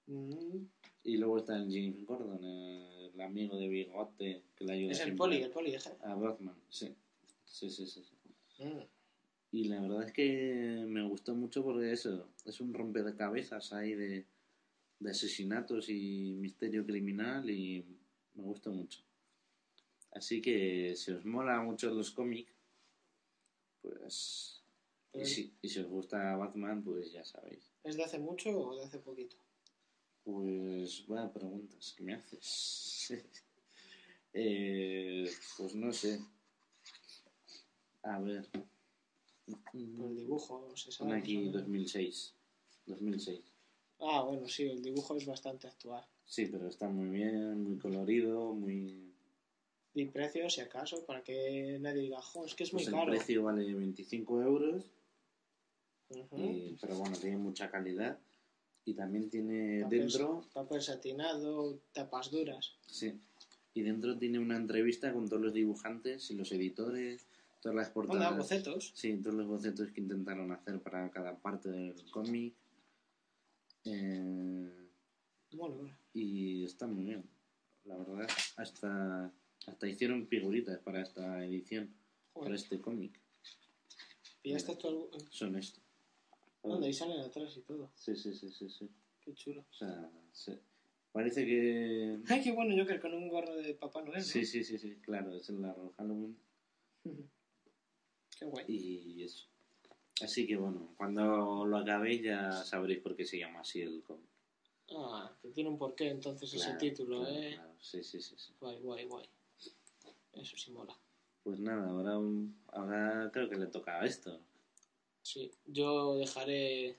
Mm. 0.06 0.66
Y 1.04 1.16
luego 1.16 1.38
está 1.38 1.56
el 1.56 1.64
James 1.64 2.06
Gordon, 2.06 2.44
el 2.44 3.20
amigo 3.20 3.56
de 3.56 3.68
Bigote 3.68 4.42
que 4.54 4.64
le 4.64 4.72
ayuda 4.72 4.92
Es 4.92 5.00
el 5.00 5.16
poli, 5.16 5.42
el 5.42 5.50
poli. 5.50 5.74
¿eh? 5.74 5.78
a 6.04 6.14
Batman, 6.14 6.56
sí. 6.68 6.94
Sí, 7.44 7.70
sí, 7.70 7.86
sí. 7.86 8.02
sí. 8.04 8.64
Mm. 8.64 8.82
Y 9.52 9.64
la 9.64 9.80
verdad 9.82 10.04
es 10.04 10.12
que 10.12 10.84
me 10.88 11.02
gustó 11.06 11.34
mucho 11.34 11.62
porque 11.62 11.92
eso, 11.92 12.28
es 12.46 12.60
un 12.60 12.72
rompecabezas 12.72 13.72
ahí 13.72 13.94
de, 13.94 14.26
de 14.98 15.10
asesinatos 15.10 15.88
y 15.90 16.34
misterio 16.38 16.86
criminal 16.86 17.50
y 17.50 17.84
me 18.34 18.42
gustó 18.44 18.70
mucho. 18.72 19.02
Así 20.12 20.40
que 20.40 20.94
si 20.96 21.10
os 21.12 21.24
mola 21.24 21.60
mucho 21.60 21.90
los 21.90 22.10
cómics, 22.10 22.52
pues... 23.80 24.61
Y 25.12 25.18
Pero- 25.18 25.26
si, 25.26 25.54
y 25.60 25.68
si 25.68 25.80
os 25.80 25.88
gusta 25.88 26.36
Batman, 26.36 26.82
pues 26.82 27.12
ya 27.12 27.24
sabéis. 27.24 27.70
¿Es 27.84 27.96
de 27.96 28.04
hace 28.04 28.18
mucho 28.18 28.48
o 28.50 28.76
de 28.76 28.84
hace 28.84 28.98
poquito? 28.98 29.36
Pues 30.24 31.06
vaya 31.06 31.32
preguntas 31.32 31.94
que 31.96 32.04
me 32.04 32.14
haces. 32.14 33.08
Eh, 34.34 35.30
pues 35.58 35.74
no 35.74 35.92
sé. 35.92 36.18
A 38.02 38.18
ver. 38.18 38.48
Por 39.44 40.06
el 40.08 40.16
dibujo, 40.16 40.74
se 40.74 40.90
sabe. 40.90 41.16
Aquí 41.18 41.36
más 41.36 41.42
o 41.42 41.46
menos. 41.48 41.60
2006. 41.64 42.34
2006. 42.86 43.40
Ah, 44.00 44.22
bueno, 44.22 44.48
sí, 44.48 44.62
el 44.62 44.80
dibujo 44.82 45.16
es 45.16 45.26
bastante 45.26 45.66
actual. 45.68 46.02
Sí, 46.24 46.46
pero 46.46 46.66
está 46.68 46.88
muy 46.88 47.10
bien, 47.10 47.62
muy 47.62 47.76
colorido, 47.78 48.54
muy... 48.54 49.12
Di 49.92 50.06
precio, 50.06 50.48
si 50.48 50.62
acaso, 50.62 51.04
para 51.04 51.22
que 51.22 51.76
nadie 51.78 52.00
diga, 52.04 52.22
jo, 52.22 52.46
es 52.46 52.54
que 52.54 52.64
es 52.64 52.72
muy 52.72 52.84
Pues 52.84 52.88
el 52.88 52.94
caro. 52.94 53.10
precio 53.12 53.42
vale 53.42 53.74
25 53.74 54.40
euros, 54.40 54.84
Y- 56.36 56.76
pero 56.80 56.96
bueno, 56.96 57.16
tiene 57.16 57.36
mucha 57.36 57.70
calidad. 57.70 58.18
Y 58.84 58.94
también 58.94 59.30
tiene 59.30 59.84
dentro... 59.88 60.44
Papel 60.52 60.82
satinado, 60.82 61.78
tapas 61.92 62.30
duras. 62.30 62.74
Sí. 62.88 63.12
Y 63.74 63.82
dentro 63.82 64.18
tiene 64.18 64.38
una 64.38 64.56
entrevista 64.56 65.12
con 65.12 65.28
todos 65.28 65.40
los 65.42 65.54
dibujantes 65.54 66.30
y 66.30 66.34
los 66.34 66.50
editores, 66.52 67.24
todas 67.60 67.76
las 67.76 67.90
portadas. 67.90 68.36
bocetos. 68.36 68.92
Sí, 68.94 69.16
todos 69.22 69.36
los 69.36 69.46
bocetos 69.46 69.90
que 69.92 70.00
intentaron 70.00 70.50
hacer 70.50 70.80
para 70.80 71.08
cada 71.10 71.36
parte 71.36 71.70
del 71.70 72.10
cómic. 72.10 72.54
Eh, 73.84 74.68
Bueno, 75.52 75.90
y 76.12 76.64
está 76.64 76.86
muy 76.86 77.04
bien, 77.04 77.24
la 77.84 77.96
verdad. 77.96 78.28
Hasta, 78.56 79.30
hasta 79.66 79.88
hicieron 79.88 80.26
figuritas 80.26 80.78
para 80.80 81.02
esta 81.02 81.44
edición, 81.44 81.94
para 82.34 82.54
este 82.54 82.80
cómic. 82.80 83.18
pillaste 84.42 84.74
tú 84.76 84.88
algo. 84.88 85.10
Son 85.30 85.56
esto. 85.56 85.80
¿Dónde? 86.62 86.86
Ahí 86.86 86.92
salen 86.92 87.20
atrás 87.20 87.56
y 87.56 87.62
todo. 87.62 87.90
Sí, 87.94 88.14
sí, 88.16 88.32
sí, 88.34 88.50
sí, 88.50 88.68
sí. 88.68 88.90
Qué 89.20 89.34
chulo. 89.34 89.64
O 89.70 89.72
sea, 89.74 90.10
se- 90.32 90.60
parece 91.12 91.44
que... 91.44 92.20
Ay, 92.28 92.42
qué 92.42 92.52
bueno 92.52 92.74
Joker 92.80 93.00
con 93.00 93.14
un 93.14 93.28
gorro 93.28 93.54
de 93.56 93.74
Papá 93.74 94.00
Noel, 94.02 94.18
¿no? 94.18 94.22
Sí, 94.24 94.44
sí, 94.44 94.62
sí, 94.64 94.78
sí, 94.78 94.96
claro, 95.00 95.32
es 95.34 95.48
el 95.48 95.60
largo 95.62 95.92
Halloween 95.96 96.38
Qué 98.38 98.44
guay. 98.46 98.64
y 98.68 99.22
eso. 99.22 99.46
Así 100.22 100.46
que 100.46 100.56
bueno, 100.56 100.94
cuando 100.96 101.64
lo 101.64 101.76
acabéis 101.78 102.22
ya 102.22 102.52
sabréis 102.52 103.00
por 103.00 103.16
qué 103.16 103.24
se 103.24 103.38
llama 103.38 103.60
así 103.60 103.80
el 103.80 104.02
cómic. 104.02 104.28
Ah, 104.94 105.34
que 105.40 105.48
tiene 105.50 105.70
un 105.70 105.78
porqué 105.78 106.08
entonces 106.10 106.50
Claro, 106.52 106.70
ese 106.70 106.78
título, 106.78 107.18
claro, 107.20 107.34
¿eh? 107.36 107.50
claro. 107.54 107.74
Sí, 107.80 108.02
sí, 108.04 108.20
sí, 108.20 108.34
sí. 108.36 108.52
Guay, 108.60 108.78
guay, 108.80 109.04
guay. 109.06 109.26
Eso 110.34 110.56
sí 110.56 110.70
mola. 110.72 110.96
Pues 111.42 111.58
nada, 111.60 111.88
ahora, 111.88 112.18
ahora 112.72 113.30
creo 113.32 113.48
que 113.48 113.56
le 113.56 113.66
toca 113.66 114.00
a 114.00 114.04
esto. 114.06 114.40
Sí, 115.22 115.50
yo 115.66 116.16
dejaré 116.16 116.96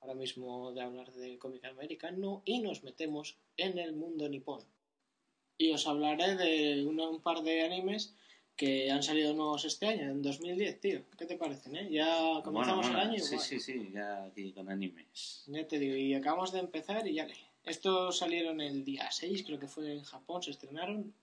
ahora 0.00 0.14
mismo 0.14 0.72
de 0.72 0.80
hablar 0.82 1.12
del 1.12 1.38
cómic 1.38 1.64
americano 1.64 2.42
y 2.44 2.58
nos 2.60 2.82
metemos 2.82 3.36
en 3.56 3.78
el 3.78 3.92
mundo 3.94 4.28
nipón. 4.28 4.62
Y 5.58 5.70
os 5.72 5.86
hablaré 5.86 6.34
de 6.36 6.84
una- 6.84 7.08
un 7.08 7.20
par 7.20 7.42
de 7.42 7.62
animes 7.62 8.14
que 8.56 8.90
han 8.90 9.02
salido 9.02 9.32
nuevos 9.32 9.64
este 9.64 9.86
año, 9.86 10.10
en 10.10 10.22
2010, 10.22 10.80
tío. 10.80 11.02
¿Qué 11.16 11.24
te 11.24 11.36
parecen, 11.36 11.76
eh? 11.76 11.88
Ya 11.90 12.40
comenzamos 12.44 12.86
Bueno, 12.86 12.88
bueno, 12.88 12.88
el 13.02 13.08
año. 13.10 13.18
Sí, 13.24 13.36
guay. 13.36 13.46
sí, 13.48 13.60
sí, 13.60 13.90
ya 13.92 14.24
aquí 14.24 14.52
con 14.52 14.68
animes. 14.68 15.44
Ya 15.46 15.66
te 15.66 15.78
digo, 15.78 15.94
y 15.96 16.14
acabamos 16.14 16.52
de 16.52 16.58
empezar 16.60 17.06
y 17.06 17.14
ya 17.14 17.26
que. 17.26 17.34
Estos 17.64 18.18
salieron 18.18 18.60
el 18.60 18.84
día 18.84 19.08
6, 19.12 19.44
creo 19.44 19.58
que 19.58 19.68
fue 19.68 19.92
en 19.92 20.02
Japón, 20.02 20.42
se 20.42 20.50
estrenaron 20.50 21.14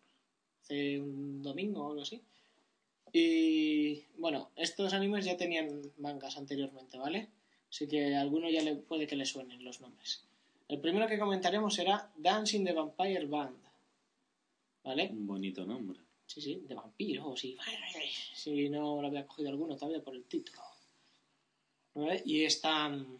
hace 0.61 0.97
un 0.99 1.41
domingo 1.41 1.83
o 1.85 1.89
algo 1.89 2.01
así. 2.03 2.21
Y 3.11 4.03
bueno, 4.17 4.51
estos 4.55 4.93
animes 4.93 5.25
ya 5.25 5.37
tenían 5.37 5.81
mangas 5.97 6.37
anteriormente, 6.37 6.97
¿vale? 6.97 7.29
Así 7.69 7.87
que 7.87 8.15
a 8.15 8.21
alguno 8.21 8.49
ya 8.49 8.61
le 8.61 8.75
puede 8.75 9.07
que 9.07 9.15
le 9.15 9.25
suenen 9.25 9.63
los 9.63 9.81
nombres. 9.81 10.23
El 10.67 10.79
primero 10.79 11.07
que 11.07 11.19
comentaremos 11.19 11.73
será 11.73 12.11
Dancing 12.17 12.65
the 12.65 12.73
Vampire 12.73 13.25
Band. 13.25 13.57
¿Vale? 14.83 15.09
Un 15.11 15.27
bonito 15.27 15.65
nombre. 15.65 15.99
Sí, 16.25 16.41
sí, 16.41 16.63
de 16.67 16.75
vampiros 16.75 17.43
y... 17.43 17.57
Si 18.33 18.69
no 18.69 19.01
lo 19.01 19.07
había 19.07 19.25
cogido 19.25 19.49
alguno 19.49 19.75
todavía 19.75 20.03
por 20.03 20.15
el 20.15 20.23
título. 20.25 20.61
¿Vale? 21.95 22.21
Y 22.25 22.43
están 22.43 23.19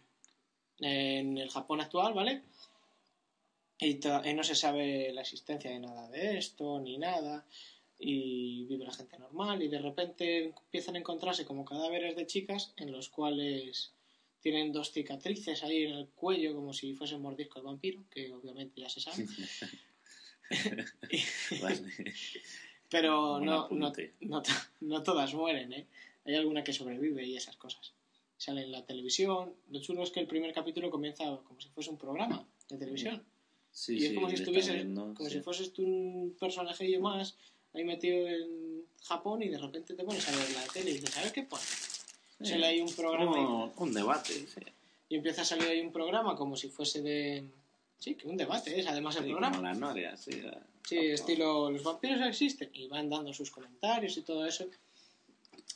en 0.78 1.36
el 1.36 1.50
Japón 1.50 1.80
actual, 1.80 2.14
¿vale? 2.14 2.42
Y 3.80 3.98
no 4.34 4.44
se 4.44 4.54
sabe 4.54 5.12
la 5.12 5.22
existencia 5.22 5.70
de 5.70 5.80
nada 5.80 6.08
de 6.08 6.38
esto, 6.38 6.78
ni 6.80 6.98
nada. 6.98 7.44
Y 8.02 8.64
vive 8.64 8.84
la 8.84 8.92
gente 8.92 9.18
normal 9.18 9.62
y 9.62 9.68
de 9.68 9.78
repente 9.78 10.44
empiezan 10.46 10.96
a 10.96 10.98
encontrarse 10.98 11.44
como 11.44 11.66
cadáveres 11.66 12.16
de 12.16 12.26
chicas 12.26 12.72
en 12.78 12.90
los 12.92 13.10
cuales 13.10 13.92
tienen 14.40 14.72
dos 14.72 14.90
cicatrices 14.90 15.62
ahí 15.62 15.84
en 15.84 15.92
el 15.92 16.08
cuello 16.08 16.54
como 16.54 16.72
si 16.72 16.94
fuesen 16.94 17.20
mordisco 17.20 17.60
de 17.60 17.66
vampiro, 17.66 18.04
que 18.10 18.32
obviamente 18.32 18.80
ya 18.80 18.88
se 18.88 19.00
sabe. 19.00 19.26
Vale. 21.62 21.80
Pero 22.88 23.38
no, 23.38 23.68
no, 23.70 23.92
no, 24.20 24.42
no 24.80 25.02
todas 25.02 25.34
mueren, 25.34 25.72
¿eh? 25.72 25.86
Hay 26.24 26.34
alguna 26.34 26.64
que 26.64 26.72
sobrevive 26.72 27.24
y 27.24 27.36
esas 27.36 27.56
cosas. 27.56 27.94
Sale 28.36 28.62
en 28.62 28.72
la 28.72 28.84
televisión. 28.84 29.54
Lo 29.70 29.80
chulo 29.80 30.02
es 30.02 30.10
que 30.10 30.20
el 30.20 30.26
primer 30.26 30.52
capítulo 30.52 30.90
comienza 30.90 31.24
como 31.44 31.60
si 31.60 31.68
fuese 31.68 31.90
un 31.90 31.98
programa 31.98 32.46
de 32.68 32.78
televisión. 32.78 33.24
Sí, 33.70 33.94
y 33.94 34.04
es 34.04 34.08
sí, 34.08 34.14
como 34.14 34.28
si 34.28 34.34
estuvieses, 34.34 34.84
como 34.84 35.14
sí. 35.16 35.30
si 35.30 35.40
fueses 35.40 35.72
tú 35.72 35.84
un 35.84 36.36
personajillo 36.38 37.00
más 37.00 37.38
ahí 37.74 37.84
metido 37.84 38.26
en 38.28 38.84
Japón 39.04 39.42
y 39.42 39.48
de 39.48 39.58
repente 39.58 39.94
te 39.94 40.04
pones 40.04 40.26
a 40.28 40.32
ver 40.36 40.50
la 40.52 40.64
tele 40.72 40.90
y 40.90 40.94
dices, 40.94 41.10
¿sabes 41.10 41.32
qué 41.32 41.42
pone? 41.42 41.62
Sí. 41.62 42.46
Sale 42.50 42.66
ahí 42.66 42.80
un 42.80 42.92
programa 42.94 43.32
y- 43.32 43.34
Como 43.34 43.72
un 43.78 43.92
debate, 43.94 44.32
sí. 44.32 44.60
y 45.08 45.16
empieza 45.16 45.42
a 45.42 45.44
salir 45.44 45.68
ahí 45.68 45.80
un 45.80 45.92
programa 45.92 46.36
como 46.36 46.56
si 46.56 46.68
fuese 46.68 47.02
de... 47.02 47.44
Sí, 47.98 48.14
que 48.14 48.26
un 48.28 48.36
debate 48.38 48.78
es 48.80 48.86
además 48.86 49.16
el 49.16 49.24
Sí, 49.24 49.28
programa. 49.30 49.56
como 49.56 49.68
la 49.68 49.74
Noria, 49.74 50.16
sí. 50.16 50.30
Sí, 50.88 50.96
estilo, 50.98 51.70
los 51.70 51.82
vampiros 51.84 52.20
existen. 52.26 52.70
Y 52.72 52.88
van 52.88 53.10
dando 53.10 53.32
sus 53.34 53.50
comentarios 53.50 54.16
y 54.16 54.22
todo 54.22 54.46
eso. 54.46 54.66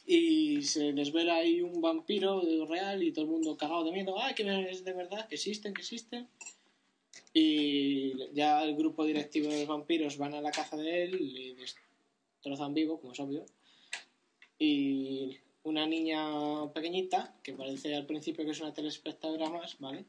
Y 0.06 0.62
se 0.62 0.92
les 0.92 1.12
ve 1.12 1.30
ahí 1.30 1.60
un 1.60 1.82
vampiro 1.82 2.42
real 2.66 3.02
y 3.02 3.12
todo 3.12 3.26
el 3.26 3.30
mundo 3.30 3.56
cagado 3.58 3.84
de 3.84 3.92
miedo. 3.92 4.18
¡Ay, 4.18 4.34
que 4.34 4.70
es 4.70 4.84
de 4.84 4.92
verdad! 4.94 5.28
Que 5.28 5.34
existen, 5.34 5.74
que 5.74 5.82
existen. 5.82 6.26
Y 7.34 8.32
ya 8.32 8.62
el 8.62 8.74
grupo 8.76 9.04
directivo 9.04 9.48
de 9.50 9.58
los 9.60 9.68
vampiros 9.68 10.16
van 10.16 10.34
a 10.34 10.40
la 10.40 10.50
caza 10.50 10.76
de 10.76 11.04
él, 11.04 11.10
le 11.34 11.54
destrozan 12.44 12.74
vivo, 12.74 13.00
como 13.00 13.12
es 13.14 13.20
obvio. 13.20 13.46
Y 14.58 15.36
una 15.62 15.86
niña 15.86 16.70
pequeñita, 16.74 17.34
que 17.42 17.54
parece 17.54 17.94
al 17.94 18.06
principio 18.06 18.44
que 18.44 18.50
es 18.50 18.60
una 18.60 18.74
telespectadora 18.74 19.48
más, 19.48 19.78
¿vale? 19.78 20.04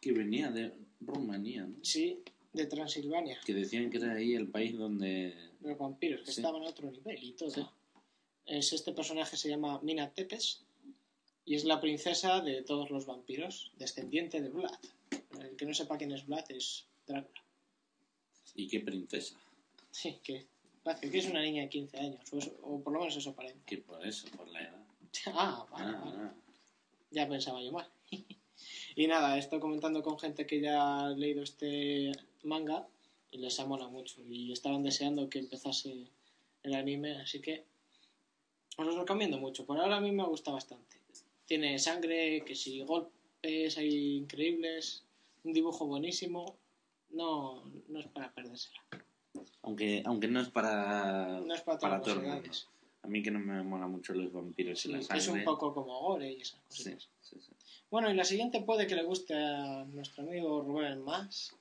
Que 0.00 0.12
venía 0.12 0.50
de 0.50 0.72
Rumanía, 1.00 1.62
¿no? 1.64 1.76
Sí, 1.82 2.22
de 2.52 2.66
Transilvania. 2.66 3.38
Que 3.44 3.54
decían 3.54 3.90
que 3.90 3.96
era 3.96 4.12
ahí 4.12 4.34
el 4.34 4.48
país 4.48 4.76
donde... 4.76 5.34
los 5.60 5.78
vampiros, 5.78 6.20
que 6.20 6.32
Sí. 6.32 6.40
estaban 6.40 6.62
a 6.62 6.68
otro 6.68 6.90
nivel 6.90 7.22
y 7.24 7.32
todo. 7.32 7.50
Sí. 7.50 7.62
Es 8.44 8.72
este 8.72 8.92
personaje 8.92 9.36
se 9.36 9.48
llama 9.48 9.80
Mina 9.82 10.10
Tepes 10.12 10.62
y 11.46 11.54
es 11.54 11.64
la 11.64 11.80
princesa 11.80 12.40
de 12.40 12.62
todos 12.62 12.90
los 12.90 13.06
vampiros, 13.06 13.72
descendiente 13.78 14.40
de 14.42 14.50
Vlad. 14.50 14.78
El 15.40 15.56
que 15.56 15.64
no 15.66 15.72
sepa 15.74 15.96
quién 15.96 16.12
es 16.12 16.26
Vlad 16.26 16.44
es 16.50 16.86
Drácula. 17.06 17.42
¿Y 18.54 18.68
qué 18.68 18.80
princesa? 18.80 19.38
Sí, 19.90 20.18
que 20.22 20.46
que 20.96 21.18
es 21.18 21.26
una 21.26 21.42
niña 21.42 21.62
de 21.62 21.68
15 21.68 21.98
años, 21.98 22.32
o, 22.32 22.38
eso- 22.38 22.56
o 22.62 22.80
por 22.82 22.92
lo 22.92 23.00
menos 23.00 23.16
eso 23.16 23.34
parece. 23.34 23.56
Que 23.66 23.78
por 23.78 24.04
eso, 24.06 24.28
por 24.36 24.48
la 24.48 24.60
edad. 24.62 24.84
Ah, 25.34 25.66
vale, 25.70 25.84
Ah, 25.96 26.00
vale. 26.04 26.16
ah. 26.20 26.34
Ya 27.10 27.28
pensaba 27.28 27.62
yo 27.62 27.72
mal. 27.72 27.88
y 28.96 29.06
nada, 29.06 29.38
estoy 29.38 29.58
comentando 29.60 30.02
con 30.02 30.18
gente 30.18 30.46
que 30.46 30.60
ya 30.60 31.06
ha 31.06 31.08
leído 31.10 31.42
este 31.42 32.12
manga 32.42 32.86
y 33.30 33.38
les 33.38 33.58
ha 33.60 33.66
molado 33.66 33.90
mucho. 33.90 34.20
Y 34.28 34.52
estaban 34.52 34.82
deseando 34.82 35.28
que 35.28 35.38
empezase 35.38 36.06
el 36.62 36.74
anime, 36.74 37.16
así 37.20 37.40
que 37.40 37.64
os 38.76 38.86
lo 38.86 38.98
recomiendo 39.00 39.38
mucho. 39.38 39.64
Por 39.64 39.78
ahora 39.78 39.96
a 39.96 40.00
mí 40.00 40.12
me 40.12 40.24
gusta 40.24 40.50
bastante. 40.50 40.96
Tiene 41.46 41.78
sangre, 41.78 42.42
que 42.44 42.54
si 42.54 42.82
golpes 42.82 43.78
hay 43.78 44.16
increíbles, 44.16 45.04
un 45.44 45.52
dibujo 45.54 45.86
buenísimo. 45.86 46.56
No, 47.10 47.64
no 47.88 48.00
es 48.00 48.06
para 48.08 48.30
perdérsela. 48.32 48.80
Aunque, 49.62 50.02
aunque 50.06 50.28
no 50.28 50.40
es 50.40 50.48
para, 50.48 51.40
No 51.40 51.54
es 51.54 51.60
para 51.62 52.00
todo 52.00 52.14
el 52.14 52.22
mundo. 52.26 52.50
A 53.02 53.06
mí 53.06 53.22
que 53.22 53.30
no 53.30 53.38
me 53.38 53.62
mola 53.62 53.86
mucho 53.86 54.12
los 54.12 54.32
vampiros 54.32 54.80
Sí, 54.80 54.88
y 54.88 54.92
la 54.92 54.98
es 54.98 55.06
sangre. 55.06 55.32
un 55.32 55.44
poco 55.44 55.72
como 55.72 55.98
gore 56.00 56.32
y 56.32 56.40
esas 56.42 56.60
cosas. 56.62 57.08
sí, 57.20 57.38
sí. 57.40 57.52
Bueno, 57.90 58.10
y 58.10 58.14
la 58.14 58.24
siguiente 58.24 58.60
puede 58.60 58.86
que 58.86 58.94
le 58.96 59.02
guste 59.04 59.34
a 59.34 59.84
nuestro 59.84 60.24
amigo 60.24 60.60
Rubén 60.62 61.00
más, 61.02 61.54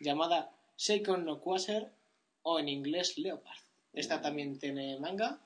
llamada 0.00 0.50
Seikon 0.76 1.24
no 1.24 1.40
Quasar 1.40 1.92
o 2.42 2.58
en 2.58 2.68
inglés 2.68 3.18
Leopard. 3.18 3.58
Esta 3.92 4.20
también 4.20 4.58
tiene 4.58 4.98
manga, 4.98 5.38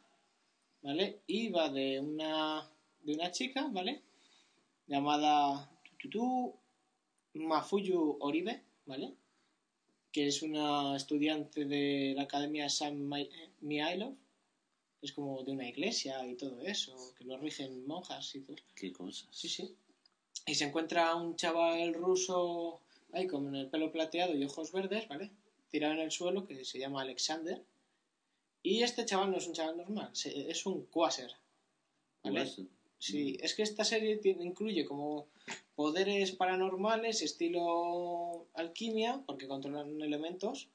¿vale? 0.83 1.21
Y 1.27 1.49
va 1.51 1.69
de 1.69 2.01
una, 2.01 2.67
de 3.03 3.15
una 3.15 3.31
chica, 3.33 3.67
¿vale? 3.71 4.03
Llamada 4.87 5.69
Mafuyu 7.35 8.17
Oribe, 8.21 8.63
¿vale? 8.87 9.15
Que 10.15 10.29
es 10.29 10.43
una 10.43 10.97
estudiante 10.97 11.65
de 11.65 12.13
la 12.17 12.23
Academia 12.23 12.69
San 12.69 13.09
Mi- 13.09 13.29
Mihailov, 13.63 14.15
es 15.03 15.11
como 15.13 15.43
de 15.43 15.51
una 15.53 15.69
iglesia 15.69 16.25
y 16.27 16.37
todo 16.37 16.63
eso, 16.63 16.95
que 17.19 17.25
lo 17.25 17.37
rigen 17.37 17.85
monjas 17.87 18.33
y 18.37 18.41
todo. 18.41 18.57
Qué 18.77 18.93
cosas. 18.93 19.29
Sí, 19.33 19.49
sí. 19.49 19.75
Y 20.47 20.55
se 20.55 20.65
encuentra 20.67 21.15
un 21.17 21.35
chaval 21.37 21.95
ruso 21.95 22.81
ahí 23.13 23.27
con 23.27 23.55
el 23.57 23.67
pelo 23.69 23.91
plateado 23.91 24.35
y 24.37 24.45
ojos 24.45 24.71
verdes, 24.73 25.09
¿vale? 25.09 25.31
Tirado 25.71 25.95
en 25.95 26.01
el 26.01 26.13
suelo 26.13 26.47
que 26.47 26.65
se 26.65 26.79
llama 26.79 27.03
Alexander. 27.03 27.61
Y 28.63 28.83
este 28.83 29.05
chaval 29.05 29.33
no 29.33 29.39
es 29.39 29.47
un 29.49 29.55
chaval 29.55 29.77
normal, 29.77 30.13
es 30.25 30.65
un 30.67 30.87
quasar. 30.87 31.31
¿Vale? 32.23 32.49
Sí, 32.99 33.37
es 33.41 33.55
que 33.55 33.63
esta 33.65 33.85
serie 33.85 34.17
tiene- 34.19 34.45
incluye 34.45 34.87
como 34.87 35.27
poderes 35.75 36.33
paranormales, 36.33 37.23
estilo 37.23 38.47
alquimia, 38.55 39.23
porque 39.27 39.49
controlan 39.49 40.01
elementos, 40.01 40.69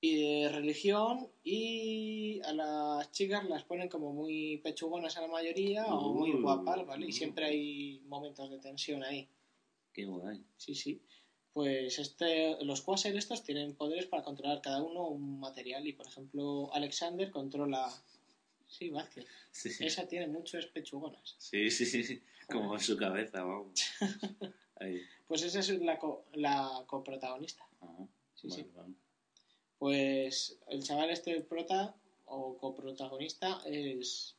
y 0.00 0.16
de 0.16 0.48
religión, 0.50 1.30
y 1.42 2.40
a 2.42 2.52
las 2.52 3.10
chicas 3.10 3.44
las 3.44 3.64
ponen 3.64 3.88
como 3.88 4.12
muy 4.12 4.58
pechugonas 4.58 5.16
a 5.16 5.22
la 5.22 5.28
mayoría 5.28 5.86
o 5.86 6.12
muy 6.12 6.32
Uh. 6.32 6.42
guapas, 6.42 6.84
¿vale? 6.84 7.06
Y 7.06 7.12
siempre 7.12 7.46
hay 7.46 8.00
momentos 8.04 8.50
de 8.50 8.58
tensión 8.58 9.02
ahí. 9.02 9.26
Qué 9.94 10.04
guay. 10.04 10.44
Sí, 10.56 10.74
sí. 10.74 11.00
Pues 11.54 11.98
este, 11.98 12.62
los 12.64 12.82
quasar 12.82 13.16
estos 13.16 13.44
tienen 13.44 13.76
poderes 13.76 14.06
para 14.06 14.24
controlar 14.24 14.60
cada 14.60 14.82
uno 14.82 15.08
un 15.08 15.40
material, 15.40 15.86
y 15.86 15.92
por 15.92 16.06
ejemplo, 16.06 16.68
Alexander 16.74 17.30
controla. 17.30 17.88
Sí, 18.78 18.90
Vázquez. 18.90 19.24
Sí, 19.52 19.70
Esa 19.80 20.06
tiene 20.08 20.26
muchos 20.26 20.66
pechugonas. 20.66 21.36
sí, 21.38 21.70
sí, 21.70 21.86
sí. 21.86 22.22
Como 22.48 22.74
en 22.74 22.80
su 22.80 22.96
cabeza, 22.96 23.42
vamos. 23.44 23.80
Ahí. 24.76 25.00
Pues 25.28 25.42
esa 25.42 25.60
es 25.60 25.68
la, 25.80 25.98
co- 25.98 26.24
la 26.34 26.84
coprotagonista. 26.86 27.64
Ajá. 27.80 28.06
Sí, 28.34 28.50
sí. 28.50 28.66
Pues 29.78 30.58
el 30.68 30.82
chaval 30.82 31.10
este, 31.10 31.40
prota 31.42 31.94
o 32.26 32.56
coprotagonista, 32.58 33.60
es 33.66 34.36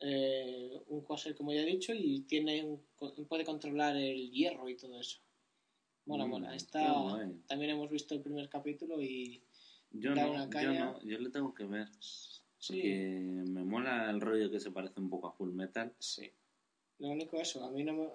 eh, 0.00 0.80
un 0.88 1.02
quasar, 1.02 1.34
como 1.34 1.52
ya 1.52 1.60
he 1.62 1.66
dicho, 1.66 1.92
y 1.94 2.20
tiene 2.22 2.62
un- 2.64 2.84
puede 3.28 3.44
controlar 3.44 3.96
el 3.96 4.30
hierro 4.30 4.68
y 4.68 4.76
todo 4.76 5.00
eso. 5.00 5.18
Mola, 6.06 6.26
Mm, 6.26 6.30
mola. 6.30 6.56
guay. 6.72 7.40
también 7.46 7.70
hemos 7.72 7.90
visto 7.90 8.14
el 8.14 8.20
primer 8.22 8.48
capítulo 8.48 9.00
y 9.02 9.42
Yo 9.92 10.14
Da 10.14 10.24
no, 10.26 10.30
una 10.32 10.44
yo 10.44 10.50
caña. 10.50 10.84
no, 10.84 11.02
yo 11.02 11.18
le 11.18 11.30
tengo 11.30 11.52
que 11.54 11.64
ver. 11.64 11.88
Sí, 12.60 12.74
Porque 12.74 13.50
me 13.50 13.64
mola 13.64 14.08
el 14.10 14.20
rollo 14.20 14.50
que 14.50 14.60
se 14.60 14.70
parece 14.70 15.00
un 15.00 15.10
poco 15.10 15.26
a 15.28 15.32
Full 15.32 15.52
Metal. 15.52 15.92
sí. 15.98 16.30
Lo 17.00 17.08
único 17.08 17.40
eso, 17.40 17.64
a 17.64 17.70
mí 17.70 17.82
no 17.82 17.94
me, 17.94 18.08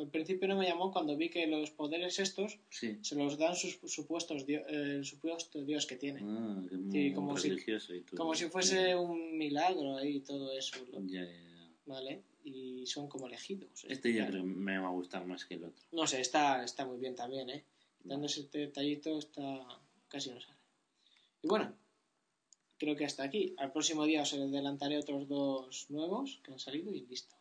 al 0.00 0.08
principio 0.10 0.46
no 0.46 0.56
me 0.56 0.64
llamó 0.68 0.92
cuando 0.92 1.16
vi 1.16 1.28
que 1.28 1.48
los 1.48 1.72
poderes 1.72 2.20
estos 2.20 2.60
Sí. 2.70 2.96
se 3.02 3.16
los 3.16 3.36
dan 3.36 3.56
sus 3.56 3.80
supuestos 3.92 4.46
dio- 4.46 4.64
el 4.68 5.04
supuesto 5.04 5.60
dios 5.64 5.86
que 5.86 5.96
tiene. 5.96 6.20
Ah, 6.22 6.62
que 6.70 6.76
Sí, 6.92 7.12
como 7.12 7.36
si- 7.36 7.48
y 7.50 8.00
todo. 8.02 8.16
Como 8.16 8.34
si 8.36 8.44
fuese 8.46 8.94
un 8.94 9.36
milagro 9.36 9.96
ahí 9.96 10.18
y 10.18 10.20
todo 10.20 10.52
eso. 10.56 10.76
Ya, 11.06 11.24
ya, 11.24 11.28
ya. 11.28 11.70
¿vale? 11.86 12.22
Y 12.44 12.86
son 12.86 13.08
como 13.08 13.26
elegidos. 13.26 13.84
Este 13.88 14.12
Claro. 14.14 14.30
creo 14.30 14.44
me 14.44 14.78
va 14.78 14.86
a 14.86 14.92
gustar 14.92 15.26
más 15.26 15.44
que 15.44 15.54
el 15.54 15.64
otro. 15.64 15.84
No 15.90 16.06
sé, 16.06 16.20
está, 16.20 16.62
está 16.62 16.86
muy 16.86 16.98
bien 16.98 17.16
también, 17.16 17.50
¿eh? 17.50 17.64
Dando 18.04 18.26
ese 18.28 18.48
detallito 18.52 19.18
está 19.18 19.66
casi 20.06 20.30
no 20.30 20.40
sale. 20.40 20.58
Y 21.42 21.48
bueno, 21.48 21.74
creo 22.78 22.96
que 22.96 23.04
hasta 23.04 23.24
aquí. 23.24 23.54
Al 23.58 23.72
próximo 23.72 24.04
día 24.04 24.22
os 24.22 24.32
adelantaré 24.32 24.98
otros 24.98 25.28
dos 25.28 25.86
nuevos 25.90 26.40
que 26.42 26.52
han 26.52 26.58
salido 26.58 26.92
y 26.92 27.00
listo. 27.06 27.34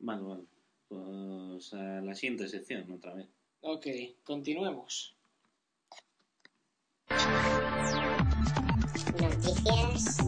Vale, 0.00 0.22
vale. 0.22 0.44
Pues 0.88 1.74
a 1.74 2.00
la 2.00 2.14
siguiente 2.14 2.48
sección, 2.48 2.90
otra 2.90 3.14
vez. 3.14 3.28
Ok, 3.60 3.86
continuemos. 4.24 5.14
Noticias 9.20 10.18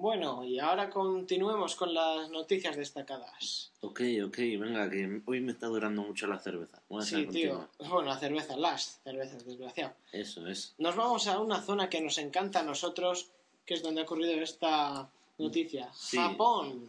Bueno, 0.00 0.44
y 0.44 0.60
ahora 0.60 0.88
continuemos 0.90 1.74
con 1.74 1.92
las 1.92 2.30
noticias 2.30 2.76
destacadas. 2.76 3.72
Ok, 3.80 4.00
ok, 4.26 4.38
venga, 4.60 4.88
que 4.88 5.22
hoy 5.26 5.40
me 5.40 5.50
está 5.50 5.66
durando 5.66 6.02
mucho 6.02 6.28
la 6.28 6.38
cerveza. 6.38 6.80
Vamos 6.88 7.12
a 7.12 7.16
Sí, 7.16 7.26
tío. 7.26 7.68
Bueno, 7.80 8.02
la 8.02 8.16
cerveza, 8.16 8.56
las 8.56 9.00
cervezas, 9.02 9.44
desgraciado. 9.44 9.94
Eso 10.12 10.46
es. 10.46 10.76
Nos 10.78 10.94
vamos 10.94 11.26
a 11.26 11.40
una 11.40 11.60
zona 11.60 11.90
que 11.90 12.00
nos 12.00 12.18
encanta 12.18 12.60
a 12.60 12.62
nosotros, 12.62 13.30
que 13.66 13.74
es 13.74 13.82
donde 13.82 14.02
ha 14.02 14.04
ocurrido 14.04 14.40
esta 14.40 15.10
noticia. 15.36 15.90
Sí. 15.92 16.16
Japón. 16.16 16.88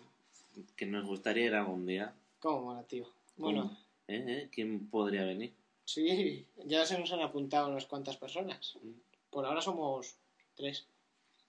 Que 0.75 0.85
nos 0.85 1.03
gustaría 1.07 1.47
ir 1.47 1.55
algún 1.55 1.87
día. 1.87 2.13
¿Cómo 2.39 2.61
mola, 2.61 2.83
tío? 2.83 3.07
Bueno, 3.37 3.75
¿Eh? 4.07 4.23
¿Eh? 4.27 4.49
¿Quién 4.51 4.87
podría 4.87 5.23
venir? 5.23 5.51
Sí, 5.83 6.45
ya 6.63 6.85
se 6.85 6.99
nos 6.99 7.11
han 7.11 7.21
apuntado 7.21 7.69
unas 7.69 7.87
cuantas 7.87 8.17
personas. 8.17 8.77
Mm. 8.83 8.91
Por 9.31 9.47
ahora 9.47 9.61
somos 9.61 10.13
tres. 10.55 10.85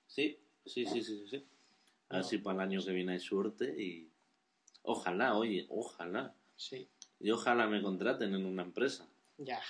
Sí, 0.09 0.39
sí, 0.66 0.85
sí, 0.87 1.03
sí, 1.03 1.24
sí. 1.28 1.45
A 2.09 2.15
ver 2.16 2.23
No. 2.23 2.28
si 2.28 2.39
para 2.39 2.55
el 2.57 2.61
año 2.70 2.85
que 2.85 2.93
viene 2.93 3.12
hay 3.12 3.20
suerte 3.20 3.65
y... 3.81 4.09
Ojalá, 4.82 5.37
oye, 5.37 5.66
ojalá. 5.69 6.35
Sí, 6.57 6.89
Y 7.20 7.31
ojalá 7.31 7.66
me 7.66 7.82
contraten 7.82 8.35
en 8.35 8.47
una 8.47 8.62
empresa. 8.62 9.07
ya. 9.39 9.61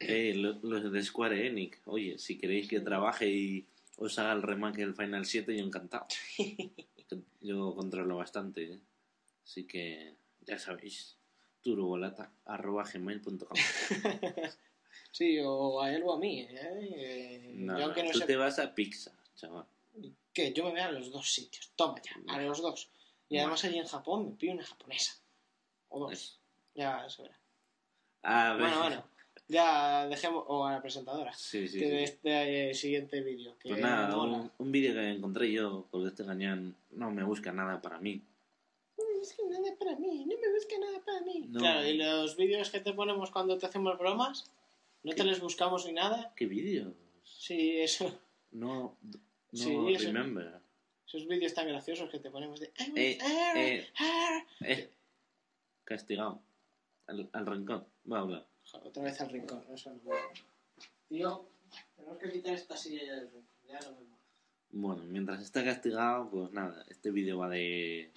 Eh, 0.00 0.34
lo- 0.34 0.58
los 0.62 0.92
de 0.92 1.02
Square 1.02 1.46
Enix. 1.46 1.80
Oye, 1.86 2.18
si 2.18 2.36
queréis 2.38 2.68
que 2.68 2.80
trabaje 2.80 3.28
y 3.28 3.66
os 3.96 4.18
haga 4.18 4.32
el 4.32 4.42
remake 4.42 4.78
del 4.78 4.94
Final 4.94 5.24
7, 5.24 5.56
yo 5.56 5.64
encantado. 5.64 6.06
Yo 7.40 7.74
controlo 7.74 8.16
bastante, 8.16 8.72
¿eh? 8.72 8.80
Así 9.44 9.64
que, 9.64 10.14
ya 10.46 10.58
sabéis. 10.58 11.16
turbolata 11.62 12.32
arroba 12.46 12.84
gmail.com 12.90 13.56
Sí, 15.12 15.38
o 15.44 15.80
a 15.80 15.92
él 15.94 16.02
o 16.04 16.14
a 16.14 16.18
mí. 16.18 16.40
¿eh? 16.48 17.52
No, 17.54 17.78
yo 17.78 17.84
aunque 17.84 18.02
no 18.02 18.10
tú 18.10 18.20
te 18.20 18.36
vas 18.36 18.58
a 18.58 18.74
Pizza, 18.74 19.12
chaval. 19.36 19.64
Que 20.32 20.52
yo 20.52 20.64
me 20.64 20.72
vea 20.72 20.86
a 20.86 20.92
los 20.92 21.10
dos 21.10 21.32
sitios. 21.32 21.72
Toma 21.76 22.00
ya, 22.02 22.34
a 22.34 22.40
los 22.40 22.60
dos. 22.60 22.90
Y 23.28 23.38
además 23.38 23.64
allí 23.64 23.78
en 23.78 23.86
Japón 23.86 24.26
me 24.26 24.36
pido 24.36 24.54
una 24.54 24.64
japonesa. 24.64 25.16
O 25.88 26.00
dos. 26.00 26.12
Eso. 26.12 26.38
Ya 26.74 27.08
se 27.08 27.22
verá. 27.22 27.38
A 28.22 28.52
ver. 28.54 28.62
Bueno, 28.62 28.78
bueno. 28.78 29.04
Ya 29.48 30.06
dejemos. 30.08 30.44
O 30.48 30.66
a 30.66 30.72
la 30.72 30.82
presentadora. 30.82 31.32
Sí, 31.32 31.68
sí, 31.68 31.78
que 31.78 31.84
sí. 31.84 31.90
de 31.90 32.02
este 32.02 32.70
eh, 32.70 32.74
siguiente 32.74 33.20
vídeo. 33.20 33.56
Pues 33.62 33.80
nada, 33.80 34.16
un, 34.16 34.50
un 34.58 34.72
vídeo 34.72 34.94
que 34.94 35.10
encontré 35.10 35.52
yo, 35.52 35.86
porque 35.90 36.08
este 36.08 36.24
gañán 36.24 36.76
no 36.90 37.10
me 37.10 37.22
busca 37.22 37.52
nada 37.52 37.80
para 37.80 37.98
mí. 37.98 38.22
No 38.96 39.04
me 39.06 39.18
busca 39.18 39.42
nada 39.48 39.76
para 39.78 39.96
mí, 39.96 40.26
no 40.26 40.36
me 40.38 40.52
busca 40.52 40.78
nada 40.78 41.04
para 41.04 41.20
mí. 41.22 41.46
No. 41.48 41.60
Claro, 41.60 41.86
y 41.86 41.96
los 41.96 42.36
vídeos 42.36 42.70
que 42.70 42.80
te 42.80 42.92
ponemos 42.92 43.30
cuando 43.30 43.58
te 43.58 43.66
hacemos 43.66 43.98
bromas, 43.98 44.50
no 45.02 45.12
te 45.12 45.24
les 45.24 45.40
buscamos 45.40 45.86
ni 45.86 45.92
nada. 45.92 46.32
¿Qué 46.36 46.46
vídeos? 46.46 46.94
Sí, 47.24 47.80
eso, 47.80 48.18
No, 48.52 48.96
no 49.54 49.88
Sí, 49.98 50.06
remember. 50.06 50.60
esos 51.06 51.26
vídeos 51.28 51.54
tan 51.54 51.68
graciosos 51.68 52.10
que 52.10 52.18
te 52.18 52.30
ponemos 52.30 52.60
de... 52.60 52.66
Eh, 52.96 53.18
eh. 53.56 53.88
ah. 53.98 54.44
Eh, 54.60 54.90
castigado. 55.84 56.42
Al, 57.06 57.28
al 57.32 57.46
rincón. 57.46 57.86
Va 58.10 58.18
a 58.18 58.20
hablar. 58.22 58.46
Otra 58.82 59.02
vez 59.02 59.20
al 59.20 59.30
rincón, 59.30 59.62
eso 59.72 59.90
no. 60.04 60.10
Tío, 61.08 61.48
tenemos 61.96 62.18
que 62.18 62.30
quitar 62.32 62.54
esta 62.54 62.76
silla 62.76 63.04
ya 63.04 63.14
del 63.16 63.30
rincón, 63.30 63.48
ya 63.66 63.80
no 63.80 63.90
me. 63.92 64.14
Bueno, 64.76 65.02
mientras 65.04 65.40
está 65.40 65.62
castigado, 65.64 66.28
pues 66.30 66.50
nada, 66.52 66.84
este 66.88 67.10
vídeo 67.12 67.38
va 67.38 67.48
de 67.48 68.10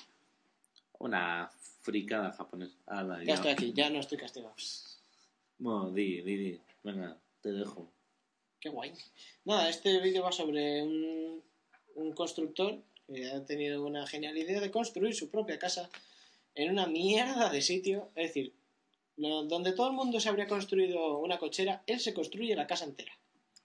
una 0.99 1.51
fricada 1.81 2.31
japonesa. 2.31 2.76
Ala, 2.88 3.23
Ya 3.23 3.35
estoy 3.35 3.51
aquí, 3.51 3.73
ya 3.73 3.89
no 3.91 3.99
estoy 3.99 4.18
castigado. 4.18 4.55
Bueno, 5.59 5.91
di, 5.91 6.22
di, 6.22 6.35
di. 6.38 6.61
Venga, 6.84 7.15
te 7.41 7.51
dejo. 7.51 7.91
Qué 8.68 8.72
guay. 8.73 8.91
Nada, 9.45 9.69
este 9.69 10.02
vídeo 10.02 10.23
va 10.23 10.34
sobre 10.34 10.84
un, 10.84 11.41
un 11.95 12.11
constructor 12.11 12.84
que 13.07 13.26
ha 13.31 13.45
tenido 13.45 13.85
una 13.85 14.06
genial 14.06 14.38
idea 14.38 14.60
de 14.60 14.72
construir 14.72 15.15
su 15.15 15.30
propia 15.30 15.57
casa 15.57 15.89
en 16.53 16.69
una 16.72 16.85
mierda 16.85 17.49
de 17.49 17.61
sitio. 17.61 18.10
Es 18.14 18.27
decir, 18.27 18.53
donde 19.15 19.72
todo 19.72 19.88
el 19.88 19.94
mundo 19.94 20.19
se 20.19 20.27
habría 20.27 20.48
construido 20.48 21.18
una 21.19 21.38
cochera, 21.38 21.81
él 21.88 22.02
se 22.02 22.14
construye 22.14 22.57
la 22.57 22.68
casa 22.68 22.84
entera. 22.84 23.14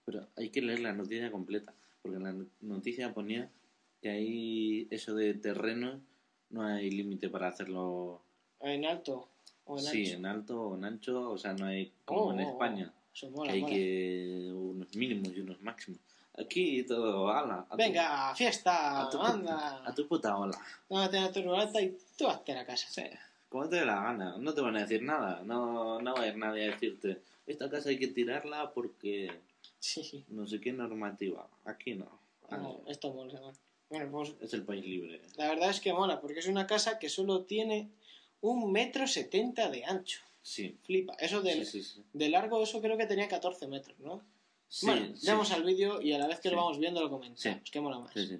Pero 0.05 0.25
hay 0.37 0.49
que 0.51 0.61
leer 0.61 0.79
la 0.79 0.93
noticia 0.93 1.29
completa, 1.29 1.73
porque 2.01 2.15
en 2.15 2.23
la 2.23 2.45
noticia 2.61 3.13
ponía 3.13 3.51
que 4.01 4.09
hay 4.09 4.87
eso 4.89 5.15
de 5.15 5.33
terreno, 5.33 5.99
no 6.49 6.63
hay 6.63 6.89
límite 6.89 7.27
para 7.27 7.49
hacerlo 7.49 8.21
En 8.61 8.85
alto 8.85 9.27
o 9.65 9.77
en 9.79 9.83
sí, 9.83 10.05
ancho. 10.05 10.15
en 10.17 10.25
alto 10.27 10.61
o 10.61 10.77
en 10.77 10.85
ancho, 10.85 11.29
o 11.31 11.37
sea, 11.37 11.51
no 11.55 11.65
hay 11.65 11.91
como 12.05 12.27
Oh, 12.27 12.33
en 12.33 12.39
oh, 12.39 12.47
oh. 12.47 12.51
España, 12.51 12.93
Eso 13.13 13.27
que 13.27 13.31
mola, 13.35 13.51
hay 13.53 13.61
mola. 13.61 13.73
que 13.73 14.51
unos 14.53 14.95
mínimos 14.95 15.29
y 15.35 15.39
unos 15.41 15.61
máximos. 15.61 15.99
Aquí 16.35 16.83
todo, 16.83 17.29
ala, 17.29 17.59
a 17.69 17.69
tu- 17.69 17.77
Venga, 17.77 18.33
fiesta, 18.35 19.01
a 19.03 19.09
tu, 19.09 19.19
anda. 19.21 19.83
a 19.87 19.93
tu 19.93 20.07
puta 20.07 20.35
ola. 20.35 20.57
Tómate 20.87 21.19
la 21.21 21.31
turbolata 21.31 21.79
y 21.81 21.95
tú 22.17 22.27
hazte 22.27 22.53
la 22.55 22.65
casa. 22.65 22.87
Sí, 22.89 23.03
como 23.49 23.69
te 23.69 23.75
dé 23.77 23.85
la 23.85 24.01
gana, 24.01 24.35
no 24.37 24.51
te 24.53 24.61
van 24.61 24.75
a 24.77 24.79
decir 24.81 25.03
nada, 25.03 25.41
no, 25.43 26.01
no 26.01 26.15
va 26.15 26.21
a 26.23 26.27
ir 26.27 26.37
nadie 26.37 26.63
a 26.67 26.71
decirte, 26.71 27.21
esta 27.45 27.69
casa 27.69 27.89
hay 27.89 27.99
que 27.99 28.07
tirarla 28.07 28.71
porque 28.73 29.31
Sí, 29.79 30.25
no 30.29 30.47
sé 30.47 30.59
qué 30.59 30.73
normativa, 30.73 31.47
aquí 31.65 31.93
no, 31.93 32.07
no, 32.49 32.81
esto 32.87 33.13
mola. 33.13 33.39
mola. 33.39 33.53
Bueno, 33.89 34.09
pues 34.09 34.33
es 34.41 34.53
el 34.55 34.63
país 34.63 34.83
libre. 34.83 35.21
la 35.37 35.49
verdad 35.49 35.69
es 35.69 35.79
que 35.81 35.93
mola, 35.93 36.19
porque 36.19 36.39
es 36.39 36.47
una 36.47 36.65
casa 36.65 36.97
que 36.97 37.09
solo 37.09 37.43
tiene 37.43 37.89
un 38.41 38.71
metro 38.71 39.05
setenta 39.05 39.69
de 39.69 39.85
ancho. 39.85 40.21
Sí, 40.43 40.77
Flipa. 40.83 41.13
Eso 41.19 41.41
de, 41.41 41.53
sí, 41.53 41.65
sí, 41.65 41.83
sí. 41.83 42.03
de 42.11 42.29
largo, 42.29 42.61
eso 42.61 42.81
creo 42.81 42.97
que 42.97 43.05
tenía 43.07 43.27
14 43.29 43.65
metros, 43.67 43.97
¿no? 43.99 44.21
Sí, 44.67 44.85
bueno, 44.85 45.15
sí, 45.15 45.27
vamos 45.27 45.51
al 45.51 45.63
vídeo 45.63 46.01
y 46.01 46.11
a 46.13 46.17
la 46.17 46.27
vez 46.27 46.39
que 46.41 46.49
lo 46.49 46.57
vamos 46.57 46.77
viendo 46.79 47.01
lo 47.01 47.09
comentamos. 47.09 47.61
¿Qué 47.71 47.79
mola 47.79 47.99
más? 47.99 48.13
sí, 48.13 48.27
sí. 48.27 48.39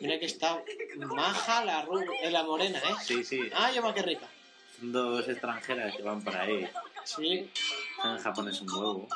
Mira 0.00 0.18
que 0.18 0.26
está 0.26 0.62
maja 0.96 1.64
la, 1.64 1.86
eh, 2.22 2.30
la 2.30 2.42
morena, 2.42 2.78
¿eh? 2.78 2.94
Sí, 3.04 3.22
sí. 3.24 3.40
Ah, 3.54 3.70
yo 3.72 3.82
más 3.82 3.94
que 3.94 4.02
rica. 4.02 4.28
Son 4.78 4.92
dos 4.92 5.28
extranjeras 5.28 5.96
que 5.96 6.02
van 6.02 6.22
por 6.22 6.36
ahí. 6.36 6.68
Sí, 7.04 7.50
Están 7.96 8.16
en 8.16 8.22
japonés 8.22 8.60
un 8.62 8.70
huevo. 8.70 9.08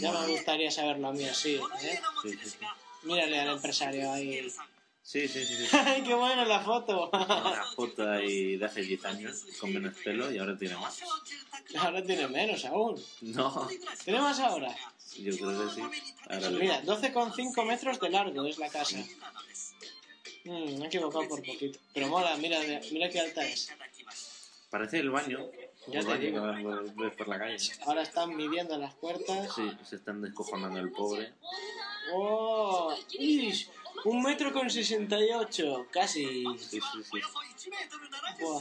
ya 0.00 0.12
me 0.12 0.26
gustaría 0.28 0.70
saberlo 0.70 1.08
a 1.08 1.12
mí 1.12 1.24
así, 1.24 1.54
¿eh? 1.54 2.00
Sí, 2.22 2.30
sí, 2.30 2.50
sí. 2.50 2.58
Mírale 3.04 3.40
al 3.40 3.56
empresario 3.56 4.12
ahí. 4.12 4.46
Sí, 5.02 5.26
sí, 5.28 5.44
sí. 5.44 5.66
sí. 5.66 5.76
¡Ay, 5.76 6.02
qué 6.06 6.14
buena 6.14 6.44
la 6.44 6.60
foto! 6.60 7.10
Una 7.12 7.64
foto 7.74 8.08
ahí 8.10 8.56
de 8.56 8.64
hace 8.64 8.82
10 8.82 9.04
años 9.04 9.44
con 9.60 9.72
menos 9.72 9.94
pelo 10.04 10.32
y 10.32 10.38
ahora 10.38 10.56
tiene 10.56 10.76
más. 10.76 11.00
Ahora 11.76 12.02
tiene 12.02 12.28
menos 12.28 12.64
aún. 12.64 13.02
No, 13.20 13.68
¿Tiene 14.04 14.20
más 14.20 14.38
ahora? 14.40 14.74
yo 15.18 15.36
creo 15.36 15.68
que 15.68 15.74
sí. 15.74 15.82
Ahora 16.30 16.50
mira, 16.50 16.82
12,5 16.84 17.64
metros 17.66 18.00
de 18.00 18.10
largo 18.10 18.46
es 18.46 18.58
la 18.58 18.68
casa. 18.70 18.96
Mm, 20.44 20.78
me 20.78 20.84
he 20.84 20.86
equivocado 20.86 21.28
por 21.28 21.42
poquito. 21.44 21.78
Pero 21.92 22.08
mola, 22.08 22.36
mira, 22.36 22.58
mira 22.90 23.08
qué 23.10 23.20
alta 23.20 23.46
es. 23.46 23.70
Parece 24.70 25.00
el 25.00 25.10
baño. 25.10 25.50
Ya 25.88 25.98
el 25.98 26.06
te 26.06 26.10
baño 26.12 26.20
que 26.20 26.26
digo. 26.26 26.40
vas 26.42 26.62
por- 26.94 27.16
por 27.16 27.28
la 27.28 27.38
calle. 27.38 27.56
Ahora 27.86 28.02
están 28.02 28.34
midiendo 28.36 28.78
las 28.78 28.94
puertas. 28.94 29.52
Sí, 29.54 29.70
se 29.84 29.96
están 29.96 30.22
descojonando 30.22 30.78
el 30.78 30.90
pobre. 30.92 31.32
¡Oh! 32.14 32.94
¡Ish! 33.18 33.68
Un 34.04 34.22
metro 34.22 34.52
con 34.52 34.68
68, 34.68 35.86
casi. 35.90 36.44
Sí, 36.58 36.80
sí, 36.80 37.02
sí. 37.04 37.20
Buah. 38.40 38.60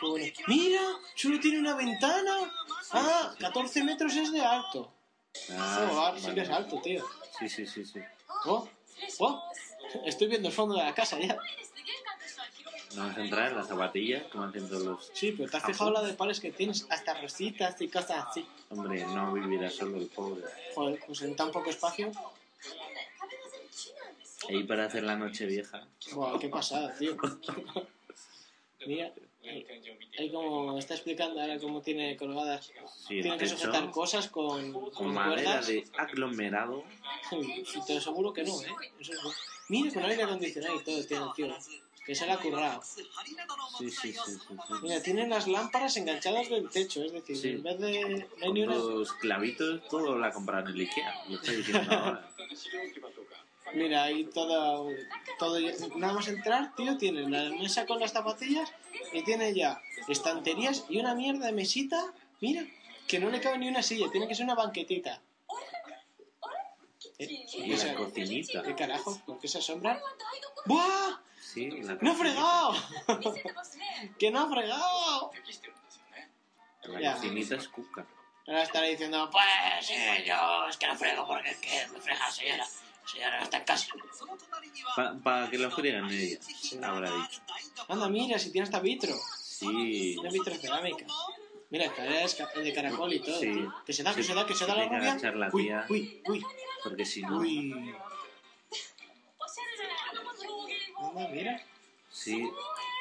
Qué 0.00 0.06
bueno. 0.06 0.26
¡Mira! 0.46 0.80
¡Solo 1.14 1.40
tiene 1.40 1.58
una 1.58 1.74
ventana! 1.74 2.52
¡Ah! 2.92 3.34
14 3.38 3.84
metros 3.84 4.14
es 4.16 4.32
de 4.32 4.40
alto. 4.40 4.92
Ah, 5.50 5.88
Joder, 5.90 6.20
sí 6.20 6.26
vale. 6.26 6.34
que 6.34 6.40
es 6.42 6.50
alto, 6.50 6.80
tío. 6.82 7.04
Sí, 7.38 7.48
sí, 7.48 7.66
sí, 7.66 7.84
sí. 7.84 8.00
¡Oh! 8.44 8.68
¡Oh! 9.18 9.42
Estoy 10.04 10.28
viendo 10.28 10.48
el 10.48 10.54
fondo 10.54 10.76
de 10.76 10.82
la 10.82 10.94
casa 10.94 11.18
ya. 11.18 11.36
Vamos 12.94 13.16
a 13.16 13.20
entrar 13.20 13.50
en 13.50 13.56
las 13.56 13.68
zapatillas, 13.68 14.24
como 14.32 14.44
hacen 14.44 14.68
todos 14.68 14.82
los... 14.82 15.10
Sí, 15.12 15.32
pero 15.32 15.50
te 15.50 15.56
has 15.58 15.64
fijado 15.64 15.90
la 15.90 16.02
de 16.02 16.14
pares 16.14 16.40
que 16.40 16.50
tienes, 16.50 16.86
hasta 16.88 17.20
rositas 17.20 17.78
y 17.82 17.88
cosas 17.88 18.26
así. 18.30 18.46
Hombre, 18.70 19.04
no 19.06 19.32
vivirá 19.34 19.68
solo 19.68 19.98
el 19.98 20.06
pobre. 20.06 20.42
Joder, 20.74 20.98
pues 21.06 21.20
en 21.22 21.36
tan 21.36 21.50
poco 21.50 21.68
espacio. 21.68 22.10
Ahí 24.48 24.64
para 24.64 24.86
hacer 24.86 25.02
la 25.04 25.16
noche 25.16 25.46
vieja. 25.46 25.86
Buah, 26.12 26.38
qué 26.38 26.48
pasada, 26.48 26.94
tío. 26.96 27.16
Mira, 28.86 29.12
ahí, 29.42 29.66
ahí 30.18 30.30
como 30.30 30.78
está 30.78 30.94
explicando 30.94 31.40
ahora 31.40 31.58
cómo 31.58 31.80
tiene 31.82 32.16
colgadas. 32.16 32.66
Sí, 33.08 33.16
el 33.16 33.22
Tienen 33.22 33.38
que 33.38 33.48
sujetar 33.48 33.90
cosas 33.90 34.28
con, 34.28 34.72
con 34.72 34.90
con 34.90 35.14
madera 35.14 35.60
de 35.62 35.84
aglomerado. 35.98 36.84
Sí, 37.28 37.80
te 37.84 37.96
aseguro 37.96 38.32
que 38.32 38.44
no, 38.44 38.52
¿eh? 38.62 38.66
Eso 39.00 39.12
es 39.12 39.22
bueno. 39.22 39.38
Mira, 39.68 39.92
con 39.92 40.04
aire 40.04 40.22
acondicionado 40.22 40.76
y 40.80 40.84
todo 40.84 41.04
tiene, 41.04 41.26
tío. 41.34 41.56
Que 42.04 42.14
se 42.14 42.24
le 42.24 42.32
ha 42.32 42.38
currado. 42.38 42.80
Sí, 42.84 43.02
sí, 43.90 44.12
sí, 44.12 44.12
sí. 44.12 44.32
sí. 44.46 44.54
Mira, 44.80 45.02
tienen 45.02 45.28
las 45.28 45.48
lámparas 45.48 45.96
enganchadas 45.96 46.48
del 46.48 46.70
techo, 46.70 47.02
es 47.02 47.12
decir, 47.12 47.36
Sí. 47.36 47.48
en 47.48 47.64
vez 47.64 47.80
de... 47.80 48.00
No 48.00 48.16
hay 48.16 48.22
Con 48.42 48.54
ni 48.54 48.62
una... 48.62 48.76
los 48.76 49.12
clavitos, 49.14 49.80
todo 49.88 50.16
la 50.16 50.30
compraron 50.30 50.68
en 50.68 50.74
el 50.76 50.80
Ikea. 50.82 51.24
Lo 51.28 51.34
estoy 51.34 51.56
diciendo 51.56 51.80
ahora. 51.90 52.30
Mira, 53.74 54.04
ahí 54.04 54.24
todo, 54.24 54.88
todo... 55.38 55.58
Nada 55.96 56.12
más 56.14 56.28
entrar, 56.28 56.74
tío, 56.76 56.96
tiene 56.96 57.28
la 57.28 57.50
mesa 57.56 57.84
con 57.86 58.00
las 58.00 58.12
zapatillas 58.12 58.72
y 59.12 59.22
tiene 59.22 59.52
ya 59.54 59.80
estanterías 60.08 60.84
y 60.88 60.98
una 60.98 61.14
mierda 61.14 61.46
de 61.46 61.52
mesita, 61.52 62.12
mira, 62.40 62.64
que 63.06 63.18
no 63.18 63.28
le 63.30 63.40
cabe 63.40 63.58
ni 63.58 63.68
una 63.68 63.82
silla, 63.82 64.10
tiene 64.10 64.28
que 64.28 64.34
ser 64.34 64.44
una 64.44 64.54
banquetita. 64.54 65.20
Eh, 67.18 67.46
esa- 67.66 67.86
la 67.88 67.94
cocinita. 67.94 68.62
¿Qué 68.62 68.74
carajo? 68.74 69.18
¿Por 69.26 69.38
qué 69.40 69.48
se 69.48 69.58
asombran? 69.58 69.98
¡Buah! 70.66 71.18
Sí, 71.40 71.70
la 71.82 71.94
¡No 72.00 72.12
ha 72.12 72.14
fregado! 72.14 72.74
¡Que 74.18 74.30
no 74.30 74.40
ha 74.40 74.48
fregado! 74.50 75.30
La 76.88 77.00
Ya. 77.00 77.14
cocinita 77.14 77.56
es 77.56 77.68
cuca. 77.68 78.06
Ahora 78.46 78.62
estará 78.62 78.86
diciendo, 78.86 79.28
pues 79.30 79.44
sí, 79.86 79.94
yo 80.24 80.66
es 80.68 80.76
que 80.76 80.86
no 80.86 80.94
frego 80.96 81.26
porque 81.26 81.50
es 81.50 81.56
que 81.58 81.86
me 81.92 82.00
frega 82.00 82.20
la 82.20 82.30
señora. 82.30 82.66
Está 83.42 83.58
en 83.58 83.64
casa. 83.64 83.86
Para 85.22 85.48
que 85.50 85.58
lo 85.58 85.70
frieguen 85.70 86.10
ella, 86.10 86.38
habrá 86.82 87.10
dicho. 87.10 87.40
Anda, 87.88 88.08
mira, 88.08 88.38
si 88.38 88.50
tiene 88.50 88.64
hasta 88.64 88.80
vitro. 88.80 89.14
Sí, 89.42 90.16
Tiene 90.20 90.30
vitro 90.30 90.54
cerámica. 90.56 91.06
Mira, 91.70 91.84
escalera 91.86 92.22
es 92.22 92.34
ca- 92.34 92.46
de 92.54 92.72
caracol 92.72 93.12
y 93.12 93.20
todo. 93.20 93.40
Sí. 93.40 93.52
Que 93.84 93.92
se 93.92 94.02
da, 94.02 94.14
que 94.14 94.22
se 94.22 94.34
da, 94.34 94.46
que 94.46 94.54
se 94.54 94.66
da 94.66 94.74
la 94.76 94.86
rubia. 94.88 95.32
la 95.34 95.50
Uy, 95.52 95.70
uy, 95.88 96.22
uy, 96.28 96.44
Porque 96.82 97.04
si 97.04 97.22
no, 97.22 97.38
uy. 97.38 97.72
Anda, 100.98 101.28
mira. 101.28 101.62
sí. 102.10 102.50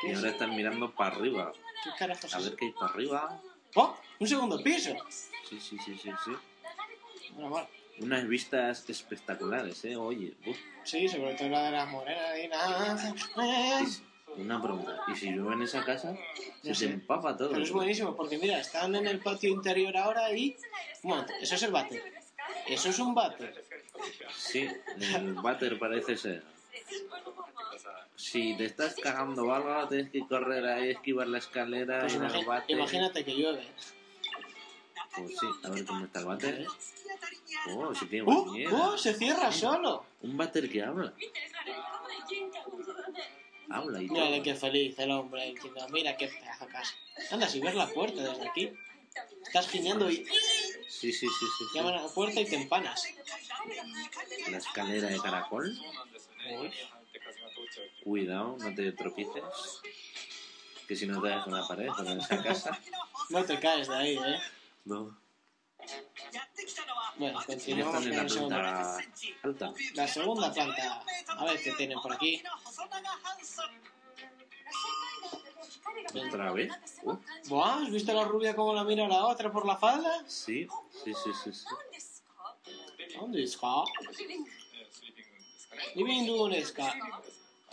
¿Qué 0.02 0.10
Y 0.12 0.14
ahora 0.14 0.30
están 0.30 0.56
mirando 0.56 0.92
para 0.92 1.16
arriba. 1.16 1.54
¿Qué 1.84 1.90
carajos 1.98 2.34
A 2.34 2.40
ver 2.40 2.56
qué 2.56 2.66
hay 2.66 2.72
para 2.72 2.92
arriba. 2.94 3.42
¡Oh! 3.76 3.96
¡Un 4.20 4.28
segundo 4.28 4.62
piso! 4.62 4.92
Sí, 5.50 5.60
sí, 5.60 5.78
sí, 5.84 5.98
sí, 6.02 6.12
sí. 6.26 6.32
Bueno, 7.34 7.50
bueno. 7.50 7.68
Unas 8.00 8.28
vistas 8.28 8.90
espectaculares, 8.90 9.84
¿eh? 9.86 9.96
Oye, 9.96 10.34
uf. 10.46 10.58
Sí, 10.84 11.08
sobre 11.08 11.34
todo 11.36 11.50
la 11.50 11.64
de 11.66 11.72
las 11.72 11.88
morenas 11.90 12.38
y 12.44 12.48
nada. 12.48 13.14
Una 14.38 14.62
pregunta. 14.62 15.00
¿Y 15.08 15.16
si 15.16 15.32
llueve 15.32 15.54
en 15.54 15.62
esa 15.62 15.84
casa? 15.86 16.16
Se 16.62 16.86
empapa 16.86 17.38
todo. 17.38 17.52
Pero 17.52 17.64
es 17.64 17.72
buenísimo 17.72 18.16
porque 18.16 18.38
mira, 18.38 18.60
están 18.60 18.94
en 18.96 19.08
el 19.08 19.20
patio 19.20 19.50
interior 19.50 19.96
ahora 19.96 20.32
y... 20.36 20.58
Momento, 21.04 21.32
eso 21.42 21.56
es 21.56 21.64
el 21.64 21.72
váter. 21.72 22.04
Eso 22.68 22.90
es 22.90 23.00
un 23.00 23.16
váter. 23.16 23.64
Sí, 24.36 24.68
el 25.16 25.34
váter 25.36 25.80
parece 25.80 26.18
ser. 26.18 26.44
Si 28.18 28.56
te 28.58 28.66
estás 28.66 28.96
cagando 28.96 29.46
o 29.46 29.54
algo, 29.54 29.88
tienes 29.88 30.12
que 30.12 30.20
correr 30.28 30.66
ahí, 30.66 30.90
esquivar 30.92 31.28
la 31.28 31.38
escalera, 31.38 32.02
Pues 32.02 32.46
váter. 32.46 32.76
imagínate 32.78 33.24
que 33.24 33.36
llueve. 33.36 33.66
Pues 35.16 35.32
sí, 35.40 35.48
a 35.64 35.70
ver 35.70 35.86
cómo 35.86 36.06
está 36.06 36.20
el 36.20 36.26
váter. 36.26 36.68
Oh, 37.70 37.94
si 37.96 38.06
tiene 38.08 38.26
bañera. 38.26 38.98
Se 38.98 39.14
cierra 39.14 39.52
solo. 39.52 40.06
Un 40.22 40.38
váter 40.38 40.70
que 40.70 40.84
habla. 40.84 41.14
Habla 43.70 44.02
y 44.02 44.08
todo. 44.08 44.18
Mírale 44.18 44.44
qué 44.44 44.56
feliz 44.56 44.98
el 45.00 45.12
hombre 45.12 45.52
diciendo, 45.54 45.88
mira 45.90 46.16
qué 46.18 46.28
pedazo 46.28 46.68
casa. 46.68 46.94
Anda, 47.32 47.48
si 47.48 47.60
ves 47.60 47.76
la 47.76 47.88
puerta 47.88 48.22
desde 48.22 48.48
aquí, 48.48 48.72
estás 49.44 49.68
giñando 49.70 50.10
y 50.10 50.26
Sí, 50.88 51.12
sí, 51.12 51.28
sí, 51.28 51.28
sí. 51.30 51.46
sí. 51.72 51.78
llaman 51.78 51.96
a 51.96 52.04
la 52.04 52.08
puerta 52.08 52.40
y 52.40 52.46
te 52.46 52.56
empanas. 52.56 53.04
La 54.50 54.58
escalera 54.58 55.08
de 55.10 55.20
caracol. 55.20 55.78
Uy, 56.60 56.72
Cuidado, 58.04 58.58
no 58.60 58.76
te 58.76 58.92
tropieces. 58.92 59.44
Que 60.88 60.96
si 60.96 61.08
no 61.08 61.22
te 61.22 61.30
das 61.30 61.44
con 61.44 61.54
la 61.54 61.68
pared, 61.68 61.90
pero 61.98 62.12
en 62.12 62.20
esa 62.22 62.42
casa. 62.44 62.80
no 63.30 63.44
te 63.44 63.60
caes 63.60 63.88
de 63.88 63.96
ahí, 63.96 64.16
¿eh? 64.18 64.40
No. 64.86 65.18
Bueno, 67.18 67.40
continuamos 67.46 67.96
con 67.96 68.10
la 68.10 68.26
planta 68.26 68.98
alta. 69.44 69.74
La 69.94 70.08
segunda 70.08 70.52
planta. 70.52 71.04
A 71.28 71.46
ver 71.46 71.62
qué 71.62 71.72
tienen 71.74 72.00
por 72.00 72.14
aquí. 72.14 72.42
¿Otra 76.28 76.52
vez? 76.52 76.72
Uh, 77.04 77.18
Buah, 77.48 77.84
¿has 77.84 77.92
visto 77.92 78.14
la 78.14 78.24
rubia 78.26 78.56
cómo 78.56 78.74
la 78.74 78.84
mira 78.84 79.08
la 79.08 79.26
otra 79.26 79.52
por 79.52 79.66
la 79.66 79.78
falda? 79.78 80.24
sí, 80.28 80.68
sí, 81.04 81.14
sí, 81.14 81.32
sí. 81.44 81.54
sí. 81.54 81.66
¿Dónde 83.20 83.44
está? 83.44 83.84
Living. 84.18 84.46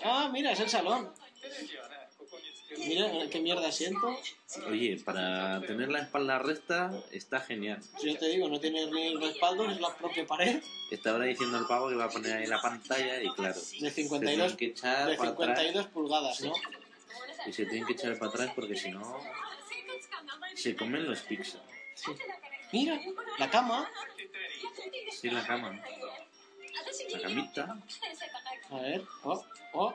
Ah, 0.05 0.29
mira, 0.33 0.53
es 0.53 0.61
el 0.61 0.69
salón. 0.69 1.13
Mira 2.79 3.11
qué 3.31 3.41
mierda 3.41 3.71
siento. 3.71 4.19
Oye, 4.69 5.01
para 5.05 5.61
tener 5.63 5.89
la 5.89 6.01
espalda 6.01 6.39
recta 6.39 6.93
está 7.11 7.41
genial. 7.41 7.81
Si 7.99 8.13
yo 8.13 8.19
te 8.19 8.29
digo, 8.29 8.49
no 8.49 8.61
tiene 8.61 8.87
ni 8.87 9.17
respaldo, 9.17 9.71
es 9.71 9.81
la 9.81 9.95
propia 9.97 10.27
pared. 10.27 10.63
Está 10.91 11.11
ahora 11.11 11.25
diciendo 11.27 11.59
el 11.59 11.67
pavo 11.67 11.89
que 11.89 11.95
va 11.95 12.05
a 12.05 12.11
poner 12.11 12.39
ahí 12.39 12.47
la 12.47 12.61
pantalla 12.61 13.23
y 13.23 13.29
claro. 13.31 13.55
De 13.55 13.61
Se 13.61 13.91
52, 13.91 14.21
tienen 14.21 14.57
que 14.57 14.67
echar 14.67 15.09
de 15.09 15.17
para 15.17 15.31
atrás 15.31 15.59
52 15.59 15.87
pulgadas, 15.89 16.41
¿no? 16.43 16.53
y 17.47 17.53
se 17.53 17.67
tienen 17.67 17.87
que 17.87 17.93
echar 17.95 18.19
para 18.19 18.31
atrás 18.31 18.53
porque 18.55 18.77
si 18.77 18.91
no 18.91 19.21
se 20.55 20.77
comen 20.77 21.09
los 21.09 21.21
pixels. 21.21 21.59
Mira, 22.73 23.01
la 23.39 23.51
cama. 23.51 23.91
Sí, 25.11 25.31
la 25.31 25.47
cama. 25.47 25.83
La 27.11 27.21
camita. 27.21 27.79
A 28.71 28.77
ver, 28.77 29.05
oh, 29.25 29.45
oh. 29.73 29.95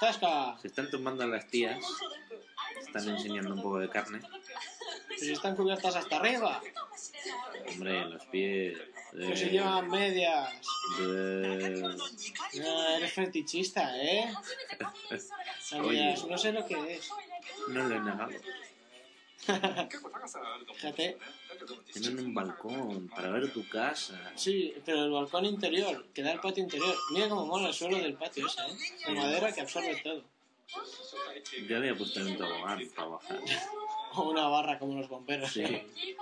¡Zasca! 0.00 0.56
Se 0.60 0.68
están 0.68 0.90
tumbando 0.90 1.26
las 1.26 1.46
tías. 1.48 1.78
Están 2.80 3.08
enseñando 3.10 3.54
un 3.54 3.62
poco 3.62 3.78
de 3.78 3.88
carne. 3.88 4.20
Pues 5.08 5.22
están 5.22 5.54
cubiertas 5.54 5.94
hasta 5.96 6.16
arriba. 6.16 6.60
Hombre, 7.68 8.04
los 8.06 8.24
pies. 8.26 8.78
Pues 9.12 9.42
eh, 9.42 9.50
llevan 9.50 9.88
medias. 9.90 10.48
de- 10.98 11.96
Ah, 12.64 12.96
eres 12.96 13.12
fetichista, 13.12 13.96
¿eh? 13.96 14.32
No 16.28 16.38
sé 16.38 16.52
lo 16.52 16.66
que 16.66 16.94
es. 16.94 17.10
No 17.68 17.84
lo 17.88 17.94
he 17.96 18.00
negado. 18.00 18.28
Fíjate. 20.74 21.18
Tienen 21.92 22.26
un 22.26 22.34
balcón 22.34 23.08
para 23.08 23.30
ver 23.30 23.52
tu 23.52 23.68
casa. 23.68 24.32
Sí, 24.36 24.74
pero 24.84 25.04
el 25.04 25.10
balcón 25.10 25.44
interior, 25.44 26.06
que 26.14 26.22
da 26.22 26.32
el 26.32 26.40
patio 26.40 26.62
interior. 26.62 26.94
Mira 27.12 27.28
cómo 27.28 27.46
mola 27.46 27.68
el 27.68 27.74
suelo 27.74 27.98
del 27.98 28.14
patio 28.14 28.46
ese, 28.46 28.60
¿eh? 28.62 28.76
De 29.06 29.14
madera 29.14 29.52
que 29.52 29.60
absorbe 29.60 30.00
todo. 30.02 30.22
Yo 31.68 31.76
había 31.76 31.94
puesto 31.96 32.20
en 32.20 32.28
un 32.28 32.36
tobogán 32.36 32.80
para 32.94 33.08
bajar. 33.08 33.40
O 34.12 34.22
una 34.28 34.48
barra 34.48 34.76
como 34.76 34.98
los 34.98 35.08
bomberos, 35.08 35.52
Sí. 35.52 35.60
¿eh? 35.62 35.86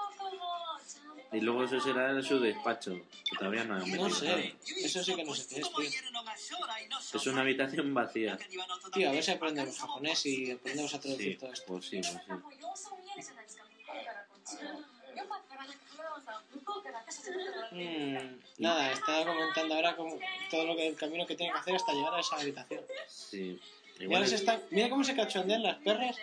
Y 1.30 1.40
luego 1.40 1.64
eso 1.64 1.78
será 1.78 2.20
su 2.22 2.40
despacho, 2.40 2.92
que 2.92 3.36
todavía 3.38 3.64
no 3.64 3.76
metido 3.78 4.08
No 4.08 4.14
sé, 4.14 4.54
eso 4.82 5.04
sí 5.04 5.14
que 5.14 5.24
no 5.24 5.34
sé 5.34 5.46
qué 5.54 5.60
es, 5.60 5.70
tío. 5.72 7.20
Es 7.20 7.26
una 7.26 7.42
habitación 7.42 7.92
vacía. 7.92 8.38
Tío, 8.92 9.08
a 9.10 9.12
ver 9.12 9.22
si 9.22 9.30
aprendemos 9.32 9.78
japonés 9.78 10.24
y 10.26 10.52
aprendemos 10.52 10.94
a 10.94 11.00
traducir 11.00 11.32
Sí, 11.32 11.38
todo 11.38 11.52
esto. 11.52 11.66
pues 11.66 11.84
sí, 11.86 12.00
pues 12.00 12.12
sí. 12.12 12.32
Mm, 17.72 18.38
nada, 18.58 18.92
estaba 18.92 19.24
comentando 19.26 19.74
ahora 19.74 19.96
como 19.96 20.18
todo 20.50 20.64
lo 20.66 20.76
que 20.76 20.88
el 20.88 20.96
camino 20.96 21.26
que 21.26 21.36
tiene 21.36 21.52
que 21.52 21.58
hacer 21.58 21.74
hasta 21.76 21.92
llegar 21.92 22.14
a 22.14 22.20
esa 22.20 22.36
habitación. 22.36 22.84
Sí. 23.08 23.60
Y 23.98 24.04
Igual 24.04 24.18
ahora 24.18 24.28
se 24.28 24.34
es- 24.36 24.40
están, 24.42 24.62
mira 24.70 24.88
cómo 24.88 25.04
se 25.04 25.14
cachondean 25.16 25.62
las 25.62 25.76
perras. 25.78 26.16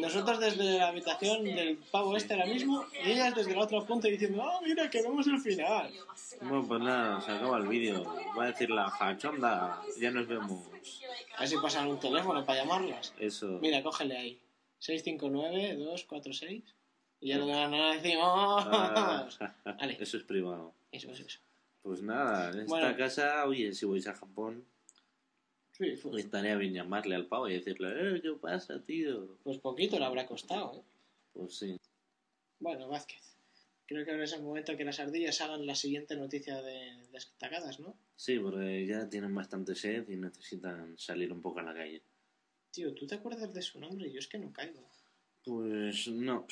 Nosotros 0.00 0.40
desde 0.40 0.78
la 0.78 0.88
habitación 0.88 1.44
del 1.44 1.76
pavo 1.90 2.16
este 2.16 2.34
ahora 2.34 2.46
mismo 2.46 2.84
y 3.04 3.12
ellas 3.12 3.34
desde 3.34 3.54
la 3.54 3.62
otra 3.62 3.80
punta 3.82 4.08
diciendo, 4.08 4.42
ah, 4.42 4.60
mira, 4.64 4.88
que 4.90 5.02
vemos 5.02 5.26
el 5.26 5.38
final. 5.40 5.92
Bueno, 6.40 6.64
pues 6.66 6.80
nada, 6.80 7.20
se 7.20 7.32
acaba 7.32 7.58
el 7.58 7.68
vídeo. 7.68 8.04
Va 8.38 8.44
a 8.44 8.46
decir 8.48 8.70
la 8.70 8.90
jachonda. 8.90 9.82
Ya 9.98 10.10
nos 10.10 10.26
vemos. 10.26 10.68
A 11.36 11.40
ver 11.40 11.48
si 11.48 11.56
pasan 11.58 11.88
un 11.88 12.00
teléfono 12.00 12.44
para 12.44 12.62
llamarlas. 12.62 13.14
Eso. 13.18 13.58
Mira, 13.60 13.82
cógele 13.82 14.16
ahí. 14.16 14.40
659-246. 14.80 16.62
Y 17.22 17.28
ya 17.28 17.38
lo 17.38 17.46
demás 17.46 17.70
no 17.70 17.92
decimos. 17.92 18.64
Ah, 18.66 19.28
Vale. 19.64 19.96
Eso 20.00 20.16
es 20.16 20.22
privado. 20.24 20.72
Eso 20.90 21.10
es 21.10 21.20
eso. 21.20 21.40
Pues 21.82 22.02
nada, 22.02 22.50
en 22.50 22.60
esta 22.60 22.96
casa, 22.96 23.46
oye, 23.46 23.72
si 23.72 23.86
vais 23.86 24.06
a 24.06 24.14
Japón, 24.14 24.64
Sí, 25.80 25.98
estaría 26.18 26.56
bien 26.56 26.74
llamarle 26.74 27.14
al 27.14 27.26
pavo 27.26 27.48
y 27.48 27.54
decirle, 27.54 27.88
eh, 28.16 28.20
¿qué 28.20 28.32
pasa, 28.32 28.78
tío? 28.84 29.38
Pues 29.42 29.56
poquito 29.58 29.98
le 29.98 30.04
habrá 30.04 30.26
costado, 30.26 30.74
¿eh? 30.74 30.82
Pues 31.32 31.54
sí. 31.56 31.76
Bueno, 32.58 32.86
Vázquez. 32.88 33.34
Creo 33.86 34.04
que 34.04 34.10
ahora 34.10 34.24
es 34.24 34.32
el 34.34 34.42
momento 34.42 34.76
que 34.76 34.84
las 34.84 35.00
ardillas 35.00 35.40
hagan 35.40 35.64
la 35.64 35.74
siguiente 35.74 36.16
noticia 36.16 36.60
de 36.60 37.08
destacadas, 37.12 37.80
¿no? 37.80 37.96
Sí, 38.14 38.38
porque 38.38 38.86
ya 38.86 39.08
tienen 39.08 39.34
bastante 39.34 39.74
sed 39.74 40.06
y 40.10 40.16
necesitan 40.16 40.98
salir 40.98 41.32
un 41.32 41.40
poco 41.40 41.60
a 41.60 41.62
la 41.62 41.72
calle. 41.72 42.02
Tío, 42.70 42.92
¿tú 42.94 43.06
te 43.06 43.14
acuerdas 43.14 43.52
de 43.52 43.62
su 43.62 43.80
nombre? 43.80 44.12
Yo 44.12 44.18
es 44.18 44.28
que 44.28 44.38
no 44.38 44.52
caigo. 44.52 44.86
Pues 45.44 46.06
no, 46.08 46.46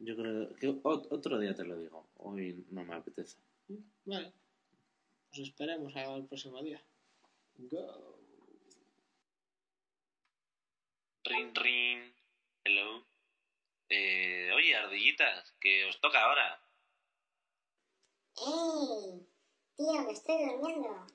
yo 0.00 0.16
creo 0.16 0.54
que 0.56 0.68
ot- 0.82 1.06
otro 1.10 1.38
día 1.38 1.54
te 1.54 1.64
lo 1.64 1.78
digo. 1.78 2.08
Hoy 2.16 2.64
no 2.70 2.84
me 2.84 2.96
apetece. 2.96 3.36
Vale. 4.04 4.32
Pues 5.30 5.40
esperemos 5.48 5.94
al 5.94 6.26
próximo 6.26 6.60
día. 6.62 6.82
Go. 7.56 8.17
Rin, 11.28 11.54
rin. 11.54 12.14
Hello. 12.64 13.04
Eh, 13.90 14.50
oye, 14.54 14.74
ardillitas, 14.74 15.52
que 15.60 15.84
os 15.84 16.00
toca 16.00 16.22
ahora. 16.22 16.58
¡Ey! 18.36 19.28
Tío, 19.76 20.06
que 20.06 20.12
estoy 20.12 20.46
durmiendo. 20.46 21.06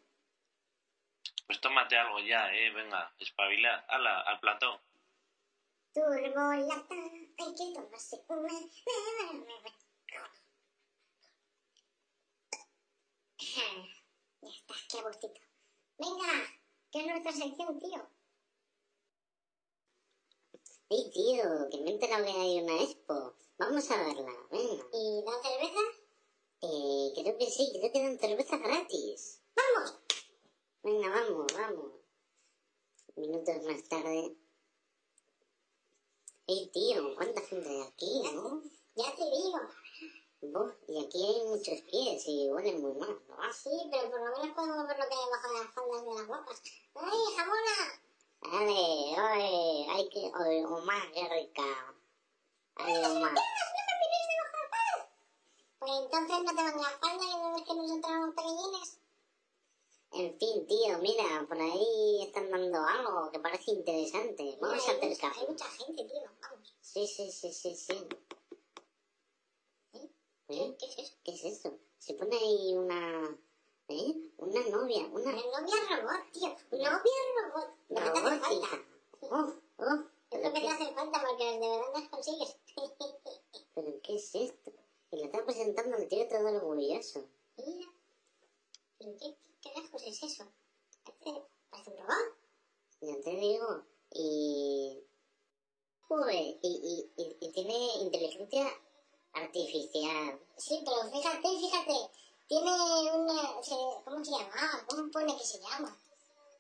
Pues 1.47 1.59
tómate 1.61 1.97
algo 1.97 2.19
ya, 2.19 2.53
eh. 2.53 2.69
Venga, 2.69 3.11
espabila. 3.17 3.85
Hala, 3.87 4.21
al 4.21 4.39
plató. 4.39 4.81
Turbolata, 5.93 6.95
hay 7.39 7.55
que 7.57 7.73
tomarse 7.73 8.23
una. 8.27 8.49
Ya 14.41 14.49
está, 14.49 14.75
qué 14.91 15.01
gustito. 15.01 15.41
Venga, 15.97 16.33
que 16.91 16.99
es 16.99 17.05
nuestra 17.07 17.31
sección, 17.31 17.79
tío. 17.79 18.22
Ey, 20.93 21.09
tío, 21.09 21.43
que 21.71 21.77
me 21.79 21.89
he 21.89 21.93
enterado 21.93 22.23
que 22.23 22.31
hay 22.31 22.61
una 22.61 22.83
expo. 22.83 23.33
Vamos 23.57 23.89
a 23.89 23.97
verla, 23.97 24.31
venga. 24.51 24.85
¿Y 24.93 25.23
dan 25.25 25.41
cerveza? 25.41 25.81
Eh, 26.61 27.11
creo 27.15 27.35
que 27.35 27.49
sí, 27.49 27.71
creo 27.73 27.91
que 27.91 28.03
dan 28.03 28.19
cerveza 28.19 28.57
gratis. 28.57 29.41
¡Vamos! 29.55 29.97
Venga, 30.83 31.09
vamos, 31.09 31.47
vamos. 31.51 31.93
Minutos 33.15 33.63
más 33.63 33.89
tarde. 33.89 34.37
Ey, 36.45 36.69
tío, 36.71 37.15
¿cuánta 37.15 37.41
gente 37.41 37.69
hay 37.69 37.81
aquí, 37.81 38.21
no? 38.35 38.61
Ya 38.93 39.15
te 39.15 39.23
digo. 39.23 39.59
Buf, 40.41 40.73
y 40.89 41.03
aquí 41.03 41.25
hay 41.25 41.43
muchos 41.47 41.81
pies 41.89 42.23
y 42.27 42.51
huelen 42.51 42.83
muy 42.83 42.93
mal, 42.93 43.19
¿no? 43.27 43.35
Ah, 43.39 43.51
sí, 43.51 43.71
pero 43.89 44.11
por 44.11 44.19
lo 44.19 44.37
menos 44.37 44.55
podemos 44.55 44.87
ver 44.87 44.99
lo 44.99 45.07
que 45.07 45.15
hay 45.15 45.25
debajo 45.25 45.53
de 45.53 45.59
las 45.59 45.73
faldas 45.73 46.05
de 46.05 46.13
las 46.13 46.27
guapas. 46.27 46.61
¡Ay, 46.93 47.35
jamona! 47.35 48.12
Dale, 48.51 48.71
oye, 48.71 49.87
hay 49.89 50.09
que... 50.09 50.31
Oye, 50.35 50.65
Omar, 50.65 51.11
qué 51.13 51.27
rica. 51.29 51.63
Ay, 52.75 52.95
Omar. 53.05 53.33
Pues 55.79 55.91
entonces 56.01 56.43
no 56.43 56.55
te 56.55 56.63
van 56.63 56.77
la 56.77 56.89
falda 56.99 57.23
y 57.25 57.37
no 57.37 57.53
ves 57.53 57.63
que 57.63 57.73
nos 57.73 57.91
entramos 57.91 58.35
pequeñines. 58.35 58.99
En 60.11 60.37
fin, 60.37 60.67
tío, 60.67 60.97
mira, 60.99 61.45
por 61.47 61.59
ahí 61.59 62.23
están 62.23 62.51
dando 62.51 62.85
algo 62.85 63.31
que 63.31 63.39
parece 63.39 63.71
interesante. 63.71 64.57
Vamos 64.61 64.87
a 64.87 64.91
Hay 64.91 64.97
hacer 64.97 65.17
café. 65.17 65.39
Hay 65.41 65.47
mucha 65.47 65.65
gente, 65.65 66.03
tío. 66.03 66.21
Vamos. 66.41 66.75
Sí, 66.81 67.07
sí, 67.07 67.31
sí, 67.31 67.51
sí, 67.51 67.75
sí. 67.75 68.07
¿Eh? 70.49 70.75
¿Qué 70.77 70.85
es 70.85 70.97
eso? 70.99 71.15
¿Qué 71.23 71.31
es 71.31 71.43
eso? 71.43 71.79
Se 71.97 72.13
pone 72.13 72.37
ahí 72.37 72.75
una... 72.75 73.37
¿Eh? 73.89 74.31
Una 74.37 74.61
novia, 74.69 75.05
una 75.11 75.31
novia 75.31 76.01
robot, 76.01 76.31
tío. 76.31 76.55
Novia 76.71 76.99
robot. 77.43 77.69
Que 77.89 77.95
te 77.95 78.01
hace 78.01 78.39
falta. 78.39 78.67
Oh, 79.21 79.45
Es 79.47 79.59
¿pero 80.29 80.43
lo 80.43 80.53
que 80.53 80.61
te 80.61 80.67
hace 80.69 80.93
falta 80.93 81.21
porque 81.21 81.43
de 81.43 81.69
verdad 81.69 81.93
las 81.93 82.09
consigues. 82.09 82.57
¿pero 83.75 84.01
qué 84.01 84.15
es 84.15 84.35
esto? 84.35 84.71
Y 85.11 85.17
lo 85.17 85.25
está 85.25 85.45
presentando 85.45 85.97
el 85.97 86.07
tío 86.07 86.27
todo 86.27 86.47
orgulloso. 86.47 87.27
Mira. 87.57 87.91
¿Pero 88.97 89.11
qué, 89.19 89.35
qué 89.61 89.73
carajos 89.73 90.03
es 90.03 90.23
eso? 90.23 90.45
Parece, 91.03 91.43
parece 91.69 91.91
un 91.91 91.97
robot. 91.97 92.37
Ya 93.01 93.21
te 93.21 93.31
digo. 93.31 93.83
Y... 94.11 95.03
Joder, 96.07 96.33
y, 96.33 96.57
y, 96.61 97.21
y, 97.21 97.37
y 97.39 97.51
tiene 97.51 97.95
inteligencia 98.01 98.65
artificial. 99.33 100.39
Sí, 100.57 100.83
pero 100.85 101.11
fíjate, 101.11 101.47
fíjate. 101.59 102.22
Tiene 102.53 103.11
una... 103.15 103.63
se- 103.63 104.03
¿Cómo 104.05 104.23
se 104.23 104.29
llama? 104.31 104.85
¿Cómo 104.87 105.09
pone 105.11 105.35
que 105.35 105.43
se 105.43 105.59
llama? 105.59 105.97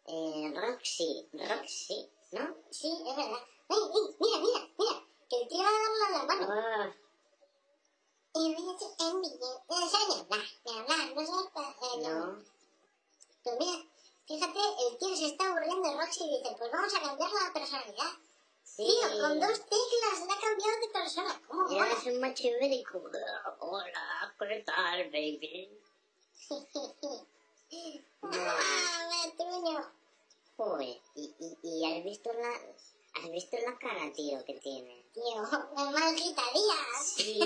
Eh, 0.07 0.51
Roxy, 0.55 1.29
Roxy, 1.33 2.09
¿no? 2.31 2.55
Sí, 2.71 2.91
es 3.07 3.15
verdad. 3.15 3.37
¡Ey, 3.69 3.77
ey! 3.77 4.15
Mira, 4.19 4.39
mira, 4.39 4.69
mira. 4.79 5.03
Que 5.29 5.41
el 5.41 5.47
tío 5.47 5.59
va 5.59 5.69
a 5.69 5.71
darle 5.71 6.17
la 6.17 6.23
mano. 6.23 6.47
Ah, 6.51 6.93
Y 8.33 8.49
me 8.49 8.55
dice, 8.55 8.85
envíe. 9.01 9.39
No 9.69 9.87
sé 9.87 9.97
ni 10.09 10.19
hablar, 10.19 10.47
ni 10.65 10.79
hablar. 10.79 11.15
No 11.15 11.25
sé... 11.27 11.31
eh, 11.61 12.09
no. 12.09 12.43
Pero 13.43 13.57
mira, 13.59 13.85
fíjate, 14.27 14.59
el 14.89 14.97
tío 14.97 15.15
se 15.15 15.25
está 15.27 15.47
aburriendo 15.47 15.89
de 15.91 15.95
Roxy 15.97 16.23
y 16.23 16.37
dice, 16.39 16.55
pues 16.57 16.71
vamos 16.71 16.93
a 16.95 17.01
cambiar 17.01 17.29
la 17.31 17.53
personalidad. 17.53 18.11
Sí. 18.63 18.83
Tío, 18.87 19.21
con 19.21 19.39
dos 19.39 19.59
teclas 19.59 20.25
le 20.25 20.33
ha 20.33 20.39
cambiado 20.41 20.79
de 20.81 20.89
persona. 20.91 21.41
¿Cómo 21.47 21.69
Ya 21.69 21.87
es 21.91 22.05
un 22.07 22.19
macho 22.19 22.47
ibérico. 22.47 23.03
Hola, 23.59 24.35
¿qué 24.39 24.63
tal, 24.65 25.03
baby? 25.11 25.79
¡Ah, 28.21 29.09
me 29.09 29.31
truño! 29.31 29.91
Joder, 30.57 30.97
y, 31.15 31.33
y, 31.39 31.57
y 31.63 31.85
has 31.91 32.03
visto 32.03 32.31
la... 32.33 32.51
¿Has 33.15 33.29
visto 33.31 33.57
la 33.65 33.77
cara, 33.77 34.11
tío, 34.13 34.43
que 34.45 34.53
tiene? 34.55 35.05
Tío, 35.13 35.41
me 35.75 35.91
mal 35.91 36.15
gritarías. 36.15 37.05
Sí. 37.15 37.39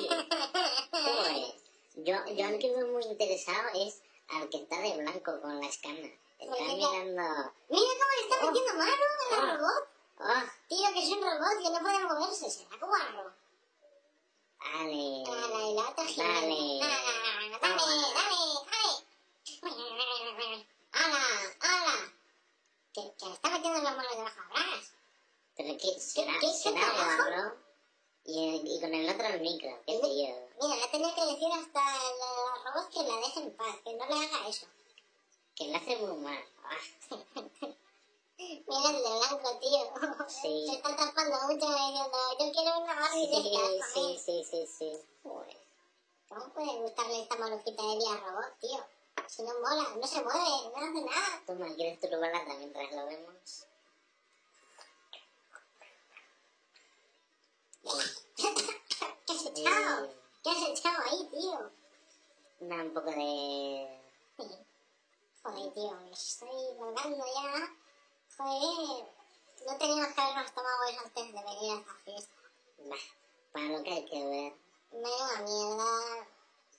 Joder. 0.91 1.55
Yo, 1.95 2.25
yo 2.33 2.45
al 2.47 2.59
que 2.59 2.73
veo 2.73 2.87
muy 2.87 3.03
interesado 3.03 3.67
es 3.75 4.01
al 4.29 4.49
que 4.49 4.57
está 4.57 4.79
de 4.79 4.97
blanco 4.97 5.41
con 5.41 5.59
las 5.59 5.77
canas. 5.79 6.11
Está 6.39 6.55
Porque 6.55 6.63
mirando... 6.75 7.51
Mira 7.69 7.91
cómo 7.99 8.13
le 8.15 8.21
está 8.21 8.35
metiendo 8.45 8.73
mano 8.75 8.91
al 8.91 9.49
Oh. 9.49 9.57
robot. 9.57 9.83
¡Oh! 10.19 10.43
Tío, 10.69 10.87
que 10.93 10.99
es 11.03 11.11
un 11.11 11.21
robot 11.21 11.57
que 11.61 11.69
no 11.69 11.79
puede 11.79 11.99
moverse, 12.05 12.49
será 12.49 12.77
guarro. 12.79 13.33
Dale. 14.59 15.23
Dale, 15.25 15.73
la 15.73 15.81
otra 15.89 16.03
Dale. 16.03 16.13
Dale, 16.15 16.99
dale, 17.61 18.07
dale. 18.13 18.26
Que, 22.97 23.03
que 23.19 23.25
le 23.27 23.33
está 23.33 23.49
metiendo 23.51 23.79
las 23.83 23.95
manos 23.95 24.11
debajo 24.17 24.41
de 24.41 24.47
bragas. 24.47 24.91
Pero 25.55 25.77
será 26.49 26.81
carajo? 26.81 27.23
guarro. 27.29 27.55
Y, 28.25 28.61
y 28.65 28.81
con 28.81 28.91
el 28.93 29.07
otro 29.07 29.27
el 29.27 29.41
micro, 29.41 29.69
qué 29.85 29.93
yo. 29.93 30.07
Mira, 30.59 30.75
le 30.81 30.87
tenía 30.87 31.13
que 31.13 31.25
decir 31.25 31.47
hasta 31.53 31.81
los 32.17 32.63
robots 32.65 32.89
que 32.95 33.03
la 33.03 33.15
dejen 33.17 33.43
en 33.43 33.55
paz, 33.55 33.75
que 33.85 33.93
no 33.93 34.05
le 34.07 34.13
haga 34.25 34.47
eso. 34.49 34.65
Que 35.55 35.65
le 35.65 35.75
hace 35.75 35.95
muy 35.97 36.17
mal. 36.17 36.43
Ah, 36.63 36.77
Mira 38.39 38.89
el 38.89 39.03
de 39.03 39.09
blanco, 39.19 39.59
tío. 39.59 40.27
Sí. 40.27 40.65
Se 40.67 40.75
está 40.77 40.95
tapando 40.95 41.37
mucho 41.47 41.67
diciendo, 41.69 42.17
yo 42.39 42.51
quiero 42.51 42.79
una 42.79 42.95
Barbie 42.95 43.27
de 43.27 43.35
Sí, 43.43 43.55
estas. 43.55 43.93
sí, 43.93 43.99
joder". 44.01 44.19
sí, 44.19 44.43
sí, 44.49 44.67
sí. 44.67 44.99
Joder. 45.23 45.57
¿Cómo 46.29 46.49
puede 46.53 46.81
gustarle 46.81 47.21
esta 47.21 47.35
malujita 47.37 47.83
de 47.83 47.95
día 47.97 48.17
robot, 48.17 48.59
tío? 48.59 48.83
Si 49.27 49.43
no 49.43 49.53
mola, 49.59 49.95
no 49.95 50.07
se 50.07 50.21
mueve, 50.21 50.39
no 50.39 50.77
hace 50.77 51.01
nada. 51.01 51.41
Toma, 51.45 51.67
¿quieres 51.75 51.99
tu 51.99 52.09
balada 52.09 52.53
mientras 52.57 52.91
lo 52.91 53.05
vemos? 53.05 53.67
¿Qué 58.35 59.33
has 59.33 59.45
echado? 59.45 60.05
Eh, 60.05 60.15
¿Qué 60.43 60.49
has 60.49 60.69
echado 60.69 61.03
ahí, 61.03 61.29
tío? 61.29 61.71
da 62.59 62.75
un 62.75 62.93
poco 62.93 63.11
de... 63.11 64.01
Joder, 65.43 65.73
tío, 65.73 65.91
me 65.91 66.11
estoy 66.11 66.77
colgando 66.77 67.25
ya. 67.25 67.69
Joder, 68.37 69.05
no 69.65 69.77
teníamos 69.77 70.13
que 70.13 70.21
habernos 70.21 70.51
tomado 70.53 70.83
eso 70.89 71.01
antes 71.03 71.25
de 71.25 71.31
venir 71.33 71.71
a 71.71 71.79
esta 71.79 71.93
fiesta. 72.05 72.33
Bah, 72.85 72.95
para 73.51 73.65
lo 73.65 73.83
que 73.83 73.91
hay 73.91 74.05
que 74.05 74.25
ver. 74.25 74.53
Menuda 74.91 75.41
mierda. 75.43 76.27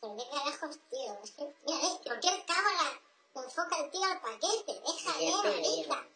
¿Pero 0.01 0.17
qué 0.17 0.25
carajos, 0.31 0.79
tío? 0.91 1.19
Es 1.25 1.31
que, 1.33 1.45
mira, 1.67 1.79
eh, 1.87 2.01
¿por 2.05 2.21
qué 2.21 2.29
el 2.29 2.45
cámara 2.47 3.01
enfoca 3.35 3.79
el 3.85 3.91
tío 3.91 4.05
al 4.05 4.21
paquete? 4.21 4.81
Déjale, 4.81 5.33
marica. 5.43 6.09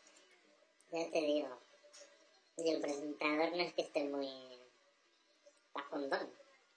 Ya 0.92 1.10
te 1.10 1.20
digo. 1.20 1.48
Y 2.58 2.70
el 2.70 2.80
presentador 2.80 3.50
no 3.52 3.62
es 3.62 3.74
que 3.74 3.82
esté 3.82 4.04
muy... 4.04 4.28
Pajondón. 5.72 6.32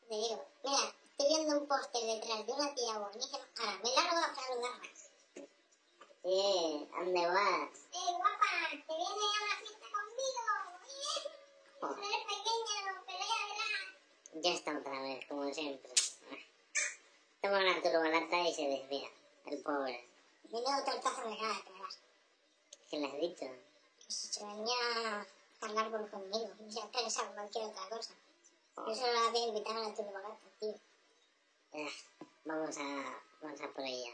Te 0.08 0.16
digo, 0.16 0.46
mira, 0.64 0.96
estoy 1.12 1.28
viendo 1.28 1.60
un 1.60 1.68
póster 1.68 2.02
detrás 2.04 2.46
de 2.48 2.54
una 2.54 2.74
tía 2.74 2.98
buenísima. 2.98 3.40
Ahora, 3.60 3.80
me 3.84 3.92
largo 3.94 4.18
a 4.18 4.36
saludarla. 4.36 4.90
Eh, 6.28 6.88
¿dónde 6.92 7.28
vas? 7.28 7.70
¡Eh, 7.92 8.12
guapa! 8.18 8.48
¿Te 8.72 8.94
vienes 8.96 9.10
a 9.12 9.44
una 9.44 9.58
fiesta 9.60 9.86
conmigo? 9.94 10.44
¡Eh! 10.88 11.30
Joder, 11.82 12.04
Eres 12.04 12.26
pequeño, 12.26 13.04
pero 13.06 13.20
ya 13.20 13.40
verás. 13.46 14.44
ya 14.44 14.52
está 14.54 14.78
otra 14.80 15.02
vez, 15.02 15.26
como 15.28 15.54
siempre. 15.54 15.92
Toma 17.46 17.60
una 17.60 17.80
turbalata 17.80 18.42
y 18.42 18.54
se 18.56 18.64
desvía. 18.64 19.08
El 19.46 19.62
pobre. 19.62 20.04
Menudo 20.52 20.84
tortazo 20.84 21.30
me 21.30 21.38
cae, 21.38 21.62
te 21.62 21.72
verás. 21.74 22.00
¿Qué 22.90 22.98
le 22.98 23.06
has 23.06 23.20
dicho? 23.20 23.46
Que 24.00 24.12
se 24.12 24.44
venía 24.44 24.74
a 24.74 25.28
cargar 25.60 26.10
conmigo. 26.10 26.50
Ha 26.82 26.88
pensado 26.92 27.36
cualquier 27.36 27.66
otra 27.66 27.88
cosa. 27.90 28.14
Yo 28.78 28.96
solo 28.96 29.14
la 29.14 29.28
había 29.28 29.46
invitado 29.46 29.78
a 29.78 29.90
la 29.90 29.96
turbolata, 29.96 30.38
tío. 30.60 30.74
Ah, 31.76 31.88
vamos 32.46 32.78
a... 32.80 33.22
Vamos 33.44 33.62
a 33.62 33.68
por 33.74 33.86
ella. 33.86 34.12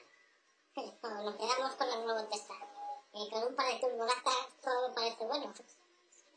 Nos 0.75 1.35
quedamos 1.37 1.75
con 1.75 1.87
los 1.87 2.03
robots 2.03 2.35
esta. 2.35 2.53
Eh, 3.13 3.29
con 3.31 3.43
un 3.43 3.55
par 3.55 3.67
de 3.67 3.79
turbolatas 3.79 4.47
todo 4.61 4.89
me 4.89 4.93
parece 4.93 5.23
bueno. 5.23 5.53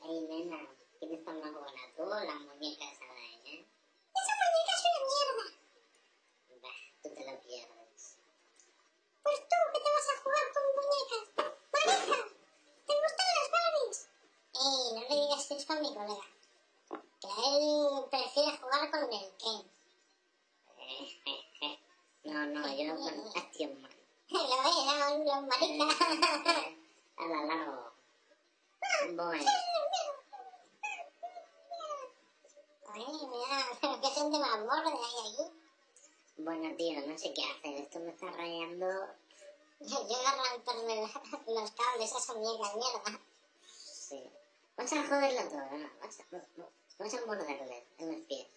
Ey, 0.05 0.21
nena, 0.29 0.65
¿quién 1.01 1.15
está 1.15 1.33
más 1.33 1.53
buena? 1.53 1.81
¿Tú 1.97 2.03
o 2.05 2.07
la 2.07 2.35
muñeca 2.35 2.85
esa 2.85 3.04
Eh, 15.45 15.47
no 15.51 15.57
es 15.57 15.67
con 15.67 15.81
mi 15.81 15.95
colega. 15.95 16.27
Que 17.21 17.29
él 17.29 18.05
prefiere 18.11 18.59
jugar 18.59 18.91
con 18.91 19.13
el 19.13 19.33
Ken. 19.37 19.71
Eh, 20.79 21.21
eh, 21.27 21.45
eh. 21.61 21.79
No, 22.25 22.47
no, 22.47 22.69
yo 22.75 22.97
con 22.97 23.15
Action 23.37 23.73
Man. 23.83 23.91
Lo 24.29 24.41
era 24.41 25.13
un 25.13 25.29
un 25.29 25.49
marica. 25.49 25.85
A 27.17 27.27
la 27.27 27.45
largo. 27.45 27.93
Bueno, 29.15 29.51
Ay, 32.95 33.05
mira, 33.07 34.01
qué 34.01 34.09
gente 34.09 34.39
más 34.39 34.61
borde 34.61 34.89
hay 34.89 35.27
allí. 35.27 35.53
bueno, 36.39 36.77
tío, 36.77 37.07
no 37.07 37.19
sé 37.19 37.35
qué 37.35 37.43
hacer. 37.43 37.75
Esto 37.83 37.99
me 38.01 38.11
está 38.11 38.31
rayando. 38.31 38.87
Yo 39.81 39.99
agarro 39.99 40.43
a 40.43 40.51
romperme 40.53 41.11
los 41.47 41.71
cables 41.73 42.13
a 42.15 42.19
esa 42.19 42.35
muñeca 42.35 42.75
mierda. 42.77 43.21
Sí. 43.67 44.31
Joderlo 44.77 45.49
todo, 45.49 45.79
¿no? 45.79 45.91
Vas 46.01 46.21
a, 46.21 46.25
vas 46.99 47.15
a 47.15 47.27
morderle 47.27 47.87
en 47.99 48.13
los 48.13 48.21
pies. 48.23 48.49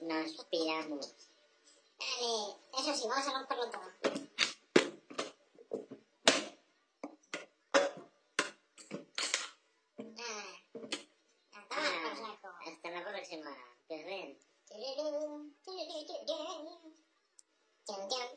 nos 0.00 0.44
piramos. 0.46 1.14
Vale, 1.98 2.56
eso 2.78 2.94
sí, 2.94 3.08
vamos 3.08 3.26
a 3.26 3.32
romperlo 3.32 3.70
todo. 3.70 3.82
Nada. 9.98 10.44
A 11.52 11.68
tomar 11.68 12.02
por 12.02 12.16
saco. 12.16 12.48
Hasta 12.66 12.90
la 12.90 13.04
próxima. 13.04 13.56
Que 13.88 14.04
ven. 14.04 14.38
Tururú, 14.68 15.52
tururú, 15.64 16.06
tururú. 16.06 16.94
Chum, 17.86 18.08
chum. 18.08 18.28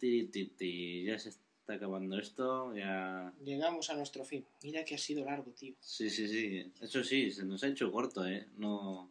Ya 0.00 1.18
se 1.18 1.30
está 1.30 1.74
acabando 1.74 2.18
esto. 2.18 2.74
Ya. 2.74 3.32
Llegamos 3.44 3.90
a 3.90 3.96
nuestro 3.96 4.24
fin. 4.24 4.44
Mira 4.62 4.84
que 4.84 4.94
ha 4.94 4.98
sido 4.98 5.24
largo, 5.24 5.50
tío. 5.52 5.74
Sí, 5.80 6.10
sí, 6.10 6.28
sí. 6.28 6.72
Eso 6.80 7.02
sí, 7.02 7.30
se 7.30 7.44
nos 7.44 7.62
ha 7.64 7.68
hecho 7.68 7.90
corto, 7.90 8.26
¿eh? 8.26 8.46
No, 8.56 9.10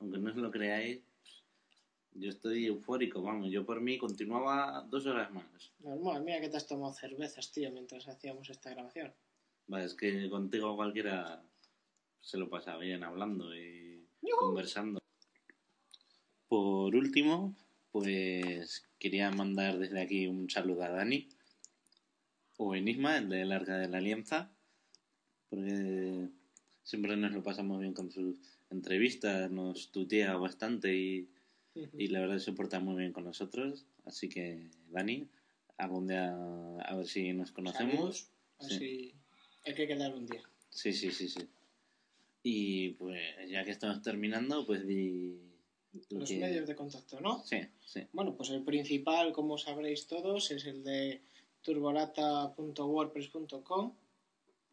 aunque 0.00 0.18
no 0.18 0.30
os 0.30 0.36
lo 0.36 0.50
creáis, 0.50 1.00
yo 2.12 2.30
estoy 2.30 2.66
eufórico, 2.66 3.22
vamos. 3.22 3.50
Yo 3.50 3.64
por 3.64 3.80
mí 3.80 3.98
continuaba 3.98 4.86
dos 4.88 5.06
horas 5.06 5.30
más. 5.32 5.44
Normal, 5.80 6.22
mira 6.22 6.40
que 6.40 6.48
te 6.48 6.56
has 6.56 6.66
tomado 6.66 6.92
cervezas, 6.94 7.52
tío, 7.52 7.70
mientras 7.70 8.08
hacíamos 8.08 8.48
esta 8.48 8.70
grabación. 8.70 9.12
Vale, 9.66 9.84
es 9.84 9.94
que 9.94 10.30
contigo 10.30 10.76
cualquiera 10.76 11.42
se 12.20 12.38
lo 12.38 12.48
pasa 12.48 12.76
bien 12.76 13.04
hablando 13.04 13.54
y 13.54 14.06
conversando. 14.38 15.00
Por 16.48 16.94
último, 16.94 17.54
pues 17.96 18.86
quería 18.98 19.30
mandar 19.30 19.78
desde 19.78 20.02
aquí 20.02 20.26
un 20.26 20.50
saludo 20.50 20.82
a 20.82 20.90
Dani 20.90 21.30
o 22.58 22.74
Enigma, 22.74 23.16
el 23.16 23.30
de 23.30 23.46
Larga 23.46 23.78
de 23.78 23.88
la 23.88 23.96
Alianza, 23.96 24.50
porque 25.48 26.28
siempre 26.82 27.16
nos 27.16 27.32
lo 27.32 27.42
pasamos 27.42 27.80
bien 27.80 27.94
con 27.94 28.10
sus 28.10 28.36
entrevistas, 28.68 29.50
nos 29.50 29.92
tutea 29.92 30.36
bastante 30.36 30.94
y, 30.94 31.30
y 31.96 32.08
la 32.08 32.20
verdad 32.20 32.36
se 32.36 32.52
porta 32.52 32.80
muy 32.80 32.96
bien 32.96 33.14
con 33.14 33.24
nosotros. 33.24 33.86
Así 34.04 34.28
que, 34.28 34.68
Dani, 34.90 35.26
algún 35.78 36.06
día 36.06 36.34
a 36.34 36.96
ver 36.96 37.06
si 37.06 37.32
nos 37.32 37.50
conocemos. 37.50 38.28
Así 38.58 39.14
hay 39.64 39.74
que 39.74 39.86
quedar 39.86 40.14
un 40.14 40.26
día. 40.26 40.42
Sí, 40.68 40.92
sí, 40.92 41.10
sí, 41.12 41.30
sí. 41.30 41.48
Y 42.42 42.90
pues 42.90 43.22
ya 43.48 43.64
que 43.64 43.70
estamos 43.70 44.02
terminando, 44.02 44.66
pues 44.66 44.86
di... 44.86 45.40
lo 46.10 46.20
Los 46.20 46.28
que- 46.28 46.38
medios 46.38 46.66
de 46.66 46.74
contacto, 46.74 47.20
¿no? 47.20 47.42
Sí, 47.44 47.58
sí. 47.84 48.00
Bueno, 48.12 48.34
pues 48.36 48.50
el 48.50 48.62
principal, 48.62 49.32
como 49.32 49.56
sabréis 49.58 50.06
todos, 50.06 50.50
es 50.50 50.64
el 50.66 50.82
de 50.84 51.20
turbolata.wordpress.com, 51.62 53.92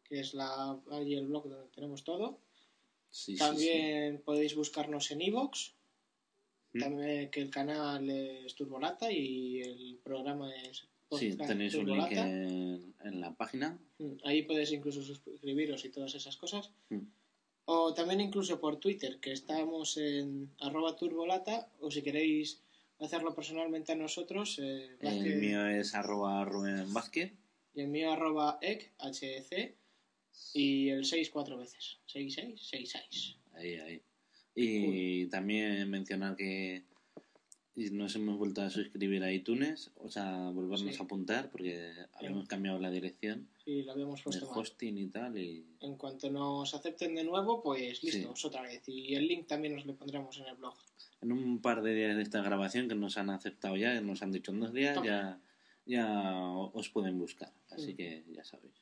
que 0.03 0.19
es 0.19 0.33
la, 0.33 0.77
ahí 0.91 1.13
el 1.15 1.27
blog 1.27 1.47
donde 1.49 1.67
tenemos 1.73 2.03
todo. 2.03 2.39
sí, 3.09 3.33
sí, 3.33 3.37
También 3.39 4.21
podéis 4.25 4.55
buscarnos 4.55 5.09
en 5.11 5.21
iVoox, 5.21 5.71
Mm. 6.73 6.79
también 6.79 7.29
que 7.29 7.41
el 7.41 7.51
canal 7.51 8.09
es 8.09 8.55
Turbolata 8.55 9.11
y 9.11 9.61
el 9.61 9.99
programa 10.03 10.51
es 10.55 10.87
Sí, 11.11 11.31
Sí, 11.31 11.37
tenéis 11.37 11.75
un 11.75 11.85
link 11.95 12.11
en 12.11 13.21
la 13.21 13.35
página. 13.35 13.77
Mm, 13.99 14.13
Ahí 14.23 14.41
podéis 14.41 14.71
incluso 14.71 15.03
suscribiros 15.03 15.85
y 15.85 15.89
todas 15.89 16.15
esas 16.15 16.35
cosas. 16.37 16.71
Mm. 16.89 17.01
O 17.65 17.93
también 17.93 18.19
incluso 18.21 18.59
por 18.59 18.77
Twitter, 18.77 19.19
que 19.19 19.31
estamos 19.31 19.97
en 19.97 20.49
arroba 20.59 20.95
turbolata, 20.95 21.69
o 21.79 21.89
si 21.89 22.01
queréis 22.01 22.61
hacerlo 22.99 23.33
personalmente 23.33 23.93
a 23.93 23.95
nosotros, 23.95 24.59
eh, 24.61 24.97
El 24.99 25.35
mío 25.37 25.65
es 25.67 25.95
arroba 25.95 26.43
Rubén 26.45 26.93
Vázquez. 26.93 27.31
y 27.75 27.81
el 27.81 27.87
mío 27.87 28.11
arroba 28.11 28.59
ec, 28.61 28.91
HEC, 28.99 29.75
y 30.53 30.89
el 30.89 31.05
6 31.05 31.29
cuatro 31.29 31.57
veces. 31.57 31.99
6, 32.07 32.33
6, 32.33 32.61
6, 32.69 32.89
6. 32.91 33.35
Ahí, 33.53 33.75
ahí. 33.75 34.01
Y 34.55 35.25
también 35.27 35.89
mencionar 35.89 36.35
que 36.35 36.83
nos 37.75 38.15
hemos 38.15 38.37
vuelto 38.37 38.61
a 38.61 38.69
suscribir 38.69 39.23
a 39.23 39.31
iTunes, 39.31 39.91
o 39.95 40.09
sea, 40.09 40.49
volvernos 40.51 40.93
Sí. 40.95 41.01
a 41.01 41.03
apuntar 41.03 41.49
porque 41.49 41.91
habíamos 42.13 42.47
cambiado 42.47 42.79
la 42.79 42.91
dirección 42.91 43.47
Sí, 43.65 43.81
lo 43.83 43.93
habíamos 43.93 44.21
puesto 44.21 44.45
mal. 44.47 44.59
hosting 44.59 44.97
y 44.97 45.07
tal. 45.07 45.37
Y 45.37 45.65
En 45.79 45.95
cuanto 45.97 46.29
nos 46.29 46.73
acepten 46.75 47.15
de 47.15 47.23
nuevo, 47.23 47.63
pues 47.63 47.97
Sí. 47.99 48.07
listos, 48.11 48.45
otra 48.45 48.61
vez. 48.61 48.83
Y 48.87 49.15
el 49.15 49.27
link 49.27 49.47
también 49.47 49.75
os 49.77 49.85
lo 49.85 49.95
pondremos 49.95 50.37
en 50.39 50.45
el 50.47 50.55
blog. 50.55 50.75
en 51.21 51.31
un 51.31 51.61
par 51.61 51.81
de 51.81 51.95
días 51.95 52.17
de 52.17 52.21
esta 52.21 52.41
grabación 52.41 52.89
que 52.89 52.95
nos 52.95 53.17
han 53.17 53.29
aceptado 53.29 53.77
ya, 53.77 53.99
nos 54.01 54.21
han 54.21 54.33
dicho 54.33 54.51
en 54.51 54.59
dos 54.59 54.73
días, 54.73 54.93
Toma. 54.93 55.05
ya, 55.07 55.41
ya 55.85 56.31
os 56.73 56.89
pueden 56.89 57.17
buscar. 57.17 57.51
Así 57.69 57.93
Mm. 57.93 57.95
que 57.95 58.23
ya 58.33 58.43
sabéis. 58.43 58.73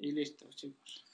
Y 0.00 0.10
listos, 0.10 0.56
chicos. 0.56 1.04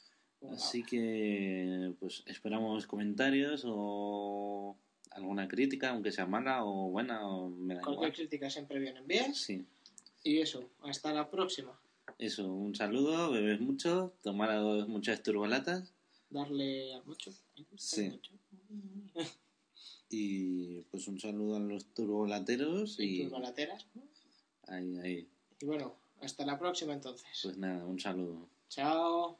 Así 0.51 0.83
que 0.83 1.93
pues 2.01 2.23
esperamos 2.27 2.87
comentarios 2.87 3.65
o 3.67 4.75
alguna 5.11 5.49
crítica, 5.49 5.91
aunque 5.91 6.13
sea 6.13 6.27
mala 6.27 6.65
o 6.65 6.89
buena, 6.91 7.27
o 7.27 7.49
me 7.49 7.75
da 7.75 7.81
Cualquier 7.81 8.09
igual. 8.09 8.13
crítica 8.13 8.51
siempre 8.51 8.79
viene 8.79 9.01
bien. 9.03 9.35
Sí, 9.35 9.65
Y 10.23 10.39
eso, 10.39 10.69
hasta 10.83 11.13
la 11.13 11.29
próxima. 11.31 11.79
eso, 12.19 12.53
un 12.53 12.75
saludo, 12.75 13.31
bebes 13.33 13.61
mucho, 13.61 14.13
tomar 14.23 14.51
muchas 14.89 15.23
turbolatas 15.23 15.93
Darle 16.31 16.95
al 16.95 17.05
mucho. 17.05 17.33
Sí. 17.77 18.09
mucho. 18.11 18.33
y 20.11 20.81
pues 20.91 21.07
un 21.09 21.19
saludo 21.21 21.57
a 21.57 21.61
los 21.61 21.87
turbolateros 21.95 22.99
Y 23.01 23.23
y 23.23 23.23
turbolateras. 23.25 23.87
¿no? 23.95 24.03
ahí, 24.69 24.97
ahí. 24.99 25.29
Y 25.61 25.67
bueno, 25.67 25.95
hasta 26.21 26.45
la 26.47 26.59
próxima 26.59 26.93
entonces. 26.93 27.27
Pues 27.43 27.57
nada, 27.57 27.85
un 27.85 27.99
saludo. 27.99 28.49
Chao. 28.69 29.37